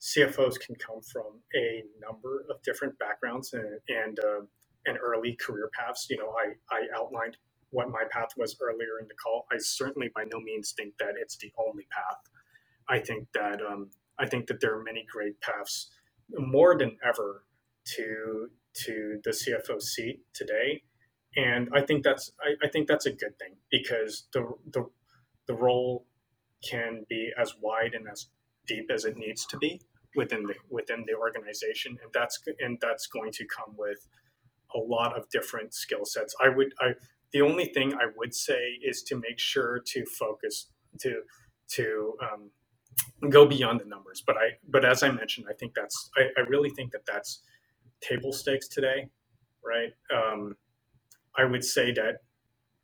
CFOs 0.00 0.58
can 0.58 0.74
come 0.74 1.00
from 1.00 1.40
a 1.54 1.84
number 2.00 2.44
of 2.50 2.60
different 2.62 2.98
backgrounds 2.98 3.52
and 3.52 3.78
and, 3.88 4.18
uh, 4.20 4.40
and 4.86 4.98
early 5.02 5.36
career 5.36 5.70
paths. 5.72 6.06
You 6.10 6.18
know, 6.18 6.34
I, 6.38 6.74
I 6.74 6.82
outlined 6.96 7.36
what 7.70 7.90
my 7.90 8.04
path 8.10 8.30
was 8.36 8.56
earlier 8.60 9.00
in 9.00 9.08
the 9.08 9.14
call. 9.14 9.46
I 9.52 9.56
certainly 9.58 10.10
by 10.14 10.24
no 10.32 10.40
means 10.40 10.72
think 10.76 10.94
that 10.98 11.14
it's 11.20 11.36
the 11.36 11.52
only 11.58 11.86
path. 11.90 12.20
I 12.88 13.00
think 13.00 13.28
that 13.34 13.60
um, 13.62 13.90
I 14.18 14.26
think 14.26 14.46
that 14.46 14.60
there 14.60 14.78
are 14.78 14.82
many 14.82 15.04
great 15.10 15.40
paths, 15.40 15.90
more 16.30 16.76
than 16.78 16.96
ever, 17.04 17.44
to 17.96 18.48
to 18.84 19.20
the 19.24 19.30
CFO 19.30 19.80
seat 19.80 20.20
today, 20.32 20.82
and 21.36 21.68
I 21.74 21.80
think 21.82 22.04
that's 22.04 22.30
I, 22.40 22.66
I 22.66 22.68
think 22.68 22.88
that's 22.88 23.06
a 23.06 23.12
good 23.12 23.38
thing 23.38 23.56
because 23.70 24.26
the 24.32 24.52
the 24.72 24.86
the 25.46 25.54
role 25.54 26.06
can 26.68 27.04
be 27.08 27.30
as 27.38 27.54
wide 27.60 27.94
and 27.94 28.06
as 28.10 28.28
deep 28.66 28.90
as 28.90 29.04
it 29.04 29.16
needs 29.16 29.44
to 29.46 29.58
be 29.58 29.80
within 30.16 30.44
the 30.44 30.54
within 30.70 31.04
the 31.06 31.14
organization, 31.14 31.98
and 32.02 32.12
that's 32.12 32.40
and 32.60 32.78
that's 32.80 33.06
going 33.06 33.32
to 33.32 33.44
come 33.46 33.74
with 33.76 34.06
a 34.74 34.78
lot 34.78 35.16
of 35.16 35.28
different 35.30 35.74
skill 35.74 36.04
sets. 36.04 36.34
I 36.42 36.48
would 36.48 36.72
I 36.80 36.94
the 37.32 37.42
only 37.42 37.66
thing 37.66 37.94
I 37.94 38.06
would 38.16 38.34
say 38.34 38.78
is 38.82 39.02
to 39.04 39.16
make 39.16 39.38
sure 39.38 39.80
to 39.86 40.04
focus 40.06 40.70
to 41.00 41.22
to 41.70 42.14
um, 42.22 42.50
go 43.30 43.46
beyond 43.46 43.80
the 43.80 43.84
numbers. 43.86 44.22
But 44.26 44.36
I 44.36 44.50
but 44.68 44.84
as 44.84 45.02
I 45.02 45.10
mentioned, 45.10 45.46
I 45.50 45.54
think 45.54 45.74
that's 45.74 46.10
I, 46.16 46.28
I 46.38 46.40
really 46.42 46.70
think 46.70 46.92
that 46.92 47.06
that's 47.06 47.42
table 48.00 48.32
stakes 48.32 48.68
today, 48.68 49.08
right? 49.64 49.92
Um, 50.14 50.56
I 51.36 51.44
would 51.44 51.64
say 51.64 51.92
that 51.92 52.18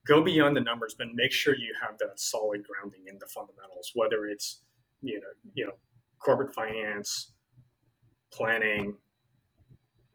go 0.06 0.22
beyond 0.22 0.56
the 0.56 0.60
numbers, 0.60 0.94
but 0.98 1.08
make 1.14 1.32
sure 1.32 1.54
you 1.54 1.74
have 1.80 1.98
that 1.98 2.18
solid 2.18 2.62
grounding 2.66 3.06
in 3.06 3.18
the 3.18 3.26
fundamentals, 3.26 3.92
whether 3.94 4.26
it's 4.26 4.62
you 5.02 5.20
know 5.20 5.26
you 5.54 5.66
know 5.66 5.72
corporate 6.18 6.54
finance, 6.54 7.32
planning, 8.32 8.96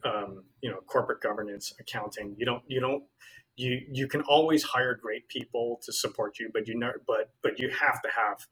um, 0.06 0.44
you 0.61 0.69
know 0.69 0.80
corporate 0.88 1.22
governance, 1.22 1.73
accounting. 1.80 2.36
You 2.38 2.45
don't 2.45 2.64
you 2.68 2.80
don't 2.80 3.03
you 3.57 3.82
you 3.91 4.07
can 4.07 4.22
always 4.22 4.64
hire 4.64 4.95
great 4.95 5.27
people 5.27 5.80
to 5.84 5.91
support 5.91 6.40
you, 6.40 6.49
but 6.53 6.68
you 6.68 6.77
know 6.77 6.91
but 7.07 7.32
but 7.41 7.60
you 7.60 7.69
have 7.69 8.02
to 8.03 8.10
have 8.15 8.45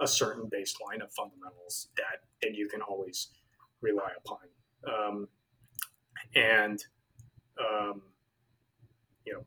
a 0.00 0.06
certain 0.06 0.44
baseline 0.44 1.02
of 1.02 1.12
fundamentals 1.12 1.88
that 1.96 2.24
that 2.42 2.54
you 2.54 2.68
can 2.68 2.82
always 2.82 3.28
rely 3.80 4.10
upon. 4.24 4.38
Um, 4.86 5.28
and 6.34 6.84
um, 7.58 8.02
you 9.24 9.32
know 9.34 9.44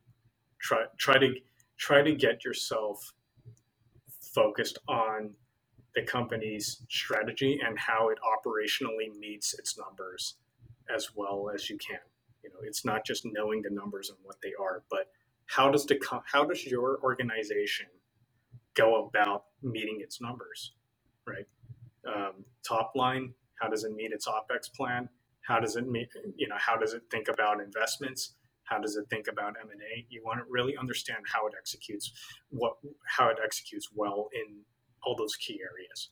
try 0.59 0.85
try 0.97 1.17
to 1.19 1.33
try 1.77 2.01
to 2.01 2.13
get 2.15 2.43
yourself 2.43 3.13
focused 4.33 4.79
on 4.87 5.31
the 5.95 6.01
company's 6.01 6.81
strategy 6.89 7.59
and 7.63 7.77
how 7.77 8.09
it 8.09 8.17
operationally 8.25 9.15
meets 9.19 9.53
its 9.53 9.77
numbers 9.77 10.35
as 10.93 11.09
well 11.15 11.49
as 11.53 11.69
you 11.69 11.77
can. 11.77 11.99
You 12.43 12.49
know 12.49 12.59
it's 12.63 12.83
not 12.83 13.05
just 13.05 13.25
knowing 13.25 13.61
the 13.61 13.69
numbers 13.69 14.09
and 14.09 14.17
what 14.23 14.35
they 14.43 14.53
are 14.59 14.83
but 14.89 15.09
how 15.45 15.71
does 15.71 15.85
the 15.85 15.99
how 16.25 16.43
does 16.43 16.65
your 16.65 16.99
organization 17.01 17.87
go 18.73 19.05
about 19.05 19.45
meeting 19.61 19.99
its 20.01 20.19
numbers 20.19 20.73
right? 21.25 21.47
Um, 22.05 22.43
top 22.67 22.91
line 22.95 23.33
how 23.61 23.69
does 23.69 23.85
it 23.85 23.93
meet 23.95 24.11
its 24.11 24.27
opex 24.27 24.71
plan? 24.75 25.07
How 25.41 25.59
does 25.59 25.77
it 25.77 25.89
meet 25.89 26.09
you 26.35 26.47
know 26.49 26.57
how 26.57 26.75
does 26.75 26.93
it 26.93 27.03
think 27.09 27.29
about 27.29 27.61
investments? 27.61 28.33
How 28.65 28.79
does 28.79 28.97
it 28.97 29.05
think 29.09 29.27
about 29.27 29.55
m&a 29.61 30.05
you 30.09 30.21
want 30.25 30.39
to 30.39 30.45
really 30.49 30.75
understand 30.75 31.19
how 31.31 31.47
it 31.47 31.53
executes 31.57 32.11
what 32.49 32.73
how 33.05 33.29
it 33.29 33.37
executes 33.41 33.89
well 33.95 34.27
in 34.33 34.63
all 35.05 35.15
those 35.15 35.35
key 35.35 35.59
areas. 35.61 36.09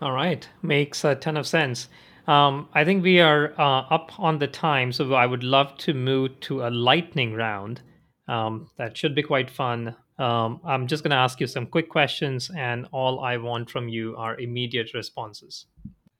All 0.00 0.12
right. 0.12 0.46
Makes 0.62 1.04
a 1.04 1.14
ton 1.14 1.36
of 1.36 1.46
sense 1.46 1.88
um, 2.26 2.68
i 2.74 2.84
think 2.84 3.02
we 3.02 3.20
are 3.20 3.52
uh, 3.58 3.80
up 3.90 4.18
on 4.18 4.38
the 4.38 4.46
time 4.46 4.92
so 4.92 5.14
i 5.14 5.26
would 5.26 5.42
love 5.42 5.76
to 5.78 5.94
move 5.94 6.38
to 6.40 6.66
a 6.66 6.70
lightning 6.70 7.34
round 7.34 7.80
um, 8.28 8.68
that 8.78 8.96
should 8.96 9.14
be 9.14 9.22
quite 9.22 9.50
fun 9.50 9.94
um, 10.18 10.60
i'm 10.64 10.86
just 10.86 11.02
going 11.02 11.10
to 11.10 11.16
ask 11.16 11.40
you 11.40 11.46
some 11.46 11.66
quick 11.66 11.88
questions 11.88 12.50
and 12.56 12.86
all 12.92 13.20
i 13.20 13.36
want 13.36 13.70
from 13.70 13.88
you 13.88 14.14
are 14.16 14.38
immediate 14.40 14.92
responses 14.94 15.66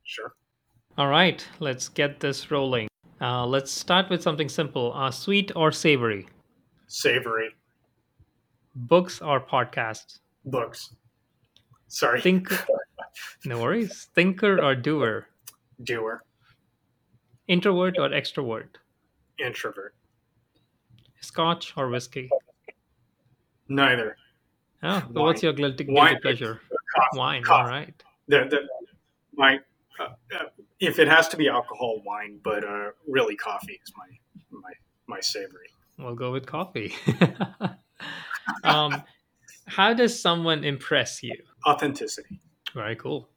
sure 0.04 0.34
all 0.98 1.08
right, 1.08 1.46
let's 1.60 1.90
get 1.90 2.20
this 2.20 2.50
rolling. 2.50 2.88
Uh, 3.20 3.46
let's 3.46 3.70
start 3.70 4.08
with 4.08 4.22
something 4.22 4.48
simple 4.48 4.94
uh, 4.94 5.10
sweet 5.10 5.52
or 5.54 5.70
savory? 5.70 6.26
Savory. 6.86 7.50
Books 8.74 9.20
or 9.20 9.38
podcasts? 9.38 10.20
Books. 10.46 10.94
Sorry. 11.88 12.22
Thinker. 12.22 12.64
no 13.44 13.60
worries. 13.60 14.08
Thinker 14.14 14.62
or 14.62 14.74
doer? 14.74 15.26
Doer. 15.82 16.22
Introvert 17.48 17.96
or 17.98 18.08
extrovert? 18.08 18.76
Introvert. 19.38 19.94
Scotch 21.20 21.72
or 21.76 21.88
whiskey? 21.88 22.28
Neither. 23.68 24.16
Oh, 24.82 25.02
what's 25.12 25.42
your 25.42 25.52
guilty, 25.52 25.84
guilty 25.84 26.16
pleasure? 26.22 26.60
Coffee. 26.94 27.18
Wine. 27.18 27.42
Coffee. 27.42 27.62
All 27.62 27.68
right. 27.68 28.02
The, 28.28 28.46
the, 28.50 28.58
my 29.34 29.58
uh, 29.98 30.08
if 30.80 30.98
it 30.98 31.08
has 31.08 31.28
to 31.28 31.36
be 31.36 31.48
alcohol, 31.48 32.02
wine, 32.04 32.38
but 32.42 32.64
uh, 32.64 32.90
really 33.08 33.36
coffee 33.36 33.80
is 33.84 33.92
my 33.96 34.58
my 34.60 34.72
my 35.06 35.20
savory. 35.20 35.68
We'll 35.98 36.14
go 36.14 36.32
with 36.32 36.46
coffee. 36.46 36.94
um, 38.64 39.02
how 39.66 39.94
does 39.94 40.20
someone 40.20 40.64
impress 40.64 41.22
you? 41.22 41.34
Authenticity. 41.66 42.40
Very 42.74 42.96
cool. 42.96 43.28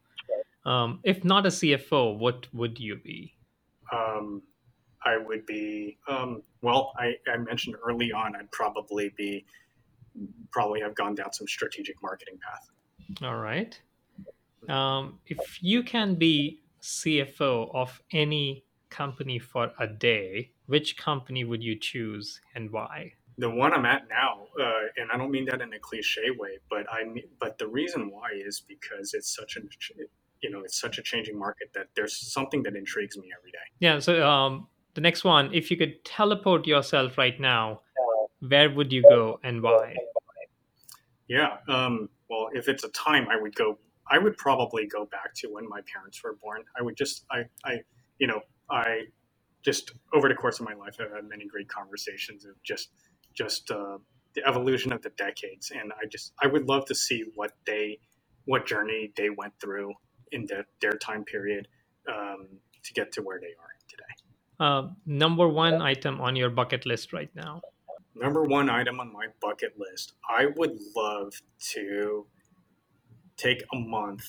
Um, 0.70 1.00
if 1.04 1.24
not 1.24 1.48
a 1.48 1.50
CFO, 1.50 2.18
what 2.20 2.46
would 2.54 2.80
you 2.80 2.96
be? 2.96 3.34
Um, 3.92 4.44
I 5.04 5.18
would 5.18 5.46
be. 5.48 5.98
Um, 6.08 6.44
well, 6.62 6.94
I, 6.96 7.16
I 7.28 7.38
mentioned 7.38 7.76
early 7.84 8.12
on, 8.12 8.36
I'd 8.36 8.52
probably 8.52 9.12
be 9.18 9.46
probably 10.52 10.82
have 10.82 10.94
gone 10.94 11.16
down 11.16 11.34
some 11.34 11.48
strategic 11.48 11.96
marketing 12.04 12.38
path. 12.46 12.70
All 13.24 13.38
right. 13.38 13.80
Um, 14.68 15.20
if 15.26 15.64
you 15.64 15.82
can 15.82 16.16
be 16.16 16.62
CFO 16.82 17.74
of 17.74 18.02
any 18.12 18.64
company 18.92 19.40
for 19.40 19.72
a 19.80 19.88
day, 19.88 20.52
which 20.68 20.98
company 20.98 21.44
would 21.44 21.64
you 21.64 21.80
choose 21.80 22.42
and 22.54 22.70
why? 22.72 23.14
The 23.40 23.50
one 23.50 23.74
I'm 23.74 23.86
at 23.86 24.08
now, 24.10 24.48
uh, 24.62 24.88
and 24.98 25.10
I 25.12 25.18
don't 25.18 25.32
mean 25.32 25.46
that 25.46 25.62
in 25.62 25.74
a 25.74 25.80
cliche 25.80 26.30
way, 26.38 26.60
but 26.70 26.86
I 26.92 27.06
mean, 27.06 27.24
but 27.40 27.58
the 27.58 27.68
reason 27.68 28.12
why 28.12 28.30
is 28.34 28.62
because 28.68 29.14
it's 29.14 29.34
such 29.34 29.56
a 29.56 29.62
you 30.42 30.50
know 30.50 30.62
it's 30.62 30.80
such 30.80 30.98
a 30.98 31.02
changing 31.02 31.38
market 31.38 31.70
that 31.74 31.88
there's 31.96 32.16
something 32.16 32.64
that 32.64 32.76
intrigues 32.76 33.18
me 33.18 33.30
every 33.38 33.52
day. 33.52 33.58
Yeah. 33.80 34.00
So 34.00 34.28
um, 34.28 34.68
the 34.94 35.02
next 35.02 35.24
one, 35.24 35.54
if 35.54 35.70
you 35.70 35.78
could 35.78 36.04
teleport 36.06 36.68
yourself 36.68 37.18
right 37.18 37.40
now, 37.40 37.82
where 38.40 38.70
would 38.70 38.92
you 38.92 39.04
go 39.04 39.40
and 39.44 39.62
why? 39.62 39.96
Yeah. 41.28 41.58
Um, 41.68 42.10
well, 42.30 42.50
if 42.54 42.68
it's 42.68 42.84
a 42.84 42.90
time, 42.90 43.28
I 43.30 43.40
would 43.40 43.56
go. 43.56 43.78
I 44.12 44.18
would 44.18 44.38
probably 44.38 44.88
go 44.88 45.06
back 45.06 45.36
to 45.36 45.50
when 45.50 45.70
my 45.70 45.82
parents 45.94 46.24
were 46.24 46.36
born. 46.42 46.64
I 46.78 46.82
would 46.82 46.98
just, 46.98 47.26
I, 47.30 47.44
I, 47.64 47.82
you 48.18 48.26
know, 48.26 48.42
I 48.70 49.04
just 49.62 49.92
over 50.14 50.28
the 50.28 50.34
course 50.34 50.60
of 50.60 50.66
my 50.66 50.74
life, 50.74 50.98
I've 51.00 51.12
had 51.14 51.26
many 51.30 51.46
great 51.46 51.70
conversations 51.70 52.44
of 52.44 52.52
just, 52.64 52.90
just 53.36 53.70
uh, 53.70 54.00
the 54.34 54.48
evolution 54.48 54.92
of 54.92 55.04
the 55.04 55.12
decades, 55.12 55.72
and 55.72 55.92
I 55.94 56.08
just, 56.08 56.34
I 56.42 56.48
would 56.48 56.68
love 56.68 56.86
to 56.86 56.96
see 56.96 57.24
what 57.36 57.52
they, 57.68 58.00
what 58.46 58.66
journey 58.66 59.12
they 59.16 59.30
went 59.30 59.54
through 59.62 59.94
in 60.32 60.46
the, 60.46 60.66
their 60.82 60.94
time 60.94 61.24
period 61.24 61.68
um, 62.08 62.48
to 62.84 62.94
get 62.94 63.12
to 63.14 63.22
where 63.22 63.40
they 63.40 63.48
are 63.48 63.74
today. 63.88 64.14
Uh, 64.60 64.90
number 65.06 65.48
one 65.48 65.82
item 65.82 66.20
on 66.22 66.36
your 66.36 66.50
bucket 66.50 66.86
list 66.86 67.14
right 67.14 67.30
now 67.36 67.62
number 68.20 68.44
one 68.44 68.70
item 68.70 69.00
on 69.00 69.12
my 69.12 69.28
bucket 69.42 69.74
list. 69.78 70.14
I 70.30 70.48
would 70.58 70.78
love 70.96 71.34
to 71.74 72.28
take 73.38 73.64
a 73.74 73.78
month 73.78 74.26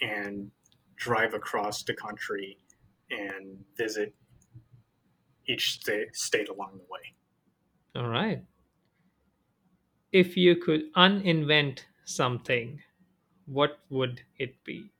and 0.00 0.50
drive 0.96 1.34
across 1.34 1.82
the 1.82 1.94
country 1.94 2.56
and 3.10 3.58
visit 3.76 4.14
each 5.48 5.72
state, 5.72 6.14
state 6.14 6.48
along 6.48 6.78
the 6.78 6.86
way. 6.88 7.00
All 7.96 8.08
right. 8.08 8.42
If 10.12 10.36
you 10.36 10.56
could 10.56 10.92
uninvent 10.94 11.80
something, 12.04 12.80
what 13.46 13.78
would 13.90 14.22
it 14.38 14.62
be? 14.64 14.91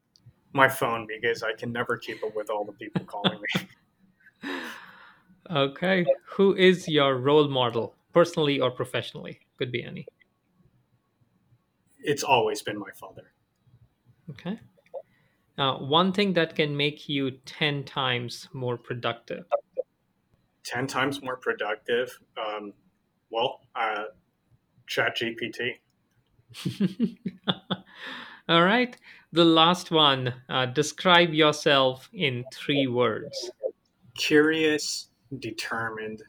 My 0.53 0.69
phone, 0.69 1.07
because 1.07 1.43
I 1.43 1.55
can 1.55 1.73
never 1.73 1.97
keep 1.97 2.23
up 2.23 2.35
with 2.37 2.51
all 2.51 2.65
the 2.65 2.73
people 2.73 3.05
calling 3.05 3.39
me. 4.43 4.51
okay. 5.51 6.05
Who 6.37 6.55
is 6.55 6.87
your 6.89 7.17
role 7.17 7.49
model? 7.49 7.95
personally 8.13 8.61
or 8.61 8.71
professionally? 8.71 9.41
Could 9.57 9.73
be 9.73 9.83
any. 9.83 10.07
It's 11.99 12.23
always 12.23 12.63
been 12.63 12.79
my 12.79 12.91
father. 12.95 13.33
Okay. 14.31 14.59
Uh, 15.59 15.77
one 15.77 16.13
thing 16.13 16.33
that 16.33 16.57
can 16.57 16.77
make 16.77 17.09
you 17.09 17.31
10 17.31 17.85
times 17.85 18.49
more 18.53 18.77
productive. 18.77 19.45
10 20.65 20.87
times 20.87 21.23
more 21.23 21.37
productive? 21.37 22.19
Um, 22.37 22.73
well, 23.31 23.61
uh, 23.75 24.05
Chat 24.87 25.17
GPT. 25.17 25.79
All 28.49 28.65
right. 28.65 28.97
The 29.33 29.45
last 29.45 29.91
one 29.91 30.35
uh, 30.51 30.67
describe 30.67 31.33
yourself 31.33 32.11
in 32.13 32.45
three 32.53 32.87
words 32.87 33.51
curious, 34.15 35.09
determined, 35.39 36.23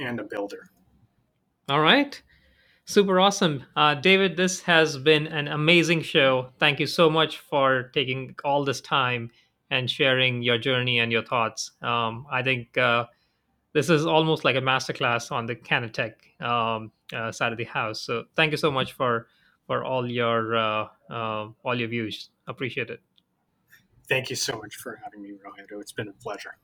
and 0.00 0.18
a 0.18 0.24
builder. 0.24 0.70
All 1.68 1.80
right. 1.80 2.20
Super 2.86 3.20
awesome. 3.20 3.64
Uh, 3.76 3.94
David, 3.94 4.36
this 4.36 4.62
has 4.62 4.98
been 4.98 5.26
an 5.26 5.48
amazing 5.48 6.02
show. 6.02 6.48
Thank 6.58 6.80
you 6.80 6.86
so 6.86 7.08
much 7.08 7.38
for 7.38 7.90
taking 7.94 8.34
all 8.44 8.64
this 8.64 8.80
time 8.80 9.30
and 9.70 9.88
sharing 9.88 10.42
your 10.42 10.58
journey 10.58 10.98
and 10.98 11.12
your 11.12 11.22
thoughts. 11.22 11.72
Um, 11.82 12.26
I 12.30 12.42
think 12.42 12.76
uh, 12.76 13.06
this 13.72 13.90
is 13.90 14.06
almost 14.06 14.44
like 14.44 14.56
a 14.56 14.60
masterclass 14.60 15.30
on 15.30 15.46
the 15.46 15.54
CannaTech 15.54 16.14
um, 16.40 16.90
uh, 17.12 17.30
side 17.30 17.52
of 17.52 17.58
the 17.58 17.64
house. 17.64 18.00
So 18.00 18.24
thank 18.34 18.50
you 18.50 18.56
so 18.56 18.70
much 18.70 18.94
for 18.94 19.28
for 19.66 19.84
all 19.84 20.10
your 20.10 20.56
uh, 21.10 21.48
all 21.64 21.78
your 21.78 21.88
views. 21.88 22.30
Appreciate 22.46 22.90
it. 22.90 23.00
Thank 24.08 24.30
you 24.30 24.36
so 24.36 24.58
much 24.58 24.76
for 24.76 25.00
having 25.02 25.22
me, 25.22 25.30
Rohito. 25.30 25.80
It's 25.80 25.92
been 25.92 26.08
a 26.08 26.12
pleasure. 26.12 26.56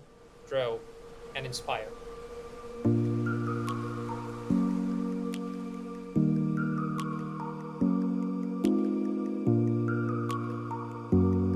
grow, 0.47 0.79
and 1.35 1.43
inspire. 1.43 1.89